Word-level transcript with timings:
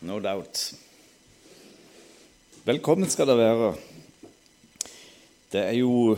No 0.00 0.14
doubt. 0.16 0.72
Velkommen 2.64 3.10
skal 3.12 3.28
det 3.28 3.34
være. 3.36 3.66
Det 5.52 5.60
er 5.60 5.76
jo 5.76 6.14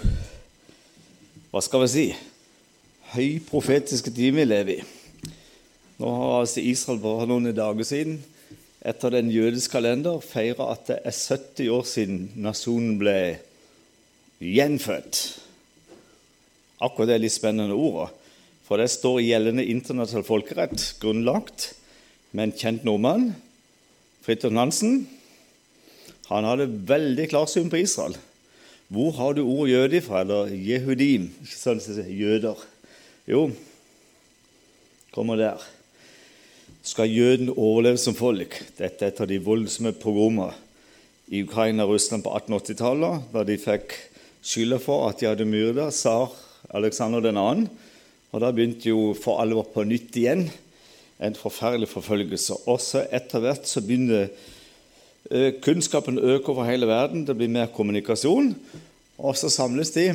Hva 1.51 1.63
skal 1.67 1.83
vi 1.83 1.89
si? 1.91 2.05
Høyprofetiske 3.17 4.15
timer 4.15 4.45
vi 4.45 4.47
lever 4.53 4.73
i. 4.77 4.87
Nå 5.99 6.15
har 6.15 6.37
altså 6.45 6.63
Israel 6.63 7.03
bare 7.03 7.27
noen 7.27 7.51
dager 7.51 7.91
siden 7.91 8.23
etter 8.87 9.17
den 9.19 9.35
jødiske 9.35 9.75
kalender 9.75 10.23
feira 10.23 10.71
at 10.77 10.87
det 10.87 11.03
er 11.03 11.19
70 11.19 11.75
år 11.75 11.85
siden 11.97 12.25
nasjonen 12.39 12.97
ble 13.03 13.19
gjenfødt. 14.39 15.25
Akkurat 16.79 17.11
det 17.11 17.19
er 17.19 17.27
litt 17.27 17.35
spennende 17.35 17.75
ordet. 17.75 18.13
For 18.63 18.79
det 18.79 18.93
står 18.95 19.25
gjeldende 19.27 19.67
internasjonal 19.75 20.31
folkerett, 20.31 20.93
grunnlagt 21.03 21.73
med 22.31 22.47
en 22.53 22.61
kjent 22.63 22.87
nordmann, 22.87 23.33
Fridtjof 24.23 24.55
Nansen. 24.55 25.01
Han 26.29 26.47
hadde 26.47 26.71
veldig 26.89 27.27
klarsyn 27.33 27.71
på 27.73 27.81
Israel. 27.83 28.15
Hvor 28.93 29.11
har 29.17 29.35
du 29.35 29.43
ordet 29.43 29.73
jøde 29.73 30.01
fra? 30.05 30.23
Eller 30.23 30.53
jehudim? 30.55 31.31
Ikke 31.43 31.59
sånn 31.59 31.81
som 31.83 31.99
jøder. 32.07 32.61
Jo, 33.27 33.49
kommer 35.15 35.41
der. 35.41 35.65
Skal 36.87 37.11
jødene 37.11 37.55
overleve 37.55 37.99
som 38.03 38.15
folk? 38.19 38.59
Dette 38.79 39.07
er 39.07 39.13
et 39.13 39.21
av 39.23 39.31
de 39.31 39.39
voldsomme 39.43 39.95
programmene 39.99 40.55
i 41.33 41.43
Ukraina 41.47 41.87
og 41.87 41.95
Russland 41.95 42.25
på 42.27 42.33
1880-tallet, 42.35 43.29
da 43.33 43.45
de 43.47 43.55
fikk 43.59 43.95
skylda 44.45 44.79
for 44.83 45.07
at 45.09 45.23
de 45.23 45.31
hadde 45.31 45.47
myrda 45.49 45.87
tsar 45.95 46.35
Aleksander 46.75 47.25
2. 47.25 47.47
Og 48.33 48.43
da 48.43 48.51
begynte 48.53 48.91
jo 48.91 49.13
for 49.19 49.43
alvor 49.43 49.71
på 49.73 49.87
nytt 49.89 50.19
igjen 50.19 50.47
en 51.23 51.37
forferdelig 51.39 51.89
forfølgelse. 51.93 52.65
Også 52.71 53.05
etter 53.15 53.43
hvert 53.43 53.69
så 53.69 53.83
begynner 53.85 54.29
eh, 55.31 55.53
kunnskapen 55.63 56.19
å 56.19 56.35
øke 56.37 56.53
over 56.53 56.67
hele 56.67 56.89
verden. 56.91 57.27
Det 57.27 57.37
blir 57.39 57.53
mer 57.53 57.71
kommunikasjon. 57.75 58.53
Og 59.23 59.39
så 59.39 59.51
samles 59.53 59.95
de 59.95 60.09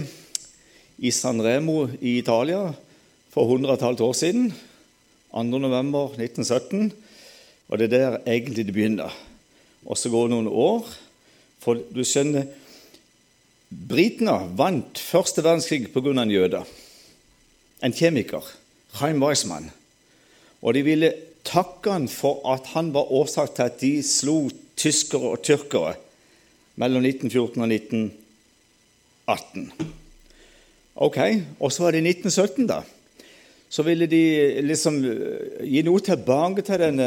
i 0.98 1.12
San 1.14 1.40
Remo 1.44 1.86
i 2.02 2.18
Italia 2.20 2.74
for 3.32 3.48
100 3.48 4.04
år 4.04 4.18
siden. 4.18 4.52
2.11.1917. 5.32 6.92
Og 7.68 7.80
det 7.80 7.88
er 7.88 7.94
der 7.94 8.22
egentlig 8.26 8.66
det 8.68 8.76
begynner. 8.76 9.14
Og 9.86 9.98
så 9.98 10.10
går 10.10 10.28
det 10.28 10.36
noen 10.36 10.52
år. 10.52 10.88
For 11.64 11.80
du 11.92 12.04
skjønner 12.06 12.48
Britene 13.68 14.32
vant 14.56 15.00
første 15.00 15.44
verdenskrig 15.44 15.90
pga. 15.92 16.14
en 16.22 16.32
jøde. 16.32 16.64
En 17.84 17.94
kjemiker. 17.94 18.44
Chaim 18.96 19.20
Weissmann. 19.22 19.72
Og 20.62 20.74
de 20.74 20.82
ville 20.86 21.14
takke 21.48 21.92
han 21.94 22.08
for 22.12 22.42
at 22.54 22.66
han 22.74 22.94
var 22.96 23.12
årsak 23.14 23.56
til 23.56 23.64
at 23.68 23.82
de 23.82 24.04
slo 24.04 24.50
tyskere 24.78 25.28
og 25.36 25.44
tyrkere 25.46 25.94
mellom 26.78 27.06
1914 27.06 27.64
og 27.64 27.72
1918. 27.72 29.72
Ok, 30.98 31.18
Og 31.60 31.72
så 31.72 31.84
var 31.84 31.92
det 31.92 32.02
i 32.02 32.10
1917, 32.10 32.68
da. 32.68 32.82
Så 33.70 33.84
ville 33.84 34.08
de 34.08 34.62
liksom 34.64 35.06
eh, 35.06 35.68
gi 35.68 35.82
noe 35.86 36.00
tilbake 36.02 36.62
til 36.66 36.80
den 36.82 37.00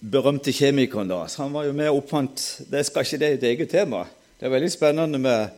berømte 0.00 0.52
kjemikeren. 0.52 1.08
da. 1.08 1.26
Så 1.28 1.44
han 1.44 1.52
var 1.52 1.66
jo 1.66 1.76
med 1.76 1.90
og 1.90 2.02
oppfant 2.02 2.62
Det 2.70 2.86
skal 2.86 3.04
ikke 3.04 3.18
det 3.18 3.32
et 3.32 3.42
eget 3.42 3.70
tema. 3.70 4.06
Det 4.38 4.46
er 4.46 4.54
veldig 4.54 4.72
spennende 4.72 5.18
med, 5.18 5.48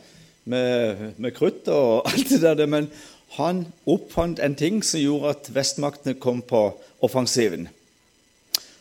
med, 0.43 1.13
med 1.17 1.35
krutt 1.35 1.67
og 1.67 2.03
alt 2.09 2.29
det 2.29 2.41
der, 2.41 2.65
men 2.65 2.89
han 3.37 3.65
oppfant 3.89 4.39
en 4.39 4.55
ting 4.55 4.83
som 4.83 4.99
gjorde 4.99 5.33
at 5.33 5.49
vestmaktene 5.55 6.19
kom 6.19 6.41
på 6.41 6.73
offensiven. 7.03 7.67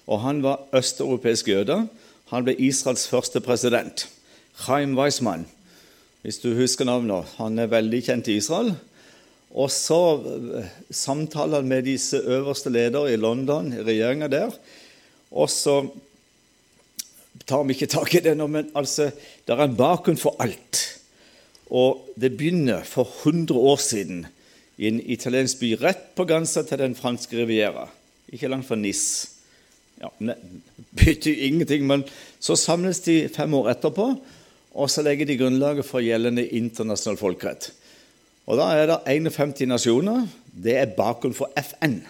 Og 0.06 0.20
Han 0.22 0.42
var 0.42 0.62
østeuropeisk 0.74 1.48
jøde. 1.48 1.86
Han 2.32 2.46
ble 2.46 2.54
Israels 2.58 3.06
første 3.10 3.40
president. 3.40 4.08
Chaim 4.56 4.96
Weissmann, 4.98 5.46
hvis 6.22 6.38
du 6.38 6.52
husker 6.54 6.86
navnet. 6.88 7.28
Han 7.38 7.58
er 7.58 7.72
veldig 7.72 8.02
kjent 8.04 8.28
i 8.28 8.38
Israel. 8.40 8.74
Og 9.52 9.68
så 9.72 10.00
eh, 10.16 10.70
samtaler 10.90 11.60
han 11.60 11.68
med 11.68 11.84
disse 11.88 12.16
øverste 12.16 12.72
ledere 12.72 13.12
i 13.12 13.20
London, 13.20 13.72
i 13.72 13.84
regjeringa 13.84 14.30
der. 14.32 14.54
Og 15.32 15.50
så 15.50 15.82
tar 17.48 17.64
vi 17.64 17.76
ikke 17.76 17.90
tak 17.92 18.14
i 18.14 18.22
det 18.24 18.36
nå, 18.38 18.46
men 18.48 18.70
altså, 18.76 19.10
det 19.46 19.54
er 19.54 19.64
en 19.64 19.76
bakgrunn 19.76 20.20
for 20.20 20.36
alt. 20.40 20.80
Og 21.72 22.04
det 22.20 22.34
begynner 22.36 22.84
for 22.84 23.08
100 23.24 23.58
år 23.58 23.80
siden 23.80 24.26
i 24.76 24.88
en 24.88 25.00
italiensk 25.00 25.60
by 25.60 25.72
rett 25.80 26.12
på 26.16 26.26
grensa 26.28 26.64
til 26.66 26.80
den 26.80 26.96
franske 26.96 27.36
riviera, 27.36 27.86
ikke 28.30 28.50
langt 28.52 28.68
fra 28.68 28.78
Nis. 28.78 29.04
Ja, 30.00 30.10
det 30.18 30.36
betyr 30.98 31.44
ingenting, 31.48 31.86
men 31.86 32.04
så 32.42 32.56
samles 32.58 33.00
de 33.06 33.28
fem 33.32 33.54
år 33.54 33.70
etterpå, 33.74 34.08
og 34.72 34.90
så 34.90 35.04
legger 35.04 35.28
de 35.28 35.36
grunnlaget 35.38 35.86
for 35.86 36.04
gjeldende 36.04 36.46
internasjonal 36.48 37.20
folkerett. 37.20 37.70
Og 38.46 38.58
Da 38.58 38.72
er 38.74 38.88
det 38.90 38.98
51 39.06 39.68
nasjoner. 39.70 40.26
Det 40.52 40.74
er 40.76 40.96
bakgrunnen 40.96 41.36
for 41.36 41.52
FN. 41.56 42.00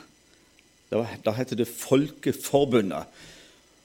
Da 0.91 1.33
heter 1.37 1.57
det 1.57 1.69
Folkeforbundet. 1.69 3.05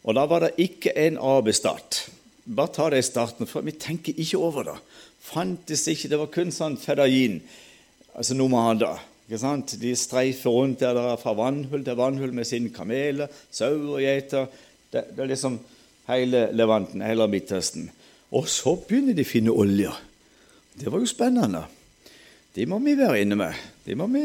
Og 0.04 0.16
Da 0.16 0.26
var 0.26 0.40
det 0.40 0.56
ikke 0.58 0.94
en 0.96 1.18
AB-stat. 1.18 2.10
Bare 2.48 2.72
ta 2.72 2.90
det 2.90 3.00
i 3.00 3.10
starten, 3.10 3.48
for 3.48 3.62
vi 3.62 3.72
tenker 3.72 4.16
ikke 4.16 4.38
over 4.38 4.64
det. 4.64 4.78
Fantes 5.20 5.88
ikke, 5.88 6.10
Det 6.10 6.20
var 6.20 6.32
kun 6.32 6.52
sånn 6.52 6.78
fedajin 6.78 7.42
altså 8.16 8.34
nomader. 8.34 9.00
Ikke 9.28 9.42
sant? 9.42 9.74
De 9.76 9.90
streifer 10.00 10.54
rundt 10.56 10.80
der, 10.80 10.96
der 10.96 11.18
fra 11.20 11.34
vannhull 11.36 11.82
til 11.84 11.98
vannhull 12.00 12.32
med 12.32 12.48
sine 12.48 12.72
kameler, 12.72 13.28
sauer 13.52 13.98
og 13.98 14.00
geiter. 14.00 14.48
Det, 14.88 15.02
det, 15.12 15.20
er 15.20 15.32
liksom 15.34 15.58
hele 16.08 16.46
Levanten, 16.56 17.04
hele 17.04 17.28
Midtøsten. 17.28 17.90
Og 18.32 18.48
så 18.48 18.78
begynner 18.88 19.18
de 19.18 19.28
å 19.28 19.28
finne 19.28 19.52
olje. 19.52 19.92
Det 20.80 20.88
var 20.88 21.04
jo 21.04 21.12
spennende. 21.12 21.66
De 22.56 22.70
må 22.72 22.80
vi 22.86 22.96
være 22.96 23.20
inne 23.26 23.36
med. 23.36 23.68
De 23.84 24.00
må 24.00 24.08
vi, 24.16 24.24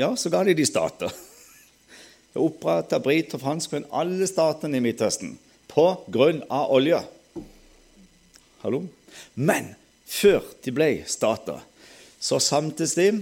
ja, 0.00 0.14
Så 0.16 0.32
ga 0.32 0.40
de 0.48 0.56
de 0.56 0.64
stater. 0.64 1.12
Oppretta 2.48 3.04
briter 3.04 3.40
franskmenn, 3.42 3.84
alle 3.92 4.24
statene 4.30 4.80
i 4.80 4.84
Midtøsten, 4.84 5.36
på 5.68 5.90
grunn 6.08 6.40
av 6.48 6.72
olje. 6.72 7.04
Hallo? 8.64 8.86
Men 9.36 9.74
før 10.08 10.40
de 10.64 10.72
ble 10.72 10.94
stater, 11.04 11.60
så 12.16 12.40
samtes 12.40 12.96
de 12.96 13.12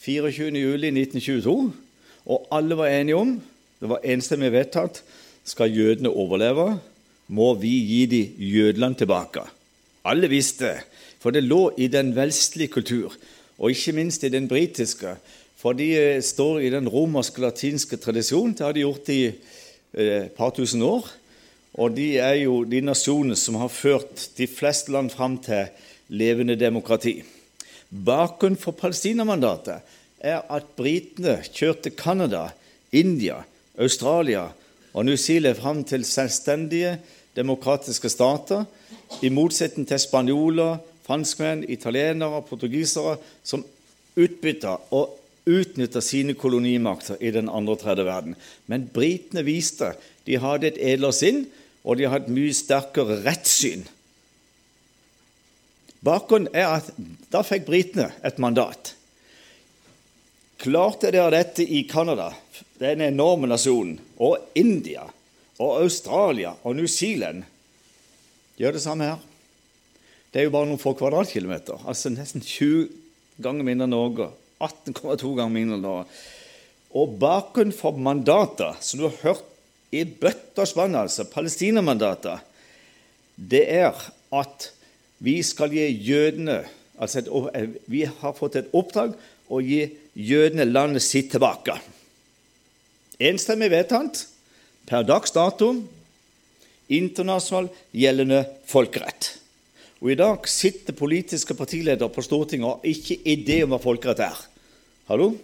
24.07.1922, 0.00 1.56
og 2.26 2.46
alle 2.52 2.76
var 2.76 2.92
enige 2.92 3.16
om 3.16 3.34
det 3.80 3.88
var 3.88 4.04
enstemmig 4.04 4.50
vedtatt 4.52 5.00
skal 5.48 5.72
jødene 5.72 6.12
overleve, 6.12 6.74
må 7.32 7.54
vi 7.56 7.72
gi 7.88 8.00
de 8.10 8.20
Jødeland 8.38 8.98
tilbake. 9.00 9.44
Alle 10.04 10.28
visste, 10.28 10.74
for 11.20 11.32
det 11.32 11.44
lå 11.44 11.70
i 11.78 11.88
den 11.88 12.12
vestlige 12.16 12.72
kultur, 12.72 13.14
og 13.58 13.70
ikke 13.70 13.94
minst 13.96 14.24
i 14.24 14.32
den 14.32 14.48
britiske. 14.48 15.14
For 15.60 15.76
de 15.76 15.88
eh, 15.96 16.22
står 16.24 16.62
i 16.64 16.70
den 16.72 16.88
romersk-latinske 16.88 17.98
tradisjonen. 18.00 18.54
Det 18.56 18.64
har 18.64 18.72
de 18.72 18.84
gjort 18.84 19.08
i 19.12 19.20
et 19.28 19.34
eh, 19.92 20.28
par 20.32 20.54
tusen 20.56 20.82
år. 20.82 21.08
Og 21.76 21.92
de 21.96 22.16
er 22.18 22.40
jo 22.40 22.62
de 22.64 22.80
nasjonene 22.80 23.36
som 23.36 23.58
har 23.60 23.68
ført 23.68 24.30
de 24.38 24.48
fleste 24.48 24.92
land 24.92 25.12
fram 25.12 25.36
til 25.44 25.68
levende 26.08 26.56
demokrati. 26.56 27.20
Bakgrunnen 27.90 28.58
for 28.58 28.76
Palestina-mandatet 28.78 29.82
er 30.22 30.44
at 30.46 30.68
britene 30.78 31.40
kjørte 31.50 31.90
Canada, 31.90 32.50
India, 32.92 33.40
Australia 33.78 34.46
og 34.94 35.06
New 35.06 35.16
Zealand 35.18 35.58
fram 35.58 35.82
til 35.84 36.04
selvstendige 36.06 36.98
demokratiske 37.36 38.10
stater, 38.10 38.64
i 39.22 39.30
motsetning 39.30 39.88
til 39.88 39.98
spanjoler, 39.98 40.78
franskmenn, 41.06 41.64
italienere 41.66 42.38
og 42.38 42.46
portugisere, 42.46 43.16
som 43.42 43.64
utbytta 44.18 44.76
og 44.94 45.16
utnytta 45.50 46.02
sine 46.04 46.36
kolonimakter 46.38 47.18
i 47.18 47.32
den 47.34 47.48
andre 47.50 47.74
og 47.74 47.82
tredje 47.82 48.06
verden. 48.06 48.36
Men 48.70 48.86
britene 48.92 49.42
viste 49.46 49.96
de 50.26 50.38
hadde 50.38 50.70
et 50.70 50.82
edlere 50.92 51.16
sinn, 51.16 51.48
og 51.82 51.98
de 51.98 52.06
hadde 52.06 52.28
et 52.28 52.36
mye 52.36 52.54
sterkere 52.54 53.22
rettssyn 53.24 53.82
Bakgrunnen 56.04 56.52
er 56.56 56.78
at 56.78 56.90
da 57.32 57.42
fikk 57.44 57.66
britene 57.68 58.08
et 58.24 58.40
mandat. 58.40 58.94
Klarte 60.60 61.12
dere 61.12 61.32
dette 61.32 61.64
i 61.64 61.84
Canada, 61.88 62.30
den 62.80 63.04
enorme 63.04 63.48
nasjonen, 63.48 63.98
og 64.20 64.52
India 64.56 65.06
og 65.60 65.82
Australia 65.82 66.54
og 66.64 66.76
New 66.76 66.88
Zealand 66.88 67.44
Gjør 68.60 68.76
det 68.76 68.82
samme 68.84 69.06
her. 69.08 69.20
Det 70.30 70.42
er 70.42 70.44
jo 70.44 70.52
bare 70.52 70.68
noen 70.68 70.80
få 70.80 70.92
kvadratkilometer. 70.92 71.80
Altså 71.88 72.10
nesten 72.12 72.42
20 72.44 72.90
ganger 73.40 73.64
mindre 73.64 73.86
enn 73.88 73.94
Norge. 73.94 74.26
18,2 74.60 75.30
ganger 75.38 75.54
mindre 75.54 75.78
enn 75.78 75.86
Norge. 75.86 76.18
Og 76.92 77.14
bakgrunnen 77.22 77.72
for 77.72 77.96
mandater, 77.96 78.76
som 78.84 79.00
du 79.00 79.06
har 79.06 79.16
hørt 79.22 79.46
i 79.96 80.02
bøtter 80.04 80.66
og 80.66 80.68
spann, 80.68 80.98
altså 80.98 81.24
Palestina-mandater, 81.30 82.44
det 83.40 83.62
er 83.72 83.96
at 84.36 84.68
vi 85.20 85.40
skal 85.44 85.72
gi 85.74 85.86
jødene 86.04 86.62
altså 87.00 87.20
et, 87.20 87.28
eh, 87.54 87.68
Vi 87.86 88.04
har 88.04 88.36
fått 88.36 88.56
et 88.56 88.72
oppdrag 88.72 89.14
å 89.50 89.60
gi 89.60 89.86
jødene 90.14 90.64
landet 90.68 91.02
sitt 91.02 91.30
tilbake. 91.32 91.78
Enstemmig 93.20 93.70
vedtatt 93.70 94.26
per 94.86 95.04
dags 95.04 95.32
dato 95.32 95.74
internasjonal 96.90 97.68
gjeldende 97.92 98.44
folkerett. 98.66 99.36
Og 100.00 100.12
I 100.12 100.16
dag 100.16 100.48
sitter 100.48 100.96
politiske 100.96 101.54
partiledere 101.54 102.08
på 102.08 102.24
Stortinget 102.24 102.66
og 102.66 102.80
har 102.80 102.90
ikke 102.90 103.20
idé 103.28 103.62
om 103.64 103.74
hva 103.74 103.80
folkerett 103.82 104.22
er. 104.24 104.38
Hallo? 105.10 105.34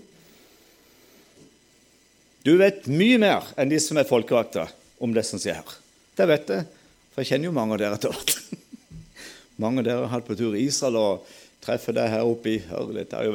Du 2.47 2.55
vet 2.57 2.87
mye 2.87 3.19
mer 3.19 3.49
enn 3.59 3.69
de 3.69 3.79
som 3.83 3.99
er 3.99 4.09
folkevalgte, 4.09 4.69
om 5.03 5.13
det 5.13 5.27
som 5.27 5.41
skjer 5.43 5.59
her. 5.59 5.73
Det 6.17 6.29
vet 6.31 6.53
jeg, 6.55 6.69
for 7.13 7.21
jeg 7.21 7.33
kjenner 7.33 7.51
jo 7.51 7.57
mange 7.57 7.75
av 7.75 7.83
dere 7.83 7.99
etter 7.99 8.15
hvert. 8.15 8.37
mange 9.63 9.79
av 9.81 9.87
dere 9.87 10.03
har 10.05 10.13
hatt 10.13 10.29
på 10.29 10.39
tur 10.39 10.55
i 10.57 10.67
Israel 10.67 10.97
og 11.01 11.15
treffer 11.65 11.93
deg 11.97 12.13
her 12.13 12.25
oppe 12.29 12.49
i 12.53 12.65
Ørlet. 12.71 13.13
Jeg 13.13 13.33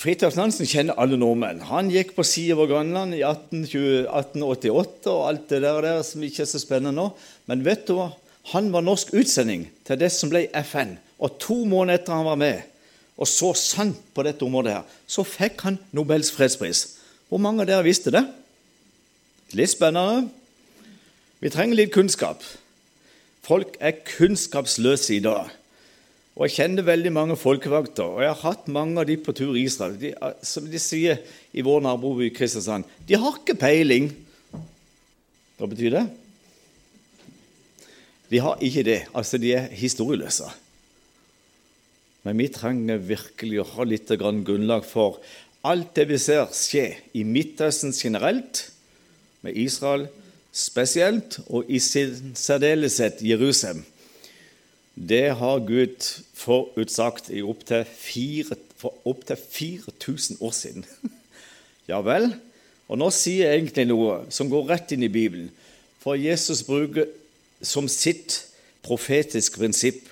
Fridtjof 0.00 0.36
Nansen 0.38 0.68
kjenner 0.68 0.96
alle 0.96 1.18
nordmenn. 1.20 1.60
Han 1.68 1.90
gikk 1.92 2.14
på 2.16 2.24
sida 2.24 2.54
over 2.56 2.70
Grønland 2.70 3.18
i 3.18 3.20
1888 3.26 5.10
og 5.12 5.26
alt 5.28 5.50
det 5.52 5.60
der, 5.60 5.82
der 5.84 6.00
som 6.06 6.24
ikke 6.24 6.46
er 6.46 6.48
så 6.48 6.60
spennende 6.62 6.94
nå. 6.96 7.10
Men 7.50 7.64
vet 7.66 7.84
du 7.88 7.98
hva? 7.98 8.08
Han 8.54 8.70
var 8.72 8.86
norsk 8.86 9.12
utsending 9.12 9.66
til 9.84 10.00
det 10.00 10.08
som 10.14 10.32
ble 10.32 10.46
FN. 10.64 10.96
Og 11.20 11.36
to 11.42 11.58
måneder 11.68 12.00
etter 12.00 12.16
han 12.16 12.28
var 12.30 12.40
med 12.40 12.70
og 13.20 13.28
så 13.28 13.52
sant 13.58 13.98
på 14.16 14.24
dette 14.24 14.44
området, 14.46 14.78
her, 14.78 14.98
så 15.04 15.20
fikk 15.28 15.60
han 15.66 15.76
Nobels 15.92 16.32
fredspris. 16.32 16.96
Hvor 17.28 17.42
mange 17.42 17.62
av 17.62 17.68
dere 17.68 17.84
visste 17.84 18.12
det? 18.14 18.22
Litt 19.58 19.74
spennende. 19.74 20.30
Vi 21.44 21.52
trenger 21.52 21.76
litt 21.76 21.92
kunnskap. 21.92 22.40
Folk 23.44 23.76
er 23.76 23.98
kunnskapsløse 24.08 25.18
i 25.18 25.24
dag. 25.24 25.52
Og 26.40 26.46
Jeg 26.48 26.54
kjenner 26.56 26.86
veldig 26.86 27.10
mange 27.12 27.34
folkevakter, 27.36 28.14
og 28.16 28.22
jeg 28.24 28.32
har 28.32 28.54
hatt 28.54 28.68
mange 28.72 28.96
av 29.02 29.04
de 29.10 29.18
på 29.20 29.34
tur 29.36 29.58
i 29.60 29.66
Israel. 29.68 29.98
De, 30.00 30.14
som 30.40 30.64
de 30.64 30.80
sier 30.80 31.20
i 31.52 31.60
vår 31.60 31.82
naboby 31.84 32.30
Kristiansand 32.32 32.88
de 33.04 33.18
har 33.20 33.36
ikke 33.36 33.58
peiling. 33.60 34.08
Hva 35.60 35.68
betyr 35.68 35.98
det? 35.98 36.06
De 38.32 38.40
har 38.40 38.64
ikke 38.64 38.86
det. 38.88 39.02
Altså, 39.12 39.36
de 39.42 39.52
er 39.58 39.68
historieløse. 39.76 40.48
Men 42.24 42.40
vi 42.40 42.48
trenger 42.56 43.04
virkelig 43.04 43.60
å 43.60 43.68
ha 43.74 43.84
litt 43.84 44.08
grunnlag 44.16 44.88
for 44.88 45.20
alt 45.68 45.92
det 45.98 46.08
vi 46.08 46.16
ser 46.24 46.48
skje 46.56 46.86
i 47.20 47.26
Midtøsten 47.28 47.92
generelt, 47.92 48.70
med 49.44 49.60
Israel 49.60 50.08
spesielt, 50.56 51.36
og 51.52 51.68
i 51.68 51.76
særdeleshet 51.80 53.20
Jerusalem. 53.24 53.84
Det 55.00 55.30
har 55.32 55.62
Gud 55.64 56.04
forutsagt 56.36 57.30
i 57.32 57.40
opptil 57.40 57.86
opp 59.08 59.22
4000 59.24 60.36
år 60.44 60.52
siden. 60.52 60.84
ja 61.90 62.02
vel? 62.04 62.34
Og 62.90 62.98
nå 63.00 63.08
sier 63.14 63.48
jeg 63.48 63.62
egentlig 63.62 63.86
noe 63.88 64.18
som 64.34 64.50
går 64.52 64.66
rett 64.68 64.92
inn 64.92 65.06
i 65.06 65.12
Bibelen. 65.12 65.48
For 66.02 66.20
Jesus 66.20 66.60
bruker 66.66 67.08
som 67.64 67.88
sitt 67.88 68.42
profetiske 68.84 69.60
prinsipp, 69.60 70.10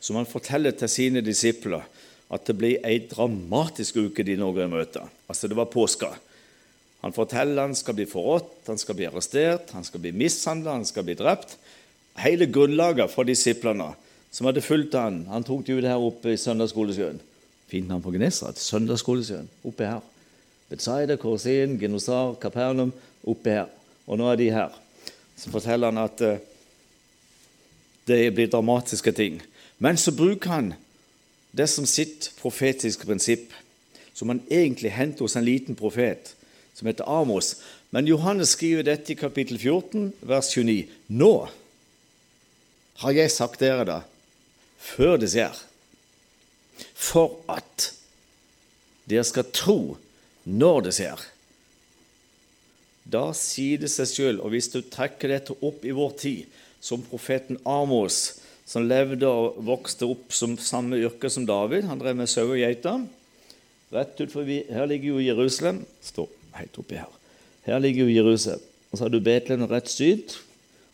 som 0.00 0.18
han 0.18 0.26
forteller 0.26 0.74
til 0.74 0.90
sine 0.90 1.22
disipler, 1.22 1.84
at 2.26 2.46
det 2.48 2.56
blir 2.58 2.82
ei 2.86 2.98
dramatisk 3.06 4.00
uke 4.08 4.26
de 4.26 4.34
nå 4.38 4.48
går 4.54 4.66
i 4.66 4.72
møte. 4.72 5.04
Altså, 5.30 5.46
det 5.46 5.58
var 5.58 5.70
påska. 5.70 6.10
Han 7.04 7.14
forteller 7.14 7.62
han 7.62 7.78
skal 7.78 7.94
bli 7.94 8.08
forrådt, 8.10 8.66
han 8.66 8.82
skal 8.82 8.98
bli 8.98 9.06
arrestert, 9.06 9.70
han 9.76 9.86
skal 9.86 10.02
bli 10.02 10.10
mishandla, 10.16 10.80
han 10.80 10.88
skal 10.88 11.06
bli 11.06 11.14
drept. 11.18 11.54
Hele 12.18 12.50
grunnlaget 12.50 13.12
for 13.12 13.28
disiplene 13.28 13.92
som 14.36 14.44
hadde 14.44 14.60
fulgt 14.60 14.92
han, 14.98 15.22
han 15.30 15.44
tok 15.48 15.62
det 15.64 15.78
ut 15.78 15.86
her 15.88 16.02
oppe 16.02 16.34
i 16.34 16.36
Søndagsskolesjøen. 16.36 17.16
Fint 17.70 17.88
navn 17.88 18.02
på 18.04 18.12
Genesrat. 18.12 18.58
Søndagsskolesjøen. 18.60 19.46
Oppe 19.64 19.86
her. 19.88 20.02
Betzaida, 20.68 21.16
Korsin, 21.16 21.78
Genosar, 21.80 22.34
Kapernaum. 22.42 22.92
Oppe 23.24 23.54
her. 23.54 23.70
Og 24.04 24.20
nå 24.20 24.26
er 24.28 24.36
de 24.36 24.50
her. 24.52 24.74
Så 25.40 25.48
forteller 25.54 25.88
han 25.88 26.02
at 26.02 26.20
uh, 26.20 26.34
det 28.04 28.34
blir 28.36 28.50
dramatiske 28.52 29.14
ting. 29.16 29.38
Men 29.80 29.96
så 29.96 30.12
bruker 30.12 30.52
han 30.52 30.68
det 31.56 31.70
som 31.72 31.88
sitt 31.88 32.28
profetiske 32.36 33.08
prinsipp, 33.08 33.54
som 34.12 34.28
han 34.28 34.42
egentlig 34.52 34.92
henter 34.92 35.24
hos 35.24 35.36
en 35.36 35.48
liten 35.48 35.78
profet 35.78 36.34
som 36.76 36.90
heter 36.90 37.08
Amos. 37.08 37.54
Men 37.90 38.08
Johannes 38.08 38.52
skriver 38.52 38.84
dette 38.84 39.14
i 39.14 39.16
kapittel 39.16 39.56
14, 39.56 40.12
vers 40.20 40.52
29. 40.52 40.84
Nå 41.08 41.32
har 43.00 43.16
jeg 43.16 43.32
sagt 43.32 43.64
dere 43.64 43.88
det, 43.88 43.98
før 44.86 45.16
det 45.20 45.32
skjer, 45.32 45.56
for 46.94 47.40
at 47.50 47.90
dere 49.10 49.24
skal 49.26 49.50
tro 49.54 49.78
når 50.46 50.86
det 50.86 50.94
skjer. 50.98 51.24
Da 53.06 53.28
sier 53.38 53.82
det 53.82 53.90
seg 53.92 54.10
sjøl, 54.10 54.40
og 54.42 54.50
hvis 54.54 54.70
du 54.72 54.80
trekker 54.82 55.30
dette 55.30 55.54
opp 55.62 55.84
i 55.86 55.94
vår 55.94 56.16
tid, 56.18 56.56
som 56.82 57.02
profeten 57.06 57.58
Amos, 57.66 58.40
som 58.66 58.86
levde 58.86 59.28
og 59.30 59.60
vokste 59.66 60.08
opp 60.10 60.34
som 60.34 60.56
samme 60.58 60.98
yrke 60.98 61.30
som 61.30 61.44
David 61.46 61.86
Han 61.86 62.00
drev 62.00 62.16
med 62.18 62.30
sau 62.30 62.48
og 62.48 62.58
geiter. 62.58 63.04
Rett 63.94 64.18
ut 64.18 64.34
Her 64.34 64.86
ligger 64.90 65.14
jo 65.14 65.22
Jerusalem. 65.22 65.84
står 66.02 66.28
helt 66.58 66.78
oppi 66.78 66.98
her. 66.98 67.12
Her 67.62 67.78
ligger 67.78 68.06
jo 68.06 68.16
Jerusalem. 68.16 68.60
Og 68.90 68.98
så 68.98 69.04
har 69.04 69.10
du 69.10 69.20
Betlehem 69.20 69.68
rett 69.70 69.88
syd, 69.90 70.34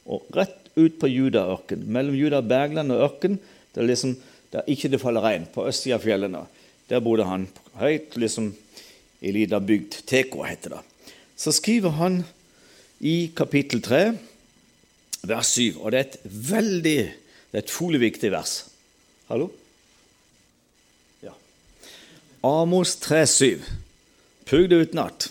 og 0.04 0.24
rett 0.34 0.68
ut 0.76 0.98
på 1.00 1.08
Judaørken. 1.08 1.84
Mellom 1.86 2.14
Juda, 2.16 2.40
Bergland 2.40 2.92
og 2.92 3.04
ørken, 3.08 3.38
der, 3.74 3.86
liksom, 3.88 4.16
der 4.52 4.68
ikke 4.70 4.90
det 4.92 5.00
faller 5.02 5.24
regn, 5.24 5.48
på 5.52 5.66
østsida 5.68 5.98
av 5.98 6.04
fjellene. 6.04 6.44
Der 6.90 7.02
bodde 7.04 7.26
han 7.28 7.48
høyt, 7.80 8.16
liksom 8.20 8.52
i 9.22 9.32
lita 9.32 9.60
bygd. 9.62 10.02
Teko 10.08 10.44
heter 10.44 10.76
det. 10.76 10.82
Så 11.36 11.54
skriver 11.56 11.96
han 11.96 12.22
i 13.00 13.32
kapittel 13.36 13.82
3, 13.82 14.04
vers 15.26 15.54
7, 15.56 15.80
og 15.80 15.92
det 15.92 15.98
er 15.98 16.08
et 16.08 16.22
veldig 16.52 17.00
det 17.52 17.58
er 17.58 17.66
et 17.66 17.68
utrolig 17.68 17.98
viktig 18.00 18.30
vers. 18.32 18.52
Hallo? 19.28 19.50
Ja. 21.20 21.34
Amos 22.48 22.94
3, 22.96 23.26
7. 23.28 23.66
Pugg 24.48 24.70
det 24.70 24.78
utenat. 24.86 25.26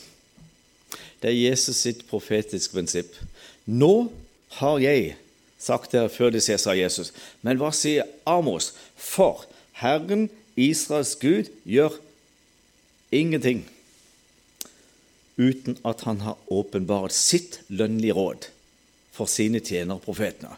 Det 1.17 1.31
er 1.31 1.39
Jesus 1.49 1.81
sitt 1.81 2.03
profetiske 2.05 2.77
prinsipp. 2.77 3.17
Nå 3.65 4.11
har 4.59 4.77
jeg 4.85 5.15
sagt 5.61 5.93
det 5.93 6.07
før 6.13 6.33
de 6.33 6.41
ses 6.41 6.65
sa 6.65 6.75
Jesus. 6.77 7.11
Men 7.45 7.59
hva 7.61 7.69
sier 7.75 8.09
Amos? 8.25 8.71
For 8.97 9.45
Herren, 9.81 10.29
Israels 10.59 11.13
Gud, 11.21 11.51
gjør 11.65 11.95
ingenting 13.11 13.65
uten 15.41 15.77
at 15.87 16.03
han 16.05 16.21
har 16.25 16.37
åpenbart 16.51 17.13
sitt 17.15 17.61
lønnlige 17.69 18.15
råd 18.17 18.49
for 19.15 19.29
sine 19.31 19.61
tjenere, 19.63 20.01
profetene. 20.03 20.55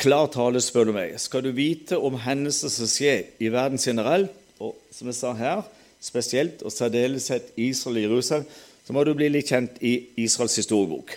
Klar 0.00 0.30
tale, 0.34 0.60
spør 0.62 0.88
du 0.88 0.94
meg. 0.96 1.14
Skal 1.20 1.44
du 1.44 1.52
vite 1.54 1.98
om 2.00 2.16
hendelser 2.24 2.72
som 2.72 2.88
skjer 2.90 3.28
i 3.42 3.50
verden 3.52 3.78
generelt, 3.78 4.32
og 4.62 4.78
som 4.94 5.10
jeg 5.10 5.18
sa 5.18 5.32
her, 5.36 5.62
spesielt 6.02 6.62
og 6.66 6.74
særdeleshet 6.74 7.52
Israel 7.60 8.00
og 8.00 8.06
Jerusalem, 8.06 8.48
så 8.82 8.94
må 8.94 9.04
du 9.06 9.12
bli 9.14 9.28
litt 9.30 9.50
kjent 9.52 9.78
i 9.84 9.94
Israels 10.24 10.56
historiebok. 10.58 11.14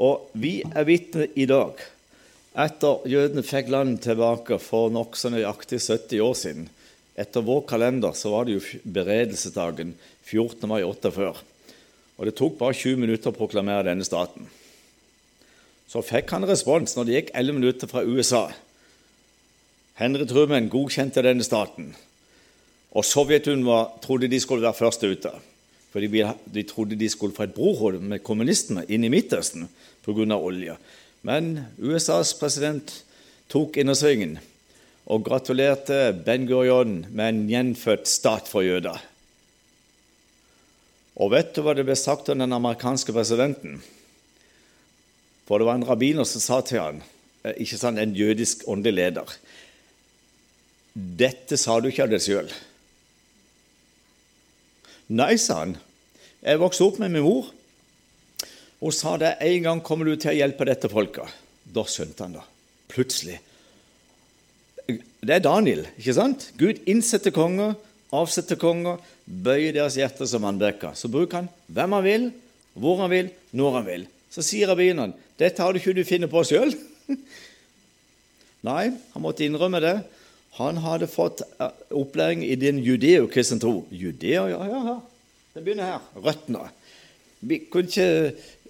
Og 0.00 0.30
vi 0.32 0.60
er 0.66 0.86
vitne 0.88 1.28
i 1.38 1.46
dag, 1.48 1.78
etter 2.58 3.04
jødene 3.06 3.44
fikk 3.46 3.68
landet 3.70 4.02
tilbake 4.08 4.58
for 4.62 4.90
nokså 4.90 5.30
nøyaktig 5.30 5.78
70 5.84 6.22
år 6.24 6.38
siden. 6.38 6.70
Etter 7.20 7.44
vår 7.46 7.62
kalender 7.68 8.16
så 8.16 8.32
var 8.32 8.46
det 8.48 8.56
jo 8.56 8.80
beredelsesdagen 8.84 9.92
14. 10.26 10.66
mai 10.70 10.82
48. 10.82 11.44
Og 12.18 12.26
det 12.26 12.34
tok 12.36 12.58
bare 12.58 12.76
20 12.76 13.00
minutter 13.00 13.30
å 13.30 13.36
proklamere 13.36 13.86
denne 13.90 14.06
staten. 14.06 14.48
Så 15.90 16.02
fikk 16.06 16.34
han 16.34 16.46
respons 16.46 16.94
når 16.96 17.06
det 17.06 17.16
gikk 17.16 17.32
11 17.34 17.58
minutter 17.58 17.90
fra 17.90 18.02
USA. 18.06 18.44
Henry 19.98 20.26
Truman 20.28 20.70
godkjente 20.72 21.22
denne 21.24 21.44
staten. 21.46 21.92
Og 22.90 23.06
Sovjetunionen 23.06 23.98
trodde 24.02 24.30
de 24.30 24.38
skulle 24.42 24.66
være 24.66 24.78
først 24.78 25.06
ute. 25.06 25.32
Fordi 25.90 26.22
de 26.54 26.62
trodde 26.68 26.98
de 26.98 27.08
skulle 27.10 27.34
få 27.34 27.48
et 27.48 27.54
brohold 27.54 27.98
med 28.00 28.22
kommunistene 28.22 28.84
inn 28.88 29.04
i 29.04 29.10
Midtøsten 29.10 29.68
pga. 30.06 30.36
olje. 30.36 30.76
Men 31.22 31.66
USAs 31.78 32.32
president 32.38 33.02
tok 33.50 33.76
innersvingen 33.76 34.38
og 35.10 35.24
gratulerte 35.26 36.12
Ben 36.24 36.46
Gurion 36.46 37.04
med 37.10 37.26
en 37.28 37.40
gjenfødt 37.50 38.06
stat 38.06 38.48
for 38.48 38.62
jøder. 38.62 39.00
Og 41.20 41.32
vet 41.34 41.50
du 41.54 41.64
hva 41.64 41.74
det 41.74 41.84
ble 41.88 41.96
sagt 41.98 42.30
om 42.30 42.38
den 42.38 42.54
amerikanske 42.54 43.12
presidenten? 43.12 43.80
For 45.48 45.58
det 45.58 45.66
var 45.66 45.80
en 45.80 45.88
rabbiner 45.88 46.24
som 46.28 46.40
sa 46.40 46.60
til 46.62 46.78
han, 46.78 47.02
eh, 47.44 47.58
ikke 47.58 47.76
sant, 47.80 47.98
en 47.98 48.14
jødisk 48.14 48.62
åndelig 48.70 48.94
leder 48.94 49.36
Dette 50.94 51.56
sa 51.56 51.80
du 51.80 51.88
ikke 51.88 52.02
av 52.02 52.10
deg 52.10 52.22
sjøl. 52.22 52.48
Nei, 55.10 55.34
sa 55.42 55.64
han, 55.64 55.78
Jeg 56.40 56.60
vokste 56.62 56.86
opp 56.86 57.00
med 57.02 57.10
min 57.12 57.24
mor. 57.26 57.50
Hun 58.80 58.94
sa 58.94 59.16
det 59.20 59.34
en 59.44 59.64
gang 59.66 59.80
kommer 59.84 60.08
du 60.08 60.14
til 60.16 60.32
å 60.32 60.38
hjelpe 60.38 60.64
dette 60.68 60.88
folket. 60.88 61.28
Da 61.68 61.84
skjønte 61.84 62.24
han 62.24 62.36
det. 62.38 62.44
Plutselig. 62.90 63.36
Det 64.88 65.34
er 65.34 65.42
Daniel, 65.44 65.84
ikke 65.98 66.14
sant? 66.16 66.46
Gud 66.58 66.80
innsetter 66.88 67.34
konger, 67.34 67.74
avsetter 68.16 68.58
konger, 68.58 69.02
bøyer 69.26 69.76
deres 69.76 69.98
hjerter 70.00 70.30
som 70.30 70.46
vannbekker. 70.46 70.96
Så 70.96 71.10
bruker 71.12 71.42
han 71.42 71.50
hvem 71.68 71.98
han 71.98 72.06
vil, 72.06 72.30
hvor 72.78 73.02
han 73.02 73.12
vil, 73.12 73.28
når 73.52 73.76
han 73.76 73.86
vil. 73.90 74.06
Så 74.32 74.46
sier 74.46 74.70
rabbineren 74.70 75.12
dette 75.40 75.62
har 75.62 75.72
du 75.72 75.80
ikke 75.80 75.94
du 75.96 76.06
funnet 76.06 76.30
på 76.32 76.42
sjøl. 76.46 76.72
Nei, 78.68 78.90
han 78.94 79.22
måtte 79.24 79.44
innrømme 79.46 79.82
det. 79.82 79.94
Han 80.58 80.80
hadde 80.82 81.06
fått 81.10 81.42
eh, 81.60 81.70
opplæring 81.94 82.42
i 82.44 82.56
din 82.58 82.80
judeokristen 82.82 83.60
tro. 83.62 83.84
Judeo, 83.90 84.48
ja, 84.50 84.60
ja, 84.66 84.82
ja. 84.88 84.98
Det 85.54 85.62
begynner 85.64 85.92
her. 85.92 86.04
Røttene. 86.14 86.68
Vi, 87.40 87.60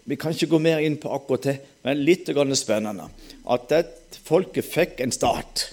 vi, 0.05 0.17
kan 0.17 0.35
ikke 0.35 0.51
gå 0.53 0.61
mer 0.63 0.85
inn 0.85 0.99
på 1.01 1.11
akkurat 1.13 1.49
det, 1.49 1.57
men 1.85 2.05
litt 2.05 2.31
spennende. 2.57 3.09
At 3.45 3.69
det 3.73 4.21
folket 4.25 4.65
fikk 4.65 5.01
en 5.01 5.13
stat, 5.13 5.67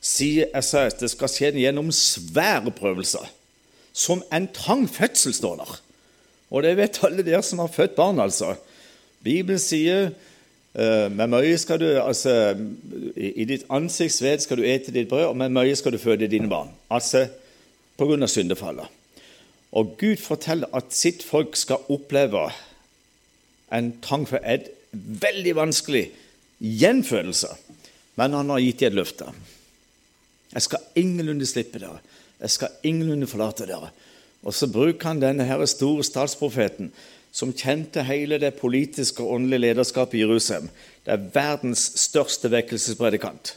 sier 0.00 0.50
SAS, 0.60 0.98
det 1.00 1.12
skal 1.12 1.30
skje 1.30 1.52
gjennom 1.60 1.92
svære 1.92 2.72
prøvelser. 2.74 3.28
Som 3.94 4.24
en 4.32 4.48
trang 4.48 4.88
fødsel, 4.90 5.34
står 5.34 5.60
der. 5.62 5.76
Og 6.50 6.62
det 6.62 6.76
vet 6.76 7.02
alle 7.06 7.22
dere 7.22 7.42
som 7.42 7.62
har 7.62 7.72
født 7.72 7.94
barn, 7.96 8.18
altså. 8.18 8.56
Bibelen 9.24 9.60
sier 9.62 10.10
med 10.74 11.30
mye 11.30 11.54
skal 11.58 11.78
du, 11.78 11.86
altså, 12.02 12.56
i, 13.14 13.44
ditt 13.44 13.48
ditt 13.52 13.66
ansiktsved 13.70 14.42
skal 14.42 14.58
du 14.58 14.66
ete 14.66 14.90
ditt 14.94 15.06
brød, 15.08 15.28
og 15.30 15.36
med 15.38 15.54
møye 15.54 15.76
skal 15.78 15.94
du 15.94 16.00
føde 16.02 16.26
dine 16.26 16.50
barn. 16.50 16.72
Altså 16.90 17.28
pga. 17.98 18.26
syndefallet. 18.26 18.86
Og 19.72 19.96
Gud 19.98 20.16
forteller 20.22 20.70
at 20.74 20.94
sitt 20.94 21.22
folk 21.22 21.56
skal 21.56 21.86
oppleve 21.90 22.48
en 23.74 23.92
trang 24.02 24.26
for 24.28 24.38
et 24.42 24.70
veldig 24.92 25.56
vanskelig 25.56 26.04
gjenfødelse. 26.60 27.48
Men 28.16 28.32
han 28.38 28.50
har 28.50 28.62
gitt 28.62 28.80
dem 28.80 28.92
et 28.92 28.98
løfte. 29.00 29.30
Jeg 30.54 30.62
skal 30.62 30.78
ingenlunde 30.94 31.46
slippe 31.46 31.78
dere. 31.82 31.98
Jeg 32.40 32.50
skal 32.50 32.76
ingenlunde 32.86 33.26
forlate 33.26 33.66
dere. 33.66 33.90
Og 34.44 34.54
så 34.54 34.68
bruker 34.70 35.08
han 35.08 35.22
denne 35.22 35.46
her 35.48 35.64
store 35.66 36.04
statsprofeten 36.04 36.92
som 37.34 37.50
kjente 37.50 38.04
hele 38.06 38.38
det 38.38 38.52
politiske 38.60 39.22
og 39.24 39.40
åndelige 39.40 39.66
lederskapet 39.66 40.20
i 40.20 40.22
Jerusalem. 40.22 40.68
Det 41.02 41.12
er 41.14 41.28
verdens 41.34 41.82
største 41.98 42.50
vekkelsespredikant. 42.52 43.56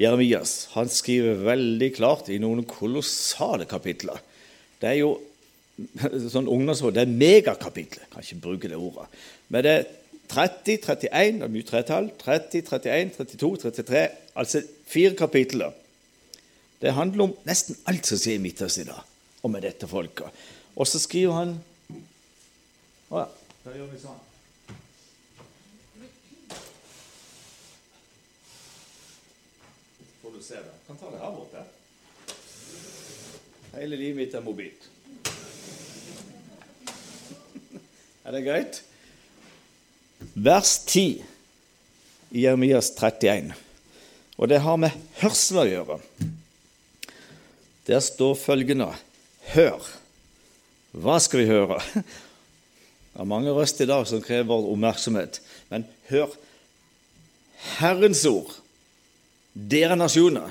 Jeremias 0.00 0.68
han 0.74 0.90
skriver 0.90 1.40
veldig 1.46 1.90
klart 1.96 2.28
i 2.28 2.40
noen 2.42 2.66
kolossale 2.68 3.64
kapitler. 3.70 4.20
Det 4.82 4.90
er 4.90 5.00
jo 5.00 5.14
sånn 6.34 6.50
ungdomsråd, 6.50 6.96
det 6.98 7.06
er 7.06 7.14
megakapitler. 7.24 8.08
Kan 8.12 8.26
ikke 8.26 8.42
bruke 8.44 8.70
det 8.70 8.78
ordet. 8.78 9.08
Men 9.48 9.64
det 9.64 9.76
er 9.78 9.86
30, 10.34 10.78
31, 10.84 11.40
det 11.40 11.46
er 11.46 11.52
mye 11.52 11.68
tretall, 11.68 12.08
30, 12.20 12.64
31, 12.68 13.16
32, 13.20 13.56
33 13.68 14.04
Altså 14.34 14.64
fire 14.90 15.14
kapitler. 15.14 15.74
Det 16.82 16.92
handler 16.92 17.28
om 17.28 17.36
nesten 17.46 17.76
alt 17.88 18.08
som 18.08 18.18
skjer 18.18 18.36
i 18.36 18.42
Midtøsten 18.42 18.82
i 18.82 18.88
dag, 18.90 19.04
og 19.46 19.52
med 19.52 19.62
dette 19.62 19.86
folket. 19.88 20.42
Og 20.74 20.88
så 20.90 20.98
skriver 20.98 21.38
han 21.38 21.52
å 23.10 23.20
ja. 23.20 23.28
Da 23.64 23.70
gjør 23.72 23.88
vi 23.92 23.98
sånn. 24.00 24.20
Får 30.22 30.34
du 30.34 30.40
se 30.44 30.56
det. 30.60 30.74
Kan 30.86 30.96
ta 31.00 31.06
det 31.12 31.20
her 31.20 31.36
borte. 31.36 31.64
Hele 33.74 33.96
livet 33.98 34.18
mitt 34.20 34.34
er 34.36 34.44
mobilt. 34.44 34.82
er 38.26 38.36
det 38.36 38.44
greit? 38.46 38.74
Vers 40.34 40.78
10 40.86 41.24
i 42.34 42.44
Jeremias 42.44 42.92
31. 42.96 43.52
Og 44.36 44.48
det 44.50 44.62
har 44.64 44.80
med 44.80 44.92
hørsel 45.20 45.62
å 45.62 45.68
gjøre. 45.68 45.98
Der 47.86 48.00
står 48.00 48.34
følgende 48.40 48.88
Hør. 49.52 49.82
Hva 50.94 51.18
skal 51.20 51.42
vi 51.42 51.50
høre? 51.50 51.76
Det 53.14 53.22
er 53.22 53.30
mange 53.30 53.52
røster 53.54 53.86
i 53.86 53.88
dag 53.88 54.06
som 54.10 54.22
krever 54.22 54.66
oppmerksomhet. 54.66 55.38
Men 55.70 55.86
hør 56.10 56.32
Herrens 57.78 58.24
ord, 58.26 58.50
dere 59.54 59.94
nasjoner. 59.96 60.50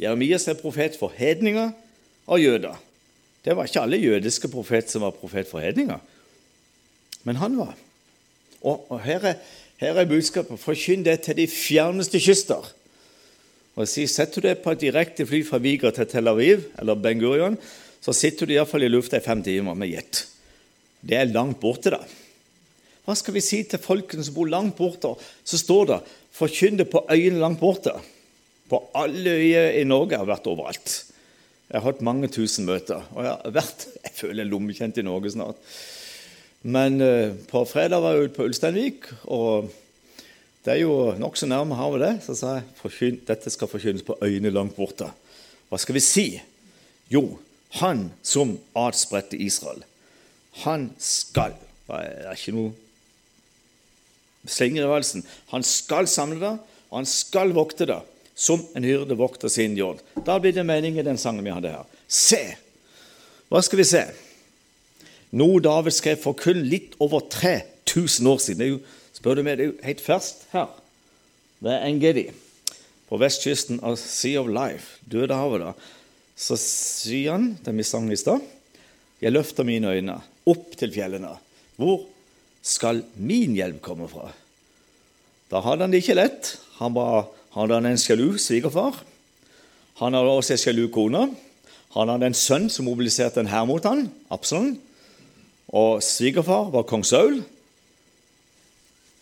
Jeremias 0.00 0.48
er 0.48 0.56
profet 0.58 0.96
for 0.98 1.12
hedninger 1.14 1.74
og 2.26 2.40
jøder. 2.40 2.80
Det 3.44 3.52
var 3.52 3.68
ikke 3.68 3.84
alle 3.84 4.00
jødiske 4.00 4.48
profeter 4.48 4.88
som 4.90 5.04
var 5.04 5.12
profet 5.18 5.46
for 5.46 5.60
hedninger, 5.60 6.00
men 7.28 7.36
han 7.36 7.58
var. 7.60 7.76
Og, 8.64 8.86
og 8.88 9.02
her, 9.04 9.20
er, 9.20 9.34
her 9.76 10.00
er 10.00 10.08
budskapet 10.08 10.60
forkynn 10.60 11.04
det 11.04 11.20
til 11.26 11.36
de 11.36 11.46
fjerneste 11.46 12.20
kyster. 12.20 12.64
Og 13.76 13.88
si, 13.88 14.06
Setter 14.08 14.40
du 14.40 14.48
deg 14.48 14.64
på 14.64 14.72
et 14.72 14.80
direkte 14.80 15.26
fly 15.28 15.42
fra 15.44 15.60
Viga 15.60 15.92
til 15.92 16.08
Tel 16.08 16.32
Aviv 16.32 16.64
eller 16.80 16.96
Ben 16.96 17.20
Gurion, 17.20 17.58
så 18.00 18.16
sitter 18.16 18.48
du 18.48 18.56
iallfall 18.56 18.88
i 18.88 18.92
lufta 18.92 19.20
i 19.20 19.24
fem 19.24 19.44
timer 19.44 19.76
med 19.76 19.92
jet 19.92 20.24
det 21.04 21.18
er 21.18 21.32
langt 21.32 21.60
borte, 21.60 21.92
da. 21.92 22.00
Hva 23.04 23.16
skal 23.18 23.36
vi 23.36 23.42
si 23.44 23.60
til 23.68 23.82
folkene 23.82 24.24
som 24.24 24.36
bor 24.36 24.48
langt 24.48 24.78
borte? 24.78 25.10
Så 25.44 25.60
står 25.60 25.86
det 25.90 25.98
'forkynn 26.32 26.84
på 26.88 27.04
øyene 27.10 27.40
langt 27.40 27.60
borte'. 27.60 28.00
På 28.68 28.88
alle 28.94 29.30
øyer 29.30 29.80
i 29.80 29.84
Norge. 29.84 30.16
Jeg 30.16 30.18
har 30.18 30.32
vært 30.32 30.46
overalt. 30.46 31.04
Jeg 31.68 31.80
har 31.80 31.92
hatt 31.92 32.00
mange 32.00 32.28
tusen 32.28 32.64
møter. 32.64 33.04
Og 33.14 33.24
jeg 33.24 33.30
har 33.30 33.50
vært 33.52 33.86
jeg 34.04 34.12
føler 34.14 34.44
lommekjent 34.44 34.98
i 34.98 35.02
Norge 35.02 35.30
snart. 35.30 35.56
Men 36.62 37.00
uh, 37.00 37.36
på 37.50 37.64
fredag 37.68 38.00
var 38.00 38.14
jeg 38.14 38.24
ute 38.24 38.36
på 38.38 38.44
Ulsteinvik, 38.48 39.10
og 39.28 39.68
det 40.64 40.72
er 40.72 40.80
jo 40.80 41.12
nokså 41.20 41.44
nærme 41.44 41.76
havet, 41.76 42.00
det. 42.00 42.12
Så 42.24 42.34
sa 42.34 42.54
jeg 42.56 43.18
dette 43.28 43.50
skal 43.50 43.68
forkynnes 43.68 44.02
på 44.02 44.16
øyene 44.22 44.48
langt 44.48 44.76
borte. 44.76 45.10
Hva 45.68 45.76
skal 45.76 45.94
vi 45.94 46.00
si? 46.00 46.40
Jo, 47.12 47.36
han 47.80 48.12
som 48.22 48.56
adspredte 48.74 49.36
Israel. 49.36 49.84
Han 50.62 50.90
skal 51.02 51.56
Det 51.88 51.98
er 51.98 52.36
ikke 52.36 52.54
noe 52.56 52.72
slenger 54.48 54.84
i 54.84 54.88
valsen. 54.88 55.24
Han 55.52 55.64
skal 55.64 56.08
samle 56.10 56.40
det, 56.40 56.52
og 56.90 56.98
han 57.00 57.08
skal 57.08 57.54
vokte 57.56 57.86
det, 57.88 58.00
som 58.36 58.60
en 58.76 58.84
hyrde 58.84 59.16
vokter 59.16 59.48
sin 59.52 59.76
jord. 59.78 60.02
Da 60.26 60.38
blir 60.42 60.52
det 60.52 60.66
mening 60.68 60.98
i 60.98 61.06
den 61.06 61.20
sangen 61.20 61.44
vi 61.46 61.54
hadde 61.54 61.72
her. 61.72 61.86
Se! 62.08 62.42
Hva 63.48 63.62
skal 63.64 63.80
vi 63.80 63.86
se? 63.88 64.02
Noe 65.34 65.62
David 65.64 65.96
skrev 65.96 66.20
for 66.22 66.36
kun 66.38 66.62
litt 66.68 66.94
over 67.02 67.24
3000 67.32 68.30
år 68.30 68.40
siden. 68.42 68.60
Det 68.60 68.66
er 68.66 68.72
jo, 68.74 68.80
spør 69.16 69.38
du 69.38 69.44
meg, 69.46 69.58
det 69.58 69.64
er 69.64 69.72
jo 69.72 69.78
helt 69.86 70.04
ferskt 70.04 70.44
her. 70.54 70.68
Det 71.64 71.72
er 71.72 71.88
Engedi 71.88 72.28
på 73.08 73.18
vestkysten 73.20 73.80
av 73.84 73.96
Sea 74.00 74.40
of 74.42 74.50
Life, 74.50 75.00
Dødehavet. 75.10 75.64
da. 75.64 75.72
Så 76.36 76.58
sier 76.60 77.34
han, 77.36 77.52
den 77.64 77.78
vi 77.78 77.86
sang 77.86 78.08
i 78.12 78.18
stad, 78.18 78.42
jeg 79.22 79.32
løfter 79.32 79.66
mine 79.66 79.92
øyne 79.94 80.20
opp 80.50 80.74
til 80.78 80.92
fjellene. 80.94 81.32
Hvor 81.80 82.04
skal 82.64 83.02
min 83.16 83.56
hjelp 83.56 83.80
komme 83.84 84.08
fra? 84.10 84.30
Da 85.52 85.62
hadde 85.64 85.86
han 85.86 85.94
det 85.94 86.02
ikke 86.02 86.18
lett. 86.18 86.54
Han 86.80 86.94
var, 86.96 87.28
hadde 87.54 87.78
han 87.78 87.90
en 87.90 88.00
sjalu 88.00 88.36
svigerfar. 88.40 88.96
Han 90.00 90.16
hadde 90.16 90.36
også 90.38 90.56
en 90.56 90.62
sjalu 90.64 90.86
kone. 90.92 91.28
Han 91.94 92.10
hadde 92.10 92.32
en 92.32 92.38
sønn 92.38 92.70
som 92.72 92.88
mobiliserte 92.88 93.42
en 93.42 93.50
hær 93.50 93.68
mot 93.70 93.84
han, 93.86 94.08
Absalon. 94.34 94.74
Og 95.74 96.02
svigerfar 96.04 96.70
var 96.74 96.86
kong 96.88 97.04
Saul. 97.06 97.40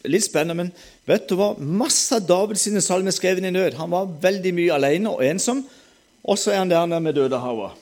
Litt 0.09 0.26
spennende, 0.26 0.57
men 0.59 0.73
vet 1.07 1.29
du 1.31 1.37
hva? 1.38 1.52
Masse 1.59 2.17
av 2.17 2.26
Davids 2.26 2.64
salmer 2.83 3.14
skrevet 3.14 3.45
i 3.47 3.52
nød. 3.55 3.76
Han 3.79 3.93
var 3.93 4.11
veldig 4.23 4.55
mye 4.57 4.75
alene 4.75 5.12
og 5.12 5.23
ensom. 5.26 5.62
Og 6.23 6.38
så 6.41 6.55
er 6.55 6.62
han 6.62 6.73
der 6.73 6.88
nede 6.88 7.05
med 7.05 7.19
Dødehavet 7.19 7.81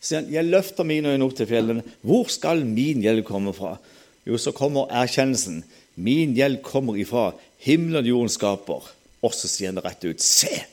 sier 0.00 0.22
han, 0.22 0.32
'Jeg 0.32 0.44
løfter 0.44 0.84
mine 0.84 1.12
øyne 1.12 1.24
opp 1.24 1.36
til 1.36 1.46
fjellene. 1.46 1.84
Hvor 2.02 2.28
skal 2.28 2.64
min 2.64 3.02
hjelp 3.02 3.24
komme 3.24 3.52
fra?' 3.52 3.78
Jo, 4.26 4.36
så 4.36 4.52
kommer 4.52 4.90
erkjennelsen. 4.92 5.64
Min 5.96 6.34
hjelp 6.34 6.62
kommer 6.62 6.96
ifra 6.96 7.32
himmelen 7.58 8.04
og 8.04 8.08
jorden 8.08 8.28
skaper. 8.28 8.90
Og 9.22 9.34
så 9.34 9.48
sier 9.48 9.72
han 9.72 9.84
rett 9.84 10.04
ut. 10.04 10.20
Se! 10.20 10.64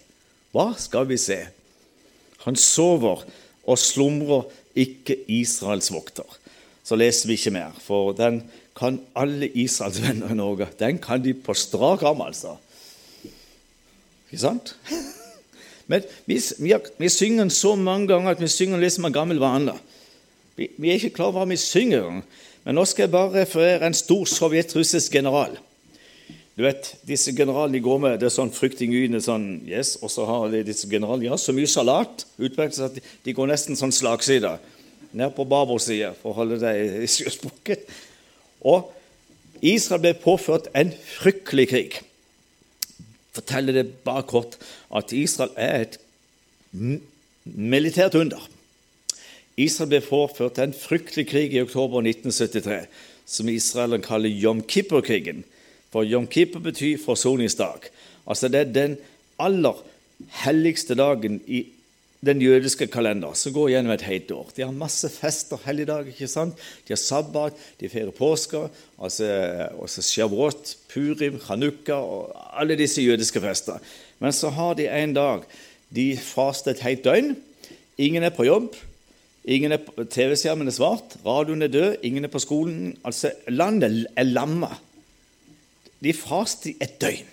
Hva 0.51 0.73
skal 0.79 1.07
vi 1.07 1.17
se? 1.17 1.47
Han 2.45 2.55
sover 2.55 3.25
og 3.67 3.79
slumrer 3.79 4.47
ikke 4.77 5.17
Israels 5.27 5.91
vokter. 5.91 6.27
Så 6.83 6.95
leser 6.95 7.27
vi 7.27 7.35
ikke 7.35 7.51
mer, 7.51 7.75
for 7.83 8.13
den 8.15 8.43
kan 8.77 9.01
alle 9.17 9.49
Israels 9.49 9.99
venner 10.01 10.31
i 10.31 10.37
Norge. 10.37 10.69
Den 10.79 11.01
kan 11.03 11.23
de 11.23 11.33
på 11.33 11.55
strak 11.57 12.05
arm, 12.07 12.21
altså. 12.21 12.55
Ikke 14.31 14.43
sant? 14.43 14.75
Men 15.87 16.03
vi, 16.27 16.39
vi, 16.59 16.73
vi, 16.99 17.09
synger 17.09 17.45
den 17.45 17.53
så 17.53 17.75
mange 17.79 18.09
ganger 18.11 18.35
at 18.35 18.43
vi 18.43 18.49
synger 18.51 18.81
litt 18.81 18.95
som 18.97 19.07
en 19.07 19.15
gammel 19.15 19.39
vane. 19.39 19.75
Vi, 20.57 20.69
vi, 20.75 20.89
er 20.89 20.99
ikke 20.99 21.15
klar 21.15 21.31
over 21.31 21.45
hva 21.45 21.51
vi 21.53 21.59
synger. 21.61 22.21
Men 22.65 22.75
nå 22.75 22.83
skal 22.87 23.05
jeg 23.05 23.13
bare 23.13 23.43
referere 23.45 23.87
en 23.87 23.95
stor 23.95 24.27
sovjetrussisk 24.27 25.15
general. 25.15 25.55
Du 26.57 26.65
vet, 26.65 26.89
Disse 27.07 27.31
generalene 27.37 27.77
de 27.77 27.83
går 27.85 27.99
med 28.01 28.17
det 28.19 28.27
er 28.27 28.33
sånn 28.33 28.51
fryktinngytende 28.51 29.21
sånn, 29.21 29.45
yes, 29.69 29.93
og 30.01 30.09
så 30.09 30.25
har 30.25 30.49
de 30.51 30.63
disse 30.65 30.89
generalene 30.89 31.29
ja, 31.29 31.37
så 31.37 31.53
mye 31.53 31.69
salat 31.69 32.25
utmerket 32.41 32.81
at 32.81 32.97
de, 32.97 33.35
går 33.37 33.51
nesten 33.51 33.77
sånn 33.77 33.93
slagside. 33.93 34.57
ned 35.17 35.31
på 35.37 35.45
babordsida, 35.47 36.11
for 36.19 36.33
å 36.33 36.37
holde 36.41 36.57
deg 36.59 37.05
i 37.05 37.07
sjøspråket. 37.09 37.85
Og 38.67 38.89
Israel 39.61 40.01
ble 40.03 40.11
påført 40.19 40.67
en 40.75 40.91
fryktelig 40.91 41.67
krig. 41.71 41.95
Forteller 43.37 43.79
det 43.79 43.85
bare 44.03 44.25
kort 44.27 44.57
at 44.95 45.11
Israel 45.11 45.51
er 45.55 45.81
et 45.81 45.99
militært 47.43 48.15
under. 48.15 48.41
Israel 49.57 49.89
ble 49.89 50.01
påført 50.05 50.59
en 50.61 50.75
fryktelig 50.75 51.27
krig 51.31 51.55
i 51.55 51.61
oktober 51.63 52.03
1973, 52.05 52.85
som 53.25 53.49
israelerne 53.49 54.05
kaller 54.05 54.29
Yom 54.29 54.61
Kippur-krigen. 54.61 55.43
For 55.91 56.05
Yom 56.05 56.27
Kippur 56.27 56.61
betyr 56.61 56.99
forsoningsdag. 57.01 57.89
Altså 58.27 58.47
Det 58.47 58.59
er 58.59 58.73
den 58.75 58.97
aller 59.39 59.81
helligste 60.43 60.95
dagen 60.95 61.41
i 61.47 61.65
den 62.25 62.41
jødiske 62.41 62.87
kalender, 62.87 63.33
som 63.37 63.53
går 63.53 63.69
gjennom 63.69 63.93
et 63.93 64.05
helt 64.09 64.31
år. 64.33 64.49
De 64.55 64.63
har 64.65 64.73
masse 64.73 65.09
fester, 65.13 65.59
helligdager, 65.65 66.09
ikke 66.11 66.27
sant? 66.27 66.57
De 66.87 66.93
har 66.95 67.01
sabbat, 67.01 67.53
de 67.79 67.89
feirer 67.89 68.11
påske, 68.11 68.63
altså, 68.97 69.27
altså 69.81 70.01
Shavuot, 70.01 70.73
Purim, 70.89 71.37
Hanukka 71.45 71.93
og 71.93 72.33
alle 72.61 72.77
disse 72.79 73.05
jødiske 73.05 73.41
fester. 73.41 73.77
Men 74.19 74.33
så 74.33 74.49
har 74.53 74.77
de 74.77 74.87
en 74.89 75.13
dag 75.13 75.45
de 75.93 76.17
faster 76.19 76.73
et 76.73 76.83
helt 76.83 77.05
døgn. 77.05 77.35
Ingen 77.97 78.23
er 78.23 78.33
på 78.35 78.47
jobb. 78.47 78.75
Er 79.47 79.77
TV-skjermen 80.11 80.67
er 80.67 80.75
svart, 80.75 81.15
radioen 81.23 81.63
er 81.63 81.71
død, 81.71 82.01
ingen 82.03 82.27
er 82.27 82.31
på 82.31 82.41
skolen. 82.43 82.97
Altså, 83.07 83.31
Landet 83.47 84.07
er 84.15 84.27
lamma. 84.27 84.73
De 86.03 86.11
faster 86.13 86.75
et 86.83 86.97
døgn. 86.99 87.29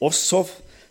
Og 0.00 0.14
så 0.16 0.46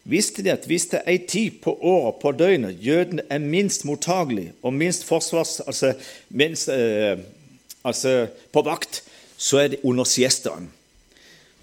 visste 0.06 0.44
de 0.46 0.54
at 0.54 0.68
hvis 0.70 0.86
det 0.92 1.02
er 1.02 1.10
ei 1.16 1.18
tid 1.26 1.58
på 1.64 1.74
året, 1.82 2.22
på 2.22 2.32
døgnet, 2.38 2.78
jødene 2.82 3.26
er 3.30 3.42
minst 3.42 3.86
mottagelig 3.86 4.52
og 4.62 4.74
minst 4.74 5.06
forsvars... 5.10 5.60
Altså, 5.66 5.96
minst, 6.30 6.70
eh, 6.70 7.18
altså 7.84 8.28
på 8.54 8.62
vakt, 8.62 9.02
så 9.38 9.64
er 9.64 9.74
det 9.74 9.84
under 9.84 10.06
siestaen. 10.06 10.70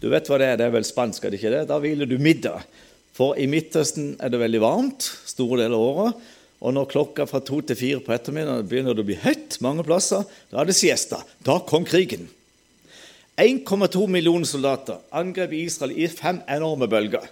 Du 0.03 0.09
vet 0.11 0.27
hva 0.27 0.39
det 0.43 0.51
er? 0.51 0.57
Det 0.59 0.67
er 0.67 0.75
vel 0.75 0.87
spansk, 0.87 1.23
er 1.25 1.31
det 1.31 1.39
ikke 1.39 1.55
det? 1.55 1.67
Da 1.71 1.79
hviler 1.79 2.11
du 2.11 2.19
middag. 2.19 2.67
For 3.13 3.37
i 3.37 3.49
Midtøsten 3.51 4.15
er 4.23 4.33
det 4.33 4.41
veldig 4.41 4.61
varmt 4.63 5.09
store 5.29 5.61
deler 5.61 5.77
av 5.77 5.89
året. 5.89 6.29
Og 6.63 6.75
når 6.77 6.91
klokka 6.93 7.27
fra 7.27 7.41
to 7.43 7.59
til 7.67 7.77
fire 7.79 8.03
på 8.05 8.15
ettermiddagen 8.15 8.69
begynner 8.71 8.95
det 8.95 9.03
å 9.03 9.09
bli 9.09 9.19
høyt 9.19 9.59
mange 9.65 9.85
plasser, 9.87 10.23
da 10.53 10.63
er 10.63 10.71
det 10.71 10.79
siesta. 10.79 11.21
Da 11.43 11.59
kom 11.67 11.85
krigen. 11.89 12.29
1,2 13.41 14.07
millioner 14.13 14.47
soldater 14.47 15.01
angrep 15.19 15.55
Israel 15.57 15.95
i 15.97 16.07
fem 16.07 16.39
enorme 16.53 16.87
bølger. 16.91 17.25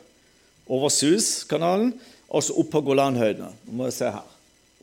Over 0.70 0.90
Suez-kanalen 0.92 1.92
og 2.30 2.44
så 2.44 2.56
opp 2.58 2.70
på 2.72 2.82
Golanhøydene. 2.90 3.50
Nå 3.66 3.76
må 3.78 3.88
jeg 3.88 3.98
se 4.00 4.10
her. 4.14 4.26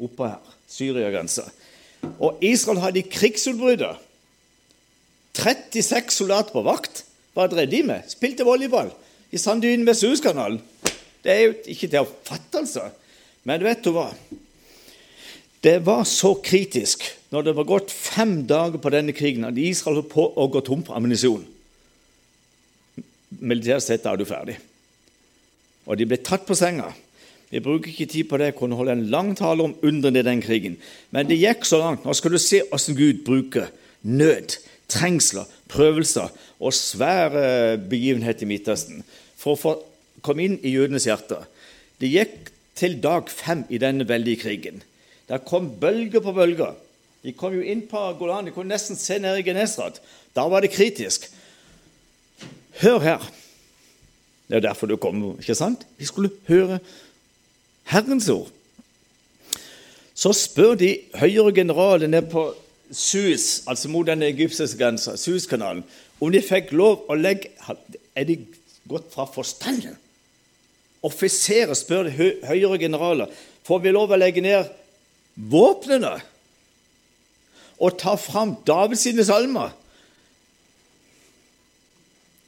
Oppå 0.03 0.29
her. 0.29 0.53
Syria-grensa. 0.67 1.47
Og 2.19 2.39
Israel 2.43 2.81
hadde 2.83 3.05
krigsutbruddet. 3.07 3.99
36 5.37 6.15
soldater 6.15 6.55
på 6.55 6.63
vakt. 6.65 7.03
Hva 7.35 7.45
drev 7.51 7.69
de 7.71 7.83
med? 7.85 8.07
Spilte 8.11 8.47
volleyball 8.47 8.89
i 9.31 9.39
sanddynen 9.41 9.85
ved 9.87 9.97
Suezkanalen. 9.99 10.61
Det 11.23 11.33
er 11.33 11.41
jo 11.43 11.55
ikke 11.73 11.89
til 11.91 12.03
å 12.03 12.11
fatte, 12.27 12.61
altså. 12.61 12.85
Men 13.47 13.63
vet 13.63 13.83
du 13.83 13.91
hva? 13.95 14.09
Det 15.63 15.79
var 15.85 16.05
så 16.07 16.35
kritisk 16.43 17.03
når 17.33 17.47
det 17.47 17.55
var 17.57 17.67
gått 17.67 17.91
fem 17.91 18.39
dager 18.47 18.79
på 18.79 18.91
denne 18.93 19.15
krigen 19.15 19.47
at 19.47 19.57
Israel 19.59 19.99
holdt 19.99 20.13
på 20.13 20.27
å 20.37 20.47
gå 20.53 20.61
tom 20.63 20.83
for 20.87 20.95
ammunisjon. 20.99 21.43
Militært 23.41 23.83
sett 23.83 24.05
er 24.07 24.19
du 24.19 24.23
ferdig. 24.27 24.55
Og 25.87 25.99
de 25.99 26.07
ble 26.07 26.19
tatt 26.23 26.45
på 26.47 26.55
senga. 26.55 26.91
Vi 27.51 27.61
bruker 27.63 27.91
ikke 27.91 28.09
tid 28.11 28.27
på 28.27 28.39
det, 28.39 28.51
jeg 28.51 28.57
kunne 28.59 28.75
holde 28.75 28.95
en 28.97 29.05
lang 29.11 29.33
tale 29.39 29.63
om 29.63 29.75
undrene 29.87 30.19
i 30.19 30.27
den 30.27 30.43
krigen. 30.43 30.75
Men 31.15 31.27
det 31.29 31.39
gikk 31.39 31.67
så 31.67 31.79
langt. 31.79 32.03
Nå 32.03 32.15
skal 32.15 32.35
du 32.35 32.39
se 32.43 32.61
hvordan 32.67 32.97
Gud 32.97 33.21
bruker 33.27 33.69
nød, 34.03 34.57
trengsler, 34.91 35.47
prøvelser 35.71 36.31
og 36.59 36.73
svære 36.73 37.77
begivenheter 37.89 38.45
i 38.45 38.51
Midtøsten 38.51 39.03
for 39.37 39.53
å 39.53 39.61
få 39.61 39.73
komme 40.25 40.45
inn 40.45 40.57
i 40.65 40.73
jødenes 40.73 41.07
hjerter. 41.07 41.45
Det 42.01 42.09
gikk 42.11 42.51
til 42.77 42.99
dag 43.01 43.29
fem 43.31 43.65
i 43.73 43.79
denne 43.81 44.07
veldige 44.07 44.43
krigen. 44.45 44.83
Der 45.27 45.43
kom 45.43 45.69
bølger 45.81 46.23
på 46.23 46.33
bølger. 46.35 46.75
De 47.25 47.33
kom 47.35 47.55
jo 47.57 47.63
inn 47.65 47.83
på 47.89 47.99
Golan, 48.19 48.47
de 48.47 48.53
kunne 48.55 48.71
nesten 48.71 48.99
se 48.99 49.17
ned 49.19 49.39
i 49.39 49.45
Genesrat. 49.45 49.99
Da 50.37 50.45
var 50.47 50.63
det 50.63 50.71
kritisk. 50.75 51.27
Hør 52.81 53.01
her. 53.03 53.25
Det 54.47 54.59
er 54.59 54.67
derfor 54.69 54.87
du 54.87 54.95
kom, 55.01 55.19
ikke 55.41 55.57
sant? 55.57 55.83
Vi 55.97 56.07
skulle 56.07 56.31
høre 56.47 56.79
Herrens 57.91 58.29
ord. 58.31 58.53
Så 60.17 60.31
spør 60.33 60.77
de 60.79 60.93
høyere 61.17 61.53
generalene 61.53 62.23
på 62.25 62.47
Suez, 62.91 63.63
altså 63.67 63.89
mot 63.91 64.07
den 64.07 64.23
egyptiske 64.23 64.77
grensa, 64.79 65.17
Suezkanalen, 65.19 65.83
om 66.19 66.31
de 66.31 66.41
fikk 66.41 66.71
lov 66.73 67.05
å 67.11 67.17
legge 67.19 67.51
Er 68.17 68.25
de 68.25 68.39
gått 68.89 69.11
fra 69.13 69.27
forstanden? 69.29 69.97
Offiserer 71.05 71.77
spør 71.77 72.07
de 72.07 72.31
høyere 72.47 72.79
generaler 72.81 73.33
får 73.67 73.83
vi 73.83 73.93
lov 73.93 74.13
å 74.13 74.19
legge 74.19 74.41
ned 74.43 74.69
våpnene 75.51 76.15
og 77.77 77.97
ta 78.01 78.15
fram 78.17 78.55
Davids 78.65 79.03
sine 79.05 79.25
salmer. 79.27 79.75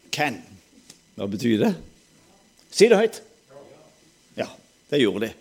Hvem? 0.10 0.40
Hva 1.20 1.28
betyr 1.30 1.60
det? 1.62 1.74
Si 2.74 2.88
det 2.90 2.98
høyt. 2.98 3.20
Ja, 4.40 4.48
det 4.90 5.04
gjorde 5.04 5.28
de. 5.28 5.34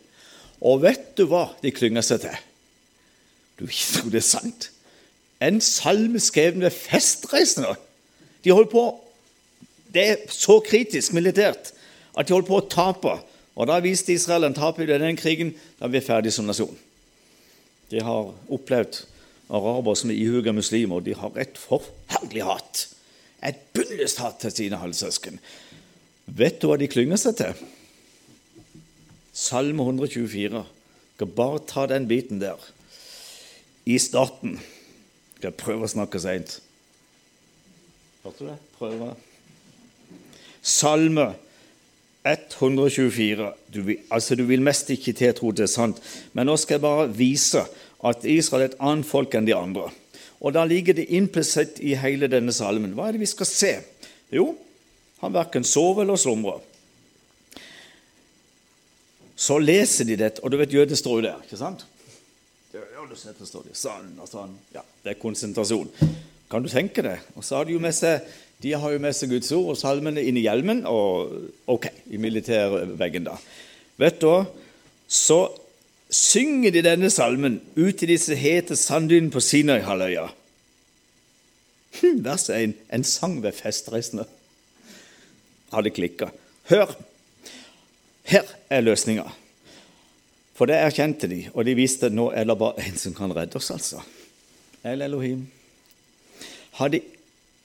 Og 0.68 0.82
vet 0.82 1.14
du 1.16 1.24
hva 1.30 1.46
de 1.62 1.72
klynga 1.72 2.02
seg 2.04 2.20
til? 2.26 2.44
Du 3.58 3.64
tror 3.64 4.12
det 4.12 4.20
er 4.20 4.28
sant? 4.28 4.68
En 5.40 5.61
salme 5.62 6.20
skrevet 6.20 6.59
med 6.59 6.74
festreisende. 6.74 7.77
De 8.44 8.55
holdt 8.55 8.72
på 8.72 8.85
Det 9.94 10.03
er 10.05 10.24
så 10.29 10.59
kritisk 10.61 11.14
militært 11.16 11.72
at 12.18 12.29
de 12.29 12.35
holdt 12.35 12.48
på 12.51 12.59
å 12.59 12.66
tape. 12.68 13.14
Og 13.57 13.66
Da 13.66 13.79
viste 13.81 14.12
Israel 14.12 14.44
en 14.44 14.55
tap 14.55 14.79
i 14.81 14.87
denne 14.87 15.16
krigen. 15.16 15.55
Da 15.79 15.87
er 15.87 15.94
vi 15.94 16.05
ferdige 16.05 16.35
som 16.35 16.46
nasjon. 16.46 16.77
De 17.90 18.03
har 18.05 18.35
opplevd 18.53 19.01
araber 19.48 19.96
som 19.96 20.11
er 20.11 20.20
ihuga 20.20 20.53
muslimer. 20.53 21.01
De 21.01 21.14
har 21.16 21.33
et 21.40 21.57
forferdelig 21.59 22.44
hat. 22.44 22.85
Et 23.42 23.59
bunnløst 23.72 24.20
hat 24.20 24.40
til 24.42 24.53
sine 24.53 24.81
halvsøsken. 24.83 25.38
Vet 26.27 26.61
du 26.61 26.68
hva 26.68 26.77
de 26.77 26.90
klynger 26.90 27.16
seg 27.16 27.38
til? 27.38 27.62
Salme 29.33 29.87
124. 29.87 30.53
Jeg 30.53 31.16
skal 31.16 31.33
bare 31.35 31.62
ta 31.66 31.87
den 31.90 32.09
biten 32.11 32.42
der. 32.42 32.61
I 33.88 33.96
starten 34.03 34.59
skal 35.38 35.55
prøve 35.55 35.87
å 35.87 35.90
snakke 35.90 36.18
seint. 36.22 36.59
Hørte 38.24 38.42
du 38.42 38.48
det? 38.51 38.57
Prøve. 38.79 39.12
Salme 40.62 41.29
124. 42.27 43.53
Du 43.72 43.81
vil, 43.87 44.01
altså, 44.11 44.35
du 44.35 44.42
vil 44.48 44.64
mest 44.64 44.90
ikke 44.90 45.14
til 45.16 45.35
tro 45.38 45.53
det 45.55 45.68
er 45.68 45.72
sant, 45.72 46.01
men 46.35 46.51
nå 46.51 46.57
skal 46.59 46.79
jeg 46.79 46.85
bare 46.85 47.09
vise 47.14 47.62
at 48.09 48.27
Israel 48.27 48.66
er 48.66 48.72
et 48.72 48.81
annet 48.83 49.07
folk 49.07 49.35
enn 49.38 49.46
de 49.46 49.55
andre. 49.57 49.88
Og 50.38 50.55
Da 50.55 50.64
ligger 50.66 50.94
det 50.94 51.09
implisitt 51.14 51.81
i 51.83 51.96
hele 51.98 52.29
denne 52.31 52.53
salmen. 52.55 52.92
Hva 52.94 53.09
er 53.09 53.16
det 53.16 53.22
vi 53.22 53.31
skal 53.31 53.46
se? 53.48 53.72
Jo, 54.35 54.53
han 55.22 55.35
verken 55.35 55.66
sover 55.66 56.05
eller 56.05 56.18
slumrer. 56.18 56.61
Så 59.38 59.59
leser 59.62 60.07
de 60.07 60.18
dette, 60.18 60.42
og 60.42 60.51
du 60.51 60.59
vet 60.59 60.74
jøder 60.74 60.98
står 60.98 61.20
jo 61.20 61.27
der, 61.27 61.42
ikke 61.46 61.59
sant? 61.59 61.87
Det 63.08 63.48
står 63.48 63.70
det 63.70 63.76
sånn 63.78 64.10
og 64.20 64.28
sånn. 64.28 64.52
Ja, 64.74 64.82
Det 65.04 65.14
er 65.14 65.20
konsentrasjon. 65.20 65.88
Kan 66.48 66.64
du 66.64 66.68
tenke 66.68 67.02
det? 67.04 67.18
Og 67.36 67.44
så 67.44 67.56
har 67.58 67.68
de 67.68 67.74
jo 67.76 67.80
med 67.82 67.96
seg 67.96 68.24
de 68.58 68.72
har 68.74 68.90
jo 68.90 68.98
med 68.98 69.14
seg 69.14 69.30
Guds 69.30 69.52
ord 69.54 69.68
og 69.70 69.78
salmene 69.78 70.22
inn 70.26 70.38
i 70.38 70.42
hjelmen, 70.42 70.80
og 70.90 71.30
ok, 71.70 71.86
i 72.10 72.18
militærveggen, 72.18 73.28
da. 73.28 73.36
Vet 74.02 74.18
du, 74.18 74.32
så 75.06 75.38
synger 76.10 76.74
de 76.74 76.82
denne 76.82 77.10
salmen 77.12 77.60
ut 77.76 78.02
i 78.02 78.08
disse 78.10 78.34
hete 78.38 78.74
sanddynene 78.78 79.30
på 79.30 79.42
Sinøyhalvøya. 79.44 80.26
Hm, 82.00 82.18
er 82.26 82.56
en, 82.56 82.74
en 82.98 83.06
sang 83.06 83.38
ved 83.44 83.54
festreisende. 83.54 84.26
Hadde 85.70 85.94
klikka. 85.94 86.32
Hør! 86.72 86.96
Her 88.28 88.50
er 88.70 88.82
løsninga. 88.82 89.28
For 90.58 90.66
det 90.66 90.80
erkjente 90.82 91.30
de, 91.30 91.44
og 91.54 91.68
de 91.68 91.76
visste 91.78 92.08
at 92.10 92.16
nå 92.16 92.32
er 92.34 92.48
det 92.48 92.58
bare 92.58 92.82
én 92.82 92.98
som 92.98 93.14
kan 93.14 93.30
redde 93.34 93.60
oss, 93.60 93.70
altså. 93.70 94.02
El 94.82 95.04
Elohim. 95.06 95.44
Hadde 96.80 97.00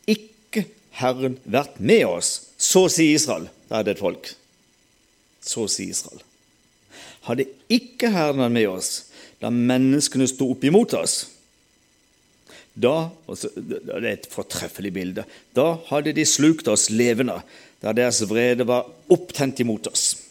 ikke 0.09 0.67
Herren 0.99 1.39
vært 1.43 1.79
med 1.81 2.05
oss, 2.05 2.35
så 2.57 2.85
sier 2.91 3.17
Israel 3.17 3.49
Da 3.69 3.79
er 3.79 3.87
det 3.87 3.95
et 3.95 4.03
folk. 4.03 4.29
Så 5.41 5.65
sier 5.71 5.89
Israel. 5.89 6.21
Hadde 7.25 7.47
ikke 7.73 8.11
Herren 8.13 8.43
vært 8.45 8.57
med 8.59 8.69
oss 8.69 8.91
da 9.43 9.49
menneskene 9.51 10.27
sto 10.29 10.47
opp 10.53 10.63
imot 10.63 10.93
oss, 10.95 11.25
da 12.73 13.11
Det 13.27 13.81
er 13.93 14.05
et 14.09 14.27
fortreffelig 14.31 14.89
bilde. 14.95 15.25
Da 15.53 15.75
hadde 15.91 16.13
de 16.15 16.23
slukt 16.25 16.67
oss 16.71 16.87
levende, 16.89 17.35
da 17.83 17.91
deres 17.93 18.23
vrede 18.25 18.65
var 18.65 18.87
opptent 19.13 19.59
imot 19.61 19.91
oss. 19.91 20.22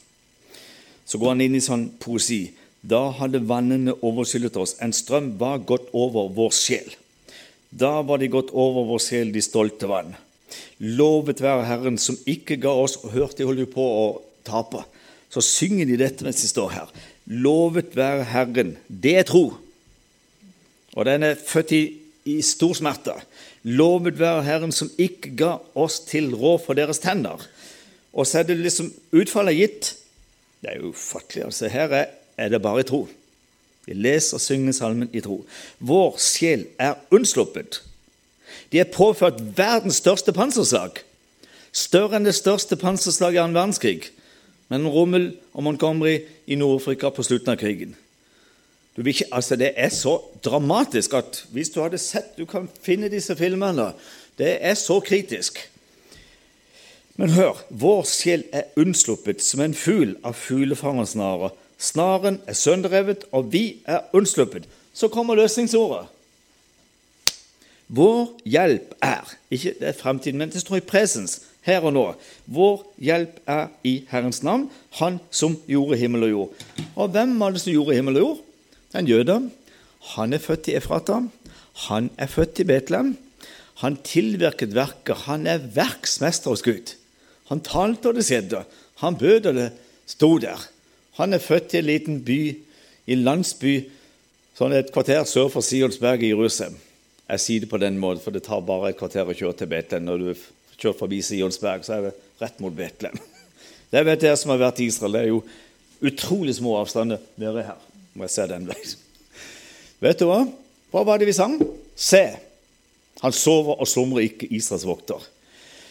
Så 1.12 1.18
går 1.20 1.34
han 1.34 1.44
inn 1.44 1.58
i 1.58 1.60
sånn 1.60 1.90
poesi. 2.00 2.46
Da 2.80 3.10
hadde 3.18 3.42
vannene 3.44 3.92
overskyllet 4.00 4.56
oss. 4.56 4.78
En 4.80 4.94
strøm 4.96 5.34
var 5.36 5.60
gått 5.68 5.90
over 5.92 6.30
vår 6.32 6.54
sjel. 6.56 6.88
Da 7.68 7.98
var 8.08 8.22
de 8.22 8.30
gått 8.32 8.48
over 8.56 8.86
vår 8.88 9.02
sjel, 9.04 9.32
de 9.34 9.42
stolte 9.44 9.90
vann. 9.90 10.14
Lovet 10.80 11.44
være 11.44 11.68
Herren 11.68 12.00
som 12.00 12.16
ikke 12.28 12.58
ga 12.60 12.72
oss 12.76 12.98
Og 13.00 13.14
hørte 13.14 13.40
de 13.40 13.46
holdt 13.48 13.70
på 13.72 13.84
å 13.84 14.06
tape. 14.44 14.80
Så 15.32 15.44
synger 15.44 15.88
de 15.88 16.00
dette 16.00 16.24
mens 16.24 16.40
de 16.40 16.48
står 16.48 16.72
her. 16.78 16.88
Lovet 17.28 17.92
være 17.96 18.24
Herren. 18.32 18.74
Det 18.88 19.16
er 19.20 19.28
tro. 19.28 19.44
Og 20.96 21.08
den 21.08 21.28
er 21.28 21.36
født 21.36 21.76
i, 21.76 21.82
i 22.24 22.40
stor 22.44 22.72
smerte. 22.80 23.20
Lovet 23.68 24.16
være 24.20 24.48
Herren 24.48 24.72
som 24.72 24.88
ikke 24.96 25.36
ga 25.36 25.54
oss 25.76 26.00
til 26.08 26.32
råd 26.32 26.64
for 26.64 26.80
deres 26.80 27.04
tenner. 27.04 27.44
Og 28.12 28.24
så 28.28 28.40
er 28.40 28.48
det 28.48 28.62
liksom 28.64 28.94
utfallet 29.12 29.60
gitt. 29.60 29.98
Det 30.62 30.70
er 30.70 30.84
ufattelig. 30.86 31.44
altså. 31.44 31.68
Her 31.68 32.06
er, 32.36 32.48
det 32.48 32.62
bare 32.62 32.82
tro. 32.82 33.08
Vi 33.86 33.94
leser 33.94 34.38
og 34.38 34.40
synger 34.40 34.72
salmen 34.72 35.10
i 35.12 35.20
tro. 35.20 35.44
Vår 35.78 36.18
sjel 36.22 36.66
er 36.78 36.94
unnsluppet. 37.10 37.82
De 38.72 38.78
er 38.78 38.92
påført 38.94 39.42
verdens 39.58 39.98
største 39.98 40.32
panserslag. 40.32 41.02
Større 41.72 42.16
enn 42.16 42.28
det 42.28 42.36
største 42.36 42.76
panserslaget 42.76 43.40
i 43.40 43.42
annen 43.42 43.56
verdenskrig 43.56 44.12
mellom 44.72 44.92
Rommel 44.92 45.26
og 45.52 45.66
Montgomery 45.66 46.22
i 46.46 46.56
Nord-Afrika 46.56 47.10
på 47.12 47.24
slutten 47.26 47.52
av 47.52 47.58
krigen. 47.60 47.96
Ikke, 48.96 49.26
altså 49.32 49.56
det 49.56 49.72
er 49.76 49.88
så 49.92 50.18
dramatisk 50.44 51.14
at 51.16 51.42
hvis 51.52 51.72
du 51.72 51.80
hadde 51.80 51.98
sett 52.00 52.36
Du 52.36 52.44
kan 52.44 52.68
finne 52.84 53.08
disse 53.08 53.36
filmene. 53.36 53.92
Det 54.38 54.58
er 54.60 54.74
så 54.76 55.00
kritisk. 55.00 55.58
Men 57.22 57.36
hør, 57.36 57.60
vår 57.70 58.00
sjel 58.10 58.40
er 58.50 58.72
unnsluppet 58.74 59.44
som 59.46 59.60
en 59.62 59.76
fugl 59.78 60.16
av 60.26 60.34
fuglefangersnare. 60.34 61.52
Snaren 61.78 62.40
er 62.50 62.56
sønderrevet, 62.58 63.28
og 63.30 63.52
vi 63.52 63.76
er 63.86 64.08
unnsluppet. 64.10 64.64
Så 64.90 65.06
kommer 65.06 65.38
løsningsordet. 65.38 66.08
Vår 67.94 68.24
hjelp 68.48 68.96
er 69.04 69.36
Ikke 69.54 69.70
det 69.78 69.86
er 69.92 69.94
fremtiden, 70.00 70.40
men 70.40 70.50
det 70.50 70.64
står 70.64 70.80
i 70.80 70.84
presens 70.88 71.36
her 71.62 71.84
og 71.86 71.94
nå. 71.94 72.02
Vår 72.50 72.80
hjelp 72.98 73.36
er 73.46 73.68
i 73.86 73.92
Herrens 74.10 74.42
navn, 74.42 74.64
Han 74.98 75.20
som 75.30 75.54
gjorde 75.68 76.00
himmel 76.00 76.24
og 76.26 76.30
jord. 76.30 76.64
Og 76.96 77.12
hvem 77.14 77.36
var 77.38 77.52
det 77.52 77.62
som 77.62 77.72
gjorde 77.72 77.94
himmel 77.94 78.16
og 78.16 78.24
jord? 78.24 78.40
En 78.98 79.06
jøde. 79.06 79.36
Han 80.16 80.32
er 80.32 80.42
født 80.42 80.72
i 80.72 80.74
Efrata. 80.74 81.20
Han 81.86 82.10
er 82.18 82.26
født 82.26 82.58
i 82.58 82.64
Betlehem. 82.64 83.14
Han 83.84 84.00
tilvirket 84.02 84.74
verker. 84.74 85.14
Han 85.28 85.46
er 85.46 85.62
verksmester 85.62 86.50
hos 86.50 86.66
Gud. 86.66 86.96
Han 87.52 87.60
talte, 87.60 88.08
og 88.08 88.16
det 88.16 88.24
skjedde. 88.24 88.64
Han 89.04 89.18
bød, 89.20 89.50
og 89.50 89.58
det 89.58 89.68
sto 90.08 90.36
der. 90.40 90.60
Han 91.20 91.36
er 91.36 91.42
født 91.42 91.74
i 91.74 91.82
en 91.82 91.90
liten 91.90 92.22
by, 92.24 92.38
i 93.04 93.12
en 93.12 93.26
landsby 93.26 93.74
sånn 94.56 94.72
et 94.76 94.92
kvarter 94.94 95.26
sør 95.28 95.50
for 95.52 95.64
Sionsberg 95.64 96.24
i 96.24 96.30
Jerusalem. 96.32 96.78
Jeg 97.28 97.42
sier 97.42 97.64
det 97.64 97.68
på 97.70 97.80
den 97.80 97.98
måten, 98.00 98.22
for 98.24 98.34
det 98.34 98.44
tar 98.46 98.64
bare 98.64 98.92
et 98.92 98.98
kvarter 98.98 99.28
å 99.28 99.36
kjøre 99.36 99.56
til 99.58 99.68
Betlehem. 99.68 100.06
Når 100.08 100.22
du 100.22 100.46
kjører 100.78 100.96
forbi 100.98 101.20
Sionsberg, 101.24 101.84
så 101.84 101.96
er 101.96 102.08
det 102.08 102.14
rett 102.40 102.62
mot 102.64 102.74
Betlehem. 102.76 103.20
Det 103.92 104.00
vet 104.08 104.22
dere 104.22 104.38
som 104.40 104.54
har 104.54 104.60
vært 104.62 104.78
i 104.80 104.86
Israel. 104.88 105.12
Det 105.12 105.20
er 105.20 105.28
jo 105.28 105.42
utrolig 106.08 106.54
små 106.56 106.78
avstander 106.78 107.20
nede 107.36 107.66
her. 107.66 107.80
Må 108.16 108.24
jeg 108.24 108.32
se 108.32 108.46
den 108.48 108.64
veien. 108.64 108.94
Vet 110.00 110.22
du 110.22 110.24
hva? 110.30 110.38
Hva 110.92 111.02
var 111.04 111.20
det 111.20 111.28
vi 111.28 111.34
sang? 111.36 111.58
Se, 111.92 112.22
han 113.20 113.36
sover 113.36 113.76
og 113.76 113.88
slumrer 113.88 114.24
ikke, 114.30 114.48
Israels 114.48 114.86
vokter. 114.88 115.20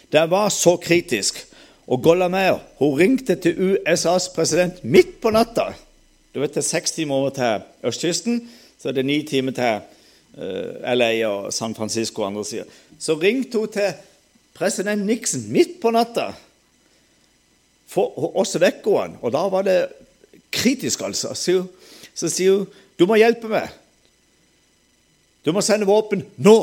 Det 0.09 0.23
var 0.33 0.49
så 0.49 0.73
kritisk. 0.81 1.43
Og 1.91 2.29
Meir 2.31 2.59
hun 2.79 2.99
ringte 2.99 3.35
til 3.35 3.57
USAs 3.59 4.29
president 4.31 4.83
midt 4.83 5.19
på 5.21 5.29
natta. 5.29 5.73
Du 6.33 6.39
vet 6.39 6.53
Det 6.53 6.63
er 6.63 6.69
seks 6.69 6.91
timer 6.91 7.15
over 7.15 7.29
til 7.29 7.63
østkysten, 7.83 8.49
så 8.79 8.89
er 8.89 8.91
det 8.93 9.05
ni 9.05 9.21
timer 9.27 9.51
til 9.51 9.81
uh, 10.37 10.43
eh, 10.43 10.95
LA 10.95 11.27
og 11.27 11.53
San 11.53 11.75
Francisco. 11.75 12.23
andre 12.23 12.45
sider. 12.45 12.63
Så 12.99 13.13
ringte 13.13 13.57
hun 13.57 13.67
til 13.67 13.93
president 14.53 15.05
Nixon 15.05 15.51
midt 15.51 15.81
på 15.81 15.91
natta 15.91 16.31
for 17.91 18.35
også 18.39 18.61
vekker 18.61 18.99
han. 19.01 19.17
Og 19.21 19.33
da 19.33 19.43
var 19.51 19.67
det 19.67 19.79
kritisk, 20.51 21.01
altså. 21.03 21.33
Så, 21.35 21.63
så 22.15 22.29
sier 22.31 22.61
hun 22.61 22.69
du 22.99 23.07
må 23.09 23.17
hjelpe 23.17 23.49
meg. 23.49 23.71
Du 25.41 25.51
må 25.55 25.63
sende 25.65 25.89
våpen 25.89 26.21
nå! 26.37 26.57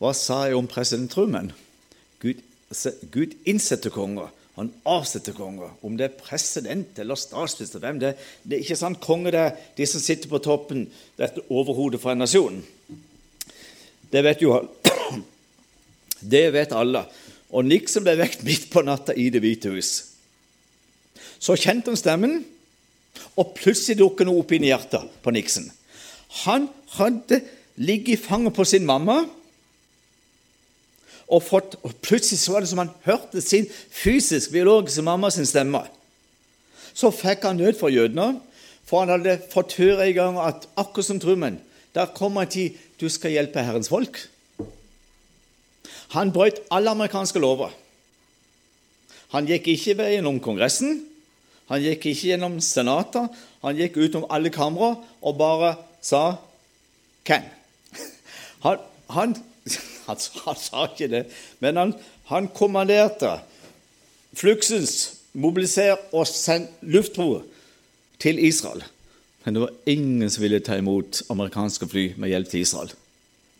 Hva 0.00 0.14
sa 0.16 0.46
jeg 0.48 0.56
om 0.56 0.68
president 0.68 1.12
Truman? 1.12 1.50
Gud, 2.22 2.40
Gud 3.12 3.34
innsetter 3.48 3.92
konger. 3.92 4.30
Han 4.56 4.70
avsetter 4.88 5.36
konger. 5.36 5.74
Om 5.84 5.96
det 5.96 6.06
er 6.06 6.20
president 6.20 6.98
eller 7.00 7.18
statsminister 7.20 7.82
hvem 7.82 8.00
det, 8.00 8.14
det 8.42 8.56
er 8.56 8.64
ikke 8.64 8.78
sant 8.80 9.00
konge 9.04 9.32
det 9.32 9.40
er 9.40 9.58
de 9.76 9.86
som 9.88 10.02
sitter 10.02 10.30
på 10.30 10.40
toppen, 10.44 10.86
dette 11.20 11.44
overhodet 11.52 12.00
for 12.00 12.14
en 12.14 12.24
nasjon. 12.24 12.62
Det 14.10 14.22
vet 14.24 14.44
jo 14.44 14.56
alle. 14.58 14.76
Det 16.20 16.50
vet 16.52 16.72
alle. 16.76 17.00
Og 17.56 17.64
Nixon 17.64 18.04
ble 18.04 18.12
vekt 18.20 18.42
midt 18.44 18.66
på 18.68 18.82
natta 18.84 19.14
i 19.16 19.30
Det 19.32 19.40
hvite 19.40 19.70
hus. 19.72 19.92
Så 21.40 21.56
kjente 21.56 21.88
han 21.88 21.96
stemmen, 21.96 22.34
og 23.40 23.54
plutselig 23.56 23.96
dukket 24.02 24.28
noe 24.28 24.42
opp 24.42 24.52
inn 24.52 24.66
i 24.66 24.68
hjertet 24.68 25.08
på 25.24 25.32
Nixon. 25.32 25.70
Han 26.44 26.68
hadde 26.98 27.40
ligget 27.80 28.18
i 28.18 28.20
fanget 28.20 28.52
på 28.58 28.66
sin 28.68 28.84
mamma, 28.84 29.22
og, 31.30 31.42
fått, 31.46 31.76
og 31.86 31.94
plutselig 32.02 32.40
så 32.42 32.54
var 32.54 32.64
det 32.64 32.70
som 32.72 32.82
han 32.82 32.92
hørte 33.06 33.42
sin 33.44 33.68
fysisk, 33.70 34.50
biologiske 34.52 35.04
mamma 35.06 35.30
sin 35.30 35.46
stemme. 35.46 35.84
Så 36.94 37.12
fikk 37.14 37.46
han 37.46 37.60
nød 37.60 37.78
for 37.78 37.92
jødene, 37.94 38.40
for 38.84 39.04
han 39.04 39.14
hadde 39.14 39.38
fått 39.52 39.76
høre 39.78 40.08
en 40.08 40.16
gang 40.16 40.40
at 40.42 40.66
akkurat 40.74 41.06
som 41.06 41.20
trummen, 41.22 41.60
der 41.94 42.10
kommer 42.14 42.44
en 42.44 42.50
tid 42.50 42.78
du 43.00 43.06
skal 43.08 43.34
hjelpe 43.34 43.62
Herrens 43.62 43.90
folk. 43.90 44.18
Han 46.16 46.32
brøt 46.34 46.58
alle 46.74 46.90
amerikanske 46.90 47.38
lover. 47.38 47.70
Han 49.30 49.46
gikk 49.46 49.70
ikke 49.70 50.00
veien 50.02 50.26
om 50.26 50.42
Kongressen, 50.42 51.04
han 51.70 51.84
gikk 51.84 52.08
ikke 52.10 52.32
gjennom 52.32 52.58
Senatet. 52.64 53.30
Han 53.62 53.78
gikk 53.78 54.00
utom 54.02 54.26
alle 54.32 54.50
kamre 54.50 54.96
og 55.22 55.36
bare 55.38 55.76
sa 56.02 56.40
'Ken'. 57.24 57.46
Han, 58.64 58.78
han, 59.08 59.34
han, 60.10 60.20
han, 60.44 60.58
sa 60.58 60.86
ikke 60.90 61.10
det, 61.12 61.24
men 61.62 61.80
han, 61.80 61.94
han 62.30 62.50
kommanderte 62.54 63.38
fluksens 64.36 64.96
mobiliser 65.32 65.96
og 66.12 66.26
send 66.28 66.70
luftbro 66.82 67.42
til 68.20 68.40
Israel. 68.42 68.82
Men 69.44 69.56
det 69.56 69.62
var 69.64 69.76
ingen 69.88 70.30
som 70.30 70.44
ville 70.44 70.60
ta 70.60 70.76
imot 70.76 71.22
amerikanske 71.32 71.88
fly 71.88 72.04
med 72.20 72.32
hjelp 72.32 72.50
til 72.50 72.66
Israel. 72.66 72.92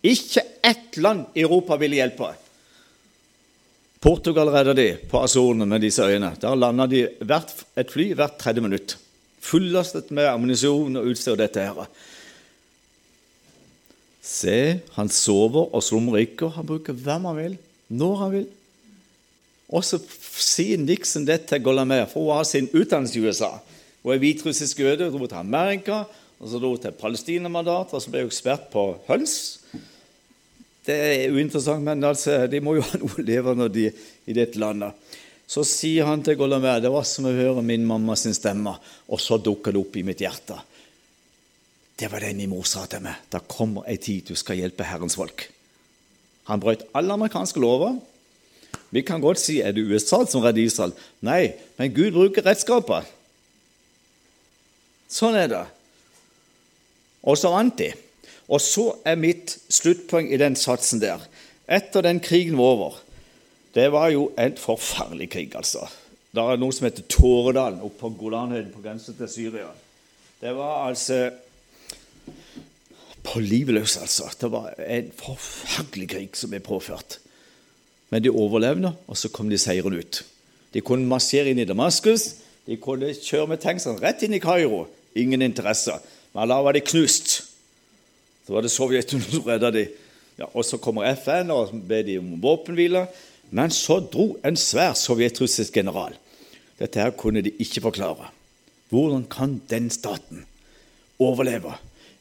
Ikke 0.05 0.45
ett 0.65 0.97
land 1.01 1.33
i 1.35 1.45
Europa 1.45 1.77
ville 1.81 1.99
hjelpe. 1.99 2.33
Portugal 4.01 4.49
redda 4.49 4.75
de 4.77 4.95
på 5.11 5.21
Azorene 5.21 5.67
med 5.69 5.83
disse 5.85 6.05
øyene. 6.05 6.33
Der 6.41 6.57
landa 6.57 6.87
de 6.89 7.03
et 7.77 7.93
fly 7.93 8.13
hvert 8.17 8.39
tredje 8.41 8.65
minutt. 8.65 8.97
Fullastet 9.41 10.11
med 10.11 10.29
ammunisjon 10.29 10.97
og 10.97 11.11
utstyr. 11.13 11.37
dette 11.37 11.61
her. 11.61 11.89
Se, 14.21 14.81
han 14.97 15.09
sover 15.09 15.71
og 15.73 15.85
slumrer 15.85 16.27
ikke. 16.27 16.51
Han 16.57 16.69
bruker 16.69 16.97
hvem 16.97 17.29
han 17.31 17.39
vil, 17.39 17.59
når 17.89 18.17
han 18.21 18.35
vil. 18.35 18.49
Og 19.71 19.85
så 19.87 20.01
sier 20.01 20.81
Nixon 20.83 21.25
det 21.29 21.45
til 21.49 21.63
Golamer, 21.63 22.09
for 22.11 22.27
hun 22.27 22.37
har 22.41 22.49
sin 22.49 22.69
utdannelse 22.73 23.17
i 23.19 23.23
USA. 23.25 23.53
Hun 24.03 24.15
er 24.15 24.23
hviterussisk 24.23 24.83
jøde, 24.83 25.11
dro 25.13 25.29
til 25.29 25.39
Amerika, 25.39 26.03
og 26.41 26.49
så 26.49 26.61
dro 26.61 26.75
til 26.81 26.97
Palestina-mandat, 26.97 27.95
og 27.95 28.03
så 28.03 28.11
ble 28.11 28.25
hun 28.25 28.33
ekspert 28.33 28.69
på 28.73 28.85
høns. 29.09 29.37
Det 30.87 30.97
er 30.97 31.35
uinteressant, 31.35 31.85
men 31.85 32.03
altså, 32.05 32.47
de 32.51 32.63
må 32.65 32.79
jo 32.79 32.85
ha 32.89 33.01
noe 33.01 33.21
å 33.21 33.25
leve 33.25 33.55
når 33.57 33.73
de 33.75 33.87
i 33.91 34.37
dette 34.37 34.61
landet. 34.61 34.97
Så 35.51 35.65
sier 35.67 36.07
han 36.07 36.23
til 36.25 36.39
Golamer 36.39 36.83
det 36.83 36.93
var 36.93 37.07
som 37.09 37.27
å 37.27 37.35
høre 37.35 37.63
min 37.67 37.87
mamma 37.87 38.17
sin 38.19 38.35
stemme, 38.37 38.75
og 39.11 39.23
så 39.23 39.39
dukker 39.43 39.75
det 39.75 39.83
opp 39.83 39.97
i 39.99 40.05
mitt 40.07 40.23
hjerte. 40.23 40.59
Det 42.01 42.09
var 42.09 42.25
det 42.25 42.33
min 42.37 42.49
mor 42.49 42.65
sa 42.65 42.87
til 42.89 43.03
meg. 43.05 43.19
Da 43.29 43.43
kommer 43.45 43.85
ei 43.85 43.99
tid 44.01 44.31
du 44.31 44.39
skal 44.39 44.57
hjelpe 44.57 44.87
Herrens 44.89 45.19
folk. 45.21 45.51
Han 46.49 46.63
brøt 46.63 46.87
alle 46.97 47.13
amerikanske 47.13 47.61
lover. 47.61 47.99
Vi 48.91 49.03
kan 49.07 49.21
godt 49.21 49.39
si 49.39 49.59
er 49.61 49.75
det 49.77 49.85
USA 49.85 50.25
som 50.25 50.41
redder 50.41 50.65
Israel. 50.65 50.95
Nei, 51.21 51.53
men 51.77 51.93
Gud 51.95 52.15
bruker 52.17 52.47
redskaper. 52.47 53.05
Sånn 55.11 55.37
er 55.37 55.51
det. 55.53 55.67
Og 57.21 57.37
så 57.37 57.53
vant 57.53 57.77
de. 57.79 57.91
Og 58.51 58.63
så 58.65 58.87
er 59.07 59.21
mitt 59.21 59.59
sluttpoeng 59.71 60.31
i 60.33 60.41
den 60.41 60.57
satsen 60.59 61.03
der. 61.03 61.23
Etter 61.71 62.03
den 62.03 62.19
krigen 62.25 62.57
var 62.59 62.75
over 62.75 62.97
Det 63.75 63.87
var 63.93 64.09
jo 64.11 64.33
en 64.35 64.57
forferdelig 64.59 65.29
krig, 65.31 65.53
altså. 65.55 65.85
Det 66.35 66.43
er 66.43 66.59
noe 66.59 66.75
som 66.75 66.89
heter 66.89 67.05
Tåredalen 67.07 67.85
oppe 67.87 68.01
på 68.01 68.11
Golanhøyden 68.19 68.73
på 68.75 68.83
grensen 68.83 69.15
til 69.15 69.29
Syria. 69.31 69.69
Det 70.41 70.51
var 70.57 70.89
altså 70.89 71.29
På 73.23 73.41
livet 73.41 73.75
løs, 73.77 73.97
altså. 74.01 74.31
Det 74.41 74.51
var 74.53 74.75
en 74.81 75.11
forferdelig 75.17 76.09
krig 76.09 76.37
som 76.39 76.53
ble 76.53 76.61
påført. 76.65 77.19
Men 78.11 78.25
de 78.25 78.33
overlevde, 78.33 78.93
og 79.07 79.17
så 79.17 79.29
kom 79.29 79.51
de 79.51 79.59
seirende 79.61 80.01
ut. 80.01 80.23
De 80.75 80.81
kunne 80.81 81.09
marsjere 81.09 81.53
inn 81.53 81.63
i 81.63 81.69
Damaskus, 81.69 82.35
De 82.69 82.77
kunne 82.79 83.09
kjøre 83.17 83.49
med 83.51 83.63
tanksene 83.63 83.99
rett 83.99 84.21
inn 84.23 84.37
i 84.37 84.43
Kairo. 84.43 84.85
Ingen 85.19 85.43
interesse. 85.43 85.97
Men 86.37 86.51
da 86.53 86.61
var 86.63 86.77
de 86.77 86.85
knust. 86.85 87.33
Så 88.47 88.55
var 88.55 88.63
det 88.63 88.71
Sovjetunionen 88.71 89.33
som 89.33 89.49
redda 89.49 89.73
dem. 89.75 89.89
Ja, 90.39 90.47
og 90.55 90.65
Så 90.65 90.79
kommer 90.79 91.09
FN 91.17 91.51
og 91.51 91.73
ber 91.89 92.05
de 92.07 92.19
om 92.21 92.37
våpenhvile. 92.43 93.07
Men 93.51 93.71
så 93.75 93.99
dro 94.01 94.39
en 94.45 94.57
svær 94.57 94.95
sovjetrussisk 94.95 95.75
general. 95.75 96.15
Dette 96.79 97.01
her 97.01 97.11
kunne 97.11 97.43
de 97.43 97.51
ikke 97.59 97.83
forklare. 97.83 98.31
Hvordan 98.91 99.27
kan 99.31 99.61
den 99.71 99.91
staten 99.91 100.45
overleve 101.19 101.75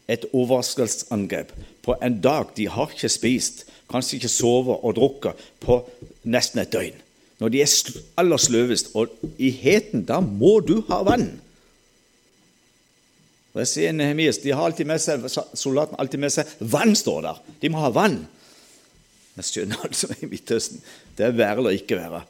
et 0.10 0.26
overraskelsesangrep 0.34 1.54
på 1.86 1.96
en 2.04 2.18
dag 2.22 2.50
de 2.58 2.68
har 2.72 2.96
ikke 2.96 3.12
spist, 3.12 3.68
kanskje 3.90 4.18
ikke 4.18 4.32
sovet 4.32 4.82
og 4.82 4.96
drukket 4.98 5.46
på 5.64 5.82
nesten 6.30 6.64
et 6.64 6.74
døgn? 6.74 6.98
Når 7.40 7.54
de 7.54 7.62
er 7.64 8.02
aller 8.20 8.42
sløvest, 8.42 8.92
og 9.00 9.14
i 9.40 9.50
heten, 9.56 10.04
da 10.04 10.20
må 10.20 10.58
du 10.60 10.82
ha 10.90 11.00
vann. 11.08 11.30
Og 13.54 13.62
jeg 13.64 13.70
sier 13.72 13.96
Nehemias, 13.96 14.42
de 14.44 14.52
har 14.52 14.68
alltid 14.68 14.90
med 14.90 15.00
seg, 15.02 15.24
Soldaten 15.58 15.96
har 15.96 16.04
alltid 16.04 16.22
med 16.22 16.34
seg 16.36 16.52
vann, 16.60 16.92
står 17.00 17.24
der. 17.26 17.40
De 17.64 17.72
må 17.72 17.80
ha 17.82 17.94
vann. 17.96 18.20
Jeg 19.40 19.48
skjønner 19.48 19.80
altså 19.88 20.12
i 20.20 20.30
Midtøsten. 20.30 20.84
Det 21.18 21.30
er 21.30 21.40
være 21.40 21.64
eller 21.64 21.80
ikke 21.80 21.98
være. 22.00 22.22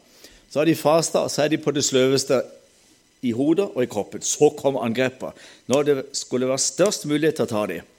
Så 0.50 0.62
har 0.62 0.70
de 0.70 0.78
fasta, 0.78 1.26
og 1.26 1.34
så 1.34 1.44
er 1.44 1.52
de 1.54 1.62
på 1.62 1.74
det 1.74 1.84
sløveste 1.86 2.40
i 3.22 3.34
hodet 3.36 3.68
og 3.74 3.84
i 3.84 3.90
kroppen. 3.92 4.24
Så 4.24 4.52
kom 4.60 4.78
angrepet. 4.80 5.38
Når 5.72 5.88
det 5.88 5.98
skulle 6.18 6.50
være 6.50 6.64
størst 6.64 7.08
mulighet 7.10 7.40
til 7.40 7.48
å 7.48 7.54
ta 7.54 7.64
dem. 7.72 7.96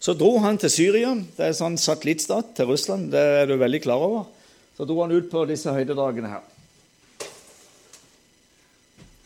Så 0.00 0.14
dro 0.14 0.36
han 0.44 0.58
til 0.60 0.72
Syria. 0.72 1.14
Det 1.14 1.44
er 1.44 1.52
en 1.52 1.60
sånn 1.60 1.78
satellittstat 1.80 2.54
til 2.58 2.68
Russland. 2.70 3.10
Det 3.14 3.22
er 3.42 3.46
du 3.48 3.56
veldig 3.60 3.82
klar 3.86 4.02
over. 4.02 4.26
Så 4.76 4.84
dro 4.84 5.00
han 5.02 5.14
ut 5.14 5.30
på 5.32 5.46
disse 5.48 5.72
høydedragene 5.72 6.34
her. 6.34 6.44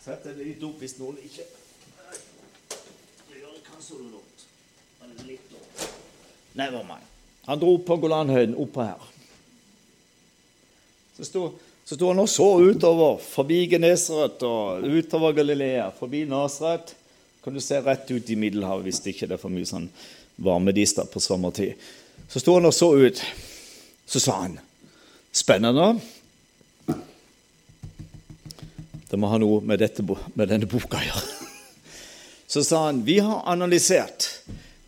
Sett 0.01 0.23
deg 0.25 0.39
litt 0.41 0.63
opp 0.65 0.79
hvis 0.81 0.97
noen 1.01 1.19
ikke 1.25 1.47
Never 6.53 6.83
mind. 6.83 7.05
Han 7.47 7.59
dro 7.59 7.77
på 7.79 7.95
Golanhøyden 7.97 8.57
oppå 8.59 8.83
her. 8.83 9.11
Så 11.15 11.25
sto, 11.25 11.43
så 11.91 11.97
sto, 11.97 12.07
han 12.07 12.21
og 12.23 12.29
så 12.31 12.45
utover, 12.63 13.17
forbi 13.19 13.65
Genesaret 13.67 14.39
og 14.47 14.85
utover 14.87 15.33
Galilea, 15.35 15.89
forbi 15.91 16.21
Nasaret. 16.23 16.93
Kan 17.43 17.51
du 17.51 17.59
se 17.59 17.81
rett 17.83 18.07
ut 18.07 18.29
i 18.31 18.37
Middelhavet 18.39 18.85
hvis 18.85 19.01
det 19.03 19.11
ikke 19.11 19.27
er 19.27 19.41
for 19.41 19.51
mye 19.51 19.67
sånn 19.67 19.89
varmedister 20.39 21.09
på 21.11 21.19
sommertid. 21.19 21.75
Så 22.31 22.39
sto 22.39 22.55
han 22.55 22.69
og 22.69 22.71
så 22.77 22.93
ut. 22.95 23.19
Så 24.07 24.23
sa 24.23 24.37
han 24.45 24.55
Spennende. 25.35 25.89
Det 29.11 29.19
må 29.19 29.27
ha 29.27 29.41
noe 29.43 29.59
med, 29.59 29.83
dette, 29.83 30.07
med 30.07 30.47
denne 30.47 30.71
boka 30.71 30.95
å 30.95 31.07
gjøre. 31.09 31.27
Så 32.47 32.63
sa 32.63 32.85
han 32.85 33.03
vi 33.03 33.19
har 33.19 33.43
analysert 33.51 34.29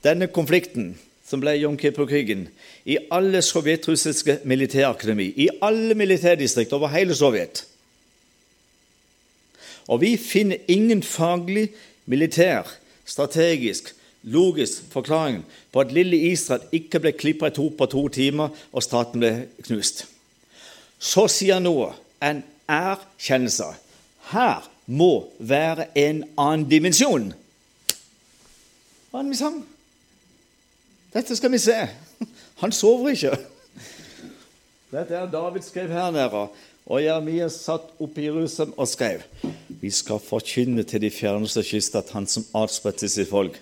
denne 0.07 0.31
konflikten 0.31 0.93
som 1.27 1.43
ble 1.43 1.57
Jom 1.59 1.75
Kippur-krigen, 1.75 2.47
i 2.85 2.97
alle 3.11 3.41
sovjetrussiske 3.41 4.39
militærakademi, 4.43 5.23
i 5.23 5.49
alle 5.61 5.95
militærdistrikter 5.95 6.75
over 6.75 6.87
hele 6.87 7.15
Sovjet. 7.15 7.65
Og 9.87 10.01
vi 10.01 10.17
finner 10.17 10.57
ingen 10.67 11.03
faglig, 11.03 11.69
militær, 12.05 12.63
strategisk, 13.05 13.95
logisk 14.23 14.83
forklaring 14.91 15.45
på 15.71 15.79
at 15.79 15.91
lille 15.91 16.17
Israel 16.17 16.61
ikke 16.71 16.99
ble 16.99 17.11
klippa 17.11 17.47
i 17.47 17.55
to 17.55 17.67
på 17.77 17.85
to 17.85 18.07
timer 18.07 18.49
og 18.71 18.83
staten 18.83 19.19
ble 19.19 19.47
knust. 19.67 20.05
Så 20.99 21.27
sier 21.27 21.59
noe 21.59 21.91
en 22.23 22.43
erkjennelse. 22.71 23.67
Her 24.31 24.63
må 24.87 25.27
være 25.39 25.89
en 25.99 26.23
annen 26.39 26.67
dimensjon. 26.71 27.33
Hva 29.11 29.19
er 29.19 29.27
det 29.27 29.35
vi 29.35 29.39
sang? 29.39 29.59
Dette 31.13 31.35
skal 31.35 31.51
vi 31.51 31.59
se. 31.61 31.75
Han 32.63 32.71
sover 32.71 33.11
ikke. 33.11 33.35
Dette 34.93 35.17
er 35.17 35.27
David 35.27 35.65
skrev 35.65 35.91
her 35.91 36.13
nede. 36.15 36.45
Og 36.83 37.03
Jeremias 37.03 37.57
satt 37.63 37.91
oppe 38.03 38.21
i 38.21 38.29
Jerusalem 38.29 38.73
og 38.79 38.87
skrev 38.91 39.23
Vi 39.81 39.91
skal 39.91 40.19
forkynne 40.23 40.83
til 40.87 41.03
de 41.03 41.11
fjerneste 41.11 41.63
kyster 41.67 42.03
at 42.03 42.13
han 42.15 42.27
som 42.27 42.45
adspredte 42.55 43.09
sitt 43.11 43.27
folk. 43.27 43.59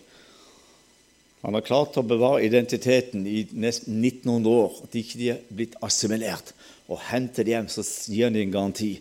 Han 1.41 1.57
har 1.57 1.65
klart 1.65 1.97
å 1.97 2.05
bevare 2.05 2.45
identiteten 2.45 3.25
i 3.25 3.47
nesten 3.57 3.97
1900 3.97 4.49
år, 4.53 4.75
at 4.83 4.93
de 4.93 5.01
ikke 5.01 5.29
er 5.33 5.39
blitt 5.49 5.77
assimilert. 5.81 6.53
Og 6.85 7.01
henter 7.09 7.47
hjem, 7.49 7.69
så 7.73 7.81
gir 7.81 8.27
han 8.27 8.37
en 8.37 8.53
garanti. 8.53 8.91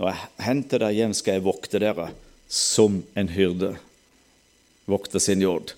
Når 0.00 0.10
jeg 0.10 0.46
henter 0.48 0.82
dere 0.82 0.96
hjem, 0.96 1.14
skal 1.14 1.38
jeg 1.38 1.46
vokte 1.46 1.82
dere 1.82 2.08
som 2.50 3.04
en 3.14 3.30
hyrde 3.30 3.76
vokter 4.90 5.22
sin 5.22 5.44
jord. 5.44 5.76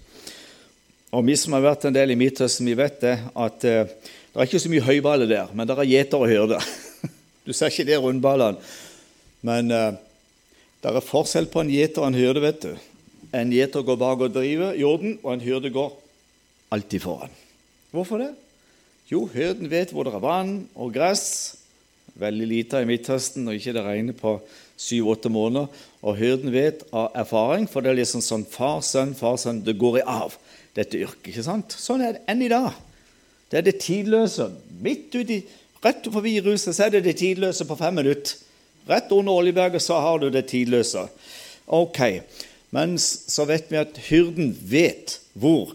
Og 1.10 1.26
Vi 1.26 1.34
som 1.34 1.56
har 1.56 1.64
vært 1.64 1.88
en 1.88 1.94
del 1.94 2.12
i 2.12 2.18
Midtøsten, 2.18 2.68
vi 2.70 2.76
vet 2.78 3.00
det, 3.02 3.16
at 3.34 3.64
eh, 3.66 3.88
det 4.30 4.38
er 4.38 4.46
ikke 4.46 4.60
så 4.62 4.70
mye 4.70 4.84
høyballer 4.86 5.26
der, 5.26 5.48
men 5.58 5.66
det 5.66 5.74
er 5.74 5.88
gjeter 5.90 6.22
og 6.22 6.30
hyrder. 6.30 6.62
Du 7.40 7.54
ser 7.56 7.72
ikke 7.72 7.86
de 7.88 7.96
rundballene. 7.98 8.60
Men 9.42 9.72
eh, 9.74 9.96
det 10.84 10.90
er 10.92 11.02
forskjell 11.02 11.48
på 11.50 11.64
en 11.64 11.72
gjeter 11.72 12.04
og 12.04 12.12
en 12.12 12.18
hyrde, 12.18 12.42
vet 12.44 12.60
du. 12.62 12.74
En 13.34 13.50
gjeter 13.50 13.82
går 13.82 13.98
bak 13.98 14.22
og 14.22 14.34
driver 14.36 14.76
jorden, 14.78 15.16
og 15.24 15.32
en 15.32 15.42
hyrde 15.42 15.72
går 15.74 15.88
alltid 16.76 17.02
foran. 17.02 17.34
Hvorfor 17.90 18.22
det? 18.22 18.28
Jo, 19.10 19.24
hyrden 19.32 19.70
vet 19.72 19.90
hvor 19.90 20.06
det 20.06 20.14
er 20.14 20.22
vann 20.22 20.52
og 20.76 20.92
gress. 20.94 21.56
Veldig 22.20 22.46
lite 22.52 22.84
i 22.84 22.86
Midtøsten 22.86 23.48
når 23.48 23.58
ikke 23.58 23.74
det 23.74 23.86
regner 23.88 24.18
på 24.20 24.36
syv-åtte 24.78 25.32
måneder. 25.32 25.66
Og 26.06 26.20
hyrden 26.20 26.54
vet 26.54 26.84
av 26.94 27.10
erfaring, 27.18 27.66
for 27.66 27.82
det 27.82 27.90
er 27.90 27.98
liksom 28.04 28.22
sånn 28.22 28.46
far-sønn, 28.46 29.16
far-sønn, 29.18 29.64
det 29.66 29.80
går 29.80 30.04
i 30.04 30.06
arv 30.06 30.38
dette 30.76 31.00
yrket. 31.00 31.33
ikke 31.33 31.46
sant? 31.46 31.74
Sånn 31.76 32.04
er 32.04 32.18
det 32.18 32.22
enn 32.30 32.44
i 32.46 32.52
dag. 32.52 32.70
Det 33.50 33.59
er 33.59 33.66
det 33.66 33.80
tidløse. 33.83 34.50
Midt 34.83 35.14
uti, 35.18 35.40
Rett 35.80 36.04
forbi 36.12 36.35
ruset 36.44 36.76
så 36.76 36.87
er 36.87 36.90
det 36.92 37.06
det 37.06 37.16
tidløse 37.22 37.64
på 37.64 37.76
fem 37.78 37.94
minutter. 37.96 38.37
Rett 38.88 39.12
under 39.16 39.38
Oljeberget 39.40 39.80
så 39.80 39.96
har 40.02 40.18
du 40.20 40.28
det 40.33 40.50
tidløse. 40.52 41.06
Ok, 41.66 42.22
Men 42.70 42.98
så 42.98 43.44
vet 43.48 43.66
vi 43.66 43.80
at 43.80 43.96
hyrden 44.06 44.52
vet 44.70 45.16
hvor 45.35 45.72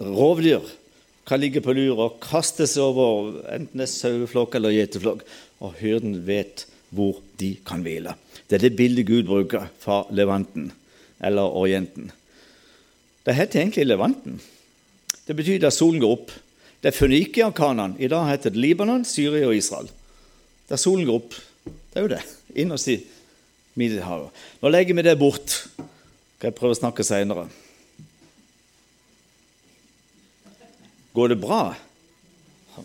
rovdyr 0.00 0.64
kan 1.28 1.40
ligge 1.40 1.60
på 1.60 1.74
lur 1.76 2.00
og 2.00 2.14
kaste 2.24 2.64
seg 2.64 2.80
over 2.80 3.42
enten 3.52 3.82
det 3.82 3.84
er 3.84 3.92
saueflokk 3.92 4.56
eller 4.56 4.72
gjeteflokk. 4.72 5.26
Og 5.60 5.76
hyrden 5.82 6.22
vet 6.24 6.64
hvor 6.88 7.20
de 7.36 7.50
kan 7.68 7.84
hvile. 7.84 8.14
Det 8.48 8.56
er 8.56 8.64
det 8.64 8.78
bildet 8.78 9.04
Gud 9.10 9.28
bruker 9.28 9.68
fra 9.82 10.06
Levanten, 10.08 10.70
eller 11.20 11.52
Orienten. 11.60 12.08
Det 13.28 13.34
heter 13.36 13.60
egentlig 13.60 13.84
Levanten. 13.84 14.38
Det 15.26 15.34
betyr 15.36 15.66
at 15.68 15.76
solen 15.76 16.00
går 16.00 16.12
opp. 16.14 16.30
Det 16.80 16.88
er 16.88 16.96
Fønikia-Kanan. 16.96 17.98
I 18.00 18.08
dag 18.08 18.24
heter 18.24 18.54
det 18.54 18.60
Libanon, 18.62 19.02
Syria 19.04 19.50
og 19.50 19.56
Israel. 19.56 19.90
Der 20.70 20.80
solen 20.80 21.04
går 21.04 21.18
opp. 21.20 21.36
Det 21.66 22.00
er 22.00 22.06
jo 22.06 22.10
det. 22.14 22.20
Innerst 22.56 22.88
i 22.88 22.94
Middelhavet. 23.76 24.32
Nå 24.62 24.70
legger 24.72 24.96
vi 24.96 25.04
det 25.04 25.14
bort. 25.20 25.58
Skal 25.76 26.48
jeg 26.48 26.56
prøve 26.56 26.72
å 26.72 26.78
snakke 26.78 27.04
seinere. 27.04 27.44
Går 31.12 31.34
det 31.34 31.38
bra? 31.44 31.60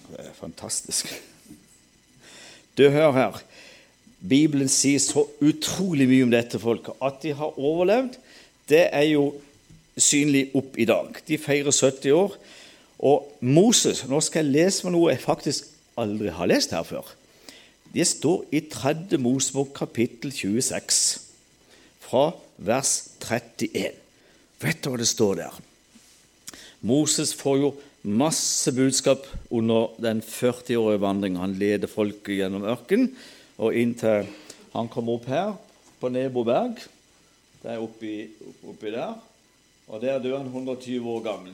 Det 0.09 0.25
er 0.25 0.35
fantastisk. 0.35 1.07
Du, 2.75 2.83
hør 2.91 3.15
her. 3.15 3.39
Bibelen 4.19 4.67
sier 4.67 4.99
så 4.99 5.23
utrolig 5.39 6.11
mye 6.11 6.27
om 6.27 6.35
dette 6.35 6.59
folket. 6.59 6.99
At 6.99 7.23
de 7.23 7.31
har 7.31 7.55
overlevd, 7.55 8.19
det 8.67 8.89
er 8.91 9.07
jo 9.13 9.29
synlig 9.97 10.49
opp 10.57 10.77
i 10.79 10.87
dag. 10.89 11.13
De 11.27 11.37
feirer 11.37 11.71
70 11.71 12.15
år. 12.17 12.37
Og 13.03 13.27
Moses 13.43 14.03
Nå 14.07 14.21
skal 14.23 14.45
jeg 14.45 14.53
lese 14.53 14.85
med 14.85 14.95
noe 14.95 15.11
jeg 15.11 15.23
faktisk 15.23 15.69
aldri 15.99 16.31
har 16.33 16.49
lest 16.49 16.73
her 16.73 16.85
før. 16.87 17.09
Det 17.93 18.05
står 18.09 18.47
i 18.55 18.63
3. 18.71 19.19
Mosebok 19.21 19.73
kapittel 19.77 20.31
26, 20.33 21.01
fra 22.01 22.31
vers 22.57 22.93
31. 23.21 23.91
Vet 24.63 24.79
du 24.81 24.89
hva 24.89 24.97
det 24.97 25.09
står 25.09 25.35
der? 25.43 25.59
Moses 26.81 27.35
får 27.37 27.59
jo 27.61 27.73
masse 28.03 28.73
budskap 28.75 29.27
under 29.53 29.93
den 30.01 30.23
40-årige 30.25 31.03
vandringen. 31.03 31.39
Han 31.43 31.53
leder 31.59 31.91
folket 31.91 32.39
gjennom 32.39 32.65
ørkenen 32.65 33.11
og 33.61 33.77
inntil 33.77 34.25
han 34.73 34.89
kommer 34.89 35.19
opp 35.19 35.29
her, 35.29 35.53
på 36.01 36.09
Nebo 36.09 36.41
berg. 36.43 36.81
Det 37.61 37.75
er 37.75 37.83
oppi, 37.83 38.15
oppi 38.65 38.91
der. 38.91 39.13
Og 39.87 40.01
der 40.01 40.21
døde 40.23 40.39
han 40.39 40.49
120 40.51 41.09
år 41.09 41.21
gammel. 41.25 41.53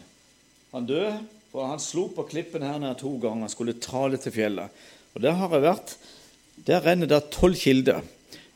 Han 0.74 0.86
døde, 0.86 1.18
for 1.52 1.66
han 1.66 1.82
slo 1.82 2.08
på 2.14 2.28
klippen 2.30 2.66
her 2.66 2.78
nede 2.78 2.98
to 3.00 3.16
ganger. 3.18 3.48
Han 3.48 3.54
skulle 3.54 3.80
tale 3.82 4.20
til 4.22 4.36
fjellet. 4.36 4.70
Og 5.16 5.22
Der 5.22 5.38
har 5.38 5.50
jeg 5.50 5.66
vært. 5.66 5.98
Der 6.68 6.86
renner 6.86 7.08
det 7.08 7.32
tolv 7.34 7.56
kilder. 7.56 8.02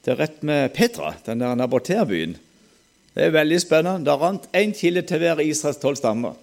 Det 0.04 0.12
er 0.12 0.20
rett 0.20 0.44
med 0.44 0.74
Petra, 0.76 1.14
den 1.26 1.40
der 1.40 1.56
naboterbyen. 1.56 2.36
Det 3.14 3.24
er 3.24 3.34
veldig 3.34 3.60
spennende. 3.62 4.06
Det 4.06 4.20
rant 4.20 4.50
én 4.54 4.74
kilde 4.76 5.02
til 5.08 5.22
hver 5.24 5.42
Israels 5.42 5.80
tolv 5.82 5.98
stammer. 5.98 6.36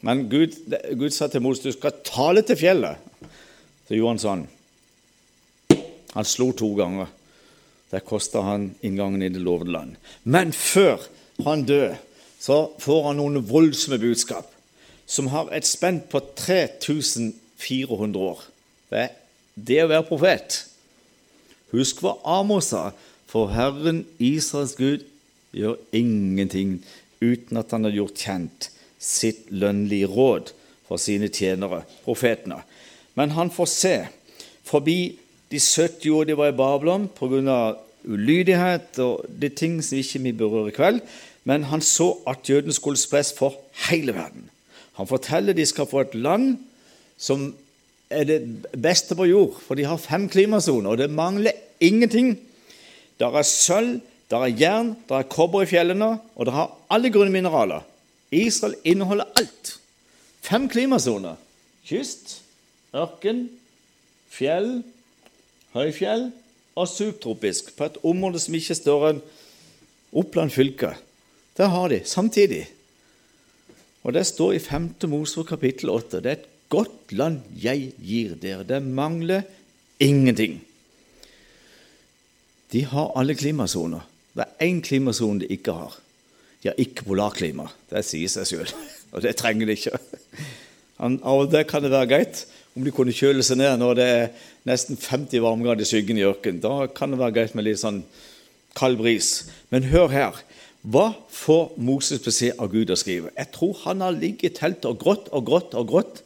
Men 0.00 0.28
Gud, 0.30 0.54
Gud 0.94 1.10
sa 1.10 1.28
til 1.28 1.42
Moses 1.42 1.64
du 1.64 1.72
skal 1.74 2.00
tale 2.06 2.42
til 2.46 2.58
fjellet. 2.58 2.96
Så 3.86 3.94
gjorde 3.94 4.14
han 4.14 4.22
sånn. 4.22 4.44
Han 6.14 6.26
slo 6.26 6.50
to 6.56 6.72
ganger. 6.78 7.10
Der 7.92 8.02
kosta 8.02 8.42
han 8.42 8.70
inngangen 8.82 9.22
i 9.22 9.30
det 9.30 9.42
lovede 9.42 9.74
land. 9.74 9.96
Men 10.24 10.52
før 10.52 11.04
han 11.44 11.64
dør, 11.68 11.96
så 12.40 12.70
får 12.80 13.08
han 13.08 13.18
noen 13.20 13.42
voldsomme 13.48 13.98
budskap 14.00 14.52
som 15.06 15.30
har 15.30 15.50
et 15.54 15.66
spenn 15.66 16.00
på 16.10 16.20
3400 16.38 18.18
år. 18.18 18.40
Det 18.90 19.02
er 19.04 19.12
det 19.56 19.82
å 19.84 19.90
være 19.90 20.06
profet. 20.08 20.56
Husk 21.72 22.02
hva 22.04 22.16
Amos 22.38 22.72
sa. 22.72 22.90
For 23.26 23.50
Herren 23.50 24.04
Israels 24.22 24.76
Gud 24.78 25.02
gjør 25.56 25.80
ingenting 25.96 26.78
uten 27.20 27.58
at 27.58 27.72
han 27.74 27.86
har 27.88 27.94
gjort 27.96 28.22
kjent 28.22 28.68
sitt 29.02 29.48
lønnlige 29.50 30.08
råd 30.10 30.52
for 30.86 31.02
sine 31.02 31.28
tjenere, 31.32 31.82
profetene. 32.04 32.60
Men 33.18 33.34
han 33.34 33.50
får 33.50 33.70
se 33.72 33.96
forbi 34.66 35.16
de 35.50 35.58
70 35.62 36.10
år 36.14 36.28
de 36.28 36.36
var 36.38 36.52
i 36.52 36.56
Babylon 36.56 37.08
pga. 37.16 37.76
Ulydighet 38.06 38.98
og 39.02 39.26
de 39.42 39.48
ting 39.48 39.78
som 39.84 39.98
ikke 39.98 40.22
vi 40.24 40.32
berører 40.32 40.72
i 40.72 40.76
kveld. 40.76 41.00
Men 41.44 41.68
han 41.70 41.80
så 41.84 42.10
at 42.26 42.48
jødene 42.50 42.74
skulle 42.74 42.98
spres 42.98 43.32
for 43.36 43.54
hele 43.88 44.14
verden. 44.14 44.50
Han 44.96 45.06
forteller 45.06 45.52
de 45.52 45.66
skal 45.66 45.86
få 45.86 46.00
et 46.06 46.14
land 46.14 46.56
som 47.18 47.54
er 48.10 48.24
det 48.24 48.40
beste 48.82 49.16
på 49.18 49.26
jord, 49.26 49.56
for 49.66 49.74
de 49.74 49.84
har 49.84 49.98
fem 49.98 50.28
klimasoner, 50.28 50.90
og 50.90 50.98
det 50.98 51.10
mangler 51.10 51.56
ingenting. 51.80 52.36
Der 53.18 53.38
er 53.38 53.42
sølv, 53.42 54.00
der 54.30 54.44
er 54.44 54.54
jern, 54.60 54.96
der 55.08 55.18
er 55.18 55.30
kobber 55.30 55.62
i 55.62 55.66
fjellene, 55.70 56.18
og 56.34 56.46
der 56.46 56.52
har 56.52 56.76
alle 56.90 57.10
grunne 57.10 57.32
mineraler. 57.32 57.80
Israel 58.30 58.74
inneholder 58.84 59.24
alt. 59.38 59.78
Fem 60.42 60.68
klimasoner. 60.68 61.34
Kyst, 61.86 62.42
ørken, 62.94 63.48
fjell, 64.30 64.82
høyfjell 65.74 66.30
og 66.76 66.88
subtropisk, 66.88 67.72
på 67.76 67.88
et 67.88 67.98
område 68.04 68.40
som 68.42 68.56
ikke 68.56 68.76
står 68.76 69.08
en 69.10 69.20
Oppland 70.16 70.52
fylke. 70.54 70.94
Der 71.56 71.72
har 71.72 71.88
de 71.88 72.00
samtidig. 72.04 72.66
Og 74.04 74.14
Det 74.14 74.26
står 74.26 74.52
i 74.52 74.58
5. 74.58 74.94
Mosebok 75.08 75.48
kapittel 75.48 75.90
8. 75.90 76.20
Det 76.22 76.26
er 76.30 76.38
et 76.38 76.48
godt 76.68 77.12
land 77.12 77.40
jeg 77.62 77.92
gir 77.98 78.36
dere. 78.38 78.64
Det 78.64 78.82
mangler 78.82 79.42
ingenting. 80.00 80.60
De 82.72 82.84
har 82.84 83.12
alle 83.16 83.34
klimasoner. 83.34 84.00
Det 84.36 84.44
er 84.44 84.68
én 84.68 84.80
klimasone 84.80 85.40
de 85.40 85.46
ikke 85.46 85.72
har. 85.72 85.98
De 86.62 86.68
har 86.68 86.78
ikke 86.78 87.04
polarklima. 87.04 87.66
Det 87.90 88.04
sier 88.04 88.28
seg 88.28 88.46
sjøl. 88.46 88.72
Og 89.12 89.22
det 89.22 89.36
trenger 89.36 89.66
de 89.66 89.72
ikke. 89.72 89.98
Og 90.98 91.50
til 91.50 91.64
kan 91.64 91.82
det 91.82 91.90
være 91.90 92.10
greit 92.10 92.46
om 92.76 92.84
de 92.84 92.92
kunne 92.92 93.14
kjøle 93.16 93.44
seg 93.44 93.58
ned 93.58 93.80
når 93.80 93.96
det 93.96 94.06
er 94.12 94.26
nesten 94.68 94.98
50 95.00 95.40
varmegrader 95.40 95.86
i 95.86 95.88
skyggen 95.88 96.20
i 96.20 96.26
ørkenen. 96.28 96.60
Da 96.60 96.86
kan 96.92 97.12
det 97.12 97.20
være 97.22 97.34
greit 97.38 97.56
med 97.56 97.64
litt 97.66 97.80
sånn 97.80 98.02
kald 98.76 99.00
bris. 99.00 99.46
Men 99.72 99.88
hør 99.88 100.12
her. 100.12 100.42
Hva 100.86 101.08
får 101.32 101.72
Moses 101.82 102.22
beskjed 102.22 102.60
av 102.62 102.70
Gud 102.70 102.92
å 102.92 102.98
skrive? 103.00 103.32
Jeg 103.34 103.50
tror 103.56 103.74
han 103.86 104.04
har 104.04 104.14
ligget 104.14 104.52
i 104.52 104.58
teltet 104.60 104.86
og 104.90 105.00
grått 105.00 105.30
og 105.34 105.48
grått 105.48 105.74
og 105.74 105.88
grått. 105.90 106.20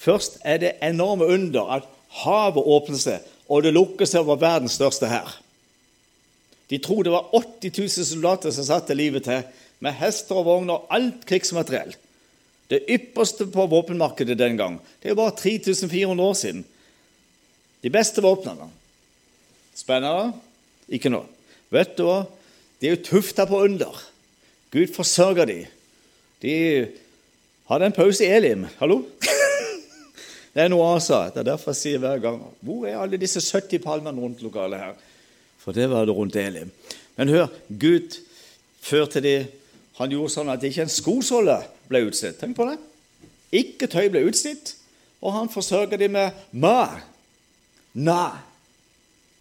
Først 0.00 0.38
er 0.46 0.62
det 0.62 0.76
enorme 0.86 1.26
under 1.28 1.74
at 1.76 1.88
havet 2.22 2.64
åpner 2.64 3.00
seg, 3.02 3.26
og 3.50 3.66
det 3.66 3.74
lukker 3.74 4.08
seg 4.08 4.22
over 4.24 4.40
verdens 4.40 4.78
største 4.78 5.10
hær. 5.10 5.34
De 6.70 6.78
tror 6.78 7.02
det 7.04 7.12
var 7.12 7.34
80 7.34 7.74
000 7.74 8.06
soldater 8.08 8.54
som 8.54 8.64
satte 8.64 8.96
livet 8.96 9.26
til, 9.26 9.42
med 9.82 9.96
hester 9.98 10.38
og 10.38 10.46
vogner 10.46 10.78
og 10.78 10.94
alt 10.94 11.26
krigsmateriell. 11.28 11.92
Det 12.70 12.84
ypperste 12.86 13.48
på 13.50 13.66
våpenmarkedet 13.66 14.38
den 14.38 14.56
gang. 14.56 14.78
Det 15.00 15.10
er 15.10 15.16
jo 15.16 15.18
bare 15.18 15.34
3400 15.36 16.22
år 16.22 16.36
siden. 16.38 16.62
De 17.82 17.90
beste 17.90 18.22
våpnene. 18.22 18.68
Spennende? 19.74 20.32
Ikke 20.90 21.10
nå. 21.10 21.24
Vet 21.74 21.96
du 21.98 22.04
hva? 22.06 22.22
De 22.78 22.88
er 22.88 22.94
jo 22.94 23.04
tufta 23.08 23.46
på 23.48 23.58
under. 23.66 23.98
Gud 24.70 24.94
forsørger 24.94 25.50
dem. 25.50 25.66
De 26.40 26.54
hadde 27.68 27.90
en 27.90 27.96
pause 27.96 28.24
i 28.24 28.30
Elim. 28.30 28.68
Hallo? 28.78 29.02
Det 30.54 30.64
er 30.64 30.70
noe 30.70 30.96
Asa. 30.96 31.28
Det 31.30 31.42
er 31.42 31.50
derfor 31.52 31.74
jeg 31.74 31.78
sier 31.78 32.00
hver 32.02 32.18
gang 32.22 32.40
Hvor 32.66 32.86
er 32.88 32.96
alle 32.98 33.20
disse 33.22 33.38
70 33.38 33.84
palmene 33.84 34.18
rundt 34.18 34.40
lokalet 34.42 34.82
her? 34.82 34.96
For 35.62 35.76
det 35.76 35.86
var 35.90 36.08
det 36.08 36.16
rundt 36.16 36.38
Elim. 36.38 36.72
Men 37.18 37.30
hør, 37.30 37.52
Gud 37.68 38.16
førte 38.82 39.22
de 39.22 39.34
Han 40.00 40.10
gjorde 40.10 40.32
sånn 40.34 40.50
at 40.50 40.62
det 40.62 40.72
ikke 40.72 40.82
er 40.86 40.88
en 40.88 40.94
skosåle 40.94 41.58
ble 41.90 42.04
utslitt. 42.06 42.38
Tenk 42.40 42.56
på 42.58 42.66
det. 42.70 42.78
Ikke 43.60 43.90
tøy 43.90 44.08
ble 44.12 44.24
utslitt. 44.28 44.76
Og 45.20 45.34
han 45.36 45.50
forsørger 45.52 46.00
dem 46.00 46.14
med 46.16 46.36
ma. 46.52 47.00
Na. 47.98 48.22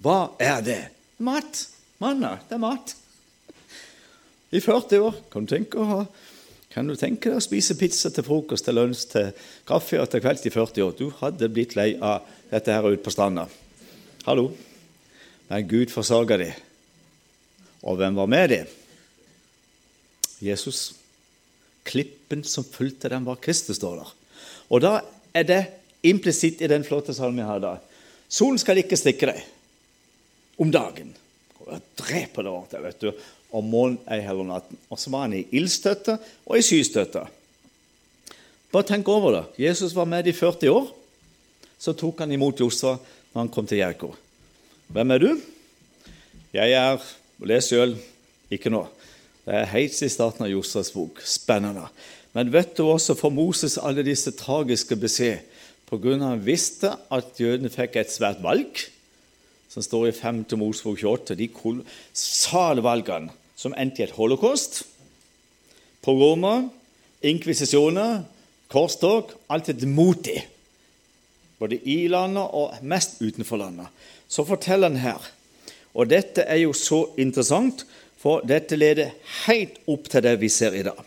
Hva 0.03 0.19
er 0.41 0.63
det? 0.65 0.81
Mat. 1.23 1.67
Manna. 2.01 2.37
Det 2.49 2.57
er 2.57 2.63
mat. 2.63 2.95
I 4.49 4.59
40 4.63 5.05
år 5.05 5.21
kan 5.29 5.45
du 5.45 5.53
tenke 5.53 5.77
å 5.77 6.03
kan 6.69 6.85
du 6.85 6.93
tenke 6.93 7.31
deg 7.31 7.39
å 7.39 7.41
spise 7.41 7.73
pizza 7.79 8.11
til 8.13 8.23
frokost, 8.27 8.67
til 8.67 8.77
lunsj, 8.77 9.05
til 9.09 9.31
kaffe 9.65 9.97
og 9.97 10.05
til 10.11 10.21
kvelds 10.21 10.45
i 10.45 10.51
40 10.53 10.83
år? 10.85 10.91
Du 10.99 11.07
hadde 11.17 11.49
blitt 11.49 11.73
lei 11.73 11.95
av 11.97 12.27
dette 12.51 12.75
her 12.75 12.85
ute 12.85 13.01
på 13.01 13.13
stranda. 13.13 13.47
Hallo? 14.27 14.51
Men 15.49 15.65
Gud 15.65 15.89
forsørga 15.89 16.37
de. 16.37 16.51
Og 17.81 17.97
hvem 17.97 18.21
var 18.21 18.29
med 18.29 18.53
de? 18.53 18.59
Jesus. 20.45 20.98
Klippen 21.89 22.43
som 22.45 22.67
fulgte 22.67 23.09
dem, 23.09 23.25
var 23.25 23.41
Kristus, 23.41 23.79
står 23.79 24.01
der. 24.03 24.13
Og 24.69 24.83
da 24.85 24.93
er 25.33 25.47
det 25.49 25.61
implisitt 26.05 26.61
i 26.61 26.69
den 26.69 26.85
flotte 26.85 27.15
salmen 27.17 27.41
vi 27.41 27.49
har 27.49 27.63
da. 27.63 27.73
Solen 28.29 28.61
skal 28.61 28.81
ikke 28.81 28.99
stikke 28.99 29.31
deg 29.31 29.41
om 30.61 30.71
dagen. 30.71 31.11
Og 31.65 31.81
dreper 31.97 32.45
det, 32.45 32.83
vet 32.85 33.03
du 33.03 33.11
og 33.55 33.65
månen 33.65 33.97
ei 34.11 34.21
heller 34.21 34.45
natten. 34.45 34.77
Og 34.89 34.99
så 35.01 35.11
var 35.13 35.25
han 35.25 35.37
i 35.37 35.45
ildstøtte 35.57 36.17
og 36.45 36.57
i 36.57 36.65
skystøtte. 36.65 37.25
Bare 38.69 38.85
tenk 38.85 39.07
over 39.09 39.33
det. 39.33 39.43
Jesus 39.65 39.95
var 39.97 40.09
med 40.09 40.27
i 40.29 40.35
40 40.35 40.69
år. 40.69 40.91
Så 41.79 41.95
tok 41.97 42.21
han 42.21 42.31
imot 42.35 42.59
Josfa 42.61 42.97
når 42.99 43.39
han 43.39 43.51
kom 43.53 43.67
til 43.69 43.81
Jeriko. 43.81 44.11
Hvem 44.93 45.15
er 45.15 45.23
du? 45.23 45.29
Jeg 46.53 46.75
er 46.77 47.01
Les 47.45 47.65
sjøl. 47.65 47.95
Ikke 48.51 48.71
nå. 48.73 48.83
Det 49.49 49.57
er 49.57 49.71
helt 49.71 49.95
i 50.05 50.07
starten 50.13 50.43
av 50.45 50.51
Josfas 50.51 50.91
bok. 50.93 51.23
Spennende. 51.25 51.87
Men 52.37 52.51
vet 52.53 52.75
du 52.77 52.83
også 52.85 53.15
for 53.17 53.33
Moses 53.33 53.79
alle 53.81 54.03
disse 54.05 54.29
tragiske 54.37 54.93
beskjed 54.93 55.39
pga. 55.89 56.17
han 56.21 56.43
visste 56.45 56.91
at 57.09 57.39
jødene 57.41 57.71
fikk 57.73 57.95
et 57.97 58.11
svært 58.13 58.43
valg, 58.43 58.77
som 59.67 59.81
står 59.81 60.07
i 60.07 60.11
5. 60.13 60.43
Mosebok 60.53 61.01
28. 61.01 61.35
De 61.39 61.47
kolossale 61.49 62.83
valgene 62.85 63.33
som 63.57 63.73
endte 63.73 64.03
i 64.03 64.05
et 64.05 64.13
holocaust, 64.13 64.83
pogromer, 66.05 66.69
inkvisisjoner, 67.25 68.21
korstog 68.69 69.33
Alt 69.49 69.69
er 69.69 69.87
mot 69.87 70.25
dem. 70.25 70.45
Både 71.57 71.81
i 71.89 72.05
landet 72.07 72.53
og 72.53 72.77
mest 72.83 73.17
utenfor 73.17 73.57
landet. 73.57 73.87
Så 74.29 74.45
forteller 74.45 74.93
han 74.93 75.01
her. 75.01 75.25
Og 75.95 76.05
dette 76.05 76.45
er 76.45 76.61
jo 76.61 76.73
så 76.73 77.07
interessant, 77.17 77.87
for 78.19 78.43
dette 78.47 78.75
leder 78.75 79.13
helt 79.45 79.79
opp 79.87 80.09
til 80.11 80.25
det 80.25 80.35
vi 80.41 80.49
ser 80.51 80.75
i 80.75 80.83
dag. 80.83 80.97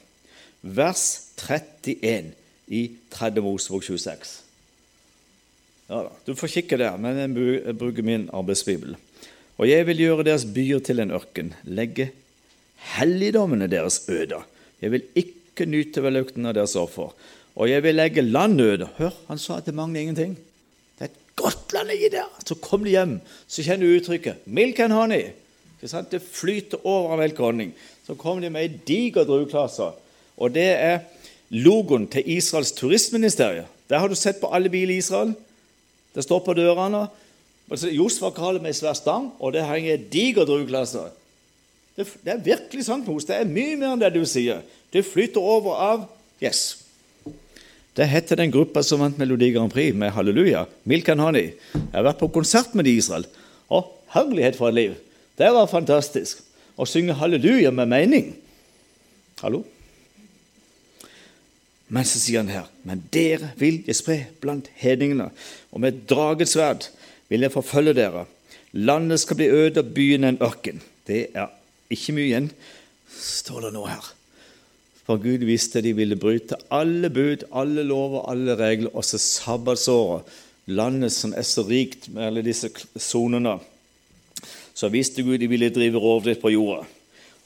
Vers 0.63 1.05
31 1.43 2.33
i 2.73 2.83
3. 3.13 3.31
Mosebok 3.45 3.85
26. 3.85 4.33
Ja 5.91 6.05
da, 6.07 6.13
Du 6.25 6.35
får 6.39 6.55
kikke 6.55 6.79
der, 6.81 6.97
men 6.97 7.19
jeg 7.21 7.77
bruker 7.77 8.07
min 8.07 8.29
arbeidsbibel. 8.33 8.97
Og 9.61 9.69
jeg 9.69 9.87
vil 9.87 10.01
gjøre 10.07 10.25
deres 10.27 10.47
byer 10.49 10.81
til 10.81 11.03
en 11.03 11.13
ørken, 11.13 11.53
legge 11.69 12.09
helligdommene 12.97 13.69
deres 13.71 14.01
øde. 14.09 14.41
Jeg 14.81 14.95
vil 14.95 15.05
ikke 15.15 15.69
nyte 15.69 16.03
velukten 16.03 16.49
av 16.49 16.57
deres 16.57 16.75
offer. 16.81 17.13
Og 17.53 17.69
jeg 17.69 17.85
vil 17.85 17.99
legge 17.99 18.25
land 18.25 18.61
øde. 18.65 18.89
Hør, 18.97 19.13
han 19.29 19.39
sa 19.39 19.59
at 19.61 19.69
det 19.69 19.77
mangler 19.77 20.01
ingenting. 20.01 20.39
Det 20.97 21.11
er 21.11 21.13
et 21.13 21.37
godt 21.37 21.75
land 21.77 21.93
ligger 21.93 22.17
der. 22.17 22.33
Så 22.47 22.57
kom 22.65 22.87
de 22.87 22.97
hjem, 22.97 23.19
så 23.47 23.63
kjenner 23.67 23.87
du 23.87 23.99
uttrykket 24.01 24.47
'milk 24.47 24.81
and 24.81 24.97
honey'. 24.97 25.31
Det 25.83 26.23
flyter 26.23 26.79
over 26.87 27.13
av 27.13 27.19
melk. 27.19 27.75
Så 28.07 28.15
kom 28.15 28.41
de 28.41 28.51
med 28.51 28.63
ei 28.63 28.81
diger 28.87 29.27
drueklase. 29.27 29.91
Og 30.39 30.53
det 30.55 30.69
er 30.79 31.01
logoen 31.51 32.07
til 32.07 32.23
Israels 32.37 32.73
turistministerium. 32.73 33.67
Der 33.91 33.99
har 33.99 34.09
du 34.09 34.15
sett 34.15 34.41
på 34.41 34.51
alle 34.55 34.71
biler 34.71 34.95
i 34.95 35.03
Israel. 35.03 35.35
Det 36.15 36.23
står 36.25 36.45
på 36.47 36.55
dørene. 36.55 37.09
Josfa 37.73 38.31
kaller 38.35 38.63
meg 38.63 38.77
svær 38.77 38.95
stang, 38.95 39.31
og 39.41 39.55
det 39.55 39.67
henger 39.67 39.97
ei 39.97 40.07
diger 40.13 40.47
drueklase. 40.47 41.09
Det, 41.97 42.07
det, 42.25 42.33
er 42.33 42.47
virkelig 42.47 42.87
sant, 42.87 43.07
Mos. 43.09 43.27
Det 43.29 43.37
er 43.37 43.49
mye 43.49 43.77
mer 43.77 43.93
enn 43.93 44.01
det 44.01 44.15
du 44.15 44.23
sier. 44.29 44.63
Det 44.93 45.05
flyter 45.07 45.41
over 45.41 45.77
av 45.77 46.09
Yes. 46.43 46.83
Det 47.95 48.09
heter 48.09 48.41
den 48.41 48.51
gruppa 48.51 48.83
som 48.83 49.03
vant 49.05 49.19
Melodi 49.21 49.53
Grand 49.55 49.71
Prix 49.71 49.95
med 49.95 50.11
Halleluja. 50.17 50.65
Milk 50.89 51.11
and 51.13 51.21
Honey. 51.23 51.53
Jeg 51.75 51.93
har 51.93 52.07
vært 52.09 52.23
på 52.23 52.33
konsert 52.35 52.73
med 52.75 52.89
de 52.89 52.97
i 52.97 53.03
Israel. 53.03 53.29
Å, 53.71 53.85
herlighet 54.17 54.57
for 54.59 54.73
et 54.73 54.79
liv! 54.79 54.97
Det 55.39 55.49
var 55.53 55.71
fantastisk. 55.71 56.43
Å 56.77 56.87
synge 56.89 57.17
halleluja 57.19 57.73
med 57.75 57.91
mening. 57.91 58.33
Hallo? 59.43 59.63
Men 61.93 62.07
så 62.09 62.21
sier 62.23 62.41
han 62.41 62.53
her 62.53 62.71
Men 62.89 63.03
dere 63.13 63.51
vil 63.61 63.83
jeg 63.85 63.99
spre 63.99 64.17
blant 64.41 64.71
hedningene, 64.81 65.29
og 65.73 65.83
med 65.85 66.05
dragets 66.09 66.55
sverd 66.57 66.89
vil 67.29 67.45
jeg 67.45 67.53
forfølge 67.53 67.97
dere. 67.97 68.25
Landet 68.73 69.21
skal 69.21 69.39
bli 69.41 69.51
øde 69.53 69.83
og 69.85 69.93
byen 69.93 70.25
en 70.25 70.41
ørken. 70.41 70.81
Det 71.09 71.27
er 71.37 71.51
ikke 71.93 72.15
mye 72.17 72.29
igjen, 72.31 72.49
står 73.13 73.67
det 73.67 73.73
nå 73.75 73.85
her. 73.91 74.07
For 75.03 75.21
Gud 75.21 75.45
visste 75.45 75.83
de 75.85 75.93
ville 75.97 76.17
bryte 76.17 76.57
alle 76.73 77.11
bud, 77.13 77.45
alle 77.53 77.85
lover, 77.85 78.25
alle 78.31 78.57
regler, 78.57 78.95
også 78.97 79.19
sabbatsåret. 79.21 80.29
Landet 80.73 81.13
som 81.13 81.35
er 81.35 81.45
så 81.45 81.65
rikt 81.67 82.07
med 82.15 82.29
alle 82.29 82.45
disse 82.47 82.71
sonene. 83.03 83.59
Så 84.83 84.91
visste 84.91 85.23
Gud 85.23 85.39
de 85.39 85.47
ville 85.47 85.71
drive 85.71 86.01
rovdrift 86.03 86.43
på 86.43 86.51
jorda. 86.51 86.83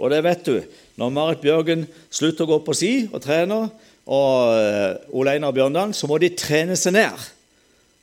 Og 0.01 0.13
det 0.13 0.23
vet 0.25 0.45
du. 0.49 0.57
Når 0.97 1.13
Marit 1.13 1.43
Bjørgen 1.45 1.85
slutter 2.09 2.47
å 2.47 2.55
gå 2.55 2.59
på 2.65 2.77
ski 2.77 2.93
og 3.11 3.21
trener, 3.25 3.69
og 4.07 4.53
uh, 4.55 5.17
Ole 5.19 5.35
Einar 5.35 5.53
Bjørndalen, 5.53 5.93
så 5.97 6.09
må 6.09 6.17
de 6.23 6.31
trene 6.39 6.77
seg 6.79 6.95
ned. 6.97 7.25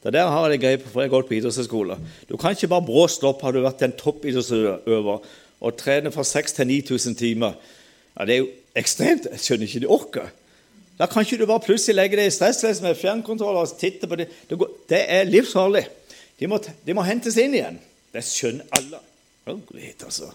Det 0.03 0.11
der 0.13 0.27
har 0.27 0.51
jeg 0.51 0.59
greie 0.59 0.81
på, 0.81 0.89
for 0.91 1.01
jeg 1.01 1.09
har 1.09 1.15
gått 1.15 1.29
på 1.29 1.38
idrettshøyskole. 1.38 1.95
Du 2.27 2.36
kan 2.38 2.53
ikke 2.53 2.69
bare 2.73 2.86
bråst 2.86 3.23
opp, 3.23 3.41
har 3.45 3.55
du 3.55 3.61
vært 3.63 3.86
en 3.86 3.95
toppidrettsøver, 3.95 5.29
og 5.63 5.77
trene 5.79 6.11
fra 6.11 6.25
6000 6.27 6.57
til 6.59 6.69
9000 6.73 7.15
timer. 7.21 7.55
Ja, 8.17 8.25
Det 8.25 8.36
er 8.36 8.41
jo 8.43 8.49
ekstremt. 8.75 9.29
Jeg 9.31 9.39
skjønner 9.39 9.69
ikke 9.69 9.84
de 9.86 9.91
orker. 9.95 10.27
Da 10.99 11.07
kan 11.09 11.23
ikke 11.23 11.39
du 11.39 11.47
bare 11.49 11.63
plutselig 11.63 11.95
legge 11.95 12.19
deg 12.19 12.29
i 12.29 12.36
stressless 12.36 12.84
med 12.84 12.99
fjernkontroll 12.99 13.57
og 13.63 13.77
titte 13.79 14.09
på 14.11 14.19
det. 14.19 14.27
Det, 14.49 14.59
det 14.91 15.01
er 15.07 15.31
livsfarlig. 15.31 15.88
De 16.39 16.51
må, 16.51 16.59
de 16.59 16.93
må, 16.93 17.07
hentes 17.07 17.39
inn 17.39 17.55
igjen. 17.55 17.79
Det 18.13 18.21
skjønner 18.27 18.67
alle. 18.77 18.99
Vet, 19.45 20.03
altså. 20.05 20.31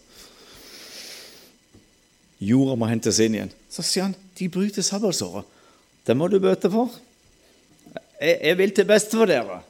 Jorda 2.38 2.76
må 2.78 2.88
hentes 2.90 3.18
inn 3.24 3.36
igjen. 3.38 3.54
Så 3.72 3.82
sier 3.82 4.08
han 4.08 4.16
de 4.38 4.48
bryter 4.52 4.84
sabbatsåret. 4.86 5.46
Det 6.06 6.16
må 6.16 6.28
du 6.30 6.38
bøte 6.40 6.70
for. 6.72 6.92
Jeg, 8.20 8.36
jeg 8.36 8.58
vil 8.58 8.74
til 8.76 8.88
beste 8.88 9.18
for 9.18 9.30
dere. 9.30 9.60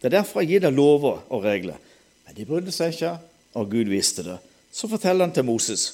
Det 0.00 0.10
er 0.10 0.18
derfor 0.18 0.42
jeg 0.42 0.56
gir 0.56 0.66
deg 0.66 0.76
lover 0.76 1.22
og 1.32 1.46
regler. 1.46 1.78
Men 2.26 2.36
de 2.36 2.48
brydde 2.48 2.74
seg 2.74 2.92
ikke, 2.94 3.14
og 3.56 3.70
Gud 3.72 3.88
visste 3.90 4.26
det. 4.26 4.36
Så 4.74 4.90
forteller 4.90 5.24
han 5.24 5.34
til 5.34 5.46
Moses 5.48 5.88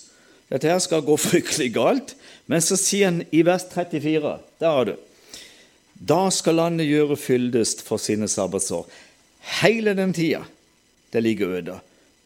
dette 0.53 0.69
her 0.69 0.81
skal 0.85 1.05
gå 1.05 1.17
fryktelig 1.17 1.71
galt. 1.73 2.13
Men 2.51 2.61
så 2.65 2.77
sier 2.77 3.09
han 3.09 3.23
i 3.33 3.41
vers 3.47 3.65
34 3.73 4.35
Der 4.61 4.69
har 4.77 4.91
du. 4.91 4.97
Da 5.95 6.27
skal 6.35 6.59
landet 6.59 6.91
gjøre 6.91 7.17
fyldest 7.17 7.81
for 7.87 8.03
sine 8.03 8.29
sabbatsår. 8.29 8.85
Hele 9.63 9.95
den 9.97 10.13
tida 10.13 10.43
det 11.13 11.23
ligger 11.23 11.57
øde. 11.59 11.79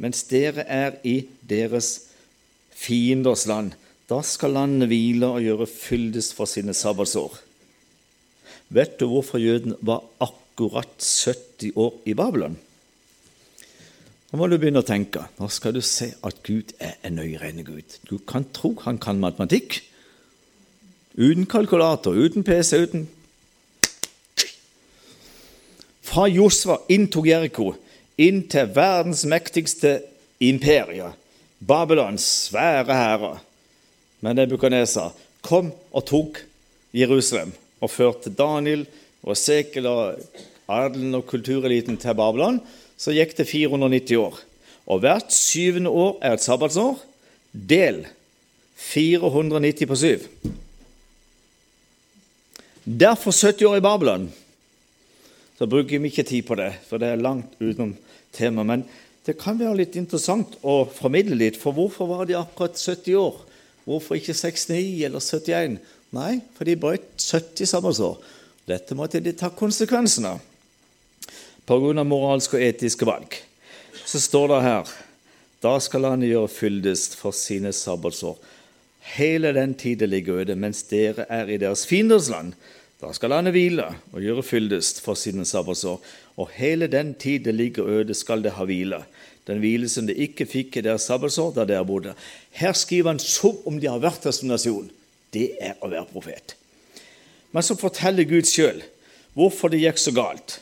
Mens 0.02 0.24
dere 0.28 0.66
er 0.68 0.98
i 1.08 1.22
deres 1.40 2.10
fienders 2.76 3.46
land. 3.48 3.72
Da 4.06 4.20
skal 4.22 4.54
landet 4.54 4.90
hvile 4.90 5.32
og 5.32 5.42
gjøre 5.42 5.66
fyldes 5.70 6.30
for 6.36 6.48
sine 6.50 6.74
sabbatsår. 6.76 7.40
Vet 8.76 8.98
du 9.00 9.08
hvorfor 9.10 9.40
jøden 9.40 9.76
var 9.80 10.04
akkurat 10.20 10.92
70 11.00 11.72
år 11.74 11.94
i 12.04 12.14
Babylon? 12.14 12.58
Nå 14.30 14.38
må 14.40 14.48
du 14.50 14.58
begynne 14.58 14.82
å 14.82 14.86
tenke. 14.86 15.22
Nå 15.38 15.48
skal 15.54 15.74
du 15.76 15.82
se 15.86 16.10
at 16.26 16.40
Gud 16.46 16.74
er 16.82 16.98
en 17.06 17.16
nøyregne 17.18 17.64
Gud. 17.66 17.98
Du 18.10 18.18
kan 18.18 18.46
tro 18.52 18.74
han 18.84 18.98
kan 19.02 19.22
matematikk. 19.22 19.80
Uten 21.16 21.46
kalkulator, 21.48 22.12
uten 22.12 22.44
PC, 22.44 22.82
uten 22.84 23.06
Fra 26.06 26.26
Josva 26.30 26.76
inntok 26.92 27.26
Jeriko 27.26 27.72
inn 28.16 28.42
til 28.48 28.70
verdens 28.74 29.24
mektigste 29.28 30.00
imperie, 30.40 31.12
Babylons 31.66 32.24
svære 32.48 32.94
hærer. 32.94 33.38
Men 34.20 34.36
Nebukadnesar 34.36 35.14
kom 35.44 35.70
og 35.92 36.04
tok 36.08 36.42
Jerusalem 36.96 37.52
og 37.80 37.92
førte 37.92 38.32
Daniel 38.32 38.86
og 39.22 39.36
Sekel 39.36 39.88
og 39.90 40.20
adelen 40.68 41.14
og 41.14 41.26
kultureliten 41.28 41.98
til 42.00 42.16
Babylon, 42.16 42.60
så 42.96 43.12
gikk 43.12 43.36
det 43.38 43.48
490 43.48 44.16
år. 44.20 44.38
Og 44.86 45.02
hvert 45.02 45.32
syvende 45.34 45.90
år 45.90 46.18
er 46.22 46.36
et 46.36 46.44
sabbatsår. 46.44 46.96
Del 47.52 48.04
490 48.76 49.88
på 49.88 49.96
syv. 49.96 50.26
Derfor 52.84 53.34
70 53.34 53.62
år 53.66 53.76
i 53.76 53.84
Babylon. 53.84 54.28
Så 55.58 55.66
bruker 55.66 55.98
vi 55.98 56.10
ikke 56.12 56.22
tid 56.22 56.44
på 56.46 56.54
det, 56.54 56.72
for 56.88 57.00
det 57.00 57.08
er 57.08 57.22
langt 57.24 57.56
utenom 57.60 57.96
temaet. 58.36 58.68
Men 58.68 58.84
det 59.26 59.38
kan 59.40 59.58
være 59.58 59.80
litt 59.80 59.96
interessant 59.98 60.54
å 60.62 60.84
formidle 60.86 61.38
litt, 61.40 61.58
for 61.58 61.74
hvorfor 61.76 62.10
var 62.10 62.28
de 62.28 62.36
akkurat 62.38 62.78
70 62.78 63.18
år? 63.18 63.40
Hvorfor 63.86 64.18
ikke 64.18 64.34
69 64.34 65.06
eller 65.08 65.22
71? 65.22 65.78
Nei, 66.16 66.32
for 66.56 66.68
de 66.68 66.76
brøt 66.78 67.08
70 67.18 67.70
sabbatsår. 67.72 68.20
Dette 68.66 68.96
måtte 68.98 69.22
de 69.22 69.34
ta 69.34 69.50
konsekvensene 69.54 70.36
av 70.36 70.44
pga. 71.66 72.04
moralske 72.04 72.58
og 72.58 72.62
etiske 72.62 73.06
valg. 73.06 73.34
Så 74.06 74.20
står 74.22 74.48
det 74.54 74.62
her 74.62 74.94
da 75.64 75.78
skal 75.80 76.04
landet 76.04 76.30
gjøre 76.30 76.52
fyldest 76.52 77.16
for 77.18 77.34
sine 77.34 77.72
sabbatsår. 77.74 78.36
Hele 79.16 79.52
den 79.56 79.74
tid 79.74 80.02
det 80.02 80.10
ligger 80.10 80.42
øde, 80.42 80.54
mens 80.54 80.82
dere 80.90 81.26
er 81.30 81.48
i 81.50 81.58
deres 81.58 81.86
fienders 81.86 82.28
land. 82.30 82.52
Da 82.96 83.10
skal 83.12 83.34
landet 83.34 83.52
hvile 83.52 83.90
og 84.14 84.22
gjøre 84.24 84.44
fyldest 84.46 85.02
for 85.04 85.18
sine 85.20 85.44
sabbatsår. 85.44 86.00
Og 86.40 86.52
hele 86.56 86.88
den 86.88 87.12
tid 87.14 87.44
det 87.44 87.54
ligger 87.54 87.88
øde, 87.98 88.14
skal 88.16 88.44
det 88.44 88.54
ha 88.56 88.64
hvile. 88.64 89.02
Den 89.46 89.60
hvile 89.60 89.88
som 89.88 90.08
det 90.08 90.16
ikke 90.16 90.46
fikk 90.48 90.78
i 90.78 90.84
deres 90.86 91.04
sabbatsår 91.08 91.52
da 91.58 91.66
dere 91.68 91.86
bodde. 91.86 92.14
Her 92.56 92.72
skriver 92.72 93.12
han 93.12 93.20
som 93.22 93.58
om 93.68 93.80
de 93.80 93.90
har 93.90 94.00
vært 94.02 94.24
her 94.24 94.34
som 94.34 94.48
nasjon 94.48 94.88
det 95.34 95.50
er 95.60 95.76
å 95.84 95.90
være 95.90 96.08
profet. 96.08 96.54
Men 97.52 97.64
så 97.64 97.76
forteller 97.78 98.28
Gud 98.28 98.48
sjøl 98.48 98.80
hvorfor 99.36 99.72
det 99.72 99.82
gikk 99.82 100.00
så 100.00 100.14
galt. 100.16 100.60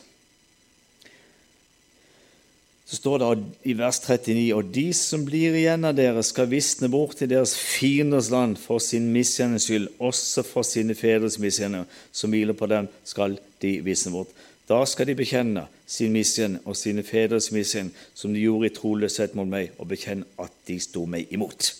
Så 2.85 2.99
står 2.99 3.17
det 3.17 3.29
i 3.65 3.73
vers 3.73 3.99
39.: 3.99 4.53
Og 4.53 4.67
de 4.73 4.93
som 4.93 5.23
blir 5.25 5.55
igjen 5.57 5.87
av 5.89 5.95
dere, 5.97 6.21
skal 6.23 6.51
visne 6.51 6.89
bort 6.93 7.17
til 7.17 7.31
deres 7.31 7.55
fienders 7.57 8.29
land 8.29 8.59
for 8.61 8.79
sin 8.79 9.07
misgjerningens 9.13 9.65
skyld, 9.65 9.87
også 9.99 10.43
for 10.45 10.67
sine 10.67 10.95
fedres 10.95 11.39
misgjerninger, 11.41 11.87
som 12.11 12.29
hviler 12.29 12.53
på 12.53 12.69
dem, 12.69 12.89
skal 13.03 13.39
de 13.61 13.79
visne 13.81 14.13
bort. 14.13 14.29
Da 14.69 14.83
skal 14.85 15.09
de 15.09 15.17
bekjenne 15.17 15.65
sin 15.87 16.13
misgjerning 16.13 16.61
og 16.65 16.77
sine 16.77 17.03
fedres 17.05 17.51
misgjerning, 17.53 17.93
som 18.13 18.33
de 18.33 18.45
gjorde 18.45 18.69
i 18.69 18.75
troløshet 18.77 19.33
mot 19.37 19.49
meg, 19.49 19.73
og 19.77 19.89
bekjenne 19.89 20.29
at 20.41 20.53
de 20.69 20.77
sto 20.81 21.05
meg 21.09 21.33
imot. 21.33 21.73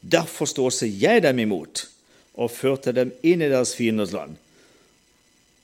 Derfor 0.00 0.48
står 0.48 0.70
også 0.70 0.88
jeg 1.00 1.24
dem 1.24 1.42
imot 1.44 1.86
og 2.40 2.52
førte 2.52 2.92
dem 2.96 3.12
inn 3.22 3.40
i 3.40 3.50
deres 3.52 3.74
fienders 3.76 4.12
land. 4.16 4.36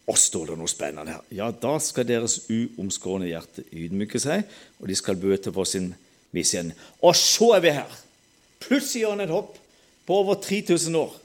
Og 0.07 0.19
står 0.19 0.53
det 0.53 0.57
noe 0.61 0.71
spennende 0.71 1.17
her. 1.17 1.23
Ja, 1.35 1.51
da 1.51 1.77
skal 1.83 2.07
deres 2.07 2.39
uomskårne 2.47 3.27
hjerte 3.27 3.65
ydmyke 3.75 4.21
seg, 4.23 4.47
og 4.79 4.91
de 4.91 4.97
skal 4.99 5.19
bøte 5.19 5.51
på 5.55 5.65
sin 5.67 5.93
misgjerning. 6.37 6.77
Og 7.03 7.17
så 7.19 7.57
er 7.57 7.65
vi 7.65 7.75
her! 7.75 8.03
Plutselig 8.63 9.03
gjør 9.03 9.17
han 9.17 9.25
et 9.27 9.35
hopp 9.35 9.59
på 10.07 10.19
over 10.23 10.39
3000 10.43 10.99
år. 10.99 11.17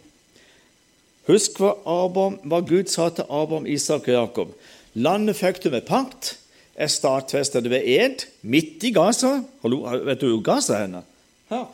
Husk 1.29 1.61
hva, 1.61 1.75
Abraham, 1.85 2.39
hva 2.49 2.61
Gud 2.65 2.89
sa 2.91 3.11
til 3.13 3.29
Abraham, 3.29 3.69
Isak 3.69 4.09
og 4.09 4.17
Jakob. 4.17 4.55
Landet 4.97 5.37
fikk 5.39 5.61
du 5.63 5.69
med 5.71 5.85
pakt, 5.87 6.35
er 6.75 6.89
stadfestet 6.89 7.69
ved 7.69 7.85
ed, 7.85 8.25
midt 8.41 8.83
i 8.87 8.91
Gaza. 8.95 9.37
Hallo, 9.61 9.83
vet 10.07 10.23
du 10.23 10.31
hvor 10.31 10.43
Gaza 10.49 10.81
er? 10.81 10.97
Her. 11.51 11.69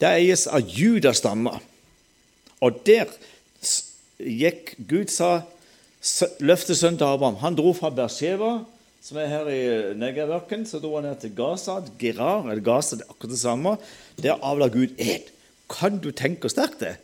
Det 0.00 0.12
eies 0.20 0.46
av 0.48 0.64
judastammer. 0.64 1.60
Og 2.60 2.82
der 2.84 3.08
gikk 4.24 4.74
Gud 4.88 5.10
sa 5.12 5.40
løftesønnen 6.40 6.98
til 7.00 7.08
Abraham. 7.08 7.40
Han 7.42 7.56
dro 7.58 7.72
fra 7.76 7.90
Beersheva, 7.94 8.60
som 9.04 9.18
er 9.20 9.28
her 9.32 9.50
i 9.52 9.60
Negerørken, 9.96 10.66
så 10.68 10.80
dro 10.80 10.94
han 10.96 11.08
ned 11.08 11.20
til 11.22 11.34
Gaza. 11.36 11.80
Gerar, 12.00 12.48
eller 12.48 12.64
Gaza, 12.64 12.96
det 12.96 13.06
er 13.06 13.12
akkurat 13.12 13.34
det 13.34 13.42
samme. 13.42 13.76
Der 14.20 14.40
avla 14.44 14.68
Gud 14.72 14.96
ed. 14.98 15.28
Kan 15.70 16.00
du 16.02 16.10
tenke 16.10 16.46
hvor 16.46 16.52
sterkt 16.52 16.80
det? 16.84 16.96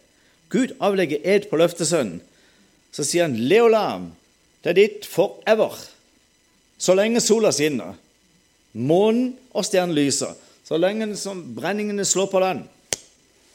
Gud 0.53 0.77
avlegger 0.81 1.23
ed 1.25 1.49
på 1.51 1.59
løftesønnen. 1.61 2.21
Så 2.93 3.05
sier 3.05 3.27
han, 3.27 3.37
'Leolam, 3.37 4.13
det 4.65 4.71
er 4.71 4.79
ditt 4.79 5.05
forever'. 5.05 5.77
Så 6.79 6.95
lenge 6.95 7.21
sola 7.21 7.51
skinner, 7.53 7.97
månen 8.73 9.37
og 9.53 9.65
stjernen 9.65 9.97
lyser, 9.97 10.33
så 10.65 10.77
lenge 10.77 11.17
som 11.17 11.43
brenningene 11.57 12.05
slår 12.05 12.29
på 12.33 12.41
land, 12.41 12.65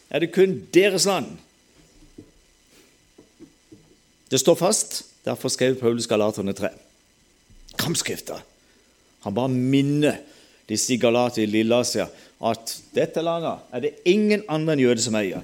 er 0.09 0.19
det 0.19 0.31
kun 0.33 0.67
deres 0.73 1.05
land. 1.05 1.37
Det 4.31 4.39
står 4.39 4.55
fast. 4.55 5.01
Derfor 5.25 5.51
skrev 5.53 5.75
Paulus 5.79 6.07
Galaterne 6.07 6.53
3. 6.53 6.71
Kampskrifta. 7.79 8.39
Han 9.21 9.35
bare 9.35 9.49
minner 9.49 10.17
disse 10.69 10.93
i 10.95 10.97
Galatia 10.97 11.43
i 11.43 11.49
Lilleasia 11.51 12.07
at 12.41 12.71
dette 12.95 13.21
landet 13.21 13.67
er 13.69 13.83
det 13.83 13.91
ingen 14.09 14.41
andre 14.49 14.73
enn 14.73 14.81
jøder 14.81 15.03
som 15.03 15.17
eier. 15.19 15.43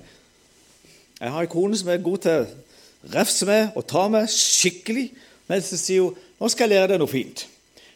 Jeg 1.20 1.34
har 1.34 1.46
en 1.46 1.52
kone 1.52 1.78
som 1.78 1.92
er 1.94 2.02
god 2.02 2.24
til 2.24 2.40
å 2.40 3.12
refse 3.14 3.46
med 3.46 3.78
og 3.78 3.86
ta 3.90 4.08
med 4.10 4.32
skikkelig, 4.34 5.12
men 5.50 5.62
så 5.62 5.78
sier 5.78 6.08
hun 6.08 6.18
nå 6.38 6.50
skal 6.50 6.70
jeg 6.70 6.78
lære 6.78 6.94
deg 6.94 7.02
noe 7.02 7.12
fint. 7.12 7.46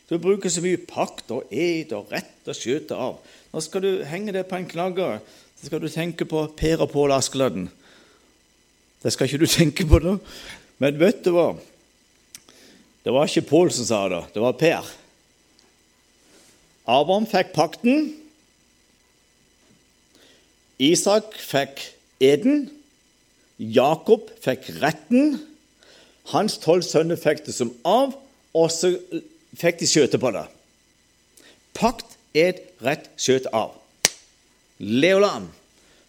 Du 0.10 0.18
bruker 0.22 0.52
så 0.52 0.62
mye 0.62 0.82
pakt 0.86 1.32
og 1.34 1.50
ed 1.54 1.94
og 1.96 2.12
rett 2.14 2.50
og 2.50 2.58
skjøte 2.58 2.98
av. 2.98 3.18
Nå 3.52 3.62
skal 3.64 3.86
du 3.86 3.92
henge 4.06 4.34
det 4.36 4.46
på 4.50 4.58
en 4.60 4.70
knagger 4.70 5.22
så 5.62 5.68
skal 5.68 5.82
du 5.84 5.92
tenke 5.94 6.26
på 6.26 6.39
Per 6.58 6.82
og 6.82 6.89
Pål 6.89 7.12
Askeladden. 7.14 7.68
Det 9.04 9.12
skal 9.14 9.28
ikke 9.28 9.44
du 9.44 9.50
tenke 9.50 9.86
på 9.86 10.00
nå. 10.02 10.16
Men 10.82 10.98
vet 10.98 11.22
du 11.26 11.30
hva? 11.36 11.52
Det 13.06 13.14
var 13.14 13.30
ikke 13.30 13.50
Pål 13.50 13.72
som 13.74 13.86
sa 13.86 14.02
det, 14.10 14.22
det 14.34 14.42
var 14.42 14.58
Per. 14.58 14.90
Abraham 16.90 17.28
fikk 17.30 17.54
pakten. 17.54 18.10
Isak 20.82 21.38
fikk 21.38 21.84
eden. 22.22 22.66
Jakob 23.62 24.30
fikk 24.42 24.72
retten. 24.82 25.38
Hans 26.34 26.58
tolv 26.62 26.86
sønner 26.86 27.20
fikk 27.20 27.46
det 27.46 27.54
som 27.54 27.74
av, 27.86 28.16
og 28.58 28.68
så 28.74 28.94
fikk 29.58 29.82
de 29.82 29.90
skjøte 29.90 30.20
på 30.22 30.34
det. 30.34 30.46
Pakt, 31.78 32.18
ed, 32.34 32.62
rett, 32.82 33.10
skjøt 33.22 33.50
av. 33.54 33.76
Leolam. 34.82 35.50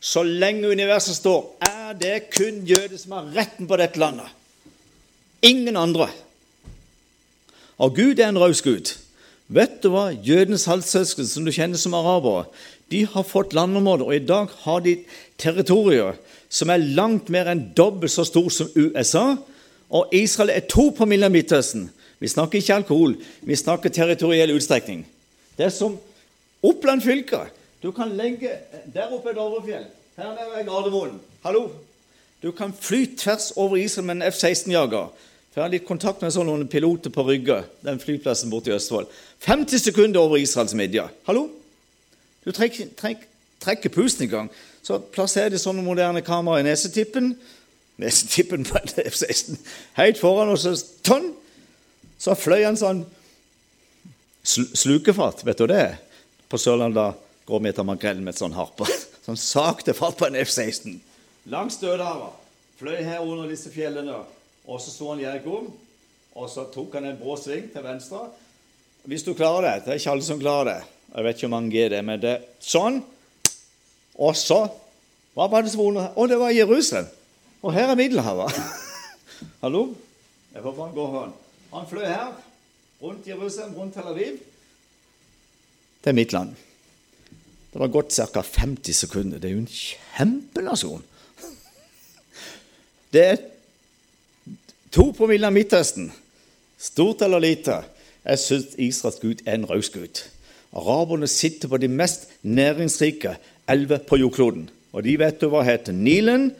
Så 0.02 0.24
lenge 0.24 0.72
universet 0.72 1.20
står, 1.20 1.44
er 1.68 1.92
det 1.98 2.16
kun 2.32 2.64
jøder 2.66 2.96
som 2.98 3.18
har 3.18 3.28
retten 3.36 3.68
på 3.68 3.78
dette 3.78 4.00
landet. 4.00 4.41
Ingen 5.42 5.76
andre. 5.76 6.08
Og 7.78 7.96
Gud 7.96 8.18
er 8.18 8.28
en 8.28 8.38
raus 8.38 8.62
Gud. 8.62 8.94
Vet 9.52 9.80
du 9.82 9.90
hva? 9.92 10.12
Jødenes 10.14 10.68
halvsøsken, 10.70 11.26
som 11.26 11.44
du 11.44 11.52
kjenner 11.52 11.80
som 11.80 11.96
arabere, 11.98 12.46
de 12.92 13.02
har 13.08 13.24
fått 13.26 13.56
landområder, 13.56 14.04
og 14.06 14.14
i 14.14 14.26
dag 14.26 14.52
har 14.64 14.84
de 14.84 14.98
territorier 15.40 16.18
som 16.52 16.70
er 16.70 16.84
langt 16.96 17.30
mer 17.32 17.48
enn 17.50 17.70
dobbelt 17.76 18.12
så 18.12 18.24
stor 18.28 18.50
som 18.52 18.70
USA. 18.76 19.34
Og 19.92 20.12
Israel 20.14 20.52
er 20.52 20.68
to 20.68 20.90
på 20.94 21.04
av 21.04 21.32
Midtøsten. 21.32 21.88
Vi 22.20 22.28
snakker 22.28 22.60
ikke 22.60 22.74
alkohol, 22.74 23.16
vi 23.42 23.56
snakker 23.56 23.90
territoriell 23.90 24.54
utstrekning. 24.54 25.06
Det 25.58 25.66
er 25.66 25.74
som 25.74 25.98
Oppland 26.62 27.02
fylke. 27.02 27.48
Du 27.82 27.90
kan 27.90 28.12
legge 28.14 28.50
Der 28.94 29.10
oppe 29.10 29.30
er 29.30 29.34
Dovrefjell. 29.34 29.86
Her 30.16 30.30
nede 30.30 30.60
er 30.60 30.64
Gardermoen. 30.64 31.20
Hallo! 31.42 31.70
Du 32.42 32.50
kan 32.50 32.72
fly 32.72 33.06
tvers 33.18 33.52
over 33.56 33.76
Israel 33.76 34.06
med 34.06 34.16
en 34.16 34.22
F-16-jager. 34.22 35.08
For 35.52 35.60
Jeg 35.60 35.66
har 35.66 35.72
litt 35.74 35.84
kontakt 35.84 36.22
med 36.24 36.32
sånne 36.32 36.64
piloter 36.72 37.12
på 37.12 37.26
Rygge, 37.28 37.58
den 37.84 38.00
flyplassen 38.00 38.48
borte 38.48 38.70
i 38.70 38.76
Østfold. 38.76 39.10
50 39.44 39.82
sekunder 39.84 40.24
over 40.24 40.40
Israels 40.40 40.72
midje. 40.72 41.04
Hallo? 41.26 41.50
Du 42.46 42.54
trekker, 42.56 42.88
trek, 42.96 43.26
trekker 43.60 43.92
pusten 43.92 44.24
i 44.24 44.30
gang. 44.32 44.48
Så 44.80 44.96
plasserer 45.12 45.52
de 45.52 45.60
sånne 45.60 45.84
moderne 45.84 46.24
kameraer 46.24 46.64
i 46.64 46.70
nesetippen. 46.70 47.34
Nesetippen 48.00 48.64
på 48.64 48.80
en 48.80 48.96
F-16 49.04 49.60
helt 50.00 50.18
foran, 50.22 50.54
og 50.54 50.58
så 50.58 50.72
tonn! 51.04 51.34
Så 52.16 52.32
fløy 52.38 52.62
han 52.64 52.78
sånn 52.78 53.04
sl 54.46 54.70
slukefat. 54.72 55.44
Vet 55.44 55.60
du 55.60 55.68
det? 55.68 55.86
På 56.48 56.56
Sørlandet 56.56 57.20
går 57.44 57.60
vi 57.60 57.74
etter 57.74 57.86
makrellen 57.86 58.24
med 58.24 58.32
et 58.32 58.40
sånn 58.40 58.56
harpe. 58.56 58.88
Sånn 59.22 59.38
sakte 59.38 59.92
fart 59.94 60.16
på 60.18 60.26
en 60.26 60.34
F-16. 60.40 60.96
Langs 61.52 61.76
Dødehavet. 61.78 62.40
Fløy 62.80 63.04
her 63.06 63.20
under 63.22 63.46
disse 63.46 63.70
fjellene. 63.70 64.16
Og 64.66 64.80
så 64.80 64.92
sto 64.92 65.10
han 65.10 65.22
Jerko, 65.22 65.64
og 66.38 66.50
så 66.50 66.68
tok 66.72 66.94
han 66.98 67.08
en 67.10 67.18
brå 67.18 67.34
sving 67.40 67.66
til 67.72 67.84
venstre. 67.84 68.28
Hvis 69.10 69.24
du 69.26 69.32
klarer 69.34 69.66
det 69.66 69.84
Det 69.84 69.90
er 69.90 69.98
ikke 69.98 70.12
alle 70.12 70.26
som 70.26 70.38
klarer 70.40 70.68
det. 70.70 70.78
Jeg 71.12 71.24
vet 71.24 71.36
ikke 71.36 71.48
hvor 71.48 71.56
mange 71.56 71.80
er 71.82 71.88
det, 71.90 72.04
men 72.06 72.20
det 72.22 72.30
er 72.30 72.46
sånn. 72.62 73.02
Og 74.14 74.36
så 74.38 74.62
Hva 75.32 75.48
var 75.48 75.64
det 75.64 75.72
som 75.72 75.80
var 75.80 75.90
under 75.90 76.16
Å, 76.16 76.26
det 76.28 76.38
var 76.38 76.52
Jerusalem. 76.52 77.08
Og 77.62 77.72
her 77.72 77.90
er 77.90 77.98
Middelhavet. 77.98 78.56
Hallo? 79.62 79.86
Jeg 80.52 80.62
håper 80.62 80.82
han 80.82 80.94
går 80.94 81.12
hånd. 81.16 81.36
Han 81.72 81.86
fløy 81.88 82.04
her, 82.04 82.34
rundt 83.00 83.26
Jerusalem, 83.26 83.72
rundt 83.78 83.94
Tel 83.96 84.10
Aviv. 84.10 84.40
Er 86.04 86.16
mitt 86.18 86.34
land. 86.34 86.52
Det 87.72 87.80
var 87.80 87.88
gått 87.88 88.12
ca. 88.12 88.42
50 88.42 88.92
sekunder. 88.92 89.40
Det 89.40 89.48
er 89.48 89.54
jo 89.54 89.62
en 89.62 89.70
kjempenasjon. 89.72 91.04
Det 93.14 93.24
er 93.24 93.40
To 94.92 95.06
promille 95.16 95.48
av 95.48 95.54
Midtøsten, 95.56 96.10
stort 96.76 97.22
eller 97.24 97.40
lite, 97.40 97.78
jeg 98.28 98.40
syns 98.42 98.74
Israels 98.76 99.20
Gud 99.22 99.38
er 99.46 99.56
en 99.56 99.64
raus 99.70 99.88
Gud. 99.88 100.20
Araberne 100.76 101.28
sitter 101.28 101.68
på 101.68 101.78
de 101.80 101.88
mest 101.88 102.26
næringsrike 102.42 103.38
elver 103.72 104.02
på 104.04 104.18
jordkloden. 104.20 104.66
Og 104.92 105.04
de 105.06 105.14
vet 105.16 105.38
du 105.40 105.46
hva 105.48 105.62
heter. 105.64 105.96
Nilen, 105.96 106.50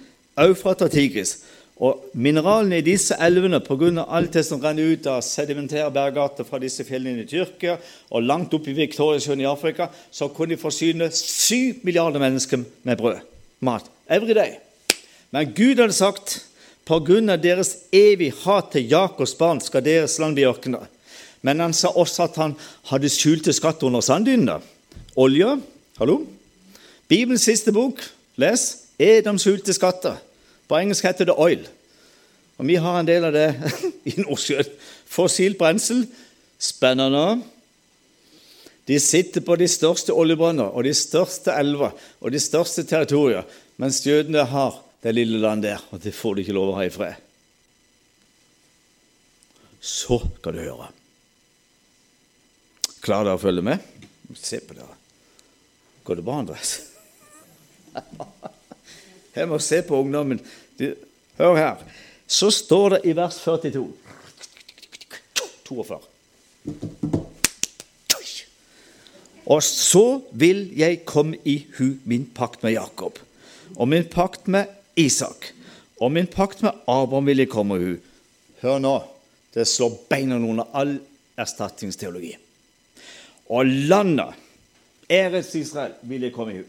Eufrat 0.40 0.80
og 0.80 0.94
Tigris. 0.94 1.42
Og 1.76 2.06
mineralene 2.14 2.78
i 2.80 2.86
disse 2.86 3.18
elvene, 3.20 3.60
pga. 3.60 4.06
alt 4.08 4.32
det 4.32 4.44
som 4.46 4.60
renner 4.62 4.94
ut 4.94 5.06
av 5.12 5.20
sedimentære 5.26 5.90
bergarter 5.92 6.48
fra 6.48 6.60
disse 6.62 6.84
fjellene 6.88 7.24
i 7.24 7.28
Tyrkia 7.28 7.76
og 8.10 8.24
langt 8.24 8.54
opp 8.54 8.68
i 8.68 8.76
Viktoriasjøen 8.76 9.40
i 9.44 9.48
Afrika, 9.50 9.90
så 10.10 10.28
kunne 10.28 10.54
de 10.54 10.60
forsyne 10.60 11.10
syv 11.12 11.84
milliarder 11.84 12.20
mennesker 12.20 12.64
med 12.82 12.96
brød. 12.96 13.20
Mat. 13.60 13.84
Every 14.08 14.32
day. 14.32 14.56
Men 15.30 15.52
Gud 15.52 15.76
hadde 15.76 15.92
sagt 15.92 16.51
på 16.88 16.98
grunn 17.06 17.30
av 17.30 17.42
deres 17.42 17.76
evig 17.94 18.32
hat 18.42 18.72
til 18.74 18.90
Jakobs 18.90 19.36
barn 19.38 19.60
skal 19.62 19.84
deres 19.86 20.18
land 20.22 20.36
bli 20.38 20.46
ørkene. 20.48 20.82
Men 21.42 21.62
han 21.62 21.74
sa 21.74 21.90
også 21.94 22.26
at 22.26 22.38
han 22.38 22.56
hadde 22.90 23.10
skjulte 23.10 23.54
skatter 23.54 23.88
under 23.88 24.02
sanddynene. 24.04 24.60
Olje 25.18 25.56
Hallo? 25.98 26.22
Bibelens 27.06 27.44
siste 27.44 27.72
bok, 27.74 28.00
les, 28.40 28.62
er 28.98 29.20
de 29.22 29.32
skjulte 29.38 29.74
skatter. 29.76 30.16
På 30.66 30.78
engelsk 30.78 31.04
heter 31.04 31.28
det 31.28 31.36
oil. 31.36 31.66
Og 32.58 32.66
Vi 32.66 32.78
har 32.80 32.98
en 32.98 33.08
del 33.08 33.26
av 33.28 33.34
det 33.34 33.48
i 34.10 34.14
Nordsjøen. 34.22 34.70
Fossilt 35.06 35.58
brensel. 35.60 36.06
Spennende. 36.62 37.42
De 38.88 38.98
sitter 39.02 39.44
på 39.44 39.56
de 39.58 39.68
største 39.70 40.14
oljebrønner 40.14 40.72
og 40.72 40.86
de 40.86 40.94
største 40.96 41.54
elver 41.54 41.92
og 42.20 42.32
de 42.34 42.40
største 42.42 42.82
territorier, 42.88 43.44
mens 43.78 44.00
jødene 44.06 44.42
har 44.48 44.80
det 45.02 45.12
lille 45.12 45.40
landet 45.42 45.70
der, 45.70 45.84
og 45.90 46.02
det 46.02 46.14
får 46.14 46.34
du 46.34 46.42
ikke 46.42 46.54
lov 46.56 46.72
å 46.72 46.78
ha 46.78 46.86
i 46.86 46.92
fred. 46.94 47.18
Så 49.82 50.20
skal 50.38 50.54
du 50.54 50.62
høre. 50.62 50.88
Klarer 53.02 53.32
dere 53.32 53.38
å 53.38 53.42
følge 53.42 53.64
med? 53.66 53.82
Se 54.38 54.60
på 54.62 54.76
dere. 54.78 54.94
Går 56.06 56.20
det 56.20 56.26
bra, 56.26 56.38
Andres? 56.42 56.76
Jeg 59.34 59.48
må 59.50 59.58
se 59.62 59.80
på 59.86 59.98
ungdommen. 60.04 60.38
Hør 61.38 61.58
her. 61.58 61.82
Så 62.26 62.52
står 62.54 62.96
det 62.96 63.00
i 63.10 63.16
vers 63.16 63.40
42 63.42 63.88
42. 65.66 65.98
Og 69.52 69.62
så 69.66 70.06
vil 70.38 70.68
jeg 70.78 71.02
komme 71.08 71.40
i 71.48 71.56
hu 71.76 71.96
min 72.08 72.28
pakt 72.36 72.62
med 72.62 72.76
Jakob 72.76 73.18
og 73.72 73.88
min 73.88 74.04
pakt 74.08 74.46
med 74.52 74.70
Isak. 74.98 75.52
Og 76.02 76.12
min 76.12 76.26
pakt 76.26 76.62
med 76.62 76.76
Abraham 76.90 77.28
vil 77.30 77.44
jeg 77.44 77.52
komme 77.52 77.78
hun. 77.80 77.98
Hør 78.62 78.78
nå, 78.82 78.94
det 79.54 79.66
slår 79.68 79.98
beina 80.10 80.38
under 80.38 80.68
all 80.76 80.96
erstatningsteologi. 81.40 82.34
Og 83.52 83.66
landet, 83.66 84.38
Eretz 85.10 85.54
Israel, 85.58 85.94
vil 86.08 86.26
jeg 86.26 86.34
komme 86.34 86.54
i 86.54 86.60
hu. 86.62 86.66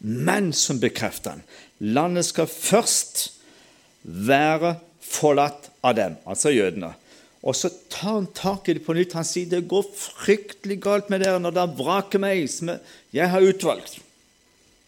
Men 0.00 0.52
som 0.54 0.78
bekrefter 0.80 1.36
han, 1.36 1.44
landet 1.78 2.28
skal 2.28 2.50
først 2.50 3.28
være 4.02 4.76
forlatt 5.02 5.70
av 5.82 5.96
dem, 5.98 6.16
altså 6.28 6.52
jødene. 6.54 6.92
Og 7.42 7.54
så 7.56 7.70
tar 7.90 8.18
han 8.18 8.30
tak 8.34 8.68
i 8.68 8.74
det 8.76 8.84
på 8.86 8.94
nytt. 8.96 9.14
Han 9.14 9.26
sier 9.26 9.50
det 9.50 9.68
går 9.70 9.86
fryktelig 9.94 10.80
galt 10.82 11.10
med 11.12 11.22
dere 11.22 11.38
når 11.40 11.54
dere 11.54 11.78
vraker 11.78 12.22
meg, 12.22 12.44
som 12.50 12.72
jeg 13.14 13.30
har 13.30 13.46
utvalgt. 13.46 14.00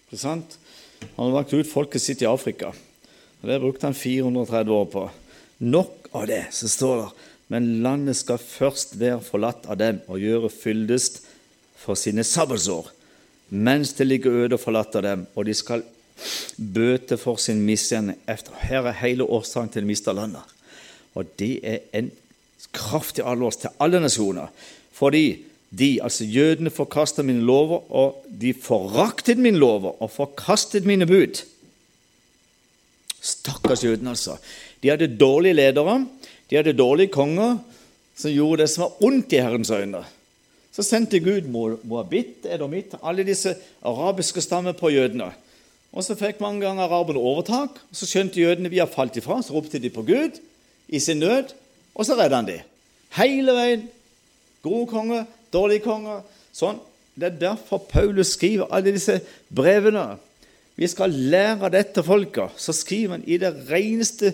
Ikke 0.09 0.21
sant? 0.21 0.57
Han 1.17 1.27
har 1.27 1.37
valgt 1.39 1.55
ut 1.55 1.71
folket 1.71 2.03
sitt 2.03 2.23
i 2.23 2.29
Afrika. 2.29 2.73
og 3.41 3.49
Det 3.49 3.61
brukte 3.61 3.87
han 3.87 3.95
430 3.95 4.73
år 4.73 4.87
på. 4.93 5.11
Nok 5.59 6.09
av 6.13 6.27
det, 6.27 6.47
så 6.53 6.69
står 6.69 6.97
det 7.03 7.09
men 7.51 7.81
landet 7.83 8.15
skal 8.21 8.39
først 8.39 8.95
være 9.01 9.19
forlatt 9.27 9.65
av 9.67 9.79
dem 9.81 9.99
og 10.07 10.23
gjøre 10.23 10.53
fyldest 10.55 11.19
for 11.81 11.99
sine 11.99 12.23
sabbatsår, 12.27 12.93
mens 13.51 13.97
det 13.99 14.07
ligger 14.07 14.45
øde 14.45 14.55
og 14.55 14.63
forlatt 14.63 14.95
av 15.01 15.03
dem, 15.03 15.25
og 15.35 15.49
de 15.49 15.57
skal 15.59 15.83
bøte 16.57 17.19
for 17.19 17.43
sin 17.43 17.65
misgjerning. 17.67 18.21
Her 18.63 18.87
er 18.87 19.01
hele 19.01 19.27
årsaken 19.27 19.73
til 19.75 19.83
de 19.83 19.91
miste 19.91 20.15
landet. 20.15 20.47
Og 21.19 21.27
det 21.41 21.57
er 21.67 21.81
en 21.99 22.13
kraftig 22.77 23.25
advarsel 23.27 23.65
til 23.65 23.83
alle 23.83 24.03
nasjoner. 24.05 24.53
Fordi 24.95 25.25
de, 25.79 26.03
altså 26.03 26.25
jødene, 26.25 26.71
forkastet 26.71 27.25
mine 27.25 27.45
lover, 27.47 27.85
og 27.93 28.25
de 28.41 28.55
foraktet 28.55 29.39
mine 29.39 29.59
lover 29.59 30.03
og 30.03 30.11
forkastet 30.11 30.85
mine 30.85 31.07
bud. 31.07 31.43
Stakkars 33.21 33.85
jødene, 33.85 34.11
altså. 34.11 34.37
De 34.83 34.89
hadde 34.89 35.17
dårlige 35.21 35.55
ledere, 35.55 36.07
de 36.51 36.57
hadde 36.57 36.73
dårlige 36.73 37.13
konger 37.15 37.59
som 38.17 38.33
gjorde 38.33 38.65
det 38.65 38.71
som 38.73 38.87
var 38.87 39.05
ondt 39.07 39.33
i 39.33 39.41
Herrens 39.41 39.71
øyne. 39.71 40.03
Så 40.73 40.85
sendte 40.87 41.21
Gud 41.21 41.49
Moabit, 41.51 42.47
Edomit, 42.47 42.95
alle 43.03 43.25
disse 43.27 43.55
arabiske 43.83 44.41
stammer 44.41 44.73
på 44.73 44.91
jødene. 44.93 45.31
Og 45.93 46.05
Så 46.05 46.15
fikk 46.15 46.41
mange 46.41 46.61
ganger 46.63 46.87
araberne 46.87 47.19
overtak. 47.19 47.71
og 47.91 47.97
Så 47.97 48.07
skjønte 48.07 48.41
jødene 48.41 48.71
vi 48.71 48.79
har 48.79 48.87
falt 48.87 49.17
ifra, 49.17 49.43
så 49.43 49.53
ropte 49.53 49.79
de 49.79 49.91
på 49.91 50.03
Gud 50.03 50.39
i 50.89 50.99
sin 50.99 51.19
nød, 51.19 51.55
og 51.95 52.07
så 52.07 52.15
redda 52.15 52.37
han 52.37 52.47
dem. 52.47 52.61
Hele 53.17 53.53
veien. 53.53 53.89
God 54.63 54.87
konge, 54.87 55.27
dårlige 55.53 55.85
konger. 55.87 56.23
Sånn. 56.53 56.81
Det 57.21 57.27
er 57.27 57.41
derfor 57.41 57.83
Paulus 57.91 58.35
skriver 58.37 58.71
alle 58.73 58.95
disse 58.95 59.19
brevene. 59.53 60.15
Vi 60.81 60.89
skal 60.89 61.13
lære 61.13 61.69
dette 61.75 62.03
folket. 62.07 62.57
Så 62.57 62.73
skriver 62.73 63.19
han 63.19 63.27
i 63.29 63.37
det 63.41 63.53
reneste 63.69 64.33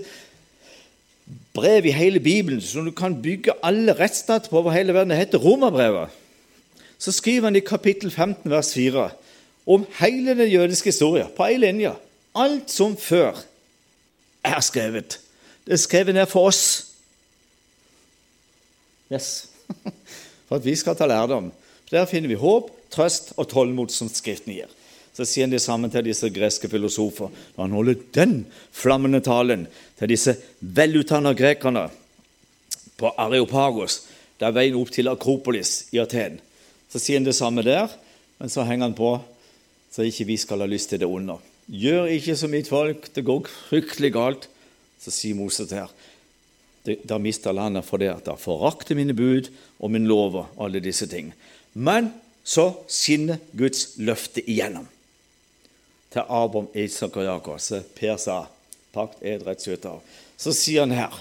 brev 1.56 1.86
i 1.86 1.94
hele 1.96 2.20
Bibelen, 2.20 2.60
som 2.60 2.84
du 2.86 2.92
kan 2.94 3.16
bygge 3.22 3.56
alle 3.66 3.96
rettsstater 3.98 4.50
på 4.50 4.60
over 4.60 4.70
hele 4.76 4.94
verden. 4.94 5.10
Det 5.10 5.18
heter 5.18 5.38
Romerbrevet. 5.38 6.08
så 6.98 7.12
skriver 7.12 7.44
han 7.44 7.56
i 7.56 7.60
kapittel 7.60 8.10
15, 8.10 8.50
vers 8.50 8.72
4 8.74 9.10
om 9.66 9.86
hele 9.98 10.38
den 10.38 10.48
jødiske 10.48 10.88
historien, 10.88 11.28
på 11.36 11.44
ei 11.44 11.56
linje. 11.56 11.92
Alt 12.34 12.70
som 12.70 12.96
før 12.96 13.36
er 14.44 14.60
skrevet. 14.60 15.20
Det 15.66 15.72
er 15.72 15.76
skrevet 15.76 16.14
ned 16.14 16.26
for 16.26 16.46
oss. 16.46 16.86
Yes. 19.12 19.48
For 20.48 20.58
at 20.58 20.66
vi 20.66 20.76
skal 20.78 20.96
ta 20.98 21.08
lærdom. 21.10 21.50
Der 21.90 22.08
finner 22.10 22.30
vi 22.30 22.38
håp, 22.38 22.70
trøst 22.90 23.34
og 23.36 23.48
tålmod 23.50 23.92
som 23.94 24.10
Skriften 24.10 24.54
gir. 24.54 24.70
Så 25.16 25.24
sier 25.24 25.46
han 25.46 25.54
det 25.54 25.62
samme 25.64 25.88
til 25.88 26.04
disse 26.04 26.28
greske 26.28 26.68
filosofer 26.68 27.30
når 27.56 27.62
han 27.62 27.76
holder 27.76 28.02
den 28.12 28.34
flammende 28.74 29.22
talen 29.24 29.64
til 29.96 30.10
disse 30.12 30.34
velutdanna 30.60 31.32
grekerne 31.36 31.86
på 33.00 33.12
Areopagos, 33.16 34.02
der 34.40 34.52
veien 34.52 34.76
opp 34.76 34.92
til 34.92 35.08
Akropolis 35.08 35.86
i 35.96 36.02
Aten. 36.02 36.36
Så 36.92 37.00
sier 37.00 37.16
han 37.20 37.28
det 37.28 37.36
samme 37.38 37.64
der, 37.64 37.88
men 38.36 38.52
så 38.52 38.66
henger 38.68 38.90
han 38.90 38.98
på 38.98 39.14
så 39.96 40.04
ikke 40.04 40.26
vi 40.28 40.36
skal 40.36 40.60
ha 40.60 40.68
lyst 40.68 40.90
til 40.92 41.00
det 41.00 41.08
onde. 41.08 41.38
Gjør 41.72 42.10
ikke 42.12 42.36
som 42.36 42.52
mitt 42.52 42.68
folk, 42.68 43.08
det 43.16 43.24
går 43.24 43.48
fryktelig 43.48 44.12
galt. 44.12 44.44
Så 45.00 45.12
sier 45.14 45.38
Moses 45.38 45.72
her 45.72 45.88
da 46.86 47.18
mister 47.18 47.54
landet 47.54 47.86
fordi 47.86 48.08
at 48.10 48.26
de 48.26 48.36
forakter 48.38 48.98
mine 48.98 49.14
bud 49.16 49.50
og 49.78 49.90
min 49.90 50.06
lov 50.06 50.36
og 50.36 50.64
alle 50.66 50.80
disse 50.80 51.06
ting. 51.10 51.32
Men 51.74 52.12
så 52.46 52.70
skinner 52.88 53.42
Guds 53.56 53.96
løfte 53.98 54.44
igjennom 54.44 54.86
til 56.12 56.22
Abraham, 56.28 56.68
Isak 56.74 57.16
og 57.16 57.26
Jakob. 57.26 57.60
Så 57.60 57.82
Per 57.96 58.16
sa 58.16 58.44
pakt 58.94 59.22
er 59.22 59.42
et. 59.50 59.88
Så 60.36 60.52
sier 60.56 60.86
han 60.86 60.94
her 60.96 61.12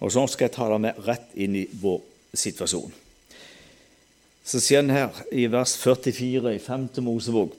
Og 0.00 0.10
så 0.12 0.26
skal 0.26 0.48
jeg 0.48 0.52
ta 0.56 0.66
det 0.68 0.80
med 0.82 0.98
rett 1.06 1.36
inn 1.38 1.54
i 1.56 1.68
vår 1.80 2.00
situasjon. 2.36 2.90
Så 4.44 4.60
sier 4.60 4.82
han 4.82 4.90
her 4.92 5.20
i 5.32 5.46
vers 5.48 5.76
44 5.80 6.50
i 6.56 6.58
5. 6.60 6.88
Mosebok 7.06 7.54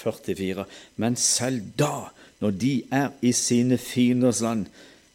44. 0.00 0.64
Men 0.96 1.16
selv 1.16 1.68
da, 1.78 2.10
når 2.40 2.56
de 2.56 2.72
er 2.90 3.10
i 3.22 3.32
sine 3.36 3.78
fienders 3.78 4.40
land, 4.40 4.66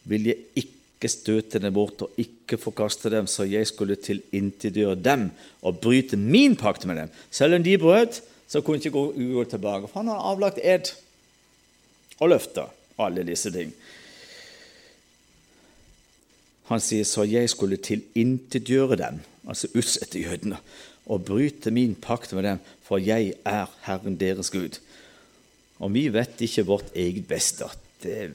vil 0.04 0.30
jeg 0.30 0.36
ikke 0.62 1.10
støte 1.10 1.60
dem 1.62 1.74
bort 1.74 2.02
og 2.06 2.20
ikke 2.20 2.58
forkaste 2.58 3.10
dem, 3.10 3.26
så 3.26 3.44
jeg 3.44 3.66
skulle 3.66 3.98
tilintetgjøre 3.98 4.96
dem 5.02 5.28
og 5.62 5.80
bryte 5.82 6.16
min 6.16 6.56
pakt 6.56 6.86
med 6.86 7.00
dem. 7.02 7.12
Selv 7.30 7.58
om 7.58 7.66
de 7.66 7.78
brøt, 7.78 8.22
så 8.46 8.62
kunne 8.62 8.78
ikke 8.78 8.94
gå, 8.94 9.04
gå 9.12 9.44
tilbake. 9.44 9.90
For 9.90 10.00
han 10.00 10.12
har 10.14 10.22
avlagt 10.30 10.62
ed 10.62 10.94
og 12.20 12.30
løfter 12.30 12.70
alle 13.02 13.26
disse 13.26 13.50
ting. 13.52 13.74
Han 16.70 16.82
sier 16.82 17.06
så 17.06 17.26
jeg 17.26 17.50
skulle 17.50 17.78
tilintetgjøre 17.78 18.98
dem, 18.98 19.20
altså 19.46 19.70
utsette 19.74 20.22
jødene, 20.22 20.58
og 21.06 21.26
bryte 21.26 21.70
min 21.70 21.94
pakt 21.94 22.32
med 22.34 22.42
dem, 22.46 22.62
for 22.86 22.98
jeg 23.02 23.34
er 23.46 23.70
Herren 23.86 24.18
deres 24.18 24.50
Gud. 24.50 24.80
Og 25.82 25.92
vi 25.92 26.06
vet 26.12 26.40
ikke 26.44 26.66
vårt 26.68 26.92
eget 26.96 27.26
beste. 27.28 27.68
Det 28.02 28.30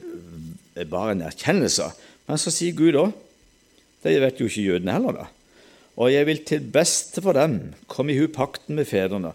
er 0.76 0.88
bare 0.90 1.16
en 1.16 1.24
erkjennelse. 1.26 1.88
Men 2.28 2.40
så 2.40 2.52
sier 2.54 2.76
Gud 2.76 2.98
òg 2.98 3.12
Det 4.02 4.18
vet 4.18 4.40
jo 4.40 4.48
ikke 4.48 4.66
jødene 4.66 4.94
heller, 4.96 5.14
da. 5.14 5.26
Og 5.94 6.08
jeg 6.10 6.26
vil 6.26 6.40
til 6.42 6.64
beste 6.74 7.22
for 7.22 7.36
dem 7.36 7.74
komme 7.86 8.10
i 8.10 8.18
hu 8.18 8.26
pakten 8.32 8.74
med 8.74 8.88
fedrene, 8.90 9.30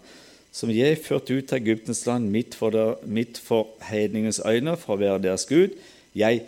som 0.52 0.68
jeg 0.74 0.98
førte 1.00 1.38
ut 1.38 1.52
av 1.54 1.62
Egyptens 1.62 2.02
land 2.04 2.28
midt 2.34 2.56
for, 2.58 2.74
der, 2.74 2.98
midt 3.06 3.38
for 3.40 3.70
heidningens 3.88 4.42
øyne, 4.44 4.74
for 4.76 4.96
å 4.96 5.00
være 5.00 5.22
deres 5.24 5.46
Gud. 5.48 5.76
Jeg 6.12 6.42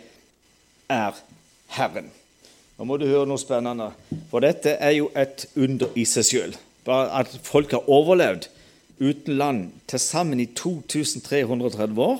er 0.91 1.17
Herren. 1.73 2.11
Nå 2.77 2.85
må 2.85 2.99
du 2.99 3.07
høre 3.07 3.25
noe 3.29 3.41
spennende, 3.41 3.91
for 4.29 4.43
dette 4.45 4.75
er 4.77 4.95
jo 4.99 5.09
et 5.17 5.47
under 5.55 5.97
i 5.97 6.05
seg 6.05 6.27
sjøl. 6.27 6.55
Bare 6.85 7.23
at 7.23 7.33
folk 7.45 7.73
har 7.73 7.89
overlevd 7.89 8.49
uten 9.01 9.37
land 9.37 9.71
til 9.89 9.99
sammen 9.99 10.39
i 10.39 10.45
2330 10.45 12.01
år. 12.01 12.19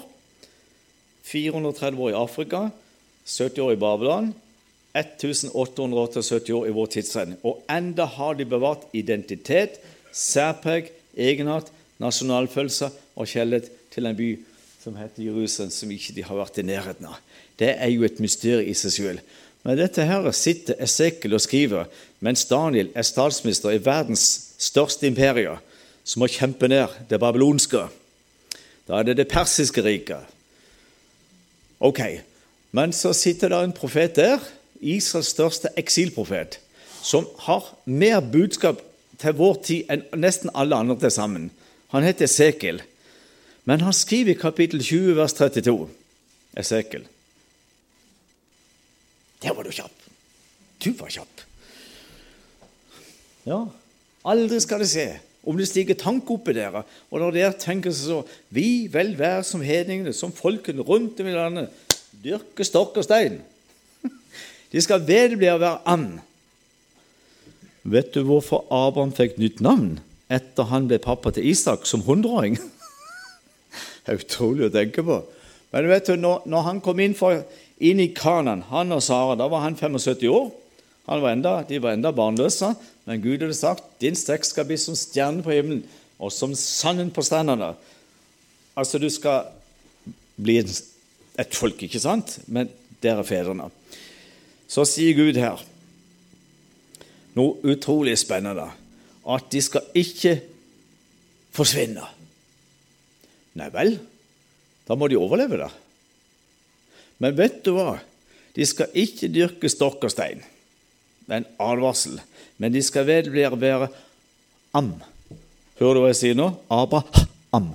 430 1.24 2.02
år 2.02 2.10
i 2.10 2.18
Afrika, 2.18 2.70
70 3.26 3.60
år 3.62 3.76
i 3.76 3.80
Babylon, 3.80 4.32
1878 4.98 6.50
år 6.58 6.68
i 6.68 6.74
vår 6.76 6.90
tidsregning. 6.98 7.38
Og 7.48 7.62
enda 7.72 8.06
har 8.18 8.34
de 8.36 8.46
bevart 8.50 8.88
identitet, 8.98 9.78
særpreg, 10.12 10.90
egenart, 11.16 11.70
nasjonalfølelse 12.02 12.90
og 13.16 13.30
kjærlighet 13.30 13.70
til 13.94 14.10
en 14.10 14.18
by 14.18 14.32
som 14.82 14.98
heter 14.98 15.28
Jerusalem, 15.28 15.72
som 15.72 15.92
ikke 15.94 16.16
de 16.18 16.26
har 16.26 16.40
vært 16.40 16.58
i 16.58 16.66
nærheten 16.66 17.06
av. 17.06 17.20
Det 17.60 17.76
er 17.78 17.92
jo 17.94 18.04
et 18.08 18.20
mysterium 18.24 18.66
i 18.68 18.76
seg 18.76 18.96
selv. 18.96 19.20
Men 19.62 19.78
dette 19.78 20.04
her 20.10 20.26
sitter 20.34 20.80
Esekiel 20.82 21.38
og 21.38 21.44
skriver 21.44 21.92
mens 22.26 22.48
Daniel 22.50 22.90
er 22.98 23.06
statsminister 23.06 23.76
i 23.76 23.84
verdens 23.86 24.26
største 24.58 25.06
imperium 25.06 25.62
som 26.04 26.24
må 26.24 26.30
kjempe 26.32 26.68
ned 26.72 26.94
det 27.10 27.20
babylonske. 27.22 27.86
Da 28.88 29.00
er 29.00 29.08
det 29.08 29.18
det 29.20 29.30
persiske 29.32 29.84
riket. 29.86 30.28
Ok, 31.80 32.02
Men 32.72 32.94
så 32.94 33.12
sitter 33.14 33.50
det 33.52 33.58
en 33.64 33.74
profet 33.76 34.16
der, 34.16 34.40
Israels 34.80 35.28
største 35.28 35.70
eksilprofet, 35.78 36.60
som 37.04 37.28
har 37.40 37.68
mer 37.86 38.22
budskap 38.24 38.80
til 39.20 39.36
vår 39.36 39.58
tid 39.68 39.92
enn 39.92 40.06
nesten 40.16 40.54
alle 40.56 40.78
andre 40.80 40.96
til 41.02 41.12
sammen. 41.12 41.50
Han 41.92 42.08
heter 42.08 42.26
Esekel. 42.26 42.82
Men 43.68 43.84
han 43.84 43.94
skriver 43.94 44.34
i 44.34 44.40
kapittel 44.40 44.82
20, 44.82 45.18
vers 45.20 45.36
32 45.38 45.90
Esekel. 46.58 47.04
Der 49.44 49.54
var 49.54 49.68
du 49.68 49.72
kjapp. 49.76 50.08
Du 50.82 50.94
var 50.98 51.12
kjapp. 51.12 51.44
Ja, 53.46 53.66
aldri 54.26 54.60
skal 54.62 54.82
det 54.84 54.90
se 54.90 55.06
om 55.42 55.58
det 55.58 55.68
stiger 55.70 55.98
tanke 55.98 56.36
oppi 56.36 56.54
dere, 56.54 56.84
og 57.10 57.22
når 57.22 57.34
dere 57.34 57.58
tenker 57.58 57.94
så 57.96 58.22
Vi 58.54 58.88
vel 58.94 59.16
være 59.18 59.44
som 59.48 59.64
hedningene, 59.66 60.14
som 60.14 60.34
folkene 60.34 60.86
rundt 60.86 61.20
om 61.20 61.28
i 61.30 61.34
landet, 61.34 61.72
dyrke 62.22 62.66
stokk 62.68 63.00
og 63.02 63.08
stein. 63.08 63.40
De 64.72 64.82
skal 64.84 65.04
vedbli 65.04 65.50
å 65.52 65.60
være 65.60 65.82
and. 65.90 66.20
Vet 67.82 68.14
du 68.14 68.22
hvorfor 68.28 68.68
Abraham 68.70 69.12
fikk 69.16 69.40
nytt 69.42 69.60
navn 69.64 69.98
etter 70.32 70.70
han 70.70 70.86
ble 70.88 71.02
pappa 71.02 71.34
til 71.34 71.50
Isak 71.50 71.88
som 71.90 72.06
hundreåring? 72.06 72.60
Det 74.02 74.14
er 74.14 74.22
utrolig 74.22 74.68
å 74.68 74.74
tenke 74.74 75.04
på. 75.06 75.20
Men 75.72 75.90
vet 75.92 76.08
du, 76.10 76.16
når, 76.20 76.48
når 76.50 76.64
han 76.68 76.80
kom 76.84 77.00
inn, 77.04 77.14
for, 77.18 77.44
inn, 77.80 78.00
i 78.02 78.10
Kanan, 78.18 78.64
han 78.72 78.96
og 78.96 79.04
Sara, 79.06 79.38
da 79.40 79.46
var 79.52 79.62
han 79.66 79.78
75 79.78 80.26
år. 80.32 80.50
Han 81.10 81.22
var 81.24 81.36
enda, 81.36 81.54
de 81.68 81.80
var 81.84 81.96
enda 81.96 82.12
barnløse. 82.16 82.74
Men 83.12 83.20
Gud 83.20 83.42
hadde 83.44 83.58
sagt 83.58 83.90
din 84.00 84.16
stek 84.16 84.46
skal 84.48 84.64
bli 84.70 84.78
som 84.80 84.96
stjernen 84.96 85.44
på 85.44 85.52
himmelen 85.52 85.82
og 86.22 86.32
som 86.32 86.54
sanden 86.56 87.10
på 87.12 87.24
strendene. 87.26 87.74
Altså, 88.78 89.02
du 89.02 89.10
skal 89.12 89.50
bli 90.40 90.62
et 90.62 91.58
folk, 91.58 91.82
ikke 91.84 92.00
sant? 92.00 92.38
Men 92.48 92.70
dere 93.04 93.26
fedrene. 93.28 93.68
Så 94.72 94.86
sier 94.88 95.18
Gud 95.18 95.36
her 95.42 95.60
noe 97.36 97.60
utrolig 97.68 98.16
spennende. 98.22 98.70
At 99.28 99.50
de 99.52 99.60
skal 99.64 99.92
ikke 99.98 100.38
forsvinne. 101.52 102.06
Nei 103.60 103.68
vel, 103.76 103.98
da 104.88 104.96
må 104.96 105.12
de 105.12 105.20
overleve, 105.20 105.60
da. 105.60 105.68
Men 107.20 107.36
vet 107.36 107.60
du 107.66 107.74
hva? 107.76 107.98
De 108.56 108.66
skal 108.68 108.96
ikke 108.96 109.30
dyrke 109.32 109.70
stokk 109.72 110.08
og 110.08 110.16
stein. 110.16 110.40
Det 111.26 111.36
er 111.36 111.44
en 111.44 111.52
advarsel 111.62 112.20
men 112.62 112.74
de 112.74 112.82
skal 112.86 113.08
være 113.08 113.88
am. 114.78 114.92
Hører 115.80 115.98
du 115.98 116.02
hva 116.04 116.12
jeg 116.12 116.20
sier 116.20 116.38
nå? 116.38 116.52
Abraham. 116.70 117.72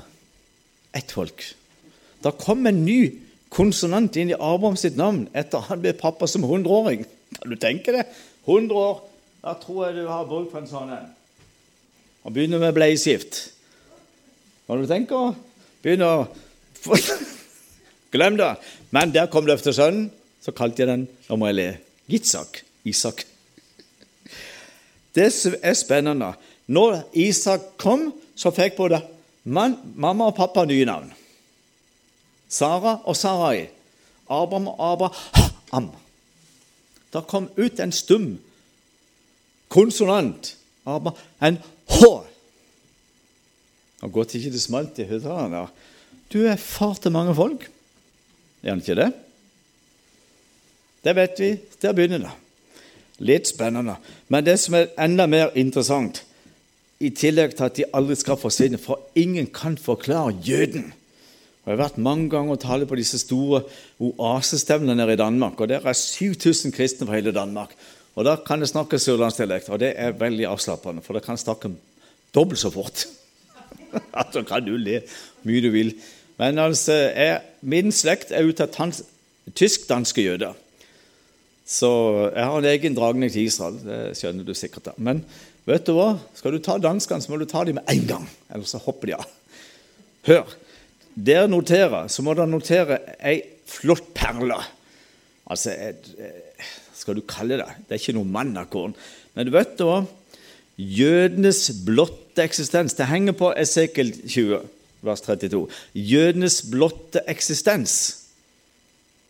Ett 0.95 1.11
folk. 1.11 1.43
Da 2.23 2.31
kom 2.31 2.63
en 2.71 2.85
ny 2.87 3.01
konsonant 3.51 4.15
inn 4.17 4.31
i 4.31 4.39
Abraham 4.39 4.79
sitt 4.79 4.97
navn 4.97 5.27
etter 5.35 5.67
han 5.67 5.83
ble 5.83 5.97
pappa 5.99 6.29
som 6.31 6.47
hundreåring. 6.47 7.03
Kan 7.35 7.51
du 7.51 7.59
tenke 7.59 7.97
det? 7.97 8.07
100 8.47 8.79
år. 8.79 9.03
Da 9.43 9.57
tror 9.59 9.89
jeg 9.89 9.99
du 9.99 10.07
har 10.07 10.31
bruk 10.31 10.53
for 10.53 10.63
en 10.63 10.71
sånn 10.71 10.95
en. 10.95 11.11
Og 12.23 12.35
begynner 12.35 12.63
med 12.63 12.75
bleieskift. 12.79 13.43
Kan 14.67 14.83
du 14.83 14.91
tenke 14.91 15.19
å 15.19 15.35
Begynner 15.83 16.27
Glem 18.15 18.39
det! 18.39 18.55
Men 18.95 19.13
der 19.15 19.29
kom 19.31 19.47
løftesønnen, 19.47 20.09
så 20.43 20.55
kalte 20.55 20.83
jeg 20.83 20.91
den 20.91 21.09
Nå 21.29 21.39
må 21.39 21.51
jeg 21.51 21.59
le. 21.59 21.71
Gitsak. 22.11 22.63
Isak. 22.87 23.27
Det 25.17 25.31
er 25.63 25.75
spennende 25.75 26.35
Når 26.67 26.99
Isak 27.15 27.61
kom, 27.79 28.11
så 28.37 28.51
fikk 28.53 28.77
både 28.77 29.01
man, 29.45 29.77
mamma 29.95 30.27
og 30.29 30.37
pappa 30.37 30.65
nye 30.67 30.85
navn. 30.85 31.13
Sara 32.49 32.99
og 33.05 33.17
Sarai. 33.17 33.69
Abraham 34.27 34.69
og 34.69 34.81
Abraham. 34.93 35.91
Det 37.13 37.23
kom 37.31 37.49
ut 37.57 37.81
en 37.81 37.95
stum 37.95 38.27
konsonant. 39.73 40.57
En 40.87 41.59
H. 41.87 42.03
Og 44.03 44.13
godt 44.13 44.35
ikke 44.35 44.53
det 44.55 44.63
smalt 44.63 44.99
i 44.99 45.07
høyttaleren. 45.09 45.71
Du 46.33 46.43
er 46.45 46.59
far 46.61 46.99
til 46.99 47.15
mange 47.15 47.35
folk. 47.35 47.69
Er 48.63 48.75
han 48.75 48.83
ikke 48.83 48.99
det? 48.99 49.13
Det 51.07 51.15
vet 51.17 51.39
vi. 51.39 51.53
Der 51.83 51.95
begynner 51.95 52.27
det. 52.27 52.35
Litt 53.19 53.49
spennende. 53.49 53.97
Men 54.29 54.45
det 54.45 54.59
som 54.61 54.77
er 54.77 54.91
enda 55.01 55.27
mer 55.27 55.55
interessant, 55.57 56.23
i 57.01 57.11
tillegg 57.13 57.57
til 57.57 57.67
at 57.67 57.77
de 57.77 57.89
aldri 57.97 58.17
skal 58.17 58.39
forsvinne, 58.41 58.81
for 58.81 59.03
ingen 59.15 59.49
kan 59.53 59.77
forklare 59.81 60.37
jøden. 60.45 60.93
Jeg 61.67 61.75
har 61.75 61.81
vært 61.83 61.99
mange 61.99 62.29
ganger 62.31 62.55
og 62.55 62.63
talt 62.63 62.87
på 62.89 62.97
disse 62.97 63.19
store 63.19 63.65
oasestevnene 63.99 65.13
i 65.13 65.17
Danmark. 65.17 65.61
og 65.61 65.69
Der 65.69 65.81
er 65.85 65.93
7000 65.93 66.73
kristne 66.73 67.07
fra 67.07 67.15
hele 67.15 67.33
Danmark. 67.33 67.75
Og 68.15 68.25
Da 68.25 68.37
kan 68.37 68.61
jeg 68.61 68.69
snakke 68.69 68.99
sørlandsdialekt, 68.99 69.69
og 69.69 69.81
det 69.81 69.93
er 69.97 70.13
veldig 70.13 70.47
avslappende, 70.47 71.03
for 71.03 71.13
da 71.13 71.21
kan 71.21 71.37
snakke 71.37 71.71
dobbelt 72.35 72.61
så 72.61 72.71
fort. 72.71 73.07
Så 74.33 74.43
kan 74.43 74.65
du 74.65 74.77
le 74.77 75.03
mye 75.45 75.61
du 75.61 75.71
vil. 75.71 75.95
Men 76.39 76.59
altså, 76.59 76.93
jeg, 76.93 77.41
min 77.63 77.93
slekt 77.93 78.31
er 78.31 78.45
ut 78.45 78.61
av 78.61 78.93
tysk-danske 79.55 80.23
jøder. 80.23 80.55
Så 81.67 81.91
jeg 82.31 82.47
har 82.47 82.61
en 82.61 82.69
egen 82.71 82.95
dragning 82.95 83.33
til 83.33 83.49
Israel. 83.49 83.79
Det 83.83 84.15
skjønner 84.19 84.47
du 84.47 84.55
sikkert. 84.55 84.87
da. 84.87 84.95
Men 84.97 85.25
vet 85.67 85.87
du 85.89 85.97
hva? 85.97 86.13
skal 86.39 86.55
du 86.55 86.63
ta 86.63 86.79
danskene, 86.79 87.23
så 87.23 87.33
må 87.33 87.41
du 87.41 87.49
ta 87.51 87.65
dem 87.67 87.81
med 87.81 87.91
en 87.91 88.07
gang. 88.07 88.29
Ellers 88.55 88.71
så 88.77 88.83
hopper 88.85 89.11
de 89.11 89.17
av. 89.19 89.27
Hør. 90.31 90.55
Dere 91.17 91.49
noterer, 91.49 92.11
så 92.13 92.23
må 92.23 92.37
dere 92.37 92.51
notere 92.51 93.01
ei 93.25 93.41
flott 93.67 94.13
perle. 94.15 94.61
Altså, 95.51 95.73
skal 96.95 97.17
du 97.17 97.23
kalle 97.27 97.59
det 97.59 97.67
Det 97.87 97.97
er 97.97 98.03
ikke 98.03 98.17
noe 98.19 98.29
mannakorn. 98.29 98.95
Men 99.35 99.51
vet 99.55 99.75
du 99.79 99.87
hva? 99.89 100.01
Jødenes 100.77 101.71
blotte 101.87 102.45
eksistens. 102.45 102.95
Det 102.95 103.09
henger 103.09 103.35
på 103.35 103.51
Esekel 103.57 104.13
20, 104.13 104.61
vers 105.07 105.23
32. 105.25 105.67
Jødenes 105.97 106.61
blotte 106.71 107.25
eksistens 107.27 107.97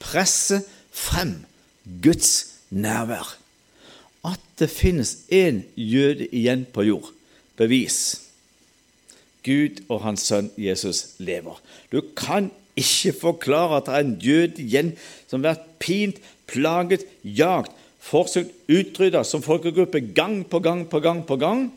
presser 0.02 0.66
frem 0.92 1.38
Guds 2.02 2.54
nærvær. 2.70 3.36
At 4.26 4.40
det 4.58 4.70
finnes 4.70 5.16
én 5.32 5.62
jøde 5.76 6.26
igjen 6.34 6.66
på 6.72 6.82
jord. 6.82 7.10
Bevis. 7.56 8.22
Gud 9.46 9.82
og 9.88 10.02
hans 10.02 10.26
sønn 10.26 10.50
Jesus 10.58 11.16
lever. 11.22 11.60
Du 11.92 12.02
kan 12.16 12.50
ikke 12.76 13.14
forklare 13.14 13.78
at 13.78 13.86
det 13.86 13.94
er 13.94 14.04
en 14.04 14.16
jøde 14.20 14.62
igjen 14.62 14.92
som 15.30 15.40
har 15.44 15.54
vært 15.54 15.68
pint, 15.80 16.18
plaget, 16.50 17.06
jagt, 17.22 17.72
forsøkt 18.02 18.52
utrydda 18.70 19.22
som 19.26 19.42
folkegruppe 19.42 20.02
gang 20.14 20.42
på 20.46 20.60
gang 20.62 20.84
på 20.90 21.00
gang 21.00 21.22
på 21.26 21.38
gang. 21.40 21.68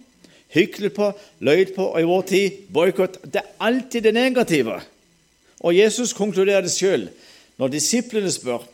Hyklet 0.50 0.96
på, 0.96 1.12
løyd 1.46 1.76
på, 1.76 1.92
og 1.94 2.02
i 2.02 2.10
vår 2.10 2.26
tid 2.26 2.62
boikott. 2.74 3.20
Det 3.22 3.44
er 3.44 3.56
alltid 3.62 4.08
det 4.08 4.16
negative. 4.18 4.80
Og 5.62 5.78
Jesus 5.78 6.14
konkluderer 6.18 6.66
det 6.66 6.74
sjøl 6.74 7.10
når 7.60 7.74
disiplene 7.76 8.32
spør 8.34 8.66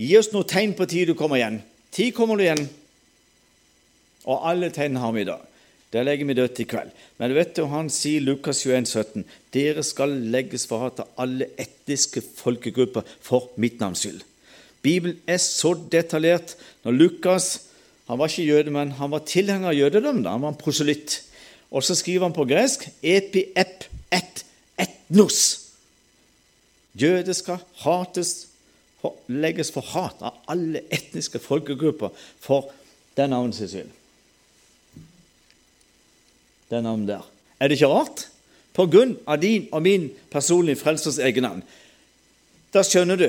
Gi 0.00 0.14
oss 0.18 0.32
noe 0.34 0.46
tegn 0.48 0.74
på 0.74 0.86
tid 0.90 1.10
du 1.10 1.14
kommer 1.18 1.38
igjen. 1.38 1.60
Tid 1.94 2.14
kommer 2.16 2.38
du 2.38 2.44
igjen. 2.46 2.64
Og 4.24 4.46
alle 4.48 4.70
tegn 4.74 4.98
har 4.98 5.12
vi 5.14 5.22
i 5.22 5.28
dag. 5.28 5.42
Der 5.94 6.06
legger 6.06 6.26
vi 6.26 6.34
dødt 6.34 6.58
i 6.58 6.66
kveld. 6.66 6.90
Men 7.22 7.34
vet 7.36 7.52
du, 7.54 7.68
han 7.70 7.90
sier 7.92 8.24
Lukas 8.24 8.64
21, 8.64 8.88
17, 8.90 9.26
dere 9.54 9.84
skal 9.86 10.16
legges 10.34 10.64
for 10.66 10.82
hat 10.82 11.04
av 11.04 11.12
alle 11.22 11.52
etniske 11.60 12.24
folkegrupper 12.34 13.06
for 13.22 13.52
mitt 13.62 13.78
navns 13.78 14.02
skyld. 14.02 14.24
Bibelen 14.82 15.20
er 15.30 15.38
så 15.38 15.76
detaljert. 15.92 16.56
Når 16.82 16.98
Lukas 16.98 17.52
han 18.08 18.18
var 18.20 18.28
ikke 18.28 18.44
jøde, 18.44 18.72
men 18.74 18.90
han 18.98 19.12
var 19.14 19.24
tilhenger 19.24 19.70
av 19.70 19.78
jødedom. 19.78 20.24
Han 20.26 20.42
var 20.42 20.52
en 20.52 20.60
proselytt. 20.60 21.22
Og 21.72 21.84
så 21.84 21.96
skriver 21.96 22.26
han 22.26 22.36
på 22.36 22.44
gresk 22.48 22.84
epi 23.02 23.46
ep 23.56 23.86
et 24.12 24.44
etnos. 24.78 25.38
Jøder 26.94 27.34
skal 27.34 27.62
hates 27.82 28.34
legges 29.28 29.72
for 29.74 29.84
hat 29.94 30.22
av 30.24 30.38
alle 30.50 30.84
etniske 30.94 31.40
folkegrupper 31.42 32.12
for 32.40 32.70
den 33.18 33.32
navnet 33.34 33.58
sin 33.58 33.70
skyld. 33.70 33.92
Det 36.70 36.82
navnet 36.82 37.12
der. 37.12 37.26
Er 37.60 37.68
det 37.68 37.78
ikke 37.78 37.92
rart? 37.92 38.26
På 38.74 38.86
grunn 38.90 39.14
av 39.30 39.38
din 39.42 39.68
og 39.70 39.84
min 39.84 40.08
personlige 40.32 40.80
frelsers 40.80 41.20
egen 41.22 41.46
navn. 41.46 41.62
Da 42.74 42.82
skjønner 42.82 43.20
du 43.20 43.28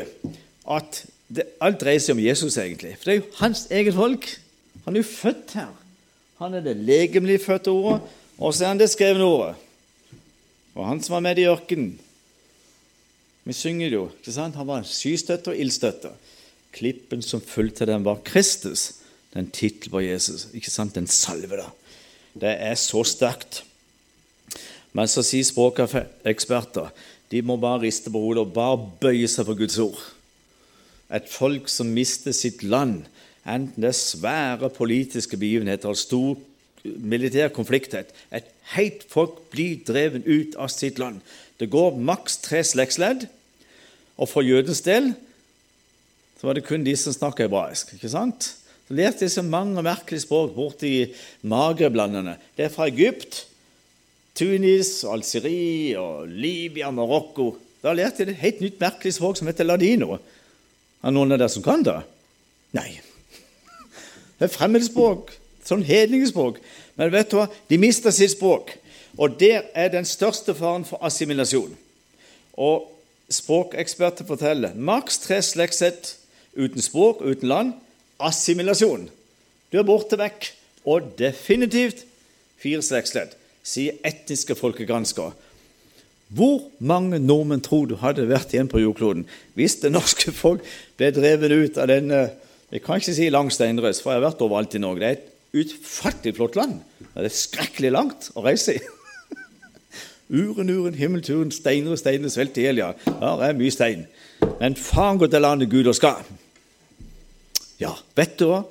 at 0.73 1.03
det, 1.27 1.45
alt 1.61 1.81
dreier 1.81 2.01
seg 2.01 2.17
om 2.17 2.23
Jesus, 2.23 2.57
egentlig. 2.61 2.95
For 2.97 3.09
det 3.09 3.13
er 3.13 3.19
jo 3.19 3.39
hans 3.39 3.65
eget 3.73 3.97
folk. 3.97 4.27
Han 4.85 4.95
er 4.95 5.03
jo 5.03 5.09
født 5.09 5.55
her. 5.57 5.73
Han 6.41 6.57
er 6.57 6.65
det 6.65 6.75
legemlig 6.77 7.39
fødte 7.45 7.71
ordet, 7.71 8.01
og 8.37 8.53
så 8.53 8.65
er 8.65 8.73
han 8.73 8.81
det 8.81 8.89
skrevne 8.91 9.23
ordet. 9.23 9.55
Og 10.75 10.87
han 10.89 10.99
som 11.01 11.15
var 11.15 11.23
med 11.23 11.39
i 11.39 11.47
ørkenen, 11.47 11.93
vi 13.45 13.53
synger 13.53 13.93
jo. 13.93 14.05
ikke 14.19 14.33
sant? 14.33 14.57
Han 14.57 14.67
var 14.67 14.85
skystøtte 14.89 15.53
og 15.53 15.59
ildstøtte. 15.61 16.11
Klippen 16.75 17.21
som 17.23 17.43
fulgte 17.43 17.87
den, 17.87 18.03
var 18.05 18.23
Kristus. 18.25 19.01
Den 19.35 19.51
tittelen 19.53 19.93
var 19.93 20.03
Jesus. 20.05 20.47
ikke 20.53 20.71
sant? 20.73 20.95
Den 20.95 21.07
salvede. 21.07 21.67
Det 22.33 22.51
er 22.51 22.75
så 22.79 23.03
sterkt. 23.07 23.63
Men 24.95 25.07
så 25.11 25.23
sier 25.23 25.45
språkeksperter 25.45 26.89
de 27.31 27.41
må 27.41 27.57
bare 27.57 27.81
riste 27.83 28.11
på 28.13 28.21
hodet 28.21 28.45
og 28.45 28.53
bare 28.55 28.81
bøye 29.01 29.27
seg 29.29 29.47
for 29.47 29.57
Guds 29.57 29.77
ord. 29.81 30.01
Et 31.13 31.25
folk 31.29 31.69
som 31.69 31.89
mister 31.93 32.35
sitt 32.35 32.63
land, 32.63 33.03
enten 33.45 33.81
det 33.81 33.91
er 33.91 33.97
svære 33.97 34.69
politiske 34.73 35.37
begivenheter 35.37 35.89
eller 35.89 35.99
stor 35.99 36.37
militær 36.85 37.49
konflikt 37.53 37.95
Et 37.95 38.45
helt 38.75 39.05
folk 39.09 39.49
blir 39.49 39.81
drevet 39.87 40.25
ut 40.25 40.55
av 40.55 40.69
sitt 40.69 40.99
land. 40.99 41.21
Det 41.59 41.69
går 41.71 41.95
maks 41.95 42.37
tre 42.43 42.63
slektsledd, 42.67 43.27
og 44.19 44.29
for 44.31 44.45
jødens 44.45 44.83
del 44.83 45.13
så 46.35 46.47
var 46.49 46.57
det 46.57 46.65
kun 46.67 46.83
de 46.83 46.95
som 46.99 47.15
snakket 47.15 47.47
hebraisk. 47.47 47.93
ikke 47.95 48.11
sant? 48.11 48.51
Så 48.87 48.93
lærte 48.93 49.25
de 49.25 49.29
så 49.31 49.41
mange 49.41 49.81
merkelige 49.81 50.25
språk 50.25 50.53
borti 50.53 51.13
Magreblandene. 51.41 52.35
Det 52.57 52.67
er 52.67 52.73
fra 52.73 52.87
Egypt, 52.91 53.47
Tunis, 54.35 55.03
Algerie, 55.07 55.95
og 55.99 56.27
Libya, 56.27 56.91
Marokko. 56.91 57.55
Da 57.81 57.93
lærte 57.95 58.25
de 58.25 58.35
et 58.35 58.43
helt 58.43 58.61
nytt 58.61 58.79
merkelig 58.79 59.15
språk 59.15 59.39
som 59.39 59.47
heter 59.47 59.65
ladino. 59.65 60.19
Er 61.01 61.15
noen 61.15 61.31
av 61.31 61.39
dere 61.39 61.53
som 61.53 61.63
kan 61.65 61.85
det? 61.85 61.97
Nei. 62.75 62.89
Det 64.37 64.49
er 64.49 64.53
fremmedspråk. 64.53 65.31
Sånn 65.65 65.85
hedningespråk. 65.87 66.59
Men 66.99 67.13
vet 67.13 67.31
du 67.31 67.39
hva? 67.39 67.47
De 67.71 67.79
mister 67.81 68.13
sitt 68.13 68.35
språk. 68.35 68.75
Og 69.17 69.39
der 69.39 69.61
er 69.73 69.91
den 69.93 70.05
største 70.05 70.55
faren 70.55 70.85
for 70.85 70.99
assimilasjon. 71.05 71.77
Og 72.53 72.91
språkeksperter 73.31 74.27
forteller 74.27 74.75
maks 74.75 75.19
tre 75.23 75.41
slektssett 75.43 76.15
uten 76.55 76.81
språk, 76.81 77.21
uten 77.21 77.47
land. 77.49 77.73
Assimilasjon. 78.19 79.09
Du 79.71 79.79
er 79.79 79.87
borte 79.87 80.19
vekk. 80.19 80.51
Og 80.85 81.15
definitivt 81.17 82.03
fire 82.61 82.83
slektsledd, 82.85 83.31
sier 83.65 83.97
etniske 84.05 84.53
folkegranskere. 84.57 85.33
Hvor 86.35 86.67
mange 86.77 87.19
nordmenn 87.21 87.63
tror 87.65 87.87
du 87.89 87.95
hadde 88.01 88.25
vært 88.29 88.53
igjen 88.53 88.69
på 88.69 88.81
jordkloden 88.81 89.27
hvis 89.57 89.77
det 89.83 89.91
norske 89.93 90.33
folk 90.33 90.65
ble 90.97 91.11
drevet 91.13 91.53
ut 91.53 91.77
av 91.77 91.91
denne 91.91 92.23
Jeg 92.73 92.81
kan 92.81 92.97
ikke 92.97 93.13
si 93.13 93.27
lang 93.29 93.51
steinrøys, 93.53 93.99
for 94.01 94.11
jeg 94.11 94.19
har 94.19 94.25
vært 94.25 94.41
overalt 94.41 94.73
i 94.75 94.81
Norge. 94.81 94.99
Det 94.99 95.07
er 95.07 95.19
et 95.19 95.61
utfattelig 95.61 96.33
flott 96.35 96.55
land. 96.57 96.79
Det 97.13 97.27
er 97.29 97.33
skrekkelig 97.33 97.91
langt 97.93 98.29
å 98.33 98.43
reise 98.43 98.73
i. 98.73 98.81
Uren, 100.29 100.69
uren, 100.69 100.95
himmelturen, 100.97 101.51
steiner 101.53 101.93
og 101.93 101.99
steiner 102.01 102.31
svelter 102.33 102.63
i 102.63 102.65
hjel, 102.65 102.81
ja. 102.81 102.93
Her 103.05 103.43
er 103.45 103.57
mye 103.57 103.73
stein. 103.73 104.07
Men 104.59 104.77
faen 104.79 105.19
gå 105.21 105.29
til 105.29 105.43
landet 105.45 105.69
Gud 105.69 105.85
og 105.91 105.97
skal. 105.97 106.23
Ja, 107.81 107.91
vet 108.17 108.39
du 108.39 108.47
hva? 108.49 108.63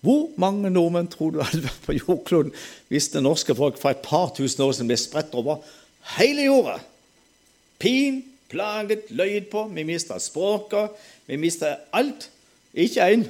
Hvor 0.00 0.30
mange 0.40 0.70
nordmenn 0.72 1.10
tror 1.12 1.34
du 1.34 1.42
hadde 1.42 1.66
vært 1.66 1.82
på 1.84 1.96
jordkloden 1.98 2.54
hvis 2.88 3.10
det 3.12 3.20
norske 3.24 3.52
folk 3.56 3.76
for 3.80 3.92
et 3.92 4.04
par 4.04 4.30
tusen 4.36 4.62
år 4.64 4.72
siden 4.72 4.88
ble 4.88 4.96
spredt 5.00 5.34
over 5.36 5.60
hele 6.16 6.46
jorda? 6.46 6.78
Pin, 7.80 8.22
plaget, 8.52 9.10
løyd 9.10 9.50
på. 9.52 9.66
Vi 9.74 9.84
mista 9.88 10.18
språket. 10.20 10.94
Vi 11.26 11.36
mista 11.40 11.74
alt. 11.96 12.28
Ikke 12.72 13.10
én. 13.10 13.26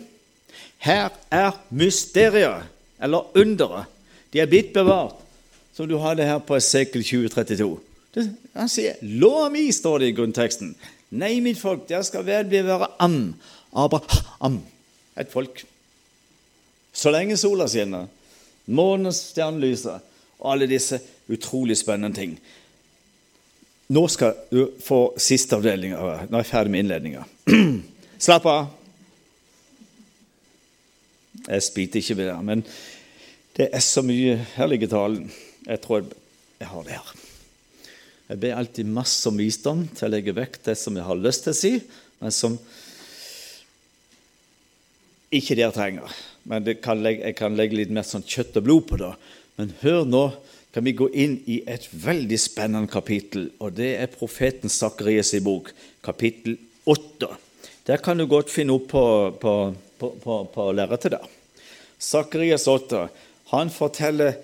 Her 0.84 1.10
er 1.30 1.56
mysteriet, 1.70 2.68
eller 3.02 3.36
underet. 3.38 3.88
De 4.32 4.40
er 4.40 4.50
blitt 4.50 4.72
bevart 4.74 5.19
som 5.80 5.88
du 5.88 5.96
hadde 5.96 6.26
her 6.28 6.42
på 6.44 6.58
Esekel 6.58 7.00
2032. 7.00 7.78
Han 8.52 8.68
sier 8.68 8.98
'Lå 9.00 9.48
mi', 9.48 9.72
står 9.72 9.98
det 9.98 10.08
i 10.08 10.12
grunnteksten. 10.12 10.74
Nei, 11.10 11.40
mitt 11.40 11.58
folk, 11.58 11.88
dere 11.88 12.04
skal 12.04 12.26
vel 12.26 12.44
bli 12.44 12.60
være 12.66 12.90
am. 12.98 13.34
Abraham. 13.72 14.60
Et 15.16 15.32
folk. 15.32 15.64
Så 16.92 17.10
lenge 17.10 17.36
sola 17.36 17.68
skinner, 17.68 18.06
månens 18.66 19.22
stjernelyser 19.32 20.04
og 20.38 20.52
alle 20.52 20.68
disse 20.68 21.00
utrolig 21.28 21.78
spennende 21.78 22.14
ting. 22.14 22.38
Nå 23.88 24.06
skal 24.08 24.34
du 24.52 24.70
få 24.84 25.14
siste 25.16 25.56
avdeling. 25.56 25.96
Nå 25.96 26.36
er 26.36 26.42
jeg 26.42 26.46
ferdig 26.46 26.70
med 26.70 26.84
innledninga. 26.84 27.24
Slapp 28.26 28.46
av. 28.46 28.66
Jeg 31.48 31.62
spiter 31.62 31.98
ikke 32.00 32.14
med 32.14 32.26
det, 32.26 32.42
men 32.44 32.64
det 33.56 33.70
er 33.72 33.80
så 33.80 34.02
mye 34.02 34.42
herlig 34.58 34.82
i 34.82 34.86
talen. 34.86 35.30
Jeg 35.66 35.82
tror 35.84 36.06
jeg 36.60 36.68
har 36.68 36.86
det 36.86 36.96
her. 36.96 37.10
Jeg 38.30 38.40
ber 38.44 38.58
alltid 38.60 38.92
masse 38.94 39.26
om 39.28 39.40
visdom 39.40 39.82
til 39.96 40.06
å 40.06 40.12
legge 40.12 40.36
vekk 40.36 40.60
det 40.68 40.76
som 40.78 40.96
jeg 40.96 41.06
har 41.06 41.18
lyst 41.18 41.46
til 41.46 41.54
å 41.54 41.58
si, 41.58 41.72
men 42.20 42.34
som 42.34 42.54
ikke 45.34 45.56
dere 45.58 45.74
trenger. 45.74 46.14
Men 46.46 46.68
kan 46.82 47.02
legge, 47.02 47.26
jeg 47.26 47.36
kan 47.38 47.58
legge 47.58 47.78
litt 47.78 47.92
mer 47.94 48.06
sånn 48.06 48.26
kjøtt 48.26 48.60
og 48.60 48.66
blod 48.66 48.86
på 48.90 49.00
det. 49.02 49.10
Men 49.58 49.74
hør 49.82 50.06
nå 50.06 50.24
kan 50.74 50.86
vi 50.86 50.94
gå 50.94 51.08
inn 51.18 51.36
i 51.50 51.60
et 51.66 51.88
veldig 51.90 52.38
spennende 52.38 52.90
kapittel, 52.90 53.48
og 53.58 53.74
det 53.78 53.96
er 53.98 54.12
profeten 54.12 54.70
Sakarias 54.70 55.34
bok, 55.42 55.72
kapittel 56.06 56.54
8. 56.86 57.32
Der 57.90 57.98
kan 58.04 58.18
du 58.18 58.28
godt 58.30 58.52
finne 58.52 58.76
opp 58.78 58.86
på, 58.92 59.04
på, 59.42 59.54
på, 59.98 60.12
på, 60.22 60.36
på 60.54 60.68
lerretet 60.76 61.16
der. 61.16 61.26
Sakarias 61.98 62.68
8 62.70 63.08
han 63.50 63.72
forteller 63.74 64.38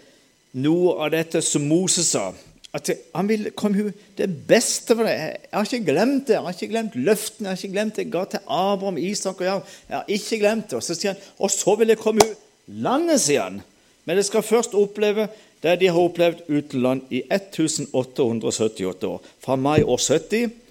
noe 0.57 0.97
av 1.05 1.13
dette 1.15 1.43
som 1.45 1.65
Moses 1.69 2.11
sa. 2.15 2.31
At 2.77 2.91
han 3.15 3.29
ville 3.29 3.53
komme 3.57 3.89
ut 3.89 4.19
det 4.19 4.27
beste 4.49 4.97
for 4.97 5.09
deg. 5.09 5.39
Jeg 5.47 5.55
har 5.55 5.69
ikke 5.69 5.93
glemt 5.93 6.27
det. 6.29 6.35
Jeg 6.37 6.45
har 6.45 6.57
ikke 6.57 6.73
glemt 6.73 6.99
løftene. 6.99 7.47
Jeg 7.49 7.53
har 7.55 7.63
ikke 7.63 7.77
glemt 7.77 7.97
det 7.97 8.05
jeg 8.05 8.13
ga 8.13 8.25
til 8.33 8.43
Abraham, 8.59 8.99
Isak 9.01 9.41
og 9.41 9.49
Jakob. 9.49 9.71
Jeg 9.89 9.97
har 9.97 10.13
ikke 10.19 10.41
glemt 10.43 10.69
det. 10.71 10.79
Og 10.81 10.85
så 10.85 10.97
sier 10.97 11.15
han, 11.15 11.25
og 11.39 11.53
så 11.55 11.77
vil 11.81 11.93
jeg 11.93 12.03
komme 12.03 12.27
ut 12.27 12.45
landet, 12.87 13.23
sier 13.25 13.47
han. 13.49 13.63
Men 14.07 14.21
jeg 14.21 14.29
skal 14.29 14.45
først 14.47 14.77
oppleve 14.79 15.29
det 15.65 15.79
de 15.81 15.89
har 15.89 15.99
opplevd 15.99 16.45
utenland 16.53 17.09
i 17.11 17.23
1878 17.33 19.09
år. 19.09 19.33
Fra 19.43 19.57
mai 19.57 19.81
år 19.83 20.01
70 20.03 20.63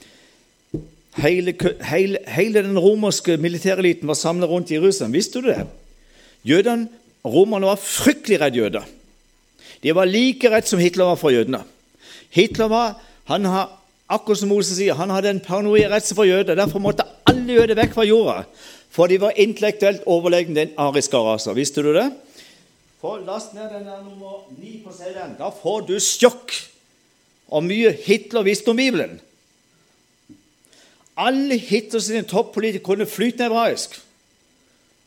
Hele, 1.15 1.53
hele, 1.87 2.19
hele 2.27 2.59
den 2.59 2.75
romerske 2.79 3.37
militæreliten 3.39 4.07
var 4.07 4.17
samlet 4.19 4.49
rundt 4.51 4.71
Jerusalem. 4.71 5.13
Visste 5.15 5.39
du 5.39 5.47
det? 5.47 5.61
Jødene, 6.43 6.89
Romerne 7.25 7.69
var 7.71 7.79
fryktelig 7.79 8.41
redde 8.41 8.59
jøder. 8.59 8.83
De 9.85 9.93
var 9.93 10.09
like 10.09 10.49
rett 10.49 10.65
som 10.65 10.81
Hitler 10.81 11.11
var 11.11 11.19
for 11.21 11.29
jødene. 11.29 11.59
Hitler 12.33 12.71
var, 12.71 12.95
han 13.29 13.45
har, 13.45 13.67
akkurat 14.09 14.39
som 14.39 14.49
Moses 14.49 14.79
sier, 14.79 14.97
han 14.97 15.13
hadde 15.13 15.29
en 15.29 15.41
paranoid 15.45 15.85
redsel 15.91 16.17
for 16.17 16.25
jøder. 16.25 16.57
Derfor 16.57 16.81
måtte 16.81 17.05
alle 17.29 17.59
jøder 17.59 17.77
vekk 17.77 17.93
fra 17.93 18.05
jorda. 18.07 18.39
For 18.89 19.11
de 19.11 19.19
var 19.21 19.37
intellektuelt 19.37 20.07
overlegne 20.09 20.57
den 20.57 20.73
ariske 20.81 21.21
rasen. 21.21 21.53
Visste 21.57 21.83
du 21.85 21.91
det? 21.93 22.07
For 23.01 23.21
Last 23.27 23.53
ned 23.53 23.69
den 23.69 23.85
der 23.85 24.01
nummer 24.01 24.47
9 24.57 24.81
på 24.87 24.95
CD-en. 24.95 25.37
Da 25.37 25.51
får 25.53 25.85
du 25.85 25.93
sjokk 26.01 26.55
om 27.53 27.69
mye 27.69 27.93
Hitler 28.07 28.47
visste 28.47 28.73
om 28.73 28.81
Bibelen. 28.81 29.19
Alle 31.15 31.59
Hitlers 31.61 32.09
toppolitikere 32.27 32.83
kunne 32.83 33.05
flytende 33.05 33.51
hebraisk. 33.51 33.99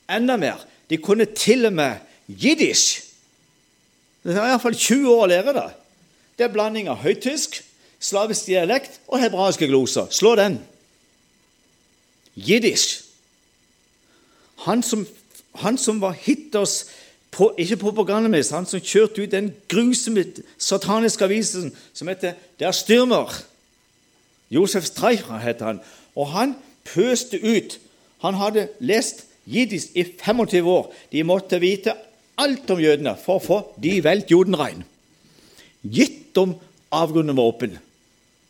Enda 0.06 0.38
mer. 0.38 0.62
De 0.88 1.02
kunne 1.02 1.26
til 1.34 1.66
og 1.66 1.74
med 1.82 1.98
jiddisch. 2.28 3.07
Det 4.24 4.36
er 4.36 4.50
iallfall 4.50 4.76
20 4.76 5.10
år 5.12 5.24
å 5.24 5.30
lære 5.30 5.54
det. 5.56 5.68
Det 6.38 6.46
er 6.46 6.54
blanding 6.54 6.88
av 6.90 7.00
høytysk, 7.02 7.60
slavisk 7.98 8.46
dialekt 8.46 9.00
og 9.08 9.22
hebraiske 9.22 9.66
gloser. 9.70 10.10
Slå 10.14 10.34
den. 10.38 10.60
Jiddisch. 12.38 13.02
Han 14.66 14.82
som, 14.82 15.06
han 15.62 15.78
som 15.78 16.00
var 16.02 16.16
hitters 16.18 16.84
på, 17.34 17.50
ikke 17.58 17.80
propagandamester, 17.82 18.56
han 18.56 18.66
som 18.66 18.82
kjørte 18.82 19.22
ut 19.22 19.34
den 19.34 19.52
grusomme 19.70 20.24
sataniske 20.58 21.24
avisen 21.26 21.72
som 21.92 22.10
heter 22.10 22.38
Der 22.58 22.74
Styrmer. 22.74 23.34
Josef 24.50 24.86
Streicher 24.88 25.42
het 25.42 25.62
han. 25.62 25.80
Og 26.16 26.30
han 26.32 26.56
pøste 26.88 27.38
ut. 27.42 27.78
Han 28.24 28.34
hadde 28.34 28.68
lest 28.80 29.26
jiddisch 29.46 29.90
i 29.94 30.04
25 30.04 30.66
år. 30.66 30.92
De 31.12 31.22
måtte 31.24 31.60
vite 31.60 31.94
alt 32.38 32.70
om 32.70 32.80
jødene 32.80 33.16
for 33.20 33.38
å 33.38 33.44
få 33.44 33.58
de 33.82 33.98
Welt 34.06 34.30
Judenrein. 34.30 34.84
Gitt 35.82 36.34
dem 36.36 36.54
avgrunnen 36.94 37.38
åpen. 37.38 37.78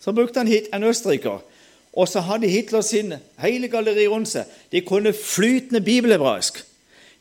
Så 0.01 0.15
brukte 0.15 0.41
han 0.43 0.51
hit 0.51 0.69
en 0.73 0.87
østerriker. 0.87 1.41
Og 1.99 2.09
så 2.09 2.23
hadde 2.23 2.51
Hitler 2.51 2.85
sin 2.87 3.15
hele 3.43 3.69
galleri 3.73 4.07
rundt 4.07 4.31
seg. 4.31 4.47
De 4.71 4.85
kunne 4.87 5.15
flytende 5.17 5.81
bibelhebraisk. 5.83 6.61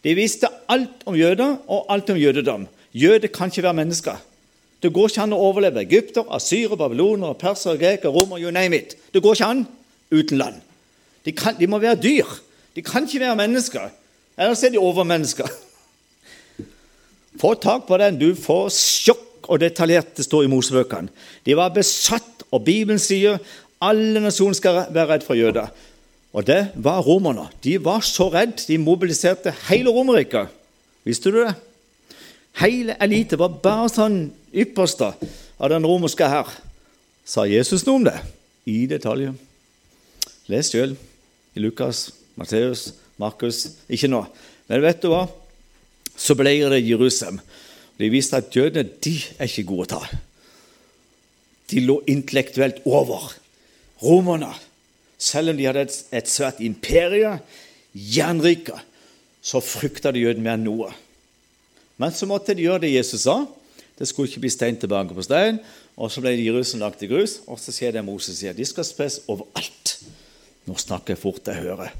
De 0.04 0.14
visste 0.16 0.50
alt 0.70 1.04
om 1.10 1.16
jøder 1.18 1.58
og 1.66 1.88
alt 1.94 2.10
om 2.14 2.20
jødedom. 2.20 2.68
Jøder 2.94 3.32
kan 3.34 3.50
ikke 3.50 3.64
være 3.64 3.80
mennesker. 3.82 4.20
Det 4.84 4.94
går 4.94 5.10
ikke 5.10 5.24
an 5.26 5.34
å 5.34 5.42
overleve. 5.42 5.82
Egypter, 5.82 6.28
asyrer, 6.30 6.78
babyloner, 6.78 7.34
perser, 7.40 7.80
greker, 7.82 8.14
romer, 8.14 8.38
you 8.38 8.52
name 8.54 8.78
it. 8.78 8.94
Det 9.14 9.24
går 9.26 9.40
ikke 9.40 9.50
an 9.56 9.64
uten 10.14 10.38
land. 10.38 10.60
De, 11.26 11.34
kan, 11.36 11.58
de 11.58 11.68
må 11.68 11.80
være 11.82 11.98
dyr. 12.02 12.38
De 12.76 12.84
kan 12.86 13.08
ikke 13.08 13.24
være 13.26 13.40
mennesker. 13.40 13.90
Ellers 14.38 14.62
er 14.64 14.76
de 14.76 14.84
overmennesker. 14.84 15.50
Få 17.38 17.54
tak 17.62 17.88
på 17.88 17.98
den. 18.02 18.20
Du 18.20 18.32
får 18.36 18.70
sjokk 18.74 19.48
og 19.48 19.62
detaljert 19.62 20.16
det 20.18 20.26
står 20.26 20.46
i 20.46 20.52
Mosebøkene. 20.52 21.12
De 21.46 21.56
var 21.58 21.74
besatt, 21.76 22.46
og 22.52 22.64
Bibelen 22.64 23.00
sier 23.00 23.40
alle 23.84 24.22
nasjoner 24.24 24.58
skal 24.58 24.82
være 24.94 25.08
redd 25.12 25.26
for 25.28 25.38
jøder. 25.38 25.70
Og 26.36 26.46
det 26.48 26.72
var 26.76 27.04
romerne. 27.06 27.48
De 27.64 27.78
var 27.84 28.04
så 28.06 28.30
redd, 28.34 28.60
de 28.68 28.78
mobiliserte 28.82 29.54
hele 29.70 29.92
Romerriket. 29.94 30.52
Visste 31.08 31.32
du 31.32 31.42
det? 31.42 31.54
Hele 32.58 32.98
elite 33.04 33.38
var 33.40 33.60
bare 33.64 33.90
sånn 33.92 34.18
ypperste 34.52 35.12
av 35.58 35.72
den 35.72 35.86
romerske 35.86 36.28
hær. 36.28 36.50
Sa 37.28 37.46
Jesus 37.48 37.86
noe 37.86 38.02
om 38.02 38.08
det? 38.08 38.18
I 38.68 38.88
detalj. 38.90 39.30
Les 40.52 40.72
sjøl 40.72 40.96
i 41.56 41.64
Lukas, 41.64 42.08
Matteus, 42.40 42.90
Markus. 43.20 43.64
Ikke 43.92 44.10
nå. 44.12 44.24
Men 44.68 44.84
vet 44.84 45.04
du 45.04 45.12
hva? 45.12 45.26
Så 46.18 46.36
ble 46.38 46.56
det 46.74 46.82
Jerusalem. 46.84 47.40
De 47.98 48.10
viste 48.14 48.38
at 48.38 48.54
jødene 48.54 48.86
de 49.04 49.16
er 49.38 49.50
ikke 49.50 49.68
gode 49.70 49.88
å 49.88 49.92
ta. 49.98 50.20
De 51.72 51.84
lå 51.84 52.00
intellektuelt 52.10 52.84
over 52.86 53.32
romerne. 54.04 54.54
Selv 55.18 55.52
om 55.52 55.58
de 55.58 55.66
hadde 55.66 55.88
et, 55.88 56.30
svært 56.30 56.62
imperie, 56.62 57.40
jernrike, 57.94 58.76
så 59.42 59.62
frykta 59.64 60.12
de 60.14 60.22
jødene 60.26 60.46
mer 60.46 60.58
enn 60.60 60.68
noe. 60.68 60.92
Men 61.98 62.14
så 62.14 62.30
måtte 62.30 62.54
de 62.54 62.68
gjøre 62.68 62.86
det 62.86 62.94
Jesus 62.94 63.26
sa. 63.26 63.40
Det 63.98 64.06
skulle 64.06 64.30
ikke 64.30 64.44
bli 64.46 64.54
stein 64.54 64.78
tilbake 64.78 65.16
på 65.18 65.26
stein. 65.26 65.58
Og 65.98 66.12
så 66.14 66.22
ble 66.22 66.36
Jerusalem 66.38 66.86
lagt 66.86 67.02
i 67.02 67.10
grus, 67.10 67.40
og 67.50 67.58
så 67.58 67.74
skjer 67.74 67.96
det 67.96 68.06
Moses 68.06 68.38
sier. 68.38 68.54
De 68.54 68.66
skal 68.70 68.86
spres 68.86 69.24
overalt. 69.26 69.96
Nå 70.70 70.78
snakker 70.78 71.16
jeg 71.16 71.24
fort, 71.24 71.50
jeg 71.50 71.66
hører. 71.66 71.96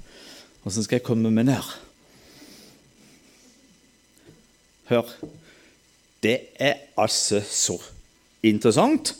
Åssen 0.68 0.86
skal 0.86 1.00
jeg 1.00 1.08
komme 1.08 1.32
meg 1.34 1.48
ned? 1.50 1.74
Hør. 4.90 5.08
Det 6.24 6.38
er 6.56 6.74
altså 6.98 7.42
så 7.44 7.78
interessant. 8.44 9.16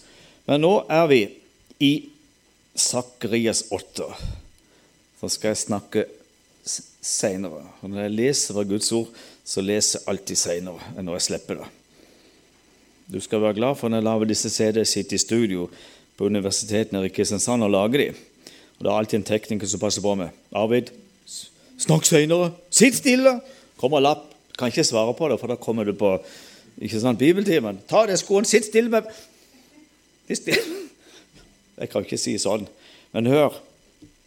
Men 0.48 0.64
nå 0.64 0.74
er 0.90 1.08
vi 1.12 1.22
i 1.84 1.94
Sakarias 2.78 3.66
8. 3.74 4.08
Så 5.20 5.32
skal 5.34 5.54
jeg 5.54 5.64
snakke 5.64 6.06
seinere. 6.68 7.64
Når 7.82 8.06
jeg 8.06 8.16
leser 8.16 8.56
fra 8.56 8.64
Guds 8.68 8.92
ord, 8.96 9.10
så 9.48 9.64
leser 9.64 10.00
jeg 10.00 10.12
alltid 10.12 10.40
seinere 10.40 10.94
enn 10.96 11.08
når 11.08 11.20
jeg 11.20 11.28
slipper 11.30 11.62
det. 11.62 11.68
Du 13.08 13.20
skal 13.24 13.42
være 13.42 13.56
glad 13.60 13.78
for 13.80 13.90
når 13.90 14.02
jeg 14.02 14.08
lager 14.08 14.32
disse 14.32 14.52
CD, 14.52 14.84
sitter 14.86 15.16
i 15.16 15.24
studio 15.24 15.70
på 16.20 16.28
universitetet 16.28 17.06
i 17.06 17.14
Kristiansand 17.14 17.64
og 17.64 17.72
lager 17.72 18.04
de. 18.04 18.08
Og 18.78 18.86
Det 18.86 18.92
er 18.92 18.98
alltid 18.98 19.20
en 19.20 19.30
tekniker 19.32 19.68
som 19.68 19.80
passer 19.80 20.02
på 20.02 20.16
meg. 20.16 20.30
'Arvid, 20.52 20.92
snakk 21.80 22.06
seinere. 22.06 22.52
Sitt 22.70 23.00
stille!' 23.00 23.40
Kommer 23.78 24.02
lapp. 24.02 24.27
Kan 24.58 24.72
ikke 24.72 24.88
svare 24.88 25.14
på 25.18 25.30
det, 25.30 25.40
for 25.40 25.52
da 25.52 25.58
kommer 25.62 25.86
du 25.86 25.94
på 25.98 26.16
ikke 26.78 27.00
sant, 27.02 27.20
bibeltimen. 27.20 27.80
'Ta 27.88 28.06
deg 28.06 28.20
skoene, 28.20 28.46
sitt 28.46 28.70
stille 28.70 28.90
med 28.90 29.10
Sitt 30.28 30.44
stille.' 30.44 30.76
Jeg 31.78 31.90
kan 31.90 32.04
ikke 32.04 32.18
si 32.18 32.34
sånn. 32.42 32.66
Men 33.14 33.30
hør, 33.30 33.54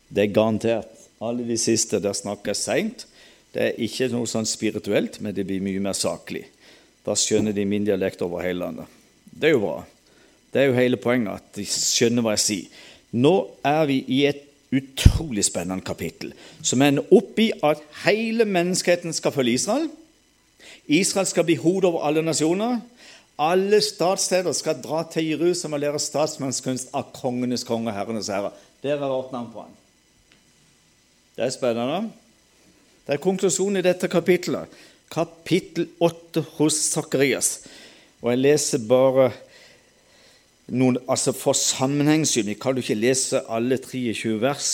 det 0.08 0.22
er 0.22 0.34
garantert. 0.34 0.90
Alle 1.20 1.44
de 1.44 1.56
siste 1.58 1.98
der 2.00 2.14
snakker 2.14 2.54
seint. 2.54 3.06
Det 3.50 3.62
er 3.62 3.80
ikke 3.82 4.08
noe 4.12 4.28
sånn 4.30 4.46
spirituelt, 4.46 5.18
men 5.20 5.34
det 5.34 5.44
blir 5.48 5.62
mye 5.62 5.82
mer 5.82 5.96
saklig. 5.98 6.44
Da 7.04 7.16
skjønner 7.18 7.52
de 7.52 7.64
min 7.66 7.84
dialekt 7.84 8.22
over 8.22 8.44
hele 8.46 8.62
landet. 8.62 8.86
Det 9.26 9.50
er 9.50 9.56
jo 9.56 9.64
bra. 9.64 9.80
Det 10.52 10.62
er 10.62 10.70
jo 10.70 10.78
hele 10.78 11.00
poenget, 11.00 11.42
at 11.42 11.58
de 11.58 11.66
skjønner 11.66 12.24
hva 12.24 12.36
jeg 12.36 12.44
sier. 12.44 12.78
Nå 13.18 13.34
er 13.66 13.82
vi 13.90 13.98
i 14.06 14.20
et 14.30 14.46
utrolig 14.70 15.42
spennende 15.44 15.82
kapittel, 15.82 16.30
som 16.62 16.82
ender 16.86 17.06
opp 17.14 17.38
i 17.42 17.50
at 17.66 17.82
hele 18.04 18.46
menneskeheten 18.46 19.14
skal 19.16 19.34
følge 19.34 19.58
Israel. 19.58 19.88
Israel 20.90 21.28
skal 21.30 21.46
bli 21.46 21.54
hodet 21.60 21.86
over 21.86 22.02
alle 22.08 22.22
nasjoner. 22.26 22.80
Alle 23.40 23.78
statssteder 23.80 24.52
skal 24.52 24.80
dra 24.82 25.04
til 25.08 25.30
Jerusalem 25.30 25.78
og 25.78 25.84
lære 25.84 26.00
statsmannskunst 26.02 26.90
av 26.96 27.12
kongenes 27.16 27.62
konge, 27.64 27.92
herrenes 27.94 28.28
herre. 28.32 28.50
Der 28.82 28.96
er 28.98 29.12
vårt 29.12 29.30
navn 29.32 29.52
på 29.52 29.62
han. 29.62 29.76
Det 31.36 31.46
er 31.46 31.52
spennende. 31.54 32.10
Det 33.06 33.14
er 33.14 33.22
konklusjonen 33.22 33.80
i 33.80 33.84
dette 33.86 34.10
kapittelet. 34.10 34.68
Kapittel 35.10 35.88
8 36.02 36.42
hos 36.58 36.76
Sakarias. 36.90 37.52
Og 38.20 38.32
jeg 38.34 38.42
leser 38.42 38.82
bare 38.90 39.30
noen, 40.70 40.98
altså 41.10 41.32
For 41.34 41.56
sammenhengssyn 41.56 42.46
Vi 42.46 42.58
kan 42.60 42.76
jo 42.76 42.84
ikke 42.84 42.98
lese 42.98 43.40
alle 43.48 43.80
23 43.80 44.36
vers, 44.42 44.68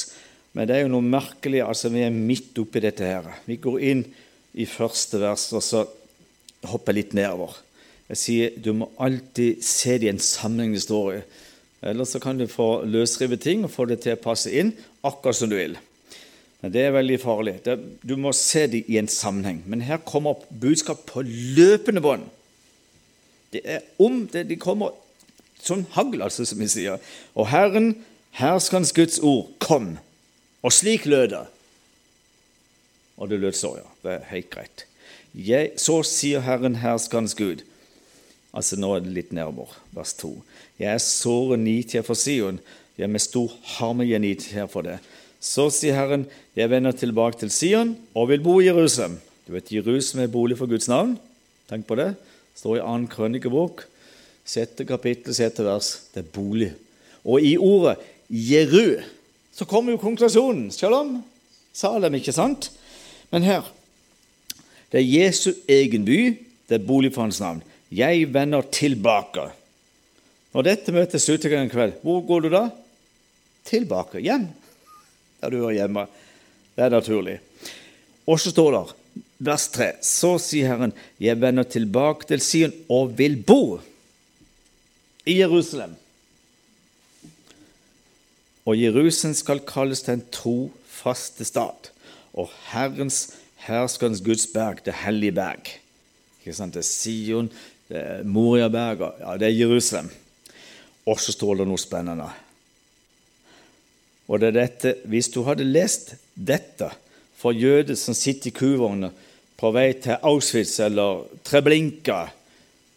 men 0.53 0.69
det 0.69 0.77
er 0.77 0.85
jo 0.85 0.93
noe 0.93 1.05
merkelig. 1.05 1.63
altså 1.63 1.93
Vi 1.93 2.03
er 2.03 2.11
midt 2.11 2.59
oppi 2.59 2.83
dette 2.83 3.05
her. 3.05 3.31
Vi 3.47 3.61
går 3.63 3.79
inn 3.79 4.03
i 4.57 4.67
første 4.67 5.21
vers, 5.21 5.53
og 5.53 5.63
så 5.63 5.85
hopper 6.71 6.97
litt 6.97 7.15
nedover. 7.17 7.57
Jeg 8.11 8.21
sier 8.21 8.55
du 8.63 8.73
må 8.77 8.91
alltid 9.03 9.65
se 9.65 9.97
det 9.99 10.09
i 10.09 10.13
en 10.13 10.23
sammenhengende 10.23 10.83
story. 10.83 11.21
Ellers 11.87 12.15
så 12.15 12.21
kan 12.23 12.39
du 12.39 12.47
få 12.51 12.85
løsrive 12.89 13.39
ting 13.41 13.65
og 13.67 13.73
få 13.75 13.87
det 13.91 14.01
til 14.05 14.17
å 14.17 14.23
passe 14.23 14.51
inn 14.51 14.73
akkurat 15.07 15.39
som 15.39 15.51
du 15.51 15.57
vil. 15.59 15.77
Men 16.63 16.73
Det 16.73 16.83
er 16.83 16.95
veldig 16.95 17.19
farlig. 17.21 17.59
Du 18.03 18.17
må 18.17 18.33
se 18.33 18.67
det 18.67 18.85
i 18.89 18.99
en 18.99 19.09
sammenheng. 19.09 19.63
Men 19.67 19.85
her 19.87 19.99
kommer 19.99 20.41
budskap 20.51 21.05
på 21.07 21.23
løpende 21.23 22.01
bånd. 22.01 22.25
Det 23.53 23.61
er 23.65 23.85
om 23.99 24.25
det, 24.33 24.49
De 24.49 24.57
kommer 24.57 24.97
sånn 25.63 25.87
hagl, 25.95 26.23
altså, 26.23 26.45
som 26.47 26.59
vi 26.59 26.69
sier. 26.71 26.99
Og 27.35 27.49
Herren, 27.51 28.05
herskerens 28.39 28.93
Guds 28.93 29.19
ord, 29.19 29.53
kom. 29.59 29.97
Og 30.63 30.73
slik 30.73 31.07
lød 31.07 31.29
det. 31.35 31.45
Og 33.17 33.31
det 33.31 33.41
lød 33.41 33.57
så, 33.57 33.77
ja. 33.79 33.89
Det 34.03 34.13
er 34.17 34.29
helt 34.31 34.51
greit. 34.51 34.86
Jeg, 35.37 35.75
så 35.77 36.01
sier 36.07 36.41
Herren, 36.41 36.79
herskerens 36.81 37.37
Gud. 37.37 37.61
Altså 38.57 38.79
Nå 38.81 38.95
er 38.97 39.05
det 39.05 39.13
litt 39.13 39.35
nedover, 39.37 39.75
vers 39.93 40.15
2. 40.17 40.33
Jeg 40.81 40.89
er 40.95 41.03
såre 41.03 41.59
her 41.61 42.05
for 42.07 42.17
Sion. 42.17 42.59
Jeg 42.97 43.05
er 43.05 43.13
med 43.13 43.21
stor 43.21 43.53
harme 43.77 44.07
jeg 44.09 44.41
her 44.55 44.67
for 44.67 44.83
det. 44.83 44.97
Så 45.41 45.69
sier 45.71 45.95
Herren, 45.95 46.25
jeg 46.57 46.71
vender 46.73 46.97
tilbake 46.97 47.39
til 47.39 47.51
Sion 47.53 47.97
og 48.15 48.31
vil 48.31 48.41
bo 48.41 48.61
i 48.61 48.71
Jerusalem. 48.71 49.21
Du 49.47 49.53
vet, 49.53 49.71
Jerusalem 49.71 50.25
er 50.25 50.33
bolig 50.33 50.57
for 50.57 50.67
Guds 50.67 50.89
navn. 50.89 51.19
Tenk 51.69 51.87
på 51.87 51.99
det. 52.01 52.15
Det 52.17 52.63
står 52.63 52.79
i 52.79 52.87
annen 52.87 53.07
krønikebok, 53.13 53.85
sjette 54.49 54.87
kapittel, 54.89 55.37
sjette 55.37 55.67
vers. 55.67 56.09
Det 56.15 56.25
er 56.25 56.33
bolig. 56.33 56.73
Og 57.29 57.45
i 57.45 57.59
ordet 57.61 57.99
Jeru 58.33 59.03
så 59.53 59.69
kommer 59.69 59.93
jo 59.93 60.01
konklusjonen. 60.01 60.71
Shalom. 60.73 61.19
Salem, 61.77 62.17
ikke 62.17 62.33
sant? 62.33 62.71
Men 63.29 63.45
her 63.45 63.69
Det 64.93 65.01
er 65.01 65.09
Jesu 65.09 65.53
egen 65.69 66.05
by. 66.07 66.21
Det 66.67 66.79
er 66.79 66.87
bolig 66.87 67.13
for 67.15 67.27
hans 67.27 67.41
navn. 67.43 67.63
Jeg 67.93 68.29
vender 68.35 68.67
tilbake. 68.75 69.49
Når 70.55 70.67
dette 70.67 70.95
møtet 70.95 71.23
slutter 71.23 71.55
en 71.59 71.71
kveld, 71.71 71.99
hvor 72.03 72.23
går 72.27 72.47
du 72.47 72.53
da? 72.55 72.63
Tilbake. 73.67 74.23
Hjem. 74.25 74.49
Der 75.43 75.53
du 75.53 75.61
hører 75.61 75.83
hjemme. 75.83 76.07
Det 76.77 76.87
er 76.87 76.95
naturlig. 76.95 77.39
Og 78.27 78.41
så 78.41 78.51
står 78.51 78.73
det, 78.75 78.83
vers 79.47 79.69
3, 79.73 79.91
så 80.03 80.33
sier 80.43 80.73
Herren, 80.73 80.95
jeg 81.23 81.39
vender 81.41 81.67
tilbake 81.69 82.27
til 82.29 82.43
Sion 82.43 82.75
og 82.93 83.15
vil 83.19 83.37
bo 83.47 83.79
i 85.27 85.39
Jerusalem. 85.39 85.95
Og 88.67 88.81
Jerusalem 88.81 89.37
skal 89.39 89.63
kalles 89.69 90.03
den 90.09 90.25
trofaste 90.35 91.47
stat, 91.47 91.93
og 92.35 92.51
Herrens, 92.73 93.29
herskerens 93.67 94.23
Guds 94.25 94.47
berg, 94.53 94.85
det 94.87 94.95
hellige 95.05 95.35
berg. 95.37 95.71
Ikke 96.41 96.55
sant? 96.57 96.75
Det 96.75 96.85
er 96.85 96.89
Sion, 96.89 97.51
det 97.91 98.01
er 98.01 98.25
Moriaberget, 98.25 99.21
ja, 99.21 99.37
det 99.39 99.49
er 99.49 99.59
Jerusalem. 99.59 100.11
Og 101.07 101.21
så 101.23 101.35
står 101.35 101.61
det 101.61 101.69
noe 101.71 101.79
spennende. 101.79 102.29
Og 104.27 104.41
det 104.43 104.49
er 104.49 104.57
dette, 104.61 104.95
Hvis 105.05 105.29
du 105.29 105.43
hadde 105.47 105.65
lest 105.65 106.17
dette 106.35 106.91
for 107.37 107.55
jøder 107.55 107.95
som 107.95 108.15
sitter 108.15 108.51
i 108.51 108.55
kuvogner 108.55 109.15
på 109.57 109.71
vei 109.73 109.93
til 110.03 110.19
Auschwitz 110.23 110.81
eller 110.81 111.25
Treblinka, 111.45 112.27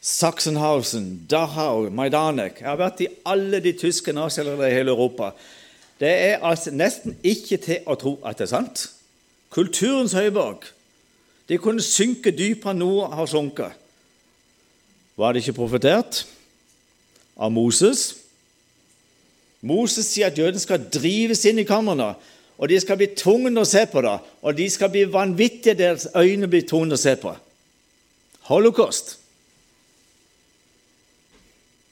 Sachsenhausen, 0.02 1.28
Dachau, 1.30 1.90
Majdanek 1.92 2.62
Jeg 2.62 2.70
har 2.70 2.80
vært 2.80 3.02
i 3.04 3.10
alle 3.28 3.60
de 3.60 3.74
tyske 3.76 4.14
nazilærerne 4.16 4.70
i 4.70 4.74
hele 4.74 4.94
Europa. 4.94 5.34
Det 6.00 6.10
er 6.10 6.46
altså 6.46 6.72
nesten 6.72 7.18
ikke 7.24 7.58
til 7.58 7.84
å 7.86 7.98
tro 8.00 8.16
at 8.24 8.40
det 8.40 8.48
er 8.48 8.54
sant. 8.54 8.86
Kulturens 9.50 10.14
høyborg. 10.14 10.66
De 11.50 11.58
kunne 11.58 11.82
synke 11.82 12.34
dypere 12.36 12.76
enn 12.76 12.84
noe 12.84 13.08
har 13.14 13.30
sunket. 13.30 13.74
Var 15.20 15.34
det 15.34 15.42
ikke 15.44 15.58
profetert 15.58 16.24
av 17.36 17.52
Moses? 17.52 18.12
Moses 19.66 20.08
sier 20.08 20.30
at 20.30 20.38
jødene 20.40 20.62
skal 20.62 20.86
drives 20.94 21.42
inn 21.50 21.60
i 21.60 21.68
kamrene, 21.68 22.14
og 22.60 22.70
de 22.72 22.78
skal 22.80 23.00
bli 23.00 23.10
tvunget 23.18 23.56
til 23.56 23.64
å 23.64 23.68
se 23.68 23.86
på 23.92 24.04
det. 24.04 24.16
Og 24.44 24.56
de 24.56 24.68
skal 24.72 24.92
bli 24.94 25.06
vanvittige, 25.12 25.78
deres 25.80 26.08
øyne 26.16 26.48
blir 26.52 26.68
tvunget 26.68 26.94
til 26.94 27.00
å 27.00 27.02
se 27.02 27.16
på. 27.20 27.34
Holocaust. 28.52 29.18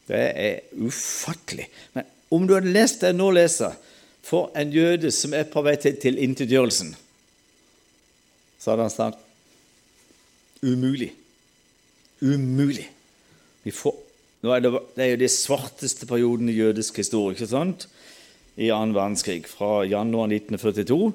Det 0.07 0.23
er 0.35 0.59
ufattelig. 0.79 1.67
Men 1.95 2.07
om 2.31 2.47
du 2.47 2.55
hadde 2.55 2.71
lest 2.75 3.01
det 3.01 3.11
jeg 3.11 3.19
nå 3.19 3.31
leser, 3.35 3.75
for 4.27 4.51
en 4.59 4.71
jøde 4.71 5.11
som 5.15 5.35
er 5.35 5.47
på 5.47 5.63
vei 5.63 5.75
til 5.79 5.99
tilintetgjørelsen, 5.99 6.95
så 8.59 8.71
hadde 8.73 8.87
han 8.87 8.93
sagt 8.93 9.23
umulig. 10.65 11.11
Umulig. 12.21 12.87
Får, 13.73 13.95
er 14.47 14.63
det, 14.63 14.71
det, 14.95 15.03
er 15.03 15.11
jo 15.11 15.21
de 15.21 15.29
svarteste 15.29 16.07
perioden 16.07 16.49
i 16.49 16.55
jødisk 16.55 16.97
historie 16.97 17.35
ikke 17.35 17.49
sant? 17.51 17.87
i 18.57 18.71
annen 18.73 18.95
verdenskrig, 18.95 19.43
fra 19.45 19.83
januar 19.85 20.31
1942 20.31 21.11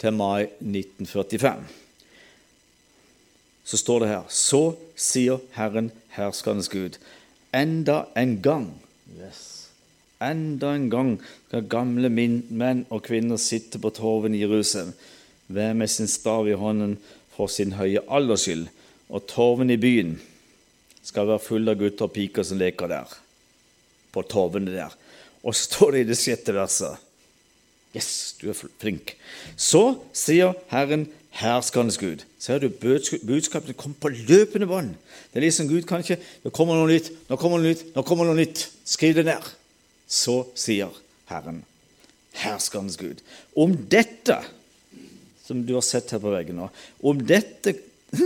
til 0.00 0.14
mai 0.16 0.46
1945. 0.64 1.66
Så 3.68 3.76
står 3.76 4.00
det 4.00 4.08
her 4.08 4.24
Så 4.32 4.62
sier 4.96 5.42
Herren, 5.52 5.90
herskernes 6.16 6.70
Gud, 6.72 6.96
enda 7.52 8.06
en 8.16 8.38
gang 8.42 8.70
yes. 9.20 9.68
Enda 10.20 10.72
en 10.74 10.88
gang 10.90 11.12
skal 11.46 11.68
gamle 11.70 12.08
menn 12.10 12.86
og 12.90 13.04
kvinner 13.06 13.38
sitte 13.38 13.78
på 13.78 13.92
torven 13.94 14.34
i 14.34 14.40
Jerusalem, 14.42 14.94
hver 15.48 15.74
med 15.76 15.90
sin 15.90 16.08
stav 16.10 16.48
i 16.48 16.56
hånden 16.56 16.96
for 17.34 17.50
sin 17.52 17.74
høye 17.78 18.04
alders 18.08 18.46
skyld, 18.46 18.68
og 19.08 19.24
torven 19.30 19.72
i 19.72 19.80
byen 19.80 20.16
skal 21.02 21.28
være 21.30 21.44
full 21.44 21.70
av 21.70 21.78
gutter 21.80 22.08
og 22.08 22.14
piker 22.14 22.44
som 22.44 22.60
leker 22.60 22.90
der, 22.90 23.12
på 24.12 24.24
torvene 24.28 24.74
der. 24.74 24.96
Og 25.42 25.54
så 25.54 25.68
står 25.70 25.94
det 25.94 26.00
i 26.02 26.08
det 26.10 26.18
sjette 26.20 26.56
verset 26.56 27.04
Yes, 27.96 28.36
du 28.36 28.50
er 28.50 28.56
flink. 28.58 29.14
Så 29.56 29.80
sier 30.12 30.52
Herren, 30.68 31.06
herskernes 31.38 31.96
Gud. 31.98 32.24
Ser 32.38 32.60
du, 32.60 32.68
budskapene 32.68 33.72
kommer 33.72 33.96
på 34.02 34.10
løpende 34.12 34.68
bånd. 34.68 34.92
Det 35.32 35.40
er 35.40 35.46
liksom 35.46 35.70
Gud 35.70 35.86
kan 35.88 36.04
ikke 36.04 36.18
Nå 36.44 36.52
kommer 36.54 36.76
noe 36.76 36.90
nytt, 36.90 37.08
nå 37.30 37.38
kommer 37.40 37.62
noe 37.62 37.72
nytt, 37.72 37.86
nå 37.96 38.04
kommer 38.06 38.28
noe 38.28 38.36
nytt. 38.38 38.66
Skriv 38.84 39.16
det 39.16 39.24
ned. 39.30 39.48
Så 40.04 40.42
sier 40.58 40.92
Herren, 41.32 41.62
herskende 42.36 42.92
Gud. 43.00 43.24
Om 43.56 43.74
dette, 43.90 44.42
som 45.48 45.64
du 45.64 45.72
har 45.78 45.84
sett 45.86 46.12
her 46.12 46.20
på 46.20 46.32
veggen 46.32 46.60
nå, 46.60 46.68
om 47.00 47.22
dette 47.24 47.74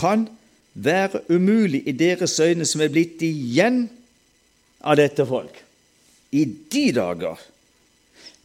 kan 0.00 0.26
være 0.74 1.22
umulig 1.28 1.84
i 1.86 1.94
deres 1.94 2.38
øyne 2.42 2.66
som 2.66 2.82
er 2.82 2.92
blitt 2.92 3.22
igjen 3.22 3.84
av 4.82 4.98
dette 4.98 5.26
folk. 5.28 5.60
I 6.34 6.44
de 6.72 6.86
dager 6.96 7.40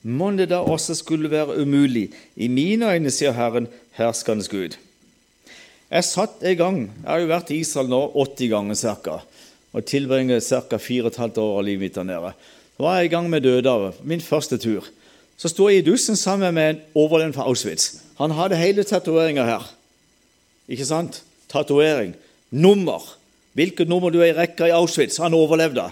må 0.03 0.30
det 0.38 0.49
da 0.51 0.61
også 0.63 0.95
skulle 0.95 1.32
være 1.32 1.57
umulig 1.59 2.09
i 2.39 2.47
mine 2.47 2.91
øyne, 2.93 3.11
sier 3.11 3.36
Herren, 3.36 3.67
herskernes 3.97 4.47
Gud. 4.51 4.78
Jeg 5.89 6.05
satt 6.05 6.43
en 6.45 6.57
gang, 6.57 6.80
jeg 7.01 7.09
har 7.09 7.24
jo 7.24 7.32
vært 7.32 7.51
i 7.51 7.59
Israel 7.63 7.89
nå 7.89 7.99
80 8.13 8.51
ganger 8.51 8.78
ca. 8.78 9.17
og 9.74 9.86
tilbringer 9.86 10.39
ca. 10.39 10.78
4,5 10.78 11.39
år 11.41 11.57
av 11.57 11.65
livet 11.65 11.82
mitt 11.82 11.97
der 11.97 12.07
nede. 12.07 12.34
Så 12.78 12.86
var 12.86 12.99
jeg 12.99 13.09
i 13.09 13.13
gang 13.15 13.30
med 13.30 13.43
Dødehavet, 13.43 14.05
min 14.05 14.22
første 14.22 14.57
tur. 14.57 14.86
Så 15.38 15.49
sto 15.49 15.67
jeg 15.70 15.82
i 15.82 15.88
dusjen 15.88 16.15
sammen 16.15 16.53
med 16.53 16.70
en 16.70 16.82
overlevende 16.95 17.36
fra 17.36 17.47
Auschwitz. 17.49 18.09
Han 18.20 18.36
hadde 18.36 18.59
hele 18.59 18.84
tatoveringa 18.84 19.47
her. 19.47 19.65
Ikke 20.70 20.86
sant? 20.86 21.24
tatovering, 21.49 22.13
nummer. 22.49 23.01
Hvilket 23.57 23.89
nummer 23.89 24.13
du 24.13 24.22
er 24.22 24.32
i 24.32 24.38
rekka 24.38 24.70
i 24.70 24.76
Auschwitz. 24.76 25.17
Han 25.24 25.34
overlevde. 25.38 25.88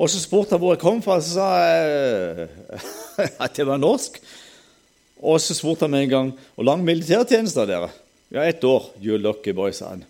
Og 0.00 0.10
så 0.10 0.18
spurte 0.22 0.56
han 0.56 0.62
hvor 0.62 0.74
jeg 0.74 0.82
kom 0.82 1.02
fra, 1.04 1.20
så 1.22 1.36
sa 1.36 1.48
jeg 1.60 2.48
at 3.44 3.54
det 3.54 3.66
var 3.68 3.78
norsk. 3.78 4.18
Og 5.24 5.38
så 5.40 5.54
spurte 5.56 5.86
han 5.86 5.94
med 5.94 6.06
en 6.06 6.14
gang 6.14 6.32
hvor 6.56 6.66
lang 6.66 6.82
militærtjeneste 6.86 7.62
har 7.62 7.70
dere. 7.70 7.92
Ja, 8.34 8.42
ett 8.48 8.64
år. 8.64 8.90
You 9.02 9.20
lucky 9.20 9.54
boy, 9.54 9.70
sa 9.76 9.92
han. 9.92 10.04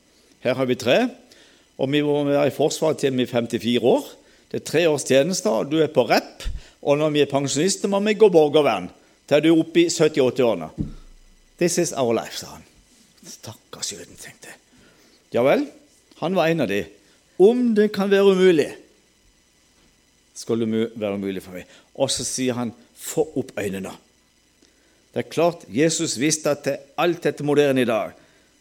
Her 0.45 0.57
har 0.57 0.69
vi 0.69 0.79
tre, 0.79 1.09
og 1.81 1.91
vi 1.93 2.03
må 2.05 2.23
være 2.29 2.49
i 2.49 2.55
Forsvaret 2.55 3.01
til 3.01 3.17
vi 3.17 3.25
er 3.27 3.33
54 3.33 3.85
år. 3.91 4.09
Det 4.53 4.61
er 4.61 4.69
tre 4.69 4.83
års 4.89 5.07
tjeneste, 5.09 5.51
og 5.51 5.71
du 5.73 5.81
er 5.83 5.93
på 5.93 6.05
rep. 6.09 6.47
Og 6.85 6.99
når 7.01 7.13
vi 7.13 7.23
er 7.25 7.31
pensjonister, 7.31 7.91
må 7.91 8.01
vi 8.05 8.17
gå 8.17 8.29
borgervern 8.33 8.91
til 9.29 9.41
du 9.41 9.49
er 9.51 9.61
oppe 9.61 9.87
i 9.87 9.89
70-80-årene. 9.89 10.69
This 11.65 11.79
is 11.79 11.95
our 11.97 12.13
life, 12.13 12.37
sa 12.37 12.51
han. 12.59 12.65
Stakkars 13.25 13.95
jøden, 13.95 14.19
tenkte 14.21 14.51
jeg. 14.51 14.59
Ja 15.33 15.41
vel, 15.47 15.63
han 16.21 16.37
var 16.37 16.51
en 16.53 16.61
av 16.61 16.69
de. 16.69 16.83
Om 17.41 17.71
det 17.75 17.87
kan 17.95 18.11
være 18.13 18.35
umulig, 18.37 18.67
skal 20.37 20.61
det 20.61 20.69
være 20.93 21.17
umulig 21.17 21.41
for 21.41 21.57
meg. 21.57 21.71
Og 21.97 22.13
så 22.13 22.27
sier 22.27 22.59
han, 22.59 22.75
få 23.01 23.25
opp 23.41 23.55
øynene. 23.57 23.95
Det 25.15 25.23
er 25.23 25.31
klart 25.31 25.65
Jesus 25.73 26.19
visste 26.21 26.53
at 26.53 26.69
det, 26.69 26.77
alt 27.01 27.25
dette 27.25 27.47
moderne 27.47 27.81
i 27.81 27.89
dag, 27.89 28.13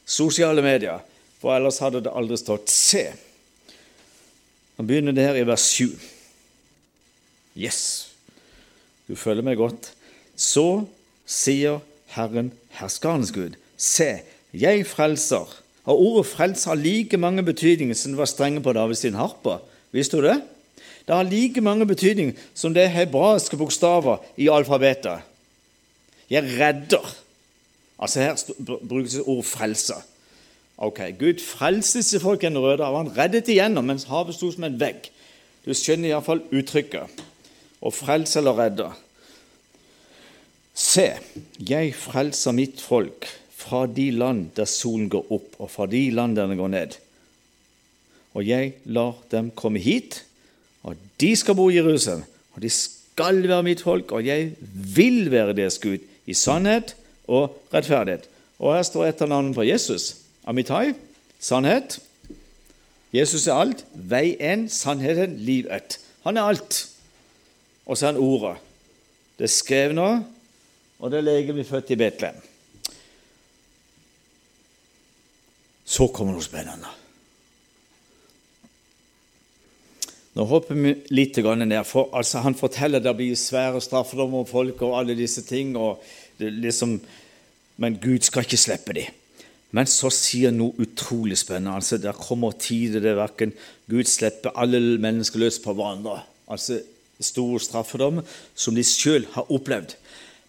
sosiale 0.06 0.64
medier, 0.64 1.04
for 1.42 1.58
ellers 1.58 1.82
hadde 1.84 2.06
det 2.08 2.16
aldri 2.16 2.40
stått 2.40 2.72
'se'. 2.72 3.12
Han 4.78 4.88
begynner 4.88 5.12
det 5.12 5.28
her 5.28 5.36
i 5.36 5.48
vers 5.48 5.68
7. 5.76 5.92
Yes, 7.58 8.14
du 9.08 9.16
følger 9.16 9.44
meg 9.44 9.58
godt. 9.60 9.92
Så 10.36 10.88
sier 11.28 11.82
Herren, 12.16 12.54
herskerens 12.80 13.32
Gud, 13.32 13.58
se, 13.78 14.22
jeg 14.54 14.86
frelser. 14.88 15.60
Og 15.84 16.00
Ordet 16.00 16.32
'frelser' 16.32 16.70
har 16.70 16.76
like 16.76 17.18
mange 17.18 17.44
betydninger 17.44 17.96
som 17.96 18.12
det 18.12 18.18
var 18.18 18.26
strenge 18.26 18.62
på 18.62 18.74
David 18.74 18.96
sin 18.96 19.14
harpe. 19.14 19.58
Visste 19.92 20.18
du 20.18 20.24
det? 20.24 20.42
Det 21.08 21.16
har 21.16 21.24
like 21.24 21.62
mange 21.62 21.86
betydninger 21.88 22.34
som 22.54 22.74
det 22.74 22.90
hebraiske 22.90 23.58
bokstaver 23.58 24.18
i 24.38 24.48
alfabetet. 24.48 25.20
Jeg 26.30 26.44
redder. 26.44 27.16
Altså 28.00 28.20
Her 28.20 28.36
brukes 28.88 29.20
ord 29.26 29.44
'frelser'. 29.44 30.02
Ok, 30.78 31.00
Gud 31.20 31.40
frelste 31.40 32.00
disse 32.00 32.20
folkene 32.20 32.60
røde, 32.60 32.86
han 32.86 33.18
reddet 33.18 33.48
igjennom 33.48 33.86
mens 33.86 34.04
havet 34.04 34.36
sto 34.36 34.52
som 34.52 34.64
en 34.64 34.80
vegg. 34.80 35.12
Du 35.66 35.74
skjønner 35.74 36.10
iallfall 36.10 36.42
uttrykket. 36.52 37.22
Å 37.84 37.92
frelse 37.92 38.40
eller 38.40 38.58
redde. 38.58 38.90
Se, 40.74 41.06
jeg 41.62 41.94
frelser 41.94 42.56
mitt 42.58 42.82
folk 42.82 43.28
fra 43.54 43.86
de 43.86 44.10
land 44.12 44.50
der 44.58 44.68
solen 44.70 45.10
går 45.14 45.30
opp, 45.32 45.56
og 45.62 45.70
fra 45.72 45.86
de 45.90 46.08
land 46.12 46.36
der 46.38 46.50
den 46.50 46.60
går 46.60 46.72
ned. 46.74 46.98
Og 48.34 48.48
jeg 48.48 48.74
lar 48.90 49.14
dem 49.32 49.52
komme 49.54 49.80
hit, 49.80 50.24
og 50.84 50.98
de 51.22 51.36
skal 51.38 51.56
bo 51.56 51.70
i 51.70 51.78
Jerusalem. 51.78 52.26
Og 52.54 52.62
de 52.66 52.70
skal 52.74 53.44
være 53.48 53.66
mitt 53.66 53.84
folk, 53.86 54.12
og 54.12 54.26
jeg 54.26 54.54
vil 54.74 55.30
være 55.32 55.56
deres 55.58 55.78
Gud 55.82 56.02
i 56.26 56.34
sannhet 56.34 56.96
og 57.28 57.54
rettferdighet. 57.74 58.26
Og 58.60 58.76
her 58.76 58.84
står 58.88 59.12
etternavnet 59.12 59.56
på 59.56 59.66
Jesus. 59.68 60.16
Amitai, 60.50 60.94
sannhet. 61.40 62.00
Jesus 63.14 63.48
er 63.48 63.62
alt. 63.62 63.86
Vei 63.94 64.36
én, 64.42 64.68
sannheten, 64.68 65.38
liv 65.46 65.70
ett. 65.72 66.00
Han 66.26 66.38
er 66.38 66.50
alt. 66.50 66.88
Og 67.86 67.98
så 67.98 68.08
er 68.08 68.14
han 68.14 68.22
Ordet. 68.22 68.58
Det 69.40 69.50
skrevne, 69.50 70.24
og 71.04 71.12
det 71.12 71.24
legen 71.24 71.58
vi 71.60 71.68
født 71.68 71.92
i 71.92 72.00
Betlehem. 72.00 72.38
Så 75.84 76.08
kommer 76.16 76.38
noe 76.38 76.46
spennende. 76.46 76.92
Nå 80.34 80.46
hopper 80.50 80.80
vi 80.80 80.94
litt 81.14 81.38
ned, 81.38 81.84
for 81.86 82.10
altså, 82.16 82.40
Han 82.40 82.56
forteller 82.56 83.04
det 83.04 83.14
blir 83.16 83.36
svære 83.36 83.82
straffedom 83.84 84.34
om 84.34 84.48
folk 84.48 84.82
og 84.82 84.98
alle 84.98 85.16
disse 85.16 85.44
ting. 85.44 85.76
liksom, 86.40 87.02
Men 87.78 88.00
Gud 88.00 88.24
skal 88.24 88.44
ikke 88.44 88.58
slippe 88.58 88.94
dem. 88.94 89.12
Men 89.72 89.86
så 89.86 90.10
sier 90.10 90.50
han 90.50 90.58
noe 90.58 90.74
utrolig 90.80 91.38
spennende. 91.38 91.76
altså 91.76 91.98
Det 91.98 92.16
kommer 92.16 92.52
tider 92.52 93.00
der 93.00 93.16
verken 93.16 93.54
Gud 93.90 94.06
slipper 94.06 94.56
alle 94.56 94.98
mennesker 94.98 95.40
løs 95.40 95.60
på 95.60 95.74
hverandre. 95.74 96.22
Altså 96.48 96.82
store 97.20 97.60
straffedom 97.60 98.22
som 98.56 98.76
de 98.76 98.84
sjøl 98.84 99.26
har 99.34 99.52
opplevd. 99.52 99.96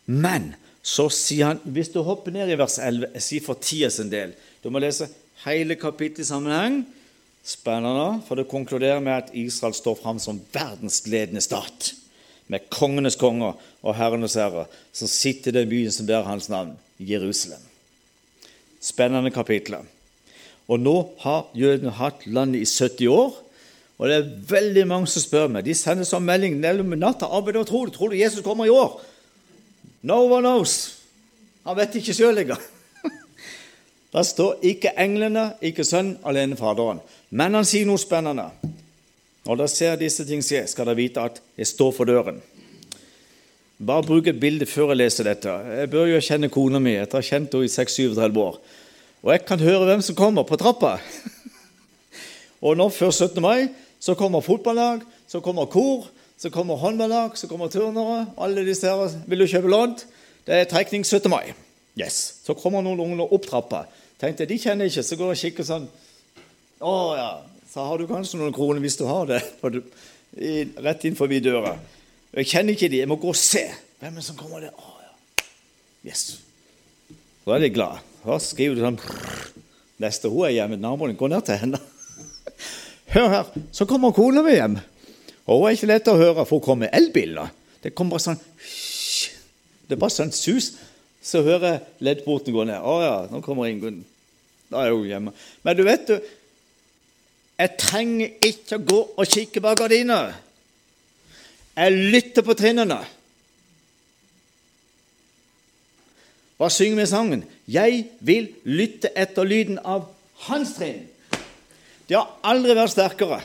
Men 0.07 0.53
så 0.85 1.09
sier 1.13 1.53
han, 1.53 1.63
hvis 1.65 1.93
du 1.95 2.03
hopper 2.05 2.35
ned 2.35 2.51
i 2.53 2.59
vers 2.61 2.77
11, 2.77 3.15
jeg 3.17 3.25
sier 3.25 3.45
for 3.45 3.61
tida 3.61 3.89
sin 3.93 4.11
del 4.13 4.35
Du 4.61 4.69
må 4.73 4.83
lese 4.83 5.09
hele 5.45 5.77
kapittelet 5.81 6.25
i 6.25 6.29
sammenheng. 6.29 6.83
Spennende, 7.45 8.23
for 8.25 8.41
det 8.41 8.49
konkluderer 8.49 9.03
med 9.05 9.13
at 9.19 9.35
Israel 9.37 9.75
står 9.77 9.99
fram 10.01 10.21
som 10.21 10.41
verdensledende 10.53 11.43
stat. 11.45 11.93
Med 12.49 12.71
kongenes 12.73 13.19
konger 13.21 13.59
og 13.85 13.97
herrenes 13.97 14.37
herre, 14.41 14.65
som 14.93 15.09
sitter 15.09 15.53
i 15.53 15.59
den 15.59 15.69
byen 15.69 15.93
som 15.93 16.09
bærer 16.09 16.29
hans 16.29 16.49
navn, 16.53 16.73
Jerusalem. 16.97 17.61
Spennende 18.81 19.33
kapitler. 19.33 19.85
Og 20.69 20.81
nå 20.81 20.95
har 21.21 21.51
jødene 21.57 21.93
hatt 21.93 22.25
landet 22.25 22.65
i 22.65 22.69
70 22.69 23.13
år. 23.13 23.37
Og 24.01 24.09
det 24.09 24.17
er 24.17 24.31
veldig 24.49 24.87
mange 24.89 25.09
som 25.13 25.23
spør 25.23 25.53
meg. 25.53 25.67
De 25.67 25.77
sender 25.77 26.09
sånn 26.09 26.25
melding 26.25 26.57
mellom 26.61 26.97
natta. 26.97 27.29
Arbeid 27.29 27.61
og 27.61 27.69
tro. 27.69 27.85
tror 27.93 28.13
du 28.13 28.17
Jesus 28.17 28.45
kommer 28.45 28.69
i 28.69 28.73
år? 28.73 28.97
No 30.05 30.27
one 30.29 30.45
knows. 30.45 31.01
Han 31.65 31.79
vet 31.79 31.95
ikke 31.97 32.13
sjøl 32.13 32.43
engang. 32.43 32.61
Det 34.13 34.25
står 34.29 34.61
ikke 34.69 34.93
englene, 35.01 35.55
ikke 35.65 35.87
sønn, 35.89 36.19
alene 36.29 36.59
Faderen. 36.61 37.01
Men 37.33 37.57
han 37.57 37.65
sier 37.65 37.89
noe 37.89 37.99
spennende. 37.99 38.51
Når 39.49 39.63
dere 39.63 39.73
ser 39.73 39.97
disse 40.01 40.27
ting 40.29 40.45
skje, 40.45 40.67
skal 40.69 40.91
dere 40.91 41.01
vite 41.01 41.25
at 41.25 41.41
jeg 41.57 41.71
står 41.73 41.95
for 41.97 42.09
døren. 42.09 42.43
Bare 43.81 44.05
bruk 44.05 44.29
et 44.29 44.39
bilde 44.41 44.69
før 44.69 44.93
jeg 44.93 45.01
leser 45.01 45.29
dette. 45.29 45.55
Jeg 45.81 45.91
bør 45.93 46.13
jo 46.13 46.21
kjenne 46.23 46.53
kona 46.53 46.79
mi 46.85 46.95
Jeg 46.95 47.09
har 47.11 47.25
kjent 47.25 47.57
henne 47.57 47.67
i 47.67 47.73
6-37 47.73 48.39
år. 48.45 48.61
Og 49.25 49.33
jeg 49.33 49.45
kan 49.49 49.65
høre 49.65 49.89
hvem 49.89 50.05
som 50.05 50.21
kommer 50.21 50.45
på 50.45 50.61
trappa. 50.61 50.99
Og 52.65 52.77
nå 52.77 52.91
før 52.93 53.11
17. 53.11 53.41
mai 53.41 53.73
så 54.05 54.13
kommer 54.21 54.45
fotballag, 54.45 55.01
så 55.27 55.41
kommer 55.41 55.65
kor, 55.73 56.11
så 56.39 56.51
kommer 56.51 56.81
håndballag, 56.81 57.39
så 57.39 57.49
kommer 57.49 57.71
turnere. 57.73 58.27
Alle 58.37 58.65
disse 58.67 58.91
her 58.91 59.19
vil 59.27 59.45
du 59.45 59.47
kjøpe 59.49 59.71
lånt. 59.71 60.07
Det 60.45 60.57
er 60.59 60.69
trekning 60.69 61.05
17. 61.07 61.31
mai. 61.31 61.55
Yes. 61.97 62.41
Så 62.45 62.57
kommer 62.59 62.83
noen 62.83 63.01
unger 63.01 63.33
opp 63.33 63.47
trappa. 63.47 63.85
Tenkte 64.21 64.47
de 64.49 64.59
kjenner 64.59 64.91
ikke, 64.91 65.05
så 65.07 65.19
går 65.19 65.33
jeg 65.33 65.39
og 65.39 65.43
kikker 65.45 65.69
sånn. 65.69 65.87
Å 66.85 66.95
ja, 67.17 67.31
så 67.71 67.87
har 67.87 67.99
du 67.99 68.09
kanskje 68.11 68.41
noen 68.41 68.55
kroner 68.55 68.83
hvis 68.83 68.99
du 69.01 69.07
har 69.09 69.31
det, 69.31 69.41
rett 70.87 71.07
inn 71.07 71.19
forbi 71.19 71.41
døra. 71.43 71.77
Jeg 72.35 72.51
kjenner 72.51 72.75
ikke 72.75 72.91
de, 72.91 73.01
jeg 73.05 73.11
må 73.11 73.19
gå 73.23 73.31
og 73.31 73.39
se. 73.39 73.63
Hvem 74.03 74.13
er 74.13 74.21
det 74.21 74.27
som 74.27 74.39
kommer 74.39 74.65
der? 74.65 74.75
Å 74.75 74.95
ja. 75.05 75.47
Yes. 76.11 76.25
Da 77.45 77.57
er 77.57 77.65
de 77.65 77.71
glad. 77.75 78.03
Da 78.25 78.39
skriver 78.41 78.79
du 78.79 78.85
sånn 78.85 79.01
Neste 80.03 80.27
hun 80.27 80.49
er 80.49 80.57
hjemme, 80.57 80.77
naboen 80.81 81.15
går 81.17 81.31
ned 81.31 81.45
til 81.47 81.61
henne. 81.61 81.79
Hør 83.15 83.29
her, 83.31 83.51
så 83.73 83.87
kommer 83.87 84.11
kona 84.17 84.43
mi 84.43 84.57
hjem. 84.57 84.75
Og 85.45 85.61
hun 85.61 85.69
er 85.69 85.77
ikke 85.77 85.91
lett 85.91 86.09
å 86.09 86.17
høre, 86.17 86.45
for 86.47 86.59
hun 86.59 86.65
kommer 86.65 86.87
med 86.87 86.97
elbiler. 86.97 87.53
Det 87.85 87.93
kommer 87.93 88.17
bare 88.17 88.25
sånn 88.31 88.41
Det 89.85 89.97
er 89.97 90.01
bare 90.01 90.15
sånn 90.15 90.33
sus. 90.33 90.73
Så 91.25 91.43
hører 91.45 91.67
jeg 91.69 92.05
leddporten 92.05 92.55
gå 92.55 92.65
ned. 92.69 92.81
Å 92.81 92.95
ja, 93.03 93.17
nå 93.29 93.41
kommer 93.45 93.69
Ingunn. 93.69 94.03
Da 94.73 94.85
er 94.85 94.95
hun 94.95 95.05
hjemme. 95.09 95.35
Men 95.65 95.77
du 95.77 95.83
vet 95.85 96.09
du, 96.09 96.17
jeg 97.61 97.77
trenger 97.79 98.33
ikke 98.45 98.79
å 98.79 98.85
gå 98.85 99.01
og 99.15 99.31
kikke 99.31 99.63
bak 99.65 99.79
gardina. 99.79 100.19
Jeg 101.75 102.11
lytter 102.13 102.45
på 102.47 102.57
trinnene. 102.59 102.99
Hva 106.59 106.71
synger 106.71 107.01
vi 107.01 107.05
i 107.05 107.11
sangen? 107.11 107.43
Jeg 107.67 108.05
vil 108.25 108.53
lytte 108.65 109.11
etter 109.19 109.47
lyden 109.49 109.81
av 109.81 110.07
hans 110.47 110.77
trinn. 110.79 111.03
Det 112.09 112.17
har 112.17 112.31
aldri 112.47 112.77
vært 112.77 112.95
sterkere. 112.95 113.41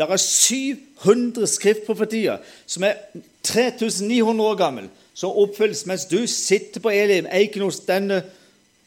Det 0.00 0.06
er 0.08 0.16
700 0.16 1.46
skriftprofetier 1.50 2.38
som 2.64 2.86
er 2.88 2.96
3900 3.44 4.46
år 4.46 4.56
gammel 4.56 4.86
som 5.12 5.36
oppfylles 5.36 5.84
mens 5.90 6.06
du 6.08 6.22
sitter 6.30 6.80
på 6.80 6.92
Elim 6.94 7.28
Eikenos 7.28 7.82
denne 7.84 8.22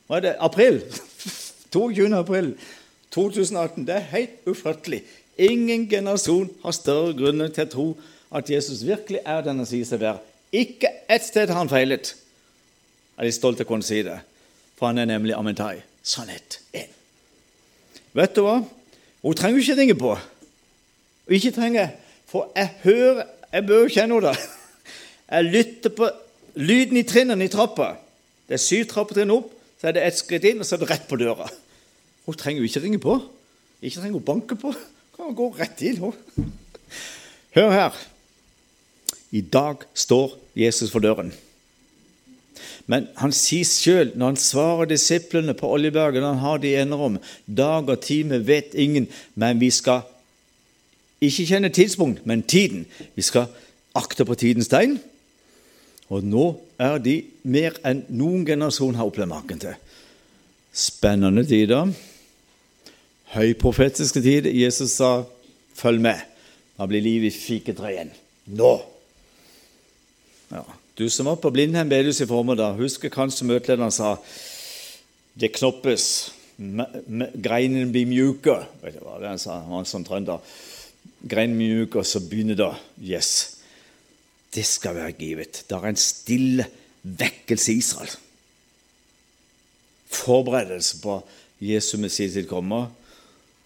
hva 0.07 0.17
er 0.17 0.25
det, 0.25 0.31
april. 0.41 0.81
22. 1.73 2.09
april 2.17 2.49
2018. 3.13 3.85
Det 3.87 3.95
er 3.95 4.09
helt 4.09 4.49
ufattelig. 4.49 5.03
Ingen 5.37 5.87
generasjon 5.89 6.49
har 6.63 6.75
større 6.75 7.13
grunner 7.17 7.53
til 7.53 7.65
å 7.65 7.71
tro 7.71 7.87
at 8.33 8.49
Jesus 8.49 8.83
virkelig 8.85 9.21
er 9.25 9.45
den 9.45 9.61
han 9.61 9.69
sier 9.69 9.85
seg 9.87 10.01
være. 10.01 10.21
Ikke 10.53 10.89
ett 11.09 11.25
sted 11.25 11.49
har 11.49 11.61
han 11.61 11.71
feilet. 11.71 12.15
Jeg 13.17 13.29
er 13.29 13.37
stolt 13.37 13.61
av 13.61 13.67
å 13.67 13.69
kunne 13.69 13.85
si 13.85 14.01
det, 14.05 14.19
for 14.77 14.89
han 14.89 15.01
er 15.01 15.09
nemlig 15.09 15.37
Amentai. 15.37 15.83
Sannhet 16.03 16.59
1. 16.73 16.89
Vet 18.17 18.35
du 18.35 18.43
hva? 18.45 18.59
Hun 19.23 19.37
trenger 19.37 19.61
ikke 19.61 19.77
ringe 19.79 19.97
på. 19.97 20.17
Og 21.27 21.37
ikke 21.37 21.53
trenger, 21.55 21.87
For 22.25 22.51
jeg 22.55 22.69
hører 22.83 23.23
Jeg 23.53 23.65
bør 23.67 23.83
jo 23.83 23.89
kjenne 23.93 24.21
det. 24.21 24.37
Jeg 25.29 25.43
lytter 25.45 25.89
på 25.93 26.07
lyden 26.55 26.97
i 26.97 27.03
trinnene 27.03 27.45
i 27.45 27.51
trappa. 27.51 27.91
Det 28.49 28.57
er 28.57 28.61
syv 28.61 28.87
trappetrinn 28.89 29.31
opp, 29.33 29.51
så 29.77 29.87
er 29.89 29.95
det 29.95 30.05
ett 30.07 30.17
skritt 30.17 30.47
inn, 30.49 30.59
og 30.61 30.65
så 30.65 30.75
er 30.75 30.81
det 30.81 30.89
rett 30.89 31.05
på 31.09 31.19
døra. 31.21 31.45
Hun 32.25 32.37
trenger 32.39 32.63
jo 32.63 32.69
ikke 32.69 32.81
ringe 32.81 32.99
på. 33.03 33.19
Ikke 33.81 33.99
trenger 33.99 34.17
hun 34.17 34.25
banke 34.25 34.57
på. 34.57 34.73
Hun 34.73 35.17
kan 35.19 35.37
gå 35.37 35.47
rett 35.59 35.81
inn. 35.85 36.01
Hun. 36.01 36.49
Hør 37.53 37.71
her. 37.73 37.97
I 39.33 39.41
dag 39.41 39.85
står 39.93 40.33
Jesus 40.57 40.91
for 40.93 41.03
døren. 41.03 41.33
Men 42.85 43.07
han 43.17 43.33
sier 43.35 43.67
sjøl, 43.67 44.11
når 44.15 44.33
han 44.33 44.39
svarer 44.39 44.89
disiplene 44.89 45.55
på 45.57 45.69
Oljeberget, 45.73 46.21
når 46.21 46.35
han 46.35 46.43
har 46.43 46.63
de 46.63 46.73
enerom 46.81 47.19
Dag 47.47 47.89
og 47.89 48.01
time 48.03 48.41
vet 48.47 48.73
ingen, 48.73 49.07
men 49.35 49.61
vi 49.61 49.71
skal 49.71 50.03
ikke 51.29 51.47
kjenne 51.49 51.69
tidspunkt, 51.73 52.25
men 52.25 52.43
tiden. 52.43 52.85
Vi 53.15 53.21
skal 53.21 53.51
akte 53.95 54.25
på 54.25 54.35
tidens 54.39 54.71
tegn. 54.71 54.97
Og 56.13 56.23
nå 56.25 56.47
er 56.81 56.99
de 57.01 57.19
mer 57.43 57.77
enn 57.87 58.03
noen 58.13 58.43
generasjon 58.45 58.97
har 58.99 59.07
opplevd 59.09 59.31
maken 59.31 59.61
til. 59.63 59.77
Spennende 60.73 61.45
tider. 61.47 61.93
Høyprofetiske 63.33 64.21
tider. 64.21 64.51
Jesus 64.51 64.91
sa 64.91 65.23
'følg 65.75 66.01
med'. 66.01 66.25
Da 66.77 66.85
blir 66.85 67.01
livet 67.01 67.33
i 67.33 67.37
fiketreet 67.37 67.93
igjen. 67.93 68.11
Nå! 68.45 68.81
Ja. 70.51 70.63
Du 70.97 71.09
som 71.09 71.25
var 71.25 71.35
på 71.35 71.49
Blindheim 71.49 71.89
bedehus 71.89 72.21
i 72.21 72.25
formiddag, 72.25 72.75
husker 72.77 73.09
kanskje 73.09 73.45
møtelederen 73.45 73.91
sa 73.91 74.17
'det 75.39 75.51
knoppes', 75.51 76.31
greinene 77.43 77.91
blir 77.91 78.05
mjuke. 78.05 78.65
Vet 78.83 78.93
du 78.93 78.99
hva 78.99 79.19
det 79.19 79.27
han 79.27 79.39
sa? 79.39 79.59
Han 79.65 79.71
var 79.71 79.83
sånn 79.89 80.05
trønder. 80.05 80.39
Greinene 81.29 81.57
mjuke, 81.57 81.99
og 81.99 82.05
så 82.05 82.19
begynner 82.19 82.55
det. 82.55 82.71
Yes 83.01 83.53
det 84.55 84.65
skal 84.65 84.95
være 84.95 85.11
givet. 85.11 85.63
Det 85.69 85.77
er 85.77 85.87
en 85.89 85.99
stille 85.99 86.65
vekkelse 87.03 87.73
i 87.73 87.77
Israel. 87.77 88.11
Forberedelse 90.13 91.01
på 91.01 91.21
Jesu 91.61 91.97
Messias 91.97 92.33
sitt 92.33 92.49
komme. 92.49 92.87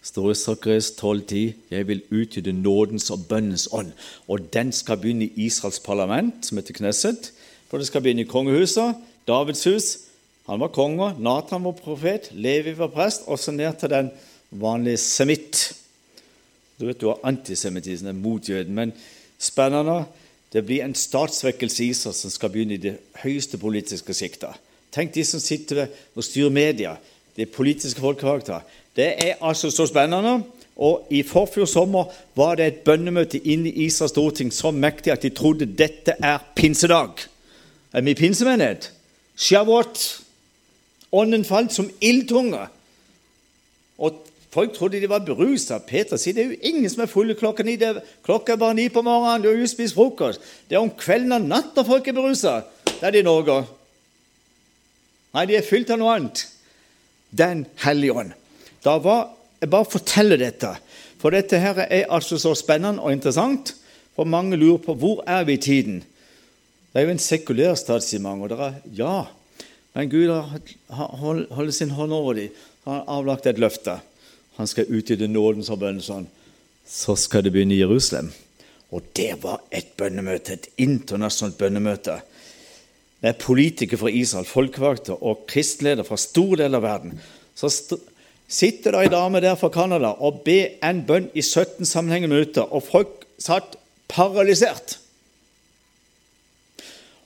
står 0.02 0.30
i 0.30 0.34
Sakres 0.34 0.90
12,10.: 0.90 1.52
Jeg 1.70 1.88
vil 1.88 2.02
utgyte 2.10 2.52
nådens 2.52 3.10
og 3.10 3.26
bønnens 3.28 3.68
ånd. 3.72 3.92
Og 4.28 4.52
den 4.52 4.72
skal 4.72 4.96
begynne 4.96 5.24
i 5.24 5.32
Israels 5.46 5.80
parlament, 5.80 6.46
som 6.46 6.58
heter 6.58 6.74
Knesset, 6.74 7.32
For 7.68 7.78
det 7.78 7.86
skal 7.86 8.00
begynne 8.00 8.22
i 8.22 8.24
kongehuset, 8.24 8.94
Davids 9.28 9.64
hus. 9.64 9.98
Han 10.46 10.60
var 10.60 10.68
konge, 10.68 11.14
Nathan 11.20 11.64
var 11.64 11.72
profet, 11.72 12.30
Levi 12.32 12.78
var 12.78 12.86
prest, 12.86 13.22
og 13.26 13.38
så 13.38 13.50
ned 13.50 13.76
til 13.80 13.90
den 13.90 14.10
vanlige 14.50 14.96
semitt. 14.96 15.76
Du 16.78 16.86
vet 16.86 17.00
du 17.00 17.08
har 17.10 17.18
antisemittisme 17.26 18.12
mot 18.14 18.48
jøden, 18.48 18.74
men 18.74 18.92
spennende. 19.38 20.04
Det 20.52 20.64
blir 20.64 20.84
en 20.84 20.94
statsvekkelse 20.94 21.84
i 21.84 21.88
Israel 21.92 22.14
som 22.14 22.30
skal 22.30 22.52
begynne 22.54 22.78
i 22.78 22.82
det 22.82 22.94
høyeste 23.22 23.58
politiske 23.58 24.14
sikta. 24.14 24.54
Tenk 24.94 25.12
de 25.14 25.24
som 25.26 25.42
sitter 25.42 25.88
og 26.14 26.24
styrer 26.24 26.54
media, 26.54 26.94
de 27.36 27.46
politiske 27.46 28.00
folkevalgte. 28.00 28.62
Det 28.96 29.10
er 29.26 29.42
altså 29.44 29.70
så 29.70 29.86
spennende. 29.86 30.38
Og 30.78 31.10
I 31.10 31.24
forfjor 31.26 31.66
sommer 31.66 32.12
var 32.38 32.54
det 32.54 32.66
et 32.66 32.80
bønnemøte 32.86 33.40
inne 33.42 33.68
i 33.68 33.88
Israels 33.88 34.14
storting 34.14 34.52
så 34.54 34.70
mektig 34.70 35.12
at 35.12 35.22
de 35.26 35.34
trodde 35.34 35.66
dette 35.66 36.14
er 36.22 36.38
pinsedag. 36.56 37.26
Er 37.92 38.06
vi 38.06 38.14
pinsemenighet? 38.14 38.92
Shavuot. 39.36 40.20
Ånden 41.12 41.44
falt 41.44 41.74
som 41.74 41.90
ildtunge. 42.00 42.68
Og 43.98 44.22
folk 44.54 44.74
trodde 44.74 45.00
de 45.00 45.10
var 45.10 45.24
berusa. 45.26 45.78
Peter 45.84 46.20
sier 46.20 46.36
det 46.36 46.44
er 46.44 46.52
jo 46.52 46.70
ingen 46.70 46.90
som 46.90 47.04
er 47.04 47.10
fulle 47.10 47.36
klokka 47.38 47.64
ni. 47.66 47.76
klokka 48.24 48.54
er 48.54 48.60
bare 48.60 48.74
ni 48.74 48.88
på 48.88 49.02
morgenen, 49.02 49.42
du 49.42 49.48
har 49.50 49.58
jo 49.58 49.66
spist 49.66 49.94
frokost. 49.94 50.40
Det 50.68 50.76
er 50.76 50.82
om 50.82 50.90
kvelden 50.90 51.32
og 51.32 51.48
natta 51.48 51.84
folk 51.84 52.08
er 52.08 52.16
berusa. 52.16 52.62
Det 52.84 53.02
er 53.02 53.12
de 53.12 53.22
i 53.22 53.26
Norge. 53.26 53.64
Nei, 55.34 55.46
de 55.46 55.58
er 55.58 55.66
fylt 55.66 55.90
av 55.90 56.00
noe 56.00 56.14
annet. 56.16 56.46
Den 57.30 57.66
hellige 57.84 58.16
ånd. 58.16 58.32
Da 58.84 58.96
var 59.02 59.34
jeg 59.60 59.70
bare 59.70 59.90
forteller 59.90 60.40
dette, 60.40 60.70
for 61.18 61.34
dette 61.34 61.58
her 61.58 61.82
er 61.88 62.06
altså 62.14 62.38
så 62.38 62.54
spennende 62.56 63.02
og 63.02 63.12
interessant. 63.12 63.74
For 64.18 64.26
mange 64.26 64.56
lurer 64.58 64.80
på 64.82 64.96
hvor 64.98 65.20
er 65.30 65.44
vi 65.46 65.54
i 65.54 65.62
tiden. 65.62 66.00
Det 66.90 66.98
er 66.98 67.06
jo 67.06 67.14
en 67.14 67.22
sekulær 67.22 67.76
stat, 67.78 68.02
sier 68.02 68.22
mange. 68.22 68.46
Og 68.46 68.50
dere, 68.50 68.72
ja, 68.96 69.26
men 69.94 70.10
Gud 70.10 70.32
holdt 70.90 71.74
sin 71.76 71.94
hånd 71.94 72.14
over 72.16 72.34
dem. 72.38 72.54
Han 72.86 72.96
har 72.96 73.12
avlagt 73.18 73.46
et 73.46 73.60
løfte. 73.62 73.98
Han 74.58 74.66
skal 74.66 74.90
utyde 74.90 75.30
nådens 75.30 75.70
og 75.70 75.80
bønnen 75.82 76.02
sånn. 76.02 76.26
Så 76.88 77.14
skal 77.20 77.44
det 77.46 77.54
begynne 77.54 77.76
i 77.76 77.82
Jerusalem. 77.82 78.32
Og 78.90 79.04
det 79.16 79.36
var 79.42 79.62
et 79.70 79.92
bønnemøte, 80.00 80.56
et 80.56 80.68
internasjonalt 80.80 81.58
bønnemøte. 81.60 82.18
Det 83.20 83.32
er 83.32 83.40
politikere 83.42 84.00
fra 84.00 84.12
Israel, 84.14 84.46
folkevalgte 84.48 85.16
og 85.18 85.44
kristledere 85.50 86.06
fra 86.06 86.18
stor 86.20 86.56
del 86.60 86.78
av 86.78 86.84
verden. 86.86 87.18
Så 87.54 87.70
sitter 87.70 88.94
det 88.94 89.04
ei 89.04 89.12
dame 89.12 89.42
der 89.44 89.58
fra 89.60 89.70
Canada 89.74 90.14
og 90.24 90.42
ber 90.46 90.78
en 90.86 91.02
bønn 91.06 91.28
i 91.34 91.42
17 91.42 91.84
sammenhengende 91.86 92.34
minutter, 92.34 92.64
og 92.64 92.86
folk 92.86 93.26
satt 93.38 93.76
paralysert. 94.08 94.96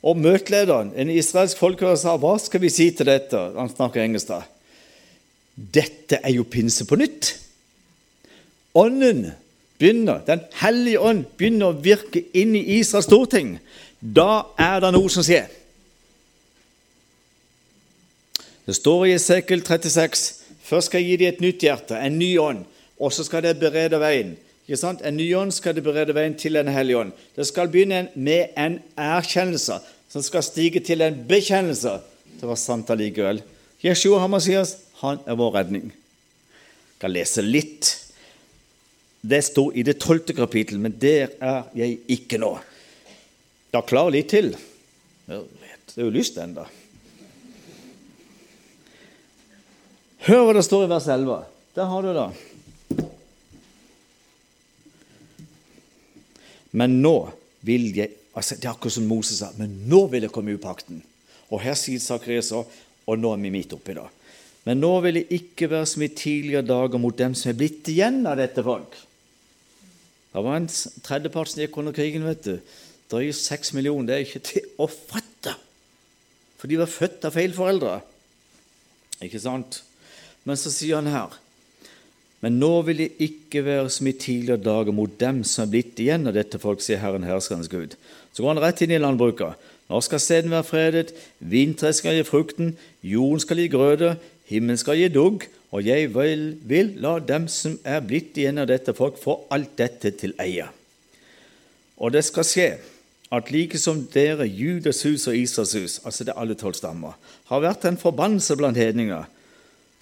Og 0.03 0.19
møtelederen, 0.19 0.91
en 0.99 1.13
israelsk 1.13 1.61
folkevalgt, 1.63 2.03
sa 2.03 2.17
hva 2.19 2.35
skal 2.43 2.65
vi 2.65 2.73
si 2.75 2.91
til 2.91 3.07
dette? 3.07 3.39
Han 3.55 3.71
snakker 3.71 4.03
engelsk 4.03 4.33
da. 4.33 4.43
Dette 5.55 6.21
er 6.23 6.33
jo 6.37 6.47
pinse 6.49 6.87
på 6.89 6.97
nytt. 6.97 7.35
Ånden 8.75 9.33
begynner, 9.79 10.21
Den 10.27 10.41
hellige 10.63 11.01
ånd 11.01 11.25
begynner 11.37 11.73
å 11.73 11.81
virke 11.83 12.23
inn 12.33 12.55
i 12.57 12.79
Israels 12.79 13.07
storting. 13.07 13.59
Da 14.01 14.47
er 14.59 14.81
det 14.81 14.93
noe 14.95 15.11
som 15.13 15.25
skjer. 15.27 15.51
Det 18.67 18.77
står 18.79 19.07
i 19.07 19.17
Esekel 19.17 19.65
36 19.67 20.39
Først 20.63 20.89
skal 20.89 21.03
jeg 21.03 21.11
gi 21.11 21.17
dem 21.21 21.33
et 21.33 21.41
nytt 21.43 21.65
hjerte, 21.67 21.99
en 21.99 22.15
ny 22.17 22.31
ånd, 22.39 22.63
og 22.97 23.11
så 23.13 23.25
skal 23.27 23.43
det 23.45 23.59
berede 23.61 23.99
veien. 24.01 24.37
Ikke 24.63 24.79
sant? 24.79 25.03
En 25.05 25.19
ny 25.19 25.27
ånd 25.37 25.51
skal 25.53 25.75
det 25.77 25.83
berede 25.85 26.15
veien 26.15 26.37
til 26.39 26.57
en 26.57 26.71
hellig 26.71 26.95
ånd. 26.97 27.11
Det 27.37 27.45
skal 27.49 27.69
begynne 27.69 28.07
med 28.15 28.55
en 28.57 28.79
erkjennelse 28.97 29.81
som 30.09 30.25
skal 30.25 30.47
stige 30.47 30.81
til 30.87 31.03
en 31.03 31.19
bekjennelse. 31.29 31.97
Det 32.39 32.49
var 32.49 32.61
sant 32.61 32.91
allikevel. 32.95 33.43
Jeshua 33.83 34.23
Hamasias, 34.23 34.77
han 35.03 35.21
er 35.27 35.39
vår 35.39 35.57
redning. 35.59 35.91
Jeg 35.93 37.01
kan 37.03 37.13
lese 37.13 37.43
litt. 37.45 37.91
Det 39.23 39.43
står 39.47 39.77
i 39.79 39.85
det 39.87 39.99
tolvte 40.03 40.35
kapittel, 40.35 40.79
men 40.83 40.95
der 40.99 41.35
er 41.43 41.67
jeg 41.79 42.01
ikke 42.11 42.39
nå. 42.43 42.55
Da 43.75 43.83
klarer 43.87 44.15
litt 44.17 44.31
til. 44.31 44.53
Det 45.27 45.41
er 45.97 46.07
jo 46.07 46.15
lyst 46.15 46.39
ennå. 46.41 46.65
Hør 50.23 50.45
hva 50.47 50.55
det 50.55 50.63
står 50.67 50.87
i 50.87 50.91
vers 50.91 51.07
11. 51.11 51.39
Der 51.75 51.89
har 51.91 52.07
du 52.07 52.13
det. 52.15 52.31
Men 56.79 57.01
nå 57.03 57.17
vil 57.67 57.91
jeg 57.97 58.19
altså 58.33 58.57
Det 58.57 58.65
er 58.65 58.73
akkurat 58.73 58.95
som 58.95 59.09
Moses 59.11 59.43
sa. 59.43 59.51
Men 59.59 59.75
nå 59.91 60.07
vil 60.13 60.25
jeg 60.25 60.33
komme 60.33 60.55
i 60.55 60.61
pakten. 60.61 61.03
Og 61.53 61.61
her 61.61 61.77
sier 61.77 62.01
Sakarias 62.01 62.53
òg, 62.57 62.69
og 63.05 63.19
nå 63.21 63.35
er 63.35 63.43
vi 63.43 63.51
midt 63.53 63.75
oppi 63.77 63.93
det. 63.99 64.07
Men 64.69 64.79
nå 64.79 64.93
vil 65.03 65.19
jeg 65.19 65.41
ikke 65.41 65.71
være 65.73 65.89
som 65.91 66.05
i 66.05 66.11
tidligere 66.15 66.67
dager 66.67 67.01
mot 67.03 67.17
dem 67.19 67.35
som 67.39 67.51
er 67.51 67.59
blitt 67.59 67.89
igjen 67.91 68.21
av 68.31 68.39
dette 68.39 68.63
folk. 68.63 68.95
Det 70.33 70.43
var 70.47 70.57
en 70.57 70.71
tredjepart 71.05 71.51
som 71.51 71.61
gikk 71.61 71.77
under 71.83 71.95
krigen. 71.97 72.25
vet 72.25 72.45
du. 72.47 72.57
Jo 73.13 73.33
seks 73.37 73.75
millioner. 73.77 74.07
Det 74.07 74.15
er 74.15 74.27
ikke 74.27 74.47
til 74.47 74.69
å 74.81 74.87
fatte! 74.89 75.53
For 76.57 76.71
de 76.71 76.79
var 76.79 76.89
født 76.89 77.27
av 77.27 77.35
feil 77.35 77.53
foreldre. 77.53 77.99
Ikke 79.21 79.41
sant? 79.43 79.83
Men 80.47 80.57
så 80.59 80.73
sier 80.75 80.99
han 80.99 81.11
her 81.11 81.37
Men 82.43 82.57
nå 82.59 82.71
vil 82.87 83.05
jeg 83.05 83.13
ikke 83.29 83.61
være 83.67 83.91
som 83.95 84.09
i 84.11 84.15
tidligere 84.19 84.63
dager 84.63 84.95
mot 84.95 85.13
dem 85.21 85.43
som 85.47 85.67
er 85.67 85.75
blitt 85.75 86.01
igjen 86.03 86.27
av 86.27 86.35
dette 86.35 86.59
folk, 86.59 86.81
sier 86.83 86.99
Herren 87.03 87.27
herskernes 87.27 87.71
Gud. 87.71 87.95
Så 88.33 88.43
går 88.43 88.55
han 88.55 88.63
rett 88.65 88.83
inn 88.83 88.95
i 88.97 88.99
landbruket. 88.99 89.61
Nå 89.93 90.01
skal 90.03 90.23
sæden 90.23 90.51
være 90.51 90.67
fredet, 90.67 91.13
vintreet 91.39 91.99
skal 91.99 92.17
gi 92.17 92.25
frukten, 92.27 92.73
jorden 93.05 93.43
skal 93.45 93.61
gi 93.61 93.69
grøde, 93.71 94.17
himmelen 94.53 94.81
skal 94.81 95.01
gi 95.01 95.11
dugg, 95.13 95.49
og 95.73 95.85
jeg 95.87 96.13
vil, 96.15 96.47
vil, 96.69 96.95
la 97.01 97.17
dem 97.25 97.49
som 97.49 97.79
er 97.89 98.05
blitt 98.05 98.37
igjen 98.37 98.61
av 98.61 98.69
dette 98.69 98.95
folk, 98.97 99.17
få 99.21 99.41
alt 99.53 99.73
dette 99.81 100.13
til 100.21 100.37
eie. 100.43 100.69
Og 101.97 102.13
det 102.13 102.25
skal 102.29 102.47
skje 102.47 102.71
at 103.33 103.49
like 103.53 103.79
som 103.81 104.03
dere, 104.13 104.45
Judas 104.45 105.01
hus 105.09 105.25
og 105.31 105.37
Israels 105.39 105.73
hus, 105.79 106.01
altså 106.05 106.27
det 106.27 106.35
er 106.35 106.43
alle 106.43 106.59
tolv 106.61 106.77
stammer, 106.77 107.17
har 107.49 107.65
vært 107.65 107.87
en 107.89 108.01
forbannelse 108.01 108.59
blant 108.61 108.77
hedninger, 108.77 109.25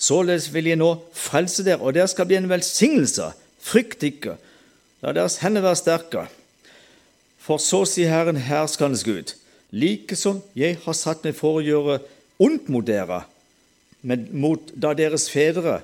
Således 0.00 0.48
vil 0.54 0.70
jeg 0.70 0.80
nå 0.80 0.94
frelse 1.12 1.64
dere, 1.64 1.82
og 1.84 1.92
dere 1.92 2.08
skal 2.08 2.24
bli 2.28 2.38
en 2.38 2.48
velsignelse. 2.48 3.34
Frykt 3.60 4.06
ikke, 4.08 4.38
la 5.04 5.12
deres 5.12 5.36
hender 5.42 5.60
være 5.66 5.76
sterke. 5.76 6.22
For 7.40 7.60
så 7.60 7.82
sier 7.88 8.08
Herren 8.08 8.40
herskernes 8.40 9.04
Gud, 9.04 9.34
like 9.70 10.16
som 10.16 10.40
jeg 10.56 10.78
har 10.86 10.96
satt 10.96 11.26
meg 11.26 11.36
for 11.36 11.58
å 11.58 11.64
gjøre 11.64 11.98
ondt 12.40 12.72
mot 12.72 12.86
dere, 12.86 13.26
men 14.02 14.28
mot 14.32 14.70
da 14.74 14.92
deres 14.96 15.28
fedre 15.32 15.80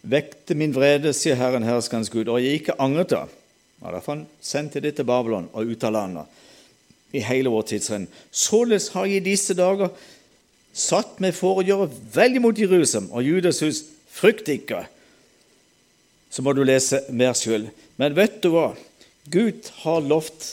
vekte 0.00 0.56
min 0.56 0.72
vrede, 0.74 1.12
sier 1.14 1.38
Herren 1.38 1.66
herskernes 1.66 2.10
Gud, 2.12 2.28
og 2.28 2.40
jeg 2.42 2.60
ikke 2.60 2.78
angret 2.80 3.12
da. 3.12 3.24
Ja, 3.80 3.92
Derfor 3.94 4.18
sendte 4.18 4.44
sendte 4.44 4.80
det 4.84 4.96
til 4.96 5.08
Babylon 5.08 5.48
og 5.52 5.68
ut 5.70 5.84
av 5.84 5.94
landet 5.96 6.38
i 7.16 7.22
hele 7.24 7.50
vår 7.50 7.66
tidsrenn. 7.72 8.08
Således 8.30 8.90
har 8.94 9.08
jeg 9.08 9.20
i 9.20 9.28
disse 9.32 9.56
dager 9.58 9.90
satt 10.76 11.18
meg 11.22 11.34
for 11.34 11.58
å 11.58 11.66
gjøre 11.66 11.88
veldig 12.14 12.42
mot 12.44 12.58
Jerusalem 12.58 13.08
og 13.10 13.26
Judas 13.26 13.60
hus. 13.64 13.82
Frykt 14.10 14.50
ikke. 14.52 14.84
Så 16.30 16.44
må 16.46 16.54
du 16.54 16.62
lese 16.66 17.02
mer 17.10 17.34
sjøl. 17.38 17.68
Men 17.98 18.14
vet 18.14 18.38
du 18.44 18.52
hva? 18.54 18.70
Gud 19.30 19.66
har 19.82 20.04
lovt, 20.06 20.46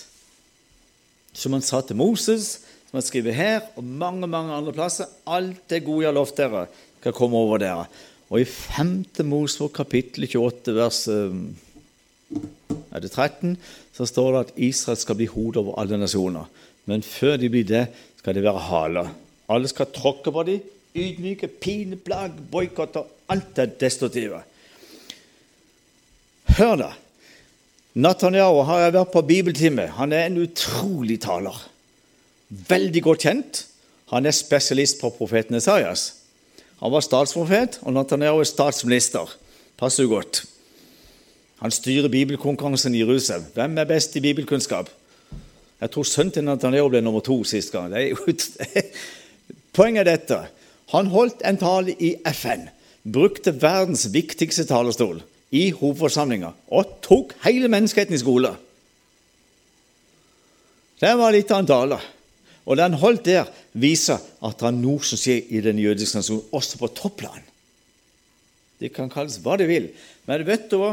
som 1.37 1.53
han 1.53 1.65
sa 1.65 1.83
til 1.85 1.99
Moses, 1.99 2.57
som 2.87 2.97
han 2.97 3.05
skriver 3.05 3.35
her 3.35 3.59
og 3.77 3.85
mange 3.85 4.29
mange 4.29 4.55
andre 4.55 4.73
plasser, 4.73 5.09
alt 5.25 5.61
det 5.69 5.83
gode 5.85 6.05
jeg 6.05 6.11
har 6.11 6.17
lovt 6.17 6.39
dere, 6.39 6.65
skal 7.07 7.15
komme 7.15 7.39
over 7.39 7.61
dere. 7.63 7.87
Og 8.27 8.41
i 8.43 8.47
5. 8.47 9.23
Mosebok 9.23 9.77
kapittel 9.79 10.27
28, 10.27 10.75
vers 10.75 11.05
eh, 11.07 11.37
er 12.91 13.03
det 13.03 13.13
13, 13.13 13.55
så 13.95 14.07
står 14.09 14.33
det 14.33 14.41
at 14.41 14.57
Israel 14.67 14.99
skal 14.99 15.15
bli 15.19 15.29
hodet 15.31 15.61
over 15.63 15.79
alle 15.79 15.99
nasjoner. 15.99 16.49
Men 16.87 17.03
før 17.03 17.37
de 17.39 17.49
blir 17.51 17.67
det, 17.67 17.87
skal 18.19 18.35
de 18.35 18.43
være 18.43 18.65
haler. 18.67 19.13
Alle 19.47 19.71
skal 19.71 19.93
tråkke 19.95 20.33
på 20.35 20.43
dem, 20.47 20.67
ydmyke, 20.97 21.47
pine, 21.47 21.95
plag, 21.95 22.35
boikotte 22.51 23.05
alt 23.31 23.55
det 23.55 23.77
destruktive. 23.79 24.41
Hør 26.57 26.75
da. 26.79 26.91
Nathaniel 27.97 28.61
har 28.67 28.83
jeg 28.83 28.95
vært 28.97 29.13
på 29.13 29.25
bibeltime. 29.25 29.87
Han 29.97 30.13
er 30.13 30.27
en 30.27 30.39
utrolig 30.43 31.19
taler. 31.23 31.55
Veldig 32.49 33.03
godt 33.03 33.25
kjent. 33.25 33.63
Han 34.11 34.27
er 34.27 34.35
spesialist 34.35 35.01
på 35.01 35.11
profeten 35.15 35.57
Esaias. 35.57 36.11
Han 36.81 36.93
var 36.93 37.01
statsprofet, 37.01 37.79
og 37.81 37.93
Nathaniel 37.95 38.43
er 38.43 38.49
statsminister. 38.49 39.31
Passer 39.77 40.05
jo 40.05 40.13
godt. 40.17 40.43
Han 41.61 41.73
styrer 41.73 42.09
bibelkonkurransen 42.13 42.95
i 42.95 43.01
Jerusalem. 43.01 43.47
Hvem 43.53 43.77
er 43.77 43.89
best 43.89 44.15
i 44.15 44.21
bibelkunnskap? 44.21 44.89
Jeg 45.81 45.91
tror 45.93 46.05
sønnen 46.05 46.33
til 46.33 46.45
Nathaniel 46.45 46.89
ble 46.89 47.01
nummer 47.01 47.21
to 47.25 47.39
sist 47.43 47.73
gang. 47.73 47.93
Poenget 49.77 50.05
er 50.05 50.11
dette. 50.11 50.39
Han 50.93 51.09
holdt 51.13 51.41
en 51.45 51.57
tale 51.57 51.93
i 51.99 52.13
FN, 52.33 52.69
brukte 53.03 53.53
verdens 53.61 54.07
viktigste 54.13 54.65
talerstol 54.69 55.21
i 55.51 55.69
hovedforsamlinga 55.71 56.53
og 56.73 56.97
tok 57.05 57.33
hele 57.45 57.69
menneskeheten 57.71 58.15
i 58.15 58.21
skole. 58.21 58.53
Det 60.97 61.13
var 61.17 61.33
litt 61.33 61.51
av 61.53 61.61
en 61.61 61.69
tale. 61.69 61.99
Og 62.67 62.75
det 62.75 62.83
han 62.83 62.99
holdt 62.99 63.27
der, 63.29 63.47
viser 63.79 64.19
at 64.43 64.57
det 64.59 64.67
er 64.67 64.75
noe 64.75 65.03
som 65.07 65.19
skjer 65.19 65.53
i 65.55 65.61
den 65.63 65.79
jødiske 65.79 66.19
nasjonen, 66.19 66.49
også 66.51 66.81
på 66.81 66.89
topplan. 66.97 67.45
Det 68.77 68.91
kan 68.93 69.09
kalles 69.09 69.39
hva 69.41 69.55
det 69.57 69.69
vil. 69.69 69.87
Men 70.27 70.43
vet 70.45 70.67
du 70.69 70.81
hva? 70.81 70.91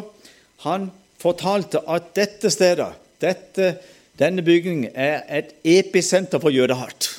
Han 0.65 0.89
fortalte 1.21 1.83
at 1.91 2.13
dette 2.17 2.53
stedet, 2.53 2.93
dette, 3.21 3.75
denne 4.21 4.45
bygningen, 4.47 4.93
er 4.95 5.27
et 5.27 5.53
episenter 5.67 6.41
for 6.41 6.55
jødehat. 6.55 7.11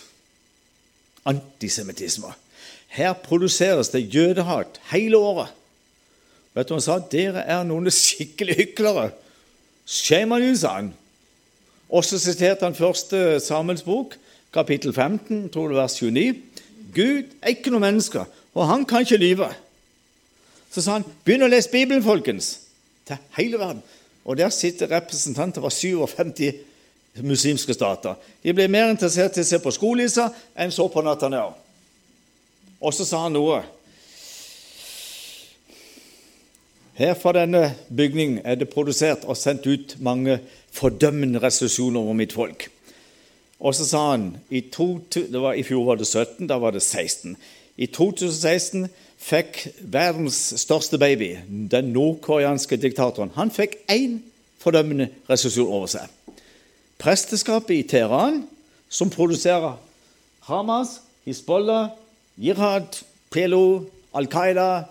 Antisemittisme. 1.28 2.32
Her 2.96 3.14
produseres 3.14 3.92
det 3.92 4.08
jødehat 4.14 4.80
hele 4.94 5.20
året. 5.20 5.52
Vet 6.56 6.70
du 6.70 6.78
hva 6.78 6.80
han 6.80 6.86
sa? 6.86 7.02
Dere 7.12 7.44
er 7.44 7.66
noen 7.68 7.92
skikkelig 7.92 8.56
hyklere. 8.62 9.10
Shame 9.86 10.38
on 10.38 10.46
you, 10.46 10.56
sa 10.56 10.78
han. 10.80 10.94
Og 11.92 12.06
siterte 12.08 12.64
han 12.66 12.78
første 12.78 13.42
Samuels 13.44 13.84
bok, 13.86 14.16
kapittel 14.56 14.94
15, 14.94 15.50
tror 15.54 15.70
det 15.70 15.78
vers 15.78 15.98
29. 16.00 16.36
Gud 16.96 17.36
er 17.42 17.52
ikke 17.52 17.74
noe 17.74 17.84
menneske, 17.84 18.24
og 18.56 18.70
han 18.70 18.86
kan 18.88 19.04
ikke 19.04 19.20
lyve. 19.20 19.50
Så 20.72 20.84
sa 20.84 20.98
han, 20.98 21.06
begynn 21.28 21.46
å 21.46 21.52
lese 21.52 21.72
Bibelen, 21.72 22.04
folkens. 22.04 22.56
Til 23.06 23.20
hele 23.38 23.60
verden. 23.62 23.84
Og 24.26 24.40
der 24.40 24.50
sitter 24.50 24.90
representanter 24.90 25.62
fra 25.62 25.70
57 25.70 26.56
muslimske 27.24 27.74
stater. 27.74 28.18
De 28.44 28.54
ble 28.54 28.68
mer 28.72 28.90
interessert 28.92 29.38
i 29.38 29.44
å 29.46 29.48
se 29.48 29.60
på 29.64 29.72
skolissa 29.72 30.32
enn 30.58 30.74
så 30.74 30.88
på 30.92 31.04
Nathanael. 31.06 31.54
Og 32.82 32.94
så 32.94 33.06
sa 33.08 33.24
han 33.24 33.36
noe. 33.38 33.62
Her 36.96 37.16
fra 37.20 37.34
denne 37.36 37.70
bygningen 37.92 38.42
er 38.48 38.60
det 38.60 38.72
produsert 38.72 39.28
og 39.28 39.38
sendt 39.40 39.68
ut 39.68 39.98
mange 40.00 40.40
fordømmende 40.76 41.42
resolusjoner 41.44 42.00
over 42.00 42.16
mitt 42.16 42.36
folk. 42.36 42.70
Og 43.60 43.76
så 43.76 43.86
sa 43.88 44.02
han 44.12 44.30
i, 44.50 44.62
to, 44.72 45.00
var, 45.32 45.54
I 45.54 45.64
fjor 45.64 45.86
var 45.88 46.00
det 46.00 46.08
17, 46.08 46.48
da 46.48 46.58
var 46.60 46.76
det 46.76 46.84
16. 46.84 47.36
I 47.78 47.88
2016 47.92 48.88
fikk 49.20 49.62
verdens 49.80 50.38
største 50.60 51.00
baby, 51.00 51.36
den 51.72 51.94
nordkoreanske 51.96 52.78
diktatoren, 52.80 53.34
han 53.36 53.52
fikk 53.52 53.80
én 53.92 54.20
fordømmende 54.62 55.10
resolusjon 55.30 55.72
over 55.72 55.92
seg. 55.92 56.12
Presteskapet 57.02 57.76
i 57.76 57.88
Teheran, 57.88 58.44
som 58.90 59.12
produserer 59.12 59.76
Hamas, 60.48 61.00
Hizbollah, 61.26 61.90
Jihad, 62.38 63.02
PLO, 63.34 63.86
Al 64.16 64.28
Qaida 64.32 64.86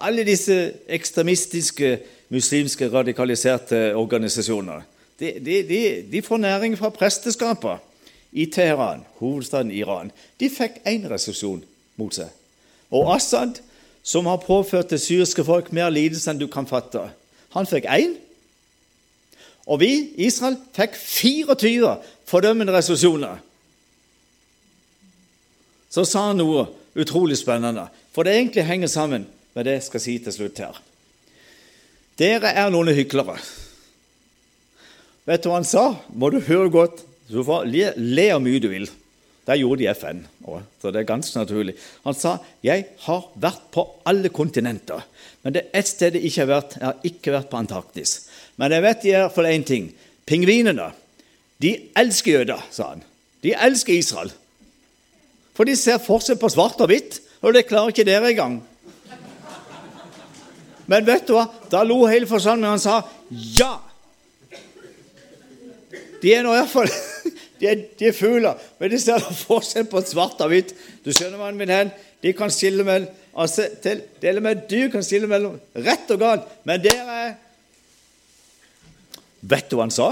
Alle 0.00 0.24
disse 0.24 0.54
ekstremistiske, 0.88 1.98
muslimske, 2.32 2.86
radikaliserte 2.88 3.92
organisasjoner. 3.94 4.80
De, 5.20 5.34
de, 5.44 5.56
de, 5.68 5.80
de 6.12 6.22
får 6.24 6.40
næring 6.40 6.76
fra 6.78 6.90
presteskapet 6.94 7.82
i 8.32 8.46
Teheran, 8.46 9.04
hovedstaden 9.20 9.70
i 9.70 9.82
Iran. 9.82 10.12
De 10.40 10.48
fikk 10.50 10.80
én 10.88 11.04
resesjon 11.10 11.60
mot 12.00 12.14
seg. 12.14 12.30
Og 12.90 13.12
Assad, 13.14 13.60
som 14.02 14.26
har 14.26 14.40
påført 14.42 14.90
det 14.90 15.02
syriske 15.02 15.44
folk 15.44 15.70
mer 15.76 15.92
lidelse 15.92 16.30
enn 16.32 16.40
du 16.40 16.48
kan 16.50 16.66
fatte, 16.66 17.10
han 17.52 17.68
fikk 17.68 17.86
én. 17.90 18.16
Og 19.68 19.82
vi, 19.82 19.92
Israel, 20.24 20.56
fikk 20.74 20.96
24 20.96 21.94
fordømmende 22.30 22.74
resolusjoner 22.74 23.38
så 25.90 26.04
sa 26.06 26.28
han 26.28 26.38
noe 26.38 26.68
utrolig 26.98 27.38
spennende. 27.40 27.88
For 28.14 28.26
det 28.26 28.36
egentlig 28.36 28.66
henger 28.66 28.90
sammen 28.90 29.26
med 29.56 29.66
det 29.66 29.78
jeg 29.78 29.88
skal 29.88 30.02
si 30.04 30.14
til 30.22 30.34
slutt 30.34 30.62
her. 30.62 30.78
Dere 32.20 32.52
er 32.54 32.70
noen 32.70 32.92
hyklere. 32.94 33.38
Vet 35.30 35.44
du 35.44 35.50
hva 35.52 35.60
han 35.60 35.68
sa? 35.68 35.84
Må 36.10 36.32
du 36.34 36.40
høre 36.42 36.72
godt. 36.74 37.04
Du 37.30 37.38
får 37.46 37.68
le, 37.70 37.92
le 37.94 38.26
hvor 38.32 38.42
mye 38.42 38.62
du 38.62 38.66
vil. 38.72 38.88
Det 39.46 39.56
gjorde 39.58 39.80
de 39.80 39.88
FN, 39.96 40.18
så 40.78 40.90
det 40.92 41.00
er 41.00 41.08
ganske 41.08 41.38
naturlig. 41.38 41.74
Han 42.04 42.14
sa 42.14 42.36
jeg 42.62 42.84
har 43.06 43.22
vært 43.40 43.62
på 43.74 43.82
alle 44.06 44.30
kontinenter, 44.30 45.00
men 45.42 45.54
det 45.54 45.62
er 45.64 45.80
ett 45.80 45.88
sted 45.88 46.14
jeg 46.14 46.28
ikke 46.28 46.42
har 46.44 46.50
vært. 46.50 46.76
Jeg 46.76 46.86
har 46.86 47.06
ikke 47.08 47.34
vært 47.34 47.50
på 47.50 47.58
Antarktis. 47.58 48.12
Men 48.60 48.74
jeg 48.76 48.84
vet 48.84 49.06
i 49.08 49.14
hvert 49.16 49.34
fall 49.34 49.48
én 49.50 49.66
ting. 49.66 49.88
Pingvinene 50.28 50.90
de 51.60 51.74
elsker 51.98 52.40
jøder, 52.40 52.62
sa 52.72 52.92
han. 52.94 53.02
De 53.44 53.52
elsker 53.52 53.96
Israel. 53.96 54.30
For 55.56 55.68
de 55.68 55.74
ser 55.76 56.00
forskjell 56.02 56.38
på 56.40 56.50
svart 56.52 56.80
og 56.80 56.88
hvitt, 56.92 57.18
og 57.40 57.56
det 57.56 57.66
klarer 57.68 57.92
ikke 57.92 58.06
dere 58.08 58.30
engang. 58.32 58.58
Men 60.90 61.06
vet 61.06 61.26
du 61.28 61.34
hva? 61.36 61.46
Da 61.72 61.82
lo 61.86 62.02
hele 62.08 62.28
forsamlingen. 62.28 62.74
Han 62.76 62.82
sa 62.82 63.02
ja. 63.58 63.76
De 66.20 66.32
er 66.34 66.44
nå 66.44 66.52
iallfall 66.54 66.90
de 67.60 67.68
er, 67.68 67.82
de 67.98 68.08
er 68.08 68.16
fugler, 68.16 68.60
men 68.80 68.92
de 68.92 69.00
ser 69.00 69.24
forskjell 69.42 69.88
på 69.90 70.00
svart 70.08 70.40
og 70.40 70.52
hvitt. 70.52 70.72
Du 71.04 71.12
skjønner 71.12 71.40
hva 71.40 71.50
min 71.56 71.72
hen? 71.72 71.92
De 72.20 72.32
kan 72.36 72.52
skille 72.52 72.84
mellom 72.84 73.08
altså, 73.34 73.68
til, 73.82 74.02
og 74.36 74.42
med 74.44 74.64
du 74.68 74.80
kan 74.92 75.04
skille 75.04 75.28
mellom 75.30 75.58
rett 75.76 76.10
og 76.12 76.20
galt. 76.20 76.50
Men 76.68 76.82
dere 76.84 77.20
Vet 79.40 79.70
du 79.70 79.78
hva 79.78 79.86
han 79.86 79.94
sa? 79.94 80.10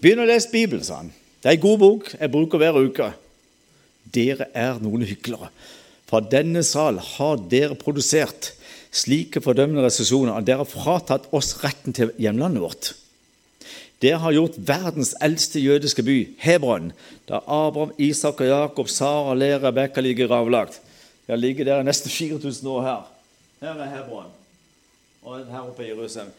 Begynn 0.00 0.22
å 0.22 0.28
lese 0.28 0.48
Bibelen, 0.48 0.84
sa 0.84 1.02
han. 1.02 1.10
Det 1.40 1.50
er 1.50 1.58
en 1.58 1.64
god 1.66 1.82
bok 1.82 2.08
jeg 2.14 2.32
bruker 2.32 2.62
hver 2.62 2.78
uke. 2.80 3.10
Dere 4.08 4.48
er 4.56 4.80
noen 4.80 5.04
hyklere. 5.04 5.50
Fra 6.08 6.22
denne 6.24 6.62
sal 6.66 6.96
har 6.98 7.44
dere 7.52 7.76
produsert 7.78 8.54
slike 8.90 9.42
fordømmende 9.44 9.84
resesjoner 9.84 10.34
at 10.34 10.48
dere 10.48 10.64
har 10.64 10.70
fratatt 10.70 11.28
oss 11.36 11.52
retten 11.60 11.94
til 11.96 12.14
hjemlandet 12.18 12.64
vårt. 12.64 12.90
Dere 14.00 14.20
har 14.22 14.32
gjort 14.32 14.56
verdens 14.56 15.12
eldste 15.20 15.60
jødiske 15.60 16.02
by, 16.02 16.18
Hebron, 16.40 16.92
der 17.28 17.44
Abraham, 17.44 17.92
Isak 17.98 18.40
og 18.40 18.46
Jakob, 18.48 18.88
Sara, 18.88 19.34
Lea, 19.34 19.58
Rebekka 19.60 20.00
ligger 20.00 20.26
gravlagt. 20.26 20.80
De 21.26 21.32
har 21.32 21.36
ligget 21.36 21.66
der 21.66 21.82
nesten 21.82 22.10
4000 22.18 22.68
år 22.68 22.82
her. 22.82 23.02
Her 23.60 23.74
er 23.76 23.96
Hebron, 23.96 24.30
og 25.22 25.46
her 25.46 25.58
oppe 25.60 25.84
i 25.84 25.88
Jerusalem. 25.88 26.32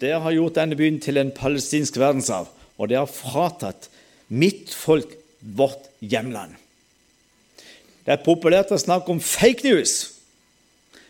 Det 0.00 0.12
har 0.12 0.32
gjort 0.32 0.54
denne 0.54 0.76
byen 0.76 1.00
til 1.00 1.16
en 1.16 1.32
palestinsk 1.32 1.96
verdensarv, 1.98 2.48
og 2.78 2.88
det 2.88 2.98
har 2.98 3.08
fratatt 3.08 3.88
mitt 4.28 4.74
folk 4.74 5.16
vårt 5.40 5.88
hjemland. 6.00 6.52
Det 8.04 8.12
er 8.12 8.22
populært 8.22 8.70
å 8.70 8.78
snakke 8.78 9.10
om 9.10 9.20
fake 9.24 9.64
news. 9.64 10.12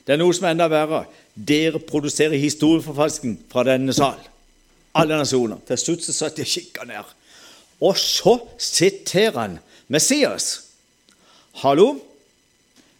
Det 0.06 0.14
er 0.14 0.20
noe 0.22 0.34
som 0.34 0.46
er 0.46 0.54
enda 0.54 0.68
verre. 0.70 1.02
Dere 1.34 1.82
produserer 1.82 2.38
historieforfalskning 2.38 3.40
fra 3.50 3.66
denne 3.66 3.92
sal. 3.92 4.20
Alle 4.96 5.18
nasjoner. 5.20 5.60
Til 5.68 5.78
slutt 5.80 6.06
satt 6.06 6.38
jeg 6.40 6.46
og 6.46 6.52
kikka 6.52 6.86
ned. 6.88 7.06
Og 7.84 7.98
så 8.00 8.38
siterer 8.56 9.36
han 9.36 9.58
Messias. 9.92 10.72
Hallo? 11.62 11.98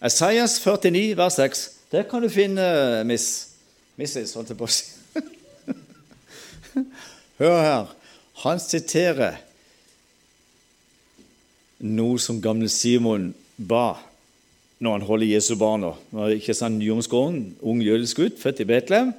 Esaias 0.05 0.59
49, 0.60 1.16
vers 1.16 1.39
6. 1.40 1.62
Der 1.93 2.05
kan 2.09 2.23
du 2.23 2.28
finne 2.28 3.05
Miss 3.09 3.48
Missis, 3.97 4.35
holdt 4.36 4.51
jeg 4.52 4.59
på 4.60 4.66
å 4.66 4.73
si. 4.73 4.85
Hør 7.40 7.60
her. 7.64 7.86
Han 8.43 8.60
siterer 8.60 9.39
noe 11.81 12.20
som 12.20 12.43
gamle 12.44 12.68
Simon 12.73 13.31
ba 13.56 13.97
når 14.85 14.98
han 14.98 15.06
holder 15.09 15.31
Jesu 15.31 15.55
barna. 15.56 15.94
Ikke 16.35 16.52
sant, 16.56 16.77
Nyomskåren, 16.77 17.55
ung 17.64 17.81
jødisk 17.81 18.20
gutt, 18.20 18.40
født 18.43 18.60
i 18.60 18.68
Betlehem. 18.68 19.14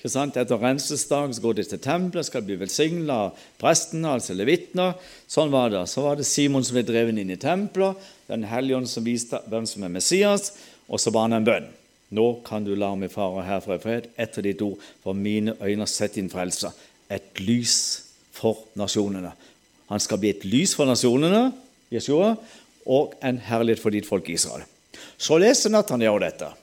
Ikke 0.00 0.08
sant, 0.08 0.36
Etter 0.40 0.56
renselsesdag 0.56 1.34
går 1.44 1.58
de 1.58 1.62
til 1.68 1.80
tempelet, 1.84 2.24
skal 2.24 2.40
bli 2.46 2.54
velsignet 2.56 3.10
av 3.12 3.40
prestene, 3.60 4.14
altså 4.16 4.32
levitene. 4.32 4.94
Sånn 5.28 5.50
var 5.52 5.68
det. 5.74 5.82
Så 5.92 6.00
var 6.06 6.16
det 6.16 6.24
Simon 6.24 6.64
som 6.64 6.78
ble 6.78 6.86
drevet 6.88 7.20
inn 7.20 7.34
i 7.34 7.36
tempelet, 7.36 8.00
Den 8.30 8.46
hellige 8.48 8.78
ånd 8.78 8.88
som 8.88 9.04
viste 9.04 9.42
hvem 9.50 9.66
som 9.68 9.82
er 9.84 9.92
Messias, 9.92 10.54
og 10.88 11.02
så 11.02 11.10
ba 11.12 11.26
han 11.26 11.36
en 11.36 11.44
bønn. 11.44 11.66
Nå 12.16 12.26
kan 12.46 12.64
du 12.64 12.72
la 12.78 12.94
meg 12.96 13.12
fare 13.12 13.42
herfra 13.44 13.76
i 13.76 13.82
fred 13.82 14.06
etter 14.16 14.46
ditt 14.46 14.62
ord, 14.64 14.78
for 15.02 15.12
mine 15.12 15.52
øyne 15.60 15.84
har 15.84 15.90
sett 15.90 16.16
din 16.16 16.30
frelse. 16.32 16.72
Et 17.10 17.42
lys 17.44 17.76
for 18.32 18.70
nasjonene. 18.80 19.34
Han 19.90 20.00
skal 20.00 20.22
bli 20.22 20.32
et 20.32 20.46
lys 20.48 20.72
for 20.78 20.88
nasjonene, 20.88 21.50
Jeshua, 21.92 22.38
og 22.86 23.18
en 23.20 23.42
herlighet 23.50 23.82
for 23.82 23.92
ditt 23.92 24.08
folk 24.08 24.32
Israel. 24.32 24.64
Så 25.20 25.36
leser 25.36 25.74
Nathanael 25.74 26.22
dette. 26.24 26.54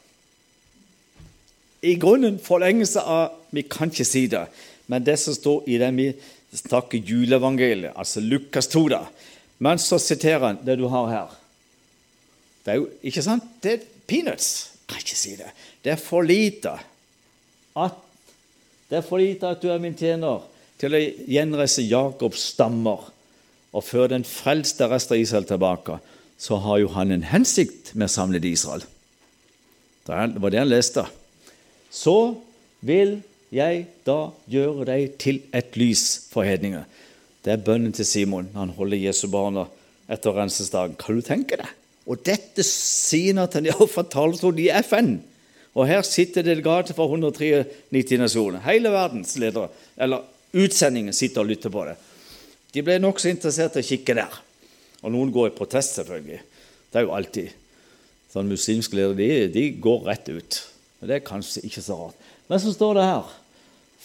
I 1.86 1.96
grunnen 2.02 2.40
forlengelse 2.42 3.02
av 3.02 3.36
Vi 3.52 3.64
kan 3.64 3.92
ikke 3.92 4.06
si 4.06 4.26
det, 4.28 4.44
men 4.92 5.06
det 5.08 5.16
som 5.22 5.36
står 5.36 5.70
i 5.72 5.78
det 5.80 5.88
vi 5.96 6.08
snakker 6.58 7.00
juleevangeliet, 7.00 7.94
altså 7.96 8.20
Lukas 8.20 8.68
2, 8.68 8.82
da. 8.92 9.06
Men 9.64 9.80
så 9.80 10.00
siterer 10.02 10.44
han 10.44 10.60
det 10.66 10.76
du 10.80 10.88
har 10.92 11.08
her. 11.12 11.38
Det 12.66 12.74
er 12.74 12.82
jo 12.82 12.90
ikke 13.08 13.24
sant? 13.24 13.46
Det 13.64 13.72
er 13.72 13.86
peanuts. 14.08 14.50
Jeg 14.76 14.92
kan 14.92 15.04
ikke 15.06 15.20
si 15.20 15.34
det. 15.40 15.48
Det 15.84 15.94
er 15.94 16.02
for 16.02 16.28
lite 16.28 16.74
at, 17.78 17.98
det 18.90 19.00
er 19.00 19.06
for 19.08 19.24
lite 19.24 19.54
at 19.56 19.64
du 19.64 19.72
er 19.72 19.80
min 19.80 19.96
tjener 19.96 20.44
til 20.82 20.96
å 20.96 21.02
gjenreise 21.32 21.86
Jakobs 21.88 22.50
stammer 22.54 23.08
og 23.72 23.86
føre 23.86 24.14
den 24.16 24.26
frelste 24.28 24.88
rest 24.92 25.12
av 25.12 25.22
Israel 25.22 25.48
tilbake, 25.48 25.98
så 26.38 26.60
har 26.64 26.82
jo 26.84 26.92
han 26.96 27.12
en 27.12 27.26
hensikt 27.32 27.94
med 27.96 28.08
å 28.08 28.14
samle 28.14 28.42
Israel. 28.46 28.84
Det 30.08 30.42
var 30.42 30.54
det 30.54 30.62
han 30.62 30.72
leste. 30.72 31.04
Så 31.92 32.38
vil 32.86 33.20
jeg 33.54 33.86
da 34.08 34.20
gjøre 34.52 34.88
deg 34.90 35.18
til 35.22 35.42
et 35.56 35.78
lys 35.80 36.06
for 36.32 36.48
hedninger. 36.48 36.84
Det 37.44 37.54
er 37.54 37.64
bønnen 37.64 37.96
til 37.96 38.08
Simon 38.08 38.50
når 38.52 38.60
han 38.66 38.76
holder 38.76 39.06
Jesu 39.06 39.28
barna 39.32 39.68
etter 40.12 40.36
renselsesdagen. 40.36 40.98
Kan 41.00 41.20
du 41.20 41.24
tenke 41.26 41.60
deg? 41.60 41.70
Og 42.08 42.20
dette 42.24 42.64
sier 42.64 43.36
Netanyahu 43.36 43.86
fra 43.92 44.04
talerstolen 44.08 44.64
i 44.64 44.72
FN. 44.84 45.18
Og 45.78 45.88
her 45.90 46.02
sitter 46.08 46.46
delegater 46.46 46.96
fra 46.98 47.06
193 47.06 48.18
nasjoner. 48.20 48.64
Hele 48.66 48.92
verdens 48.94 49.36
ledere, 49.40 49.70
eller 50.00 50.26
utsendingen, 50.58 51.14
sitter 51.14 51.44
og 51.44 51.52
lytter 51.52 51.74
på 51.74 51.84
det. 51.86 51.98
De 52.74 52.84
ble 52.84 52.98
nokså 53.02 53.30
interessert 53.30 53.78
i 53.78 53.84
å 53.84 53.90
kikke 53.92 54.16
der. 54.18 54.40
Og 55.04 55.14
noen 55.14 55.32
går 55.34 55.52
i 55.52 55.58
protest, 55.58 56.00
selvfølgelig. 56.00 56.40
Det 56.92 57.00
er 57.00 57.06
jo 57.06 57.14
alltid. 57.16 57.52
Sånn 58.34 58.50
Muslimske 58.50 58.98
ledere 58.98 59.20
de, 59.20 59.30
de 59.54 59.68
går 59.84 60.08
rett 60.08 60.32
ut. 60.34 60.60
Men 61.00 61.10
Det 61.10 61.16
er 61.16 61.28
kanskje 61.28 61.66
ikke 61.66 61.82
så 61.82 61.96
rart. 61.96 62.16
Men 62.48 62.60
så 62.60 62.74
står 62.74 62.94
det 62.94 63.04
her 63.04 63.34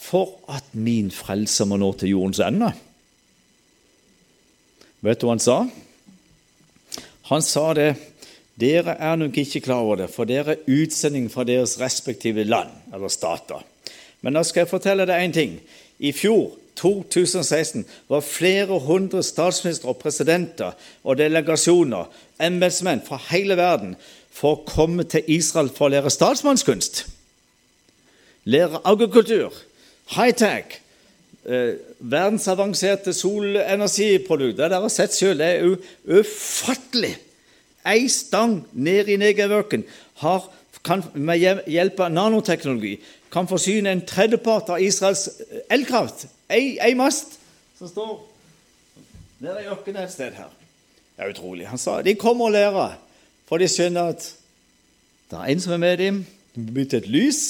For 0.03 0.35
at 0.51 0.65
min 0.73 1.11
frelse 1.11 1.65
må 1.65 1.79
nå 1.79 1.93
til 1.93 2.15
jordens 2.15 2.43
ende. 2.43 2.73
Vet 5.03 5.21
du 5.21 5.27
hva 5.27 5.37
han 5.37 5.43
sa? 5.43 5.59
Han 7.31 7.43
sa 7.43 7.73
det 7.75 7.93
Dere 8.61 8.99
er 9.01 9.17
nok 9.17 9.37
ikke 9.41 9.63
klar 9.65 9.81
over 9.81 10.03
det, 10.03 10.11
for 10.13 10.29
dere 10.29 10.55
er 10.55 10.67
utsending 10.71 11.31
fra 11.33 11.43
deres 11.49 11.79
respektive 11.81 12.45
land 12.45 12.71
eller 12.93 13.09
stater. 13.09 13.63
Men 14.21 14.37
da 14.37 14.43
skal 14.45 14.63
jeg 14.63 14.71
fortelle 14.71 15.07
deg 15.09 15.25
én 15.25 15.33
ting. 15.35 15.55
I 15.99 16.13
fjor 16.13 16.53
2016 16.79 17.87
var 18.13 18.25
flere 18.27 18.79
hundre 18.85 19.23
statsministre 19.25 19.91
og 19.93 19.99
presidenter 20.03 20.77
og 21.03 21.19
delegasjoner, 21.19 22.11
embetsmenn 22.43 23.03
fra 23.07 23.19
hele 23.31 23.57
verden, 23.59 23.97
for 24.33 24.57
å 24.57 24.65
komme 24.67 25.05
til 25.05 25.27
Israel 25.31 25.71
for 25.73 25.89
å 25.89 25.93
lære 25.93 26.11
statsmannskunst. 26.11 27.05
Lære 28.45 28.81
agrikultur, 28.89 29.53
high-tech, 30.17 30.79
eh, 31.47 31.75
verdensavanserte 31.99 33.13
solenergiprodukter. 33.13 34.69
Dere 34.69 34.81
har 34.81 34.89
sett 34.89 35.15
selv, 35.15 35.39
det 35.39 35.47
er 35.47 35.77
ufattelig. 36.21 37.17
Ei 37.87 38.09
stang 38.09 38.65
ned 38.73 39.09
i 39.09 39.17
Negev-ørkenen 39.17 39.85
kan 40.83 41.03
med 41.15 41.63
hjelp 41.71 42.01
av 42.01 42.11
nanoteknologi 42.11 42.97
kan 43.33 43.49
forsyne 43.49 43.91
en 43.91 44.03
tredjepart 44.07 44.73
av 44.75 44.83
Israels 44.83 45.29
elkraft 45.71 46.27
ei, 46.53 46.77
ei 46.83 46.95
mast 46.99 47.39
som 47.79 47.91
står 47.91 48.19
nede 49.43 49.65
i 49.65 49.71
ørkenen 49.71 50.05
et 50.05 50.13
sted 50.13 50.37
her. 50.37 50.51
Det 51.17 51.25
er 51.25 51.33
utrolig. 51.33 51.67
Han 51.67 51.81
sa 51.81 52.01
de 52.03 52.15
kommer 52.19 52.51
og 52.51 52.55
lærer, 52.55 52.95
for 53.49 53.61
de 53.61 53.69
skjønner 53.69 54.15
at 54.15 54.29
det 55.33 55.39
er 55.41 55.53
en 55.53 55.61
som 55.65 55.73
er 55.73 55.81
med 55.81 55.97
dem. 55.99 56.25
De 56.55 56.67
begynte 56.67 57.01
et 57.01 57.09
lys. 57.09 57.41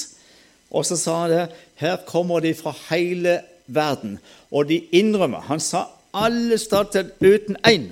Og 0.70 0.86
så 0.86 0.97
sa 0.97 1.16
han 1.24 1.32
det. 1.32 1.47
Her 1.82 1.97
kommer 2.06 2.40
de 2.40 2.55
fra 2.55 2.74
hele 2.90 3.40
verden. 3.66 4.19
Og 4.51 4.69
de 4.69 4.78
innrømmer. 4.94 5.40
Han 5.51 5.60
sa 5.60 5.89
alle 6.14 6.59
stater 6.59 7.10
uten 7.20 7.56
én. 7.66 7.90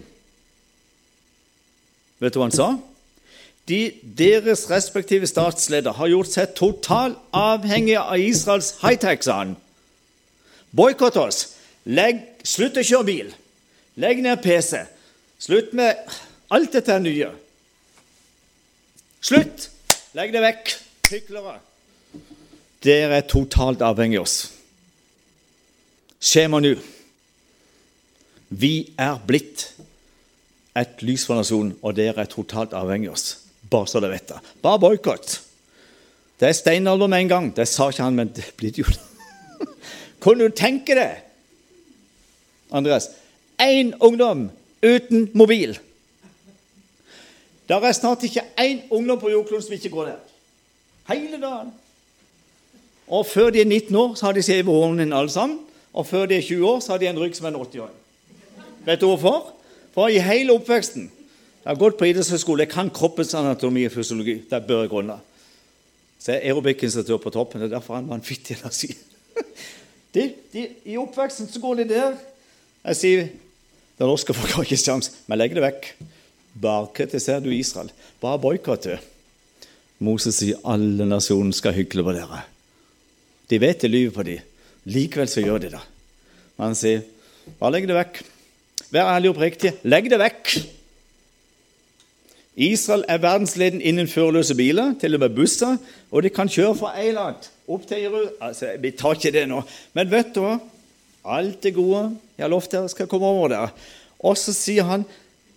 Vet 2.20 2.34
du 2.34 2.38
hva 2.38 2.46
han 2.50 2.54
sa? 2.54 2.68
De, 3.68 3.92
deres 4.18 4.66
respektive 4.70 5.26
statsleder 5.26 5.94
har 5.96 6.10
gjort 6.10 6.32
seg 6.32 6.54
totalt 6.58 7.18
avhengige 7.36 8.00
av 8.00 8.18
Israels 8.18 8.74
high-tech, 8.82 9.22
sa 9.24 9.42
han. 9.44 9.54
Boikott 10.76 11.18
oss. 11.20 11.44
Legg, 11.86 12.22
slutt 12.44 12.78
å 12.78 12.84
kjøre 12.84 13.08
bil. 13.08 13.30
Legg 14.00 14.22
ned 14.22 14.42
PC. 14.42 14.84
Slutt 15.40 15.72
med 15.76 15.98
alt 16.52 16.74
dette 16.76 16.98
nye. 17.02 17.30
Slutt! 19.20 19.68
Legg 20.16 20.32
det 20.34 20.40
vekk. 20.42 20.72
Hyklere. 21.10 21.58
Dere 22.80 23.20
er 23.20 23.28
totalt 23.28 23.82
avhengig 23.84 24.18
av 24.18 24.24
oss. 24.24 24.38
Skjema 26.20 26.60
nå. 26.62 26.72
Vi 28.50 28.72
er 28.98 29.20
blitt 29.26 29.68
et 30.78 31.02
lys 31.04 31.26
for 31.28 31.38
nasjonen, 31.38 31.76
og 31.84 31.94
dere 31.98 32.24
er 32.24 32.30
totalt 32.30 32.74
avhengig 32.76 33.10
av 33.10 33.18
oss. 33.18 33.28
Bare 33.70 33.90
så 33.90 34.00
dere 34.00 34.16
vet 34.16 34.32
det. 34.32 34.40
Bare 34.64 34.80
boikott. 34.82 35.36
Det 36.40 36.48
er 36.48 36.56
steinalder 36.56 37.10
med 37.10 37.26
en 37.26 37.32
gang. 37.34 37.50
Det 37.54 37.68
sa 37.68 37.90
ikke 37.92 38.06
han, 38.06 38.16
men 38.16 38.32
det 38.34 38.46
blir 38.56 38.72
det 38.72 38.86
jo. 38.86 38.88
Kunne 40.24 40.48
du 40.48 40.56
tenke 40.56 40.96
det, 40.96 41.10
Andreas, 42.72 43.10
én 43.60 43.92
ungdom 44.00 44.48
uten 44.80 45.28
mobil? 45.34 45.76
Det 47.70 47.78
er 47.86 47.92
snart 47.94 48.24
ikke 48.26 48.42
én 48.58 48.80
ungdom 48.90 49.20
på 49.20 49.30
jordkloden 49.30 49.62
som 49.62 49.72
ikke 49.76 49.92
går 49.94 50.10
der. 50.10 50.18
Hele 51.12 51.38
dagen. 51.40 51.70
Og 53.06 53.26
før 53.26 53.50
de 53.50 53.60
er 53.60 53.64
19 53.64 53.94
år, 53.94 54.14
så 54.14 54.26
har 54.26 54.32
de 54.32 54.42
skjeve 54.42 54.70
hårene 54.70 55.06
alle 55.16 55.30
sammen. 55.30 55.58
Og 55.92 56.06
før 56.06 56.26
de 56.26 56.34
er 56.34 56.42
20 56.42 56.66
år, 56.66 56.80
så 56.80 56.92
har 56.92 56.98
de 56.98 57.08
en 57.08 57.18
rygg 57.18 57.36
som 57.36 57.46
en 57.46 57.54
80-åring. 57.54 57.96
Vet 58.86 59.00
du 59.00 59.06
hvorfor? 59.06 59.52
For 59.94 60.08
i 60.08 60.18
hele 60.18 60.52
oppveksten 60.52 61.10
Jeg 61.60 61.76
har 61.76 61.76
gått 61.76 61.98
på 62.00 62.06
idrettshøyskole, 62.08 62.62
jeg 62.64 62.72
kan 62.72 62.88
kroppens 62.90 63.34
anatomi 63.36 63.82
og 63.84 63.92
fysiologi. 63.92 64.38
Det 64.50 64.62
bør 64.66 64.80
jeg 64.80 64.88
grunne. 64.88 65.18
Så 66.18 66.32
er 66.32 66.46
aerobic-instruktør 66.48 67.18
på 67.20 67.30
toppen. 67.30 67.60
Det 67.60 67.66
er 67.68 67.74
derfor 67.74 67.94
han 67.94 68.06
en 68.06 68.14
vanvittig 68.14 68.56
energi. 68.56 68.94
De, 70.14 70.32
de, 70.52 70.64
I 70.84 70.96
oppveksten 70.98 71.46
så 71.46 71.60
går 71.60 71.74
de 71.74 71.84
der. 71.92 72.16
Jeg 72.84 72.96
sier 72.96 73.28
det 74.00 74.08
norske 74.08 74.34
folk 74.34 74.56
har 74.56 74.66
ikke 74.66 74.80
sjans, 74.80 75.12
men 75.28 75.38
legg 75.38 75.54
det 75.54 75.62
vekk. 75.62 75.86
Bare 76.54 76.90
kritiserer 76.94 77.44
du 77.44 77.52
Israel. 77.54 77.92
Bare 78.20 78.40
boikott 78.42 78.88
det. 78.88 78.98
Moses 80.00 80.40
sier 80.40 80.60
alle 80.64 81.06
nasjoner 81.06 81.54
skal 81.56 81.76
hygle 81.76 82.04
på 82.06 82.16
dere. 82.16 82.42
De 83.50 83.60
vet 83.60 83.82
det 83.82 83.90
lyver 83.92 84.14
på 84.16 84.26
dem. 84.26 84.44
Likevel 84.90 85.28
så 85.28 85.44
gjør 85.44 85.62
de 85.62 85.72
det. 85.74 85.82
Han 86.60 86.76
sier 86.76 87.04
bare 87.60 87.76
legg 87.76 87.88
det 87.88 87.96
vekk. 87.96 88.20
Vær 88.90 89.12
ærlig 89.12 89.30
og 89.30 89.36
oppriktig. 89.36 89.74
Legg 89.84 90.08
det 90.10 90.18
vekk. 90.20 90.54
Israel 92.60 93.04
er 93.08 93.22
verdensledende 93.22 93.86
innen 93.86 94.08
førerløse 94.10 94.56
biler, 94.58 94.94
til 95.00 95.14
og 95.16 95.22
med 95.22 95.36
busser, 95.36 95.78
og 96.10 96.24
de 96.24 96.32
kan 96.34 96.50
kjøre 96.50 96.74
fra 96.76 96.90
Eiland 97.00 97.46
opp 97.70 97.86
til 97.86 98.02
Jerusalem 98.02 98.42
altså, 98.42 98.72
Vi 98.82 98.90
tar 98.98 99.16
ikke 99.16 99.32
det 99.32 99.46
nå, 99.48 99.62
men 99.94 100.10
vet 100.10 100.34
du 100.34 100.42
hva? 100.42 100.58
Alt 101.30 101.62
det 101.62 101.74
gode 101.76 102.02
jeg 102.36 102.44
har 102.44 102.50
lovt 102.50 102.72
dere, 102.72 102.88
skal 102.88 103.08
komme 103.08 103.28
over 103.28 103.52
der. 103.52 103.72
Og 104.24 104.36
så 104.40 104.52
sier 104.56 104.88
han 104.88 105.04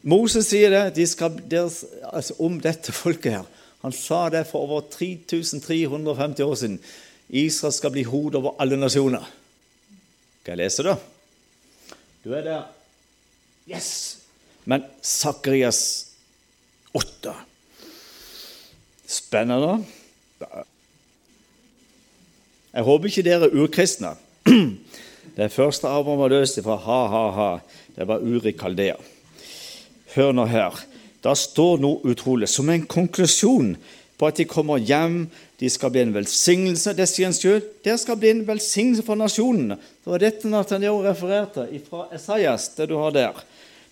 Moses 0.03 0.49
sier 0.51 0.71
det 0.73 0.81
de 0.97 1.05
skal, 1.07 1.37
deres, 1.49 1.83
altså, 2.11 2.35
om 2.43 2.57
dette 2.61 2.91
folket 2.95 3.37
her. 3.37 3.45
Han 3.83 3.95
sa 3.95 4.27
det 4.31 4.45
for 4.47 4.63
over 4.67 4.83
3350 4.91 6.43
år 6.43 6.55
siden. 6.59 6.77
Israel 7.29 7.73
skal 7.73 7.91
bli 7.91 8.03
hodet 8.07 8.39
over 8.39 8.55
alle 8.63 8.77
nasjoner. 8.79 9.23
Skal 10.41 10.53
jeg 10.53 10.61
lese, 10.63 10.83
da? 10.83 10.95
Du 12.23 12.31
er 12.35 12.43
der. 12.47 12.67
Yes! 13.67 14.19
Men 14.65 14.83
Sakarias 15.01 16.11
8 16.95 17.33
Spennende. 19.07 19.83
Jeg 22.73 22.83
håper 22.87 23.09
ikke 23.09 23.25
dere 23.25 23.49
er 23.49 23.55
urkristne. 23.55 24.15
Det 25.37 25.51
første 25.51 25.89
Abraham 25.89 26.21
var 26.23 26.31
løst 26.31 26.59
fra 26.63 26.77
ha-ha-ha. 26.77 27.49
Det 27.95 28.07
var 28.07 28.23
Uri 28.23 28.51
Kaldea. 28.57 28.95
Hør 30.13 30.33
nå 30.35 30.45
her. 30.49 30.77
Det 31.23 31.33
står 31.39 31.81
noe 31.81 32.01
utrolig. 32.09 32.49
Som 32.51 32.69
en 32.69 32.85
konklusjon 32.89 33.75
på 34.19 34.29
at 34.29 34.39
de 34.39 34.45
kommer 34.47 34.81
hjem, 34.81 35.25
de 35.59 35.69
skal 35.71 35.93
bli 35.93 36.03
en 36.03 36.13
velsignelse. 36.15 36.93
Det 36.97 37.07
sier 37.09 37.29
en 37.29 37.37
sjøl. 37.37 37.61
Det 37.85 37.95
skal 38.01 38.19
bli 38.19 38.33
en 38.33 38.43
velsignelse 38.47 39.05
for 39.07 39.19
nasjonene. 39.19 39.79
Det 39.79 40.11
var 40.11 40.23
dette 40.23 40.51
Nathaniel 40.51 41.01
refererte 41.05 41.67
fra 41.87 42.07
Esaias, 42.13 42.69
det 42.77 42.89
du 42.91 42.97
har 42.99 43.15
der. 43.15 43.39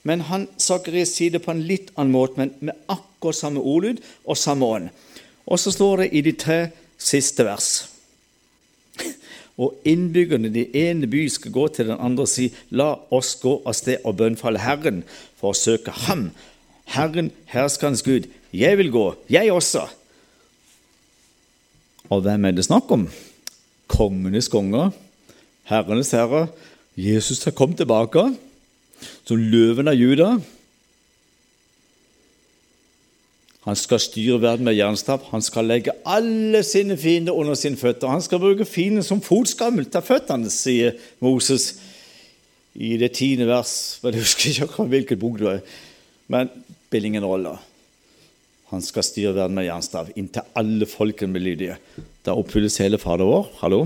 Men 0.04 0.26
han 0.30 0.48
Sakarias 0.58 1.14
sier 1.16 1.34
det 1.34 1.44
på 1.46 1.54
en 1.54 1.64
litt 1.66 1.92
annen 1.96 2.14
måte, 2.14 2.40
men 2.42 2.54
med 2.60 2.78
akkurat 2.90 3.38
samme 3.38 3.62
ordlyd 3.62 4.02
og 4.26 4.38
samme 4.38 4.66
ånd. 4.66 4.92
Og 5.46 5.62
så 5.62 5.74
står 5.74 6.04
det 6.04 6.12
i 6.18 6.24
de 6.26 6.36
tre 6.38 6.60
siste 7.02 7.46
vers 7.46 7.91
og 9.62 9.78
innbyggerne 9.86 10.50
i 10.50 10.54
den 10.56 10.78
ene 10.78 11.10
by 11.10 11.28
skal 11.30 11.54
gå 11.54 11.68
til 11.76 11.92
den 11.92 12.00
andre 12.00 12.26
og 12.26 12.32
si:" 12.32 12.50
La 12.72 12.96
oss 13.14 13.36
gå 13.42 13.60
av 13.66 13.78
sted 13.78 14.02
og 14.04 14.18
bønnfalle 14.18 14.64
Herren 14.64 15.04
for 15.38 15.54
å 15.54 15.58
søke 15.58 15.94
Ham. 16.08 16.32
Herren, 16.86 17.32
herskerens 17.46 18.04
Gud. 18.04 18.28
Jeg 18.54 18.78
vil 18.78 18.92
gå, 18.92 19.16
jeg 19.30 19.52
også. 19.52 19.86
Og 22.12 22.22
hvem 22.26 22.46
er 22.46 22.52
det 22.52 22.66
snakk 22.68 22.92
om? 22.92 23.06
Kongenes 23.88 24.50
konger, 24.52 24.92
herrenes 25.64 26.12
herre. 26.12 26.48
Jesus 27.00 27.44
har 27.44 27.56
kommet 27.56 27.80
tilbake 27.80 28.26
som 29.24 29.40
løven 29.40 29.88
av 29.88 29.96
Juda. 29.96 30.34
Han 33.68 33.78
skal 33.78 34.02
styre 34.02 34.40
verden 34.42 34.66
med 34.66 34.74
jernstav. 34.74 35.22
Han 35.30 35.44
skal 35.46 35.68
legge 35.70 35.94
alle 36.06 36.64
sine 36.66 36.98
fiender 36.98 37.38
under 37.38 37.54
sine 37.54 37.78
føtter. 37.78 38.10
Han 38.10 38.24
skal 38.26 38.42
bruke 38.42 38.66
fienden 38.66 39.06
som 39.06 39.22
fotskammel 39.22 39.86
til 39.86 40.02
føttene, 40.02 40.50
sier 40.50 40.98
Moses 41.22 41.76
i 42.74 42.96
det 42.98 43.12
tiende 43.20 43.46
vers. 43.50 44.00
Men 44.02 44.16
jeg 44.16 44.26
husker 44.26 44.50
ikke 44.50 44.70
akkurat 44.70 44.94
hvilken 44.96 45.22
bok 45.22 45.38
det 45.42 45.52
er. 45.52 45.62
Men 46.32 46.50
spiller 46.90 47.08
ingen 47.08 47.28
rolle. 47.28 47.54
Han 48.72 48.82
skal 48.84 49.06
styre 49.06 49.36
verden 49.36 49.56
med 49.56 49.68
jernstav 49.68 50.10
inntil 50.16 50.48
alle 50.60 50.88
folkene 50.88 51.36
blir 51.36 51.52
lydige. 51.52 51.78
Da 52.26 52.34
oppfylles 52.40 52.80
hele 52.82 52.98
Fader 53.00 53.28
vår. 53.28 53.46
Hallo? 53.62 53.86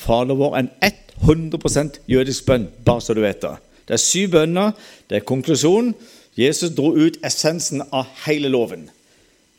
Fader 0.00 0.38
vår, 0.38 0.56
en 0.58 0.70
ett 0.82 1.12
100 1.20 2.00
jødisk 2.08 2.46
bønn, 2.46 2.68
bare 2.84 3.04
så 3.04 3.14
du 3.14 3.20
vet 3.20 3.42
det. 3.42 3.52
Det 3.86 3.94
er 3.94 4.02
syv 4.02 4.30
bønner, 4.32 4.72
det 5.10 5.20
er 5.20 5.28
konklusjonen. 5.28 5.92
Jesus 6.40 6.72
dro 6.72 6.94
ut 6.96 7.18
essensen 7.26 7.82
av 7.92 8.08
hele 8.24 8.48
loven 8.48 8.88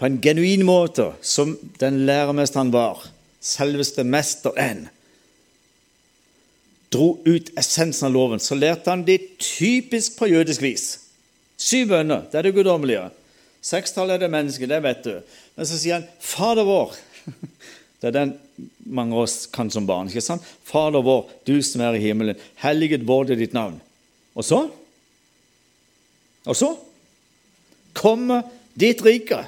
på 0.02 0.08
en 0.08 0.18
genuin 0.18 0.64
måte, 0.66 1.12
som 1.22 1.54
den 1.78 2.00
læremester 2.08 2.58
han 2.58 2.72
var, 2.74 3.04
selveste 3.38 4.02
mesteren. 4.02 4.88
Dro 6.90 7.20
ut 7.22 7.52
essensen 7.54 8.08
av 8.08 8.16
loven. 8.16 8.42
Så 8.42 8.58
lærte 8.58 8.90
han 8.90 9.04
det 9.06 9.20
typisk 9.38 10.18
på 10.18 10.32
jødisk 10.32 10.66
vis. 10.66 10.88
Syv 11.54 11.94
bønner, 11.94 12.26
det 12.32 12.40
er 12.40 12.48
det 12.48 12.56
guddommelige. 12.56 13.04
Sekstallet 13.62 14.18
er 14.18 14.24
det 14.24 14.32
mennesket, 14.34 14.74
det 14.74 14.82
vet 14.82 15.06
du. 15.06 15.14
Men 15.54 15.70
så 15.70 15.78
sier 15.78 16.00
han 16.00 16.10
'Fader 16.18 16.66
vår'. 16.66 16.98
Det 18.02 18.08
er 18.08 18.18
den 18.18 18.32
mange 18.90 19.14
av 19.14 19.28
oss 19.28 19.46
kan 19.46 19.70
som 19.70 19.86
barn. 19.86 20.08
ikke 20.08 20.22
sant? 20.26 20.42
Fader 20.66 21.04
vår, 21.06 21.30
du 21.46 21.62
som 21.62 21.82
er 21.82 21.94
i 21.94 22.02
himmelen. 22.02 22.36
Helliget 22.56 23.06
vorde 23.08 23.36
ditt 23.38 23.54
navn. 23.54 23.78
Og 24.34 24.44
så? 24.44 24.72
Og 26.46 26.58
så? 26.58 26.72
kommer 27.94 28.44
ditt 28.74 29.04
rike. 29.06 29.44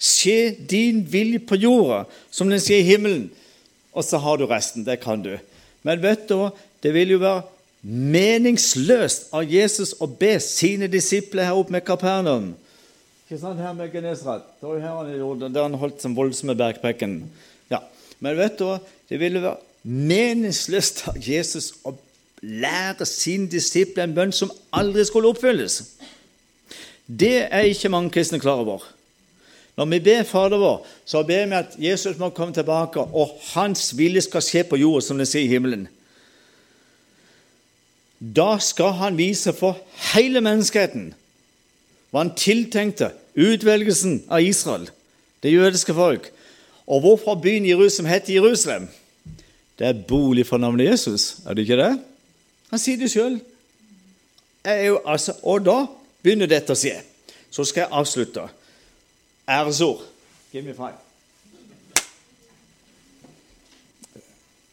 Skje 0.00 0.54
din 0.68 1.02
vilje 1.08 1.40
på 1.46 1.58
jorda 1.60 2.04
som 2.32 2.50
den 2.50 2.62
skjer 2.62 2.82
i 2.82 2.88
himmelen. 2.92 3.26
Og 3.94 4.04
så 4.04 4.18
har 4.20 4.38
du 4.38 4.46
resten. 4.50 4.84
Det 4.84 5.00
kan 5.04 5.22
du. 5.22 5.36
Men 5.86 6.02
vet 6.02 6.26
du 6.28 6.36
hva? 6.40 6.50
Det 6.82 6.92
vil 6.94 7.14
jo 7.14 7.22
være 7.22 7.44
meningsløst 7.84 9.30
av 9.36 9.44
Jesus 9.48 9.92
å 10.00 10.08
be 10.08 10.36
sine 10.40 10.88
disipler 10.88 11.48
her 11.48 11.58
oppe 11.58 11.76
med 11.76 11.84
Kapernaum. 11.86 12.54
Ikke 13.24 13.40
sant, 13.40 13.60
her 13.60 13.76
med 13.76 13.92
Genesrat. 13.92 14.46
Det 14.60 14.68
var 14.68 14.80
han 14.84 15.52
der 15.52 15.62
han 15.62 15.76
holdt 15.80 16.02
som 16.04 16.16
voldsomme 16.16 16.56
bergprekken. 16.56 17.22
Ja. 17.72 17.82
Men 18.24 18.36
vet 18.40 18.58
du 18.58 18.66
hva? 18.68 18.80
Det 19.08 19.20
ville 19.20 19.42
være 19.44 19.60
meningsløst 19.84 21.04
av 21.12 21.20
Jesus 21.20 21.74
å 21.84 21.92
lære 22.40 23.04
sine 23.08 23.48
disipler 23.52 24.04
en 24.04 24.16
bønn 24.16 24.32
som 24.32 24.52
aldri 24.76 25.04
skulle 25.08 25.32
oppfylles. 25.32 25.80
Det 27.06 27.48
er 27.50 27.68
ikke 27.68 27.88
mange 27.92 28.10
kristne 28.10 28.40
klar 28.40 28.62
over. 28.62 28.84
Når 29.76 29.88
vi 29.90 29.98
ber 30.06 30.22
Fader 30.22 30.58
vår, 30.58 30.86
så 31.04 31.22
ber 31.26 31.46
vi 31.50 31.56
at 31.58 31.74
Jesus 31.78 32.18
må 32.18 32.30
komme 32.30 32.54
tilbake, 32.54 33.00
og 33.00 33.34
hans 33.52 33.90
vilje 33.98 34.22
skal 34.28 34.42
skje 34.44 34.62
på 34.68 34.78
jorda 34.78 35.02
som 35.04 35.18
det 35.18 35.26
sier 35.28 35.48
i 35.48 35.50
himmelen. 35.50 35.88
Da 38.18 38.54
skal 38.62 38.94
han 39.00 39.18
vise 39.18 39.52
for 39.52 39.80
hele 40.14 40.40
menneskeheten 40.40 41.10
hva 42.14 42.22
han 42.22 42.30
tiltenkte 42.38 43.10
utvelgelsen 43.34 44.20
av 44.30 44.46
Israel, 44.46 44.86
det 45.42 45.50
jødiske 45.52 45.96
folk. 45.96 46.30
Og 46.86 47.02
hvorfor 47.02 47.34
byen 47.42 47.66
Jerusalem 47.66 48.12
heter 48.12 48.36
Jerusalem? 48.36 48.86
Det 49.78 49.88
er 49.88 50.04
bolig 50.06 50.46
for 50.46 50.62
navnet 50.62 50.92
Jesus, 50.92 51.42
er 51.42 51.58
det 51.58 51.66
ikke 51.66 51.80
det? 51.82 51.90
Han 52.70 52.78
sier 52.78 53.00
det 53.02 53.10
sjøl. 53.10 53.40
Altså, 54.64 55.34
og 55.42 55.66
da 55.66 55.78
begynner 56.24 56.50
dette 56.50 56.72
å 56.72 56.78
skje. 56.78 56.96
Så 57.52 57.66
skal 57.68 57.84
jeg 57.84 57.94
avslutte. 58.00 58.48
Æresord. 59.48 60.02
Give 60.52 60.64
me 60.64 60.74
five. 60.74 60.96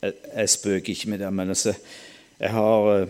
Jeg, 0.02 0.14
jeg 0.34 0.50
spøker 0.50 0.94
ikke 0.94 1.12
med 1.14 1.22
det, 1.22 1.30
men 1.34 1.54
altså, 1.54 1.76
jeg 2.40 2.54
har 2.56 2.88
uh, 3.04 3.10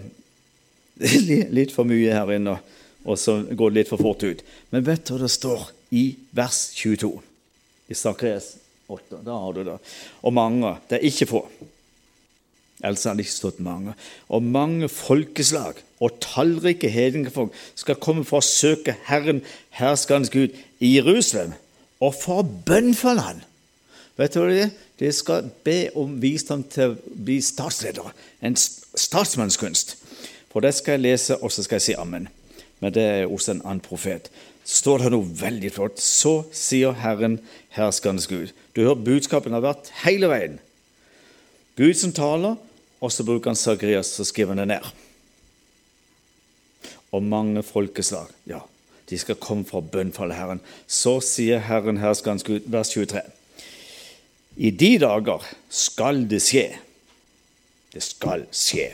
litt 1.56 1.72
for 1.72 1.88
mye 1.88 2.16
her 2.16 2.34
inne, 2.36 2.58
og 3.06 3.20
så 3.20 3.38
går 3.48 3.72
det 3.72 3.82
litt 3.82 3.92
for 3.92 4.02
fort 4.02 4.26
ut. 4.28 4.42
Men 4.74 4.86
vet 4.86 5.06
du 5.08 5.14
hva 5.16 5.22
det 5.24 5.32
står 5.32 5.70
i 5.96 6.04
vers 6.36 6.66
22 6.78 7.12
i 7.92 7.98
Sakres 7.98 8.56
8? 8.92 9.22
Da 9.24 9.38
har 9.46 9.56
du 9.56 9.64
det. 9.68 9.78
Og 10.28 10.36
mange. 10.36 10.76
Det 10.90 11.00
er 11.00 11.08
ikke 11.08 11.30
få. 11.30 11.46
Ellers 12.82 13.06
hadde 13.06 13.24
ikke 13.24 13.34
stått 13.34 13.62
mange. 13.64 13.94
Og 14.30 14.44
mange 14.44 14.90
folkeslag 14.90 15.80
og 16.02 16.18
tallrike 16.24 16.90
hedningefolk 16.90 17.54
skal 17.78 18.00
komme 18.02 18.26
for 18.26 18.42
å 18.42 18.46
søke 18.46 18.98
Herren, 19.08 19.44
herskerens 19.78 20.34
Gud, 20.34 20.56
i 20.82 20.96
Jerusalem 20.98 21.54
og 22.02 22.16
for 22.18 22.42
å 22.42 22.50
bønnfalle 22.66 23.24
Han. 23.28 23.44
Vet 24.18 24.34
du 24.34 24.42
hva 24.42 24.50
det 24.50 24.64
er? 24.66 24.72
De 25.02 25.10
skal 25.14 25.48
be 25.66 25.78
om 25.98 26.18
visdom 26.22 26.64
til 26.70 26.92
å 26.92 27.18
bli 27.26 27.40
statsledere. 27.42 28.12
En 28.42 28.58
statsmannskunst. 28.58 29.96
For 30.52 30.62
det 30.62 30.76
skal 30.78 30.98
jeg 30.98 31.06
lese, 31.06 31.38
og 31.40 31.54
så 31.54 31.64
skal 31.66 31.80
jeg 31.80 31.86
si 31.88 31.96
ammen. 31.98 32.28
Men 32.82 32.94
det 32.94 33.06
er 33.06 33.30
hos 33.30 33.48
en 33.50 33.64
annen 33.64 33.82
profet. 33.82 34.30
Så 34.66 34.82
står 34.84 35.06
det 35.06 35.14
noe 35.14 35.30
veldig 35.40 35.72
flott. 35.74 36.02
Så 36.02 36.42
sier 36.54 36.98
Herren, 37.02 37.40
herskernes 37.74 38.28
Gud. 38.30 38.52
Du 38.76 38.84
hører 38.84 39.06
budskapen 39.06 39.56
har 39.56 39.64
vært 39.64 39.90
hele 40.04 40.30
veien. 40.30 40.60
Gud 41.80 41.96
som 41.98 42.14
taler, 42.14 42.60
og 43.02 43.12
så 43.12 43.26
bruker 43.26 43.50
han 43.50 43.58
Sakarias, 43.58 44.14
så 44.14 44.26
skriver 44.28 44.60
det 44.62 44.68
ned. 44.70 44.86
Og 47.12 47.24
mange 47.24 47.64
folkeslag, 47.66 48.30
ja, 48.48 48.62
de 49.10 49.18
skal 49.20 49.40
komme 49.42 49.66
for 49.68 49.82
å 49.82 49.90
bønnfalle 49.92 50.38
Herren. 50.38 50.62
Så 50.88 51.18
sier 51.26 51.64
Herren 51.66 52.00
herskerens 52.00 52.46
Gud, 52.48 52.70
vers 52.72 52.94
23. 52.94 53.26
I 54.62 54.72
de 54.72 54.92
dager 55.02 55.44
skal 55.70 56.24
det 56.30 56.40
skje. 56.46 56.68
Det 57.92 58.04
skal 58.06 58.46
skje. 58.56 58.92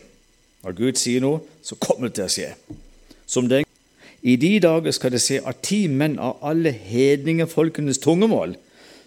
Når 0.64 0.78
Gud 0.78 0.98
sier 0.98 1.22
noe, 1.22 1.44
så 1.62 1.78
kommer 1.78 2.10
det 2.10 2.18
til 2.18 2.26
å 2.26 2.34
skje. 2.34 2.52
Som 3.30 3.52
den 3.52 3.68
I 4.24 4.34
de 4.40 4.56
dager 4.64 4.96
skal 4.96 5.14
det 5.14 5.22
skje 5.22 5.44
at 5.46 5.60
ti 5.68 5.84
menn 5.92 6.18
av 6.18 6.40
alle 6.46 6.72
hedningefolkenes 6.72 8.02
tungemål 8.02 8.56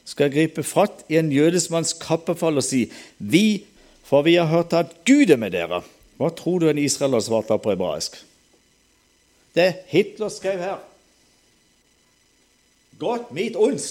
skal 0.07 0.31
gripe 0.33 0.63
fatt 0.67 1.03
i 1.11 1.19
en 1.21 1.33
jødisk 1.35 1.73
manns 1.75 1.93
kappefall 1.99 2.61
og 2.61 2.65
si:" 2.65 2.87
Vi 3.19 3.65
for 4.11 4.27
vi 4.27 4.35
har 4.41 4.51
hørt 4.51 4.75
at 4.75 4.97
Gud 5.07 5.31
er 5.31 5.39
med 5.39 5.55
dere. 5.55 5.85
Hva 6.19 6.33
tror 6.35 6.61
du 6.61 6.69
en 6.69 6.81
israeler 6.83 7.23
svarte 7.23 7.57
på 7.63 7.71
hebraisk? 7.71 8.19
Det 9.55 9.85
Hitler 9.91 10.33
skrev 10.35 10.59
her. 10.63 10.81
Godt 12.99 13.31
mit 13.33 13.57
ons. 13.57 13.87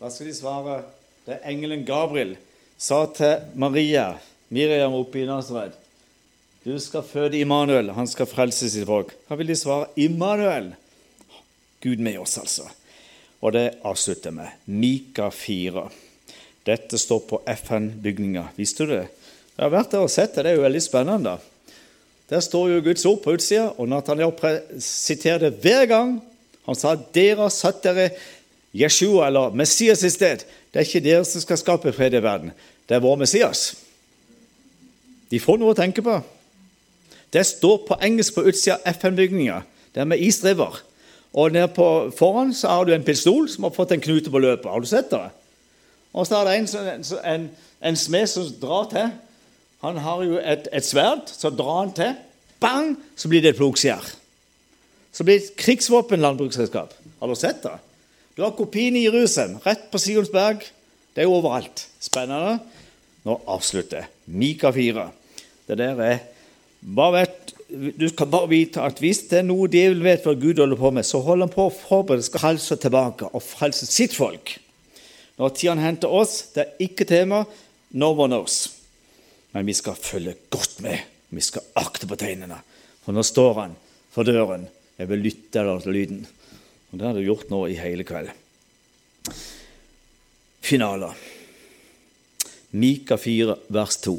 Da 0.00 0.08
skal 0.08 0.30
de 0.30 0.34
svare 0.34 0.80
det 1.28 1.42
engelen 1.46 1.84
Gabriel 1.84 2.34
sa 2.80 3.04
til 3.12 3.44
Maria, 3.60 4.14
Miriam 4.48 4.96
oppe 4.96 5.20
i 5.20 5.28
Nasaret. 5.28 5.76
Du 6.64 6.72
skal 6.80 7.04
føde 7.04 7.38
Immanuel, 7.40 7.92
han 7.96 8.08
skal 8.08 8.28
frelse 8.28 8.68
sitt 8.72 8.88
folk. 8.88 9.12
Hva 9.28 9.36
vil 9.40 9.52
de 9.52 9.56
svare? 9.56 9.92
Immanuel. 10.00 10.72
Gud 11.80 12.00
med 12.00 12.18
oss, 12.20 12.38
altså. 12.40 12.66
Og 13.40 13.52
det 13.56 13.80
avslutter 13.84 14.32
med 14.36 14.64
Mika 14.64 15.30
4. 15.32 15.86
Dette 16.70 16.98
står 16.98 17.24
på 17.26 17.40
FN-bygninga. 17.50 18.44
Visste 18.54 18.86
du 18.86 18.92
det? 18.94 19.06
Jeg 19.56 19.64
har 19.64 19.72
vært 19.74 19.90
der 19.90 20.04
og 20.04 20.12
sett 20.12 20.36
det. 20.36 20.44
Det 20.46 20.52
er 20.52 20.60
jo 20.60 20.66
veldig 20.68 20.82
spennende. 20.84 21.32
Der 22.30 22.42
står 22.44 22.68
jo 22.70 22.82
Guds 22.84 23.06
ord 23.10 23.18
på 23.24 23.34
utsida, 23.34 23.72
og 23.74 23.88
Nathaniel 23.90 24.30
siterer 24.78 25.48
det 25.48 25.56
hver 25.64 25.88
gang. 25.90 26.12
Han 26.68 26.78
sa 26.78 26.94
dere 26.94 27.42
har 27.42 27.50
satt 27.50 27.82
dere 27.82 28.12
Jeshua, 28.76 29.26
eller 29.26 29.56
Messias, 29.58 30.04
i 30.06 30.12
sted. 30.14 30.44
Det 30.70 30.78
er 30.78 30.86
ikke 30.86 31.02
dere 31.02 31.24
som 31.26 31.42
skal 31.42 31.58
skape 31.58 31.92
fred 31.96 32.14
i 32.14 32.22
verden. 32.22 32.52
Det 32.86 32.94
er 32.94 33.02
vår 33.02 33.18
Messias. 33.24 33.72
De 35.30 35.42
får 35.42 35.58
noe 35.58 35.74
å 35.74 35.78
tenke 35.78 36.04
på. 36.06 36.20
Det 37.34 37.42
står 37.46 37.82
på 37.88 37.98
engelsk 38.02 38.36
på 38.36 38.46
utsida 38.46 38.78
av 38.78 38.94
FN-bygninga. 38.94 39.60
Det 39.90 40.02
er 40.02 40.08
med 40.10 40.22
isdriver. 40.22 40.78
Og 41.34 41.52
nede 41.54 41.70
på 41.74 41.88
foran 42.18 42.54
så 42.54 42.70
har 42.70 42.86
du 42.86 42.94
en 42.94 43.06
pistol 43.06 43.48
som 43.50 43.66
har 43.66 43.74
fått 43.74 43.94
en 43.94 44.02
knute 44.02 44.30
på 44.30 44.42
løpet. 44.42 44.70
Har 44.70 44.82
du 44.82 44.86
sett 44.90 45.10
det? 45.10 45.26
Og 46.12 46.26
så 46.26 46.40
er 46.40 46.48
det 46.48 46.56
en, 46.58 47.04
en, 47.24 47.50
en 47.90 47.98
smed 47.98 48.26
som 48.30 48.48
drar 48.62 48.88
til. 48.90 49.12
Han 49.84 50.00
har 50.04 50.24
jo 50.26 50.40
et, 50.40 50.66
et 50.72 50.84
sverd, 50.84 51.30
så 51.30 51.52
drar 51.54 51.84
han 51.84 51.92
til. 51.96 52.16
Bang! 52.60 52.96
Så 53.16 53.30
blir 53.30 53.44
det 53.44 53.54
et 53.54 53.60
plogskjær. 53.60 54.10
Så 55.12 55.24
blir 55.24 55.40
det 55.40 55.78
et 56.12 56.18
landbruksselskap. 56.18 56.92
Har 57.20 57.28
du 57.28 57.34
sett 57.34 57.62
det? 57.62 57.78
Du 58.36 58.42
har 58.42 58.56
kopien 58.56 58.96
i 58.96 59.04
Jerusalem, 59.04 59.58
rett 59.64 59.90
på 59.90 59.98
Sionsberg. 59.98 60.62
Det 61.14 61.22
er 61.22 61.28
jo 61.28 61.38
overalt. 61.40 61.86
Spennende. 62.00 62.58
Nå 63.26 63.40
avslutter. 63.50 64.06
Mika 64.26 64.70
4. 64.72 65.08
Det 65.68 65.78
der 65.78 66.00
er 66.00 66.18
bare 66.80 67.12
vet, 67.20 67.54
Du 67.98 68.08
skal 68.08 68.26
bare 68.26 68.48
vite 68.48 68.82
at 68.82 68.98
hvis 68.98 69.20
det 69.30 69.38
er 69.38 69.44
noe 69.46 69.68
djevelen 69.70 70.02
vet 70.02 70.24
hva 70.26 70.32
Gud 70.34 70.58
holder 70.58 70.78
på 70.80 70.90
med, 70.90 71.06
så 71.06 71.20
holder 71.22 71.46
han 71.46 71.52
på 71.52 71.68
å 71.68 71.74
forberede 71.74 72.26
frelse 72.34 72.76
tilbake 72.82 73.28
og 73.30 73.44
frelse 73.44 73.86
sitt 73.86 74.16
folk. 74.16 74.56
Når 75.40 75.54
tida 75.56 75.72
henter 75.80 76.12
oss, 76.12 76.50
det 76.52 76.60
er 76.60 76.82
ikke 76.84 77.06
tema. 77.08 77.38
No 77.96 78.10
one 78.12 78.34
knows. 78.34 78.58
Men 79.54 79.64
vi 79.64 79.72
skal 79.72 79.96
følge 79.96 80.34
godt 80.52 80.82
med. 80.84 81.00
Vi 81.32 81.40
skal 81.40 81.64
akte 81.80 82.04
på 82.10 82.18
tegnene. 82.20 82.58
For 83.00 83.16
nå 83.16 83.24
står 83.24 83.54
han 83.62 83.76
for 84.12 84.28
døren. 84.28 84.66
Jeg 85.00 85.08
vil 85.08 85.24
lytte 85.24 85.62
til 85.64 85.94
lyden. 85.94 86.26
Og 86.90 86.98
Det 86.98 87.06
har 87.06 87.16
du 87.16 87.24
gjort 87.24 87.48
nå 87.48 87.62
i 87.70 87.78
hele 87.78 88.04
kveld. 88.04 88.28
Finaler. 90.60 91.16
Mika 92.76 93.16
4, 93.16 93.56
vers 93.72 93.96
2. 94.04 94.14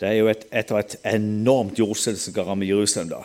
Det 0.00 0.08
er 0.08 0.16
jo 0.16 0.32
et, 0.32 0.48
etter 0.48 0.80
et 0.80 0.96
enormt 1.12 1.76
jordskjelv 1.78 2.16
som 2.16 2.40
ramme 2.40 2.66
Jerusalem. 2.66 3.12
da. 3.12 3.20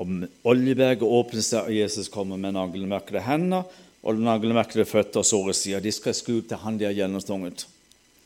Og 0.00 0.24
Oljeberget 0.48 1.04
åpner 1.04 1.44
seg, 1.44 1.68
og 1.68 1.76
Jesus 1.82 2.08
kommer 2.08 2.40
med 2.40 2.56
naglemerkede 2.56 3.28
hender 3.28 3.68
og 4.02 4.20
naglemerkede 4.20 4.86
føtter 4.88 5.20
og 5.20 5.26
såre 5.26 5.54
sider. 5.54 5.80
de 5.80 5.92
skal 5.92 6.14
skue 6.14 6.42
til 6.42 6.56
han 6.56 6.78
de 6.78 6.84
har 6.84 6.96
gjennomstunget. 6.96 7.66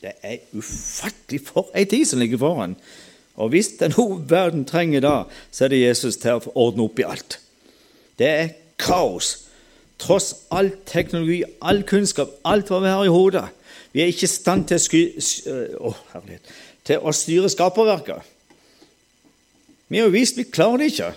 Det 0.01 0.13
er 0.23 0.37
ufattelig 0.53 1.41
for 1.47 1.71
ei 1.75 1.85
tid 1.85 2.05
som 2.05 2.19
ligger 2.19 2.37
foran. 2.37 2.75
Og 3.35 3.49
hvis 3.51 3.73
det 3.79 3.89
er 3.89 3.95
noe 3.97 4.21
verden 4.29 4.65
trenger 4.65 5.03
da, 5.03 5.15
så 5.51 5.65
er 5.65 5.73
det 5.73 5.81
Jesus 5.81 6.17
til 6.21 6.37
å 6.37 6.53
ordne 6.55 6.85
opp 6.87 6.99
i 6.99 7.07
alt. 7.07 7.39
Det 8.19 8.27
er 8.27 8.53
kaos. 8.79 9.41
Tross 9.99 10.33
all 10.51 10.71
teknologi, 10.87 11.41
all 11.61 11.83
kunnskap, 11.87 12.31
alt 12.43 12.71
hva 12.71 12.81
vi 12.83 12.91
har 12.91 13.03
i 13.07 13.11
hodet. 13.11 13.45
Vi 13.95 14.03
er 14.03 14.11
ikke 14.11 14.27
i 14.27 14.31
stand 14.31 14.65
til 14.67 14.79
å, 14.79 14.83
sky, 14.83 15.03
å, 15.79 15.91
til 16.83 16.99
å 16.99 17.13
styre 17.15 17.51
skaperverket. 17.51 18.31
Vi 19.87 19.99
har 19.99 20.09
jo 20.09 20.15
vist 20.15 20.39
vi 20.39 20.47
klarer 20.47 20.81
det 20.81 20.91
ikke. 20.91 21.11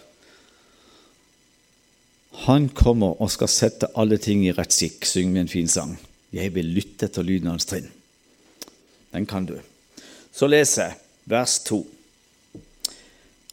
Han 2.46 2.68
kommer 2.68 3.18
og 3.18 3.32
skal 3.34 3.50
sette 3.50 3.90
alle 3.98 4.18
ting 4.22 4.44
i 4.46 4.52
rett 4.54 4.74
skikk, 4.74 5.06
synger 5.08 5.34
vi 5.34 5.42
en 5.42 5.50
fin 5.50 5.70
sang. 5.70 5.96
Jeg 6.34 6.52
vil 6.54 6.68
lytte 6.76 7.08
etter 7.08 7.26
lyden 7.26 7.50
hans 7.50 7.66
trinn. 7.66 7.88
Den 9.12 9.26
kan 9.26 9.46
du. 9.48 9.56
Så 10.32 10.46
leser 10.46 10.90
jeg 10.90 10.98
vers 11.28 11.58
2. 11.66 11.80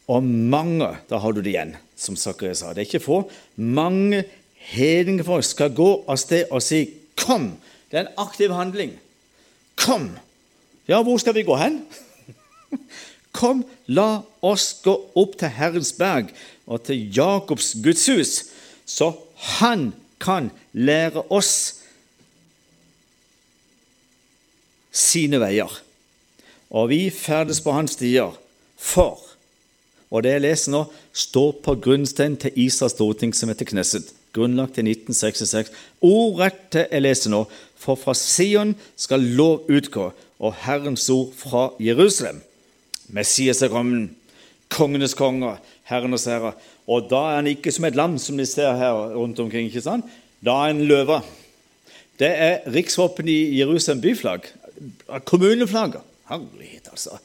Og 0.06 0.22
mange 0.22 0.92
Da 1.10 1.18
har 1.18 1.32
du 1.34 1.40
det 1.40 1.50
igjen, 1.50 1.74
som 1.96 2.16
Sakarias 2.16 2.62
sa. 2.62 2.72
Det 2.72 2.84
er 2.84 2.88
ikke 2.88 3.02
få. 3.02 3.22
Mange 3.56 4.22
hedningefolk 4.70 5.44
skal 5.44 5.74
gå 5.74 6.04
av 6.06 6.16
sted 6.20 6.46
og 6.50 6.62
si 6.62 6.90
'Kom!' 7.16 7.56
Det 7.90 7.98
er 7.98 8.06
en 8.06 8.18
aktiv 8.18 8.52
handling. 8.52 8.98
Kom! 9.76 10.18
Ja, 10.88 11.02
hvor 11.02 11.18
skal 11.18 11.34
vi 11.34 11.42
gå 11.42 11.56
hen? 11.56 11.84
Kom, 13.32 13.64
la 13.86 14.22
oss 14.42 14.80
gå 14.82 14.94
opp 15.14 15.36
til 15.38 15.48
Herrens 15.48 15.92
berg 15.92 16.32
og 16.66 16.82
til 16.82 17.16
Jakobs 17.16 17.74
gudshus, 17.84 18.44
så 18.86 19.12
han 19.58 19.90
kan 20.22 20.50
lære 20.72 21.26
oss 21.30 21.82
sine 24.96 25.40
veier. 25.42 25.70
Og 26.70 26.88
vi 26.90 27.00
ferdes 27.10 27.60
på 27.62 27.74
hans 27.76 27.98
stier, 27.98 28.32
for 28.76 29.22
Og 30.06 30.22
det 30.22 30.36
jeg 30.36 30.42
leser 30.44 30.70
nå, 30.70 30.84
står 31.10 31.56
på 31.64 31.72
grunnsteinen 31.82 32.36
til 32.38 32.54
Israels 32.62 32.94
storting 32.94 33.32
som 33.34 33.50
heter 33.50 33.66
Knesset, 33.66 34.12
grunnlagt 34.36 34.78
i 34.78 34.84
1966. 34.86 35.72
Ordrett 36.06 36.76
jeg 36.78 37.02
leser 37.02 37.32
nå, 37.34 37.40
for 37.74 37.98
fra 37.98 38.14
Sion 38.14 38.76
skal 38.94 39.26
lov 39.36 39.66
utgå, 39.66 40.12
og 40.38 40.54
Herrens 40.62 41.08
ord 41.10 41.32
fra 41.34 41.72
Jerusalem. 41.82 42.38
Messias 43.08 43.64
er 43.66 43.74
kommet, 43.74 44.14
kongenes 44.70 45.14
konger, 45.18 45.58
herrenes 45.90 46.26
herrer. 46.30 46.54
Og 46.86 47.08
da 47.10 47.22
er 47.30 47.40
han 47.40 47.50
ikke 47.50 47.72
som 47.74 47.86
et 47.88 47.98
lam, 47.98 48.18
som 48.22 48.38
de 48.38 48.46
ser 48.46 48.76
her 48.78 48.94
rundt 49.16 49.40
omkring. 49.42 49.66
ikke 49.66 49.82
sant? 49.82 50.06
Da 50.44 50.54
er 50.62 50.74
han 50.74 50.84
løve. 50.86 51.20
Det 52.18 52.28
er 52.30 52.66
riksvåpenet 52.72 53.32
i 53.32 53.58
Jerusalem 53.58 54.00
byflagg. 54.00 54.46
Kommuneflagget. 55.24 56.04
Herlighet, 56.28 56.88
altså. 56.90 57.18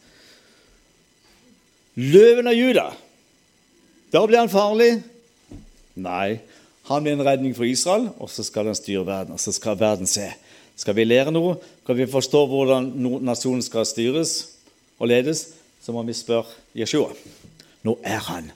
Løven 1.96 2.48
av 2.48 2.56
Juda. 2.56 2.86
Da 4.14 4.24
blir 4.28 4.42
han 4.42 4.52
farlig. 4.52 4.92
Nei, 6.02 6.40
han 6.88 7.04
blir 7.04 7.18
en 7.18 7.26
redning 7.26 7.56
for 7.56 7.68
Israel, 7.68 8.10
og 8.20 8.30
så 8.32 8.44
skal 8.48 8.70
han 8.70 8.78
styre 8.78 9.06
verden. 9.06 9.34
og 9.34 9.40
så 9.40 9.52
skal 9.52 9.80
verden 9.80 10.08
se. 10.08 10.30
Skal 10.76 10.96
vi 10.96 11.04
lære 11.04 11.32
noe, 11.32 11.58
kan 11.86 11.98
vi 11.98 12.08
forstå 12.10 12.46
hvordan 12.48 12.88
nasjonen 13.22 13.62
skal 13.62 13.86
styres 13.86 14.56
og 15.00 15.12
ledes, 15.12 15.48
så 15.82 15.92
må 15.92 16.04
vi 16.08 16.14
spørre 16.14 16.50
Jeshua. 16.76 17.12
Nå 17.84 17.98
er 18.04 18.24
han. 18.30 18.52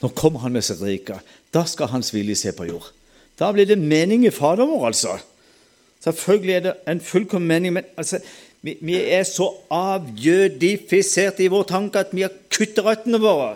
Nå 0.00 0.08
kommer 0.16 0.44
han 0.44 0.54
med 0.56 0.64
sitt 0.64 0.80
rike. 0.82 1.18
Da 1.52 1.64
skal 1.68 1.92
hans 1.92 2.12
vilje 2.14 2.38
se 2.40 2.52
på 2.56 2.68
jord. 2.68 2.88
Da 3.40 3.50
blir 3.52 3.68
det 3.68 3.78
mening 3.80 4.26
i 4.26 4.32
Fader 4.32 4.68
vår, 4.68 4.86
altså. 4.90 5.16
Selvfølgelig 6.04 6.54
er 6.54 6.62
det 6.64 6.74
en 6.88 7.02
fullkommen 7.04 7.48
mening, 7.48 7.74
men 7.76 7.88
altså, 7.96 8.20
vi, 8.64 8.76
vi, 8.80 8.96
er 9.00 9.24
så 9.28 9.50
avjødifisert 9.72 11.40
i 11.40 11.48
vår 11.52 11.66
tanke 11.68 12.00
at 12.00 12.14
vi 12.16 12.24
har 12.24 12.32
kuttet 12.52 12.84
røttene 12.84 13.20
våre. 13.20 13.54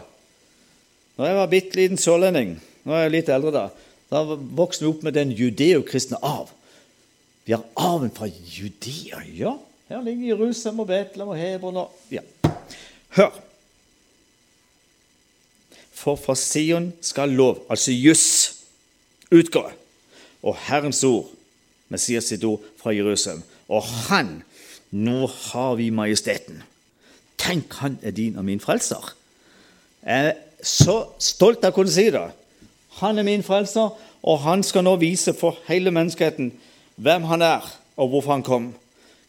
Når 1.16 1.28
jeg 1.28 1.38
var 1.38 1.52
bitte 1.52 1.78
liten 1.78 2.00
sørlending, 2.00 2.56
nå 2.84 2.96
er 2.96 3.06
jeg 3.06 3.14
litt 3.14 3.32
eldre 3.32 3.52
da, 3.54 3.64
da 4.12 4.24
vokste 4.34 4.84
vi 4.84 4.90
opp 4.90 5.04
med 5.06 5.16
den 5.16 5.32
judeokristne 5.36 6.20
arv. 6.24 6.52
Vi 7.44 7.52
har 7.52 7.64
arven 7.76 8.12
fra 8.12 8.28
Judea. 8.28 9.20
Ja, 9.36 9.56
her 9.88 10.04
ligger 10.04 10.32
Jerusalem 10.32 10.80
og 10.84 10.88
Betlehem 10.88 11.32
og 11.32 11.40
Hebron 11.40 11.82
og 11.84 12.12
ja. 12.12 12.24
Hør! 13.16 13.36
For 16.04 16.20
fra 16.20 16.36
Sion 16.36 16.90
skal 17.00 17.32
lov, 17.32 17.62
altså 17.72 17.94
juss, 17.96 18.26
utgå, 19.32 19.64
og 20.44 20.58
Herrens 20.66 21.00
ord 21.08 21.30
Messias 21.88 22.28
sitt 22.28 22.44
ord 22.44 22.62
fra 22.80 22.92
Jerusalem. 22.94 23.42
Og 23.68 23.84
han 24.08 24.42
Nå 24.94 25.26
har 25.26 25.72
vi 25.74 25.88
majesteten. 25.90 26.60
Tenk, 27.40 27.72
han 27.82 27.96
er 28.02 28.12
din 28.14 28.36
og 28.38 28.44
min 28.46 28.60
frelser. 28.62 29.08
Jeg 30.06 30.28
er 30.28 30.36
så 30.62 31.00
stolt 31.18 31.64
av 31.66 31.72
å 31.72 31.74
kunne 31.74 31.90
si 31.90 32.04
det. 32.14 32.22
Han 33.00 33.18
er 33.18 33.26
min 33.26 33.42
frelser, 33.42 33.90
og 34.22 34.38
han 34.44 34.62
skal 34.62 34.84
nå 34.86 34.92
vise 35.02 35.34
for 35.34 35.58
hele 35.66 35.90
menneskeheten 35.90 36.52
hvem 36.94 37.26
han 37.26 37.42
er, 37.42 37.66
og 37.98 38.12
hvorfor 38.12 38.36
han 38.36 38.46
kom. 38.46 38.68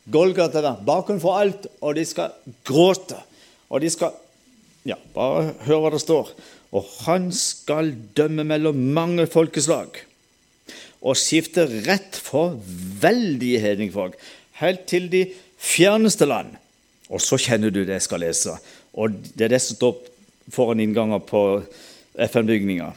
Golgata 0.05 0.61
der, 0.61 1.17
for 1.17 1.33
alt, 1.33 1.65
og 1.81 1.97
de 1.97 2.05
skal 2.05 2.37
gråte. 2.67 3.17
Og 3.69 3.81
de 3.81 3.89
skal 3.89 4.13
Ja, 4.85 4.99
bare 5.15 5.55
hør 5.65 5.79
hva 5.81 5.89
det 5.89 6.03
står. 6.03 6.29
Og 6.73 6.87
han 7.05 7.29
skal 7.35 7.93
dømme 8.17 8.45
mellom 8.47 8.79
mange 8.95 9.27
folkeslag 9.31 10.01
og 11.05 11.17
skifte 11.19 11.67
rett 11.85 12.17
for 12.17 12.57
veldige 13.01 13.61
hedningfolk, 13.61 14.15
helt 14.61 14.87
til 14.89 15.09
de 15.11 15.27
fjerneste 15.61 16.25
land. 16.25 16.55
Og 17.13 17.21
så 17.21 17.37
kjenner 17.37 17.69
du 17.69 17.83
det 17.83 17.99
jeg 17.99 18.07
skal 18.07 18.23
lese. 18.25 18.55
Og 18.97 19.13
det 19.37 19.45
er 19.45 19.53
det 19.53 19.61
som 19.61 19.77
står 19.77 19.99
foran 20.53 20.81
innganger 20.81 21.21
på 21.25 21.41
FN-bygninga. 22.25 22.91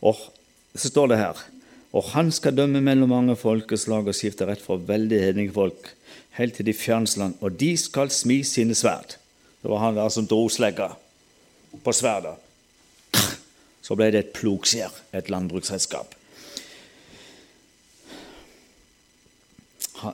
Og 0.00 0.16
så 0.74 0.88
står 0.88 1.12
det 1.12 1.18
her 1.20 1.48
Og 1.92 2.06
han 2.14 2.30
skal 2.32 2.56
dømme 2.56 2.80
mellom 2.80 3.10
mange 3.12 3.36
folkeslag 3.36 4.06
og 4.08 4.16
skifte 4.16 4.46
rett 4.48 4.62
for 4.64 4.80
veldige 4.80 5.26
hedningfolk, 5.26 5.90
helt 6.38 6.54
til 6.56 6.64
de 6.64 6.72
fjerneste 6.72 7.20
land. 7.20 7.34
Og 7.40 7.52
de 7.60 7.76
skal 7.76 8.08
smi 8.08 8.40
sine 8.48 8.74
sverd. 8.74 9.18
Det 9.60 9.68
var 9.68 9.82
han 9.84 9.98
der 10.00 10.08
som 10.08 10.24
dro 10.26 10.48
slegga 10.48 10.88
på 11.84 11.92
sverdet. 11.92 12.32
Så 13.82 13.96
ble 13.98 14.10
det 14.14 14.20
et 14.22 14.34
plogskjær, 14.36 14.94
et 15.12 15.30
landbruksredskap. 15.32 16.14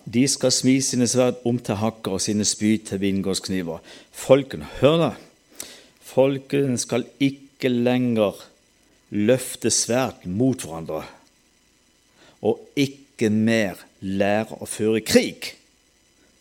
De 0.05 0.25
skal 0.29 0.53
smi 0.53 0.79
sine 0.85 1.09
sverd 1.09 1.41
om 1.49 1.57
til 1.65 1.79
hakker 1.81 2.19
og 2.19 2.21
sine 2.21 2.45
spyd 2.49 2.85
til 2.91 3.01
vingårdskniver. 3.01 3.81
Folkene, 4.13 4.69
hør 4.81 4.99
da! 5.01 5.11
Folkene 6.05 6.81
skal 6.81 7.07
ikke 7.21 7.71
lenger 7.73 8.37
løfte 9.15 9.71
sverd 9.73 10.27
mot 10.29 10.61
hverandre 10.65 11.05
og 12.45 12.61
ikke 12.79 13.31
mer 13.33 13.81
lære 14.01 14.61
å 14.61 14.69
føre 14.69 15.03
krig. 15.03 15.55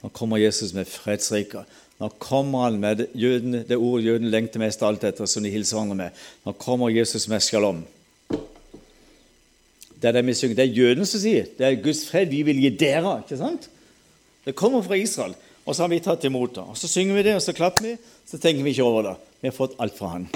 Nå 0.04 0.12
kommer 0.14 0.42
Jesus 0.42 0.74
med 0.78 0.90
fredsriket. 0.90 1.66
Nå 1.98 2.10
kommer 2.22 2.68
han 2.68 2.80
med 2.82 3.08
jøden, 3.18 3.64
det 3.66 3.78
ordet 3.78 4.06
jøden 4.06 4.30
lengter 4.30 4.62
mest 4.62 4.84
alt 4.86 5.06
etter, 5.08 5.26
som 5.26 5.46
de 5.46 5.50
hilser 5.50 5.80
hverandre 5.80 5.98
med. 5.98 6.26
Nå 6.46 6.54
kommer 6.62 6.94
Jesus 6.94 7.26
med 7.32 7.42
shalom. 7.42 7.82
Det 9.98 10.12
er 10.12 10.14
det 10.14 10.26
vi 10.28 10.36
synger. 10.38 10.60
Det 10.60 10.68
er 10.68 10.78
jødene 10.78 11.08
som 11.10 11.22
sier 11.24 11.48
det 11.58 11.66
er 11.66 11.80
Guds 11.82 12.04
fred 12.06 12.30
vi 12.30 12.44
vil 12.46 12.60
gi 12.62 12.70
dere. 12.78 13.16
ikke 13.24 13.40
sant? 13.40 13.70
Det 14.46 14.56
kommer 14.56 14.86
fra 14.86 14.96
Israel, 14.96 15.34
og 15.66 15.76
så 15.76 15.84
har 15.84 15.90
vi 15.92 16.00
tatt 16.06 16.24
imot 16.30 16.54
det. 16.56 16.64
Og 16.70 16.78
Så 16.78 16.88
synger 16.88 17.18
vi 17.18 17.24
det, 17.24 17.36
og 17.36 17.42
så 17.42 17.54
klapper 17.54 17.84
vi, 17.84 17.96
så 18.26 18.38
tenker 18.38 18.64
vi 18.64 18.76
ikke 18.76 18.86
over 18.86 19.10
det. 19.10 19.16
Vi 19.42 19.50
har 19.50 19.58
fått 19.58 19.76
alt 19.80 19.98
fra 19.98 20.14
han. 20.14 20.30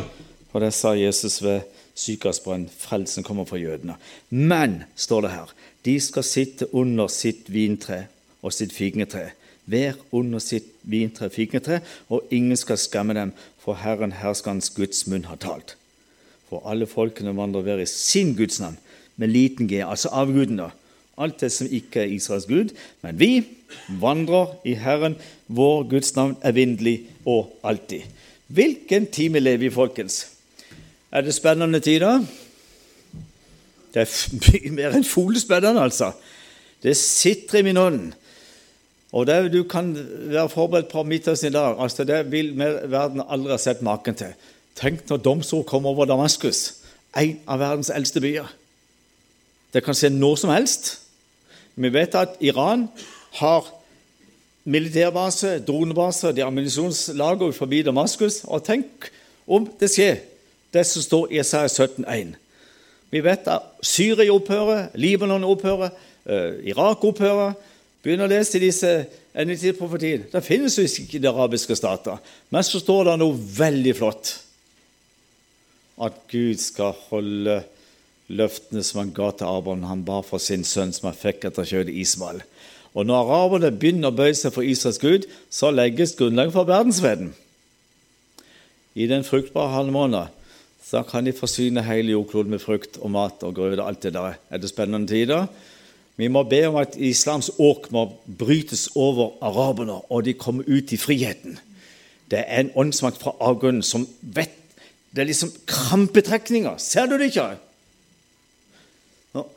Og 0.52 0.62
det 0.62 0.74
sa 0.74 0.96
Jesus 0.98 1.42
ved 1.44 1.62
sykehusbrann. 1.96 2.70
Frelsen 2.78 3.24
kommer 3.24 3.46
fra 3.46 3.58
jødene. 3.58 3.96
Men, 4.30 4.84
står 4.96 5.22
det 5.22 5.32
her, 5.32 5.54
de 5.86 6.00
skal 6.00 6.24
sitte 6.24 6.68
under 6.76 7.08
sitt 7.08 7.48
vintre 7.54 8.08
og 8.42 8.54
sitt 8.54 8.74
figentre. 8.74 9.30
Hver 9.66 9.94
under 10.12 10.40
sitt 10.40 10.66
vintre 10.84 11.30
og 11.30 11.82
og 12.10 12.24
ingen 12.32 12.58
skal 12.58 12.78
skamme 12.78 13.14
dem, 13.14 13.32
for 13.60 13.74
Herren 13.74 14.12
herskerens 14.12 14.70
Guds 14.70 15.08
munn 15.08 15.26
har 15.26 15.36
talt. 15.36 15.76
For 16.50 16.64
alle 16.66 16.88
folkene 16.88 17.36
vandrer 17.38 17.62
hver 17.62 17.80
i 17.80 17.86
sin 17.86 18.36
Guds 18.36 18.60
navn 18.60 18.78
med 19.18 19.28
liten 19.28 19.68
g, 19.68 19.84
altså 19.86 20.10
avguden. 20.10 20.58
da. 20.58 20.70
Alt 21.18 21.42
det 21.42 21.52
som 21.52 21.68
ikke 21.68 22.02
er 22.02 22.14
Israels 22.16 22.46
gud. 22.46 22.74
Men 23.02 23.20
vi 23.20 23.46
vandrer 24.02 24.56
i 24.66 24.74
Herren. 24.74 25.16
Vår 25.48 25.84
Guds 25.90 26.16
navn 26.16 26.38
evinnelig 26.44 27.08
og 27.26 27.60
alltid. 27.64 28.02
Hvilken 28.48 29.06
time 29.08 29.40
lever 29.40 29.58
vi, 29.58 29.70
folkens? 29.70 30.28
Er 31.12 31.22
det 31.22 31.36
spennende 31.36 31.80
tider? 31.80 32.26
Det 33.94 34.02
er 34.02 34.28
mye 34.48 34.72
mer 34.72 34.96
enn 34.96 35.08
folespennende, 35.08 35.84
altså. 35.84 36.12
Det 36.84 36.98
sitter 36.98 37.60
i 37.60 37.66
min 37.68 37.78
ånd. 37.78 38.12
Og 39.12 39.28
det, 39.28 39.54
Du 39.54 39.64
kan 39.64 39.92
være 40.32 40.50
forberedt 40.50 40.88
på 40.88 41.04
midtøsten 41.04 41.48
i 41.48 41.54
dag. 41.54 41.76
altså 41.80 42.04
Det 42.04 42.32
vil 42.32 42.58
verden 42.86 43.22
aldri 43.30 43.52
ha 43.52 43.58
sett 43.58 43.82
maken 43.82 44.16
til. 44.16 44.34
Tenk 44.76 45.10
når 45.10 45.18
domsord 45.18 45.66
kommer 45.66 45.90
over 45.90 46.06
Damaskus, 46.06 46.74
en 47.18 47.40
av 47.48 47.60
verdens 47.60 47.90
eldste 47.90 48.22
byer. 48.22 48.48
Det 49.74 49.84
kan 49.84 49.96
skje 49.96 50.10
når 50.10 50.36
som 50.36 50.50
helst. 50.50 51.00
Vi 51.76 51.94
vet 51.94 52.16
at 52.16 52.38
Iran 52.40 52.88
har 53.40 53.68
militærbase, 54.64 55.60
dronebase, 55.60 56.32
de 56.32 56.42
er 56.42 56.46
ammunisjonslager 56.46 57.52
forbi 57.52 57.82
Damaskus. 57.82 58.42
Og 58.44 58.64
tenk 58.64 59.12
om 59.48 59.68
det 59.80 59.90
skjer, 59.92 60.22
det 60.74 60.86
som 60.88 61.02
står 61.02 61.32
i 61.32 61.40
Isaiah 61.40 61.70
17,1. 61.70 62.36
Vi 63.12 63.24
vet 63.24 63.48
at 63.52 63.62
Syria 63.84 64.32
opphører, 64.32 64.88
Libanon 64.96 65.44
opphører, 65.44 65.90
uh, 66.26 66.64
Irak 66.64 67.04
opphører. 67.04 67.54
Begynner 68.02 68.26
å 68.26 68.32
lese 68.32 68.62
disse 68.62 68.92
endetidsprofetiene. 69.38 70.30
Det 70.32 70.42
finnes 70.46 70.78
jo 70.78 70.86
ikke 70.86 71.22
de 71.22 71.30
arabiske 71.30 71.78
stater. 71.78 72.18
Men 72.50 72.66
så 72.66 72.82
står 72.82 73.12
det 73.12 73.20
noe 73.22 73.38
veldig 73.38 73.94
flott. 74.00 74.34
At 76.02 76.18
Gud 76.32 76.58
skal 76.64 76.98
holde 77.12 77.60
løftene 78.32 78.82
som 78.86 79.04
han 79.04 79.14
ga 79.14 79.30
til 79.36 79.52
Abraham 79.52 79.86
han 79.90 80.04
ba 80.08 80.22
for 80.26 80.42
sin 80.42 80.66
sønn, 80.66 80.94
som 80.96 81.12
han 81.12 81.18
fikk 81.18 81.46
etter 81.50 81.68
kjødet 81.68 81.94
Ismael. 82.02 82.42
Og 82.92 83.06
når 83.08 83.22
araberne 83.22 83.72
begynner 83.72 84.12
å 84.12 84.18
bøye 84.18 84.36
seg 84.36 84.56
for 84.56 84.68
Israels 84.68 85.00
Gud, 85.00 85.28
så 85.54 85.72
legges 85.72 86.16
grunnlaget 86.20 86.56
for 86.56 86.68
verdensfreden. 86.68 87.32
I 88.96 89.08
den 89.08 89.24
fruktbare 89.24 89.72
halvmåneden 89.78 90.40
så 90.84 91.06
kan 91.08 91.24
de 91.24 91.32
forsyne 91.32 91.86
hele 91.88 92.12
jordkloden 92.18 92.52
med 92.52 92.64
frukt 92.64 92.98
og 93.00 93.14
mat 93.14 93.44
og 93.48 93.56
grøde. 93.56 93.84
alt 93.84 94.02
det 94.04 94.14
der. 94.14 94.36
Er 94.50 94.58
det 94.58 94.70
spennende 94.70 95.08
tider? 95.08 95.48
Vi 96.22 96.28
må 96.30 96.44
be 96.46 96.60
om 96.70 96.76
at 96.78 96.94
islams 97.02 97.50
åk 97.58 97.88
må 97.90 98.04
brytes 98.38 98.92
over 98.94 99.32
araberne, 99.42 99.96
og 100.14 100.26
de 100.28 100.36
kommer 100.38 100.68
ut 100.70 100.92
i 100.94 101.00
friheten. 101.02 101.56
Det 102.30 102.44
er 102.46 102.62
en 102.62 102.70
åndsmakt 102.78 103.18
fra 103.24 103.34
avgrunnen 103.42 103.84
som 103.84 104.08
vet 104.22 104.58
Det 105.12 105.20
er 105.20 105.28
liksom 105.28 105.50
krampetrekninger. 105.68 106.78
Ser 106.80 107.10
du 107.10 107.18
det 107.20 107.34
ikke? 107.34 107.58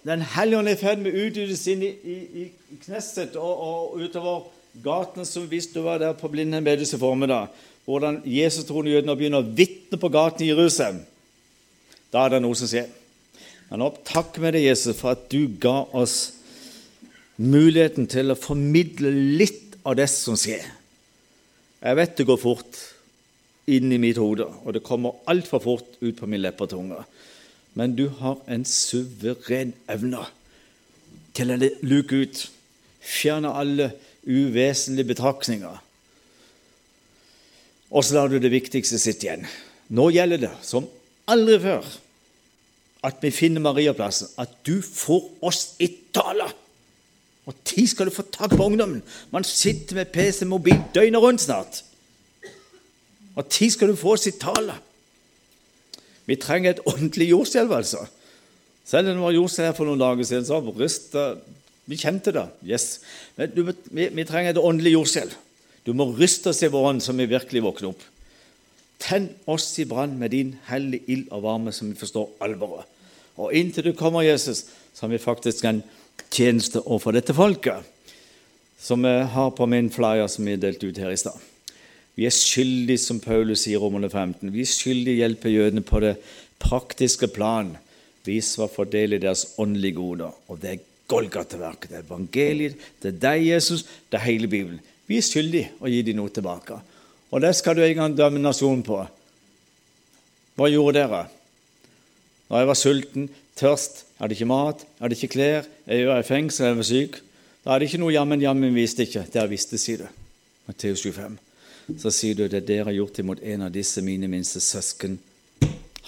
Den 0.03 0.25
hellige 0.35 0.59
ånd 0.59 0.69
er 0.69 0.75
i 0.75 0.81
ferd 0.81 0.99
med 1.05 1.15
å 1.15 1.27
utvides 1.29 1.63
inn 1.71 1.85
i, 1.87 1.93
i, 1.95 2.17
i 2.43 2.79
Knesset 2.83 3.37
og, 3.39 3.53
og, 3.53 4.01
utover 4.03 4.49
gatene, 4.83 5.23
som 5.23 5.47
hvis 5.47 5.69
du 5.71 5.79
var 5.85 6.01
der 6.03 6.17
på 6.19 6.27
Blindheim 6.33 6.67
bedehus 6.67 6.97
i 6.97 6.99
formiddag, 6.99 7.55
hvordan 7.87 8.19
Jesus-troende 8.27 8.97
jødene 8.97 9.15
begynner 9.21 9.45
å 9.45 9.55
vitne 9.61 10.01
på 10.03 10.11
gaten 10.11 10.43
i 10.43 10.51
Jerusalem. 10.51 11.05
Da 12.11 12.25
er 12.25 12.35
det 12.35 12.43
noe 12.43 12.59
som 12.59 12.73
skjer. 12.73 12.91
Men 13.71 13.87
opp, 13.87 14.03
takk 14.11 14.41
med 14.43 14.57
deg, 14.57 14.67
Jesus, 14.73 14.99
for 14.99 15.15
at 15.15 15.29
du 15.31 15.45
ga 15.63 15.85
oss 15.95 16.33
muligheten 17.41 18.07
til 18.11 18.33
å 18.33 18.39
formidle 18.39 19.11
litt 19.11 19.79
av 19.85 19.97
det 19.99 20.09
som 20.13 20.39
skjer. 20.39 20.65
Jeg 21.85 21.99
vet 21.99 22.17
det 22.17 22.29
går 22.29 22.41
fort 22.41 22.81
inn 23.71 23.93
i 23.93 24.01
mitt 24.01 24.21
hode, 24.21 24.47
og 24.65 24.77
det 24.77 24.85
kommer 24.85 25.21
altfor 25.31 25.63
fort 25.65 25.97
ut 26.01 26.17
på 26.19 26.29
min 26.29 26.43
leppetunge. 26.43 27.05
men 27.75 27.97
du 27.97 28.09
har 28.09 28.39
en 28.47 28.65
suveren 28.65 29.73
evne 29.91 30.21
til 31.35 31.51
å 31.51 31.57
luke 31.83 32.15
ut, 32.15 32.51
fjerne 33.03 33.51
alle 33.51 33.91
uvesentlige 34.23 35.11
betraktninger. 35.11 35.81
Og 37.91 38.05
så 38.05 38.15
lar 38.15 38.31
du 38.31 38.39
det 38.39 38.53
viktigste 38.55 38.99
sitte 38.99 39.27
igjen. 39.27 39.47
Nå 39.91 40.07
gjelder 40.15 40.47
det, 40.47 40.53
som 40.63 40.87
aldri 41.27 41.59
før, 41.67 41.91
at 43.05 43.19
vi 43.21 43.33
finner 43.35 43.61
Mariaplassen, 43.61 44.31
at 44.39 44.55
du 44.63 44.79
får 44.79 45.27
oss 45.45 45.75
i 45.83 45.91
tale. 46.15 46.47
Og 47.45 47.55
tid 47.65 47.87
skal 47.91 48.09
du 48.09 48.15
få 48.15 48.25
tak 48.33 48.55
på 48.57 48.65
ungdommen. 48.65 49.03
Man 49.31 49.45
sitter 49.45 49.99
med 49.99 50.13
PC 50.13 50.47
mobil 50.49 50.81
døgnet 50.95 51.21
rundt 51.21 51.45
snart. 51.45 51.83
Og 53.37 53.49
tid 53.51 53.71
skal 53.75 53.91
du 53.91 53.99
få 53.99 54.17
sitt 54.17 54.41
tale. 54.41 54.79
Vi 56.25 56.39
trenger 56.41 56.73
et 56.73 56.85
ordentlig 56.89 57.29
jordskjelv, 57.29 57.73
altså. 57.73 58.07
Selv 58.85 59.11
om 59.11 59.19
det 59.19 59.25
var 59.25 59.37
jordskjelv 59.37 59.69
her 59.69 59.77
for 59.77 59.89
noen 59.89 60.01
dager 60.01 60.29
siden, 60.29 60.47
så 60.49 60.61
rysta 60.61 61.35
Vi 61.85 61.99
kjente 62.01 62.33
det. 62.33 62.47
Yes. 62.65 63.01
Men 63.37 63.51
du, 63.53 63.67
vi, 63.93 64.07
vi, 64.09 64.25
trenger 64.25 64.55
et 64.55 64.61
ordentlig 64.61 64.95
jordskjelv. 64.95 65.35
Du 65.85 65.93
må 65.93 66.07
ryste 66.17 66.49
oss 66.49 66.63
i 66.65 66.71
vår 66.73 66.87
ånd, 66.95 67.03
så 67.05 67.13
vi 67.13 67.27
virkelig 67.29 67.61
våkner 67.61 67.91
opp. 67.91 68.07
Tenn 69.05 69.27
oss 69.45 69.67
i 69.83 69.85
brann 69.85 70.15
med 70.17 70.33
din 70.33 70.55
hellige 70.71 71.05
ild 71.13 71.27
og 71.29 71.43
varme, 71.45 71.75
så 71.77 71.85
vi 71.85 71.99
forstår 71.99 72.31
alvoret. 72.47 72.89
Og 73.37 73.53
inntil 73.53 73.91
du 73.91 73.93
kommer, 73.93 74.25
Jesus, 74.25 74.65
så 74.95 75.05
har 75.05 75.13
vi 75.13 75.21
faktisk 75.21 75.67
en 75.69 75.83
tjeneste 76.35 76.83
overfor 76.85 77.17
dette 77.17 77.35
folket, 77.37 77.85
som 78.81 79.05
vi 79.07 79.15
har 79.35 79.51
på 79.57 79.67
min 79.71 79.91
flyer 79.93 80.29
som 80.29 80.47
vi 80.47 80.57
delte 80.61 80.91
ut 80.91 81.01
her 81.01 81.15
i 81.15 81.21
stad. 81.21 81.39
Vi 82.15 82.27
er 82.29 82.35
skyldige, 82.35 83.01
som 83.03 83.19
Paulus 83.23 83.65
sier 83.65 83.79
i 83.79 83.83
Romerne 83.83 84.11
15. 84.11 84.53
Vi 84.55 84.63
er 84.63 84.71
skyldige 84.71 85.17
å 85.17 85.23
hjelpe 85.25 85.51
jødene 85.51 85.83
på 85.83 86.03
det 86.05 86.15
praktiske 86.63 87.27
plan. 87.35 87.73
Vis 88.25 88.53
hva 88.59 88.69
fordeler 88.71 89.23
deres 89.23 89.49
åndelige 89.61 89.99
goder. 89.99 90.37
Og 90.49 90.61
det 90.63 90.71
er 90.71 90.85
Golgata-verket, 91.11 91.91
det 91.91 91.99
er 91.99 92.05
evangeliet, 92.07 92.85
det 93.03 93.11
er 93.11 93.17
deg, 93.21 93.43
Jesus, 93.51 93.83
det 94.09 94.17
er 94.17 94.25
hele 94.25 94.49
Bibelen. 94.49 94.79
Vi 95.05 95.19
er 95.21 95.27
skyldige 95.27 95.75
å 95.85 95.91
gi 95.93 95.99
dem 96.07 96.17
noe 96.17 96.33
tilbake. 96.33 96.79
Og 97.29 97.43
det 97.45 97.51
skal 97.59 97.77
du 97.77 97.83
en 97.85 97.99
gang 97.99 98.15
dømme 98.17 98.41
nasjonen 98.41 98.81
på. 98.87 99.03
Hva 100.55 100.71
gjorde 100.71 101.03
dere? 101.03 101.25
Når 102.49 102.63
jeg 102.63 102.71
var 102.71 102.79
sulten, 102.79 103.29
tørst, 103.57 104.05
er 104.19 104.25
hadde 104.25 104.37
ikke 104.39 104.51
mat, 104.51 104.83
er 104.83 105.07
hadde 105.07 105.19
ikke 105.19 105.35
klær, 105.37 105.71
jeg 105.87 106.09
var 106.09 106.21
i 106.23 106.27
fengsel, 106.27 106.67
jeg 106.67 106.77
var 106.77 106.91
syk 106.91 107.23
Da 107.65 107.73
er 107.73 107.79
det 107.79 107.87
ikke 107.89 107.99
noe 108.03 108.13
'jammen, 108.13 108.41
jammen 108.41 108.75
visste 108.75 109.03
ikke'. 109.03 109.31
Der 109.33 109.47
visste, 109.47 109.79
sier 109.79 109.97
du. 109.97 110.07
Matteus 110.67 111.01
25 111.01 111.39
så 112.01 112.11
sier 112.11 112.35
du 112.35 112.47
det 112.49 112.65
dere 112.69 112.89
har 112.89 112.97
gjort 112.97 113.19
imot 113.21 113.43
en 113.43 113.67
av 113.67 113.73
disse 113.75 114.03
mine 114.05 114.29
minste 114.31 114.61
søsken, 114.61 115.19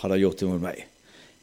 har 0.01 0.09
dere 0.09 0.23
gjort 0.25 0.43
imot 0.47 0.63
meg. 0.63 0.85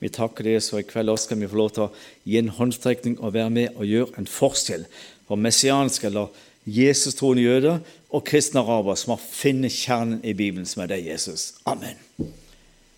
Vi 0.01 0.11
takker 0.11 0.43
dere, 0.43 0.61
så 0.61 0.81
i 0.81 0.87
kveld 0.87 1.13
også 1.13 1.29
skal 1.29 1.39
vi 1.39 1.47
få 1.47 1.59
lov 1.61 1.73
til 1.75 1.85
å 1.85 1.91
gi 2.27 2.39
en 2.41 2.51
håndstrekning 2.57 3.19
og 3.19 3.35
være 3.37 3.53
med 3.53 3.77
og 3.77 3.87
gjøre 3.87 4.19
en 4.19 4.29
forskjell 4.29 4.87
for 5.29 5.39
messianske 5.39 6.09
eller 6.09 6.33
Jesus-troende 6.65 7.43
jøder 7.43 7.81
og 8.09 8.25
kristne 8.27 8.63
araber 8.63 8.99
som 8.99 9.15
har 9.15 9.23
funnet 9.23 9.71
kjernen 9.71 10.23
i 10.23 10.35
Bibelen, 10.35 10.67
som 10.67 10.83
er 10.83 10.95
deg, 10.95 11.07
Jesus. 11.13 11.53
Amen. 11.65 11.99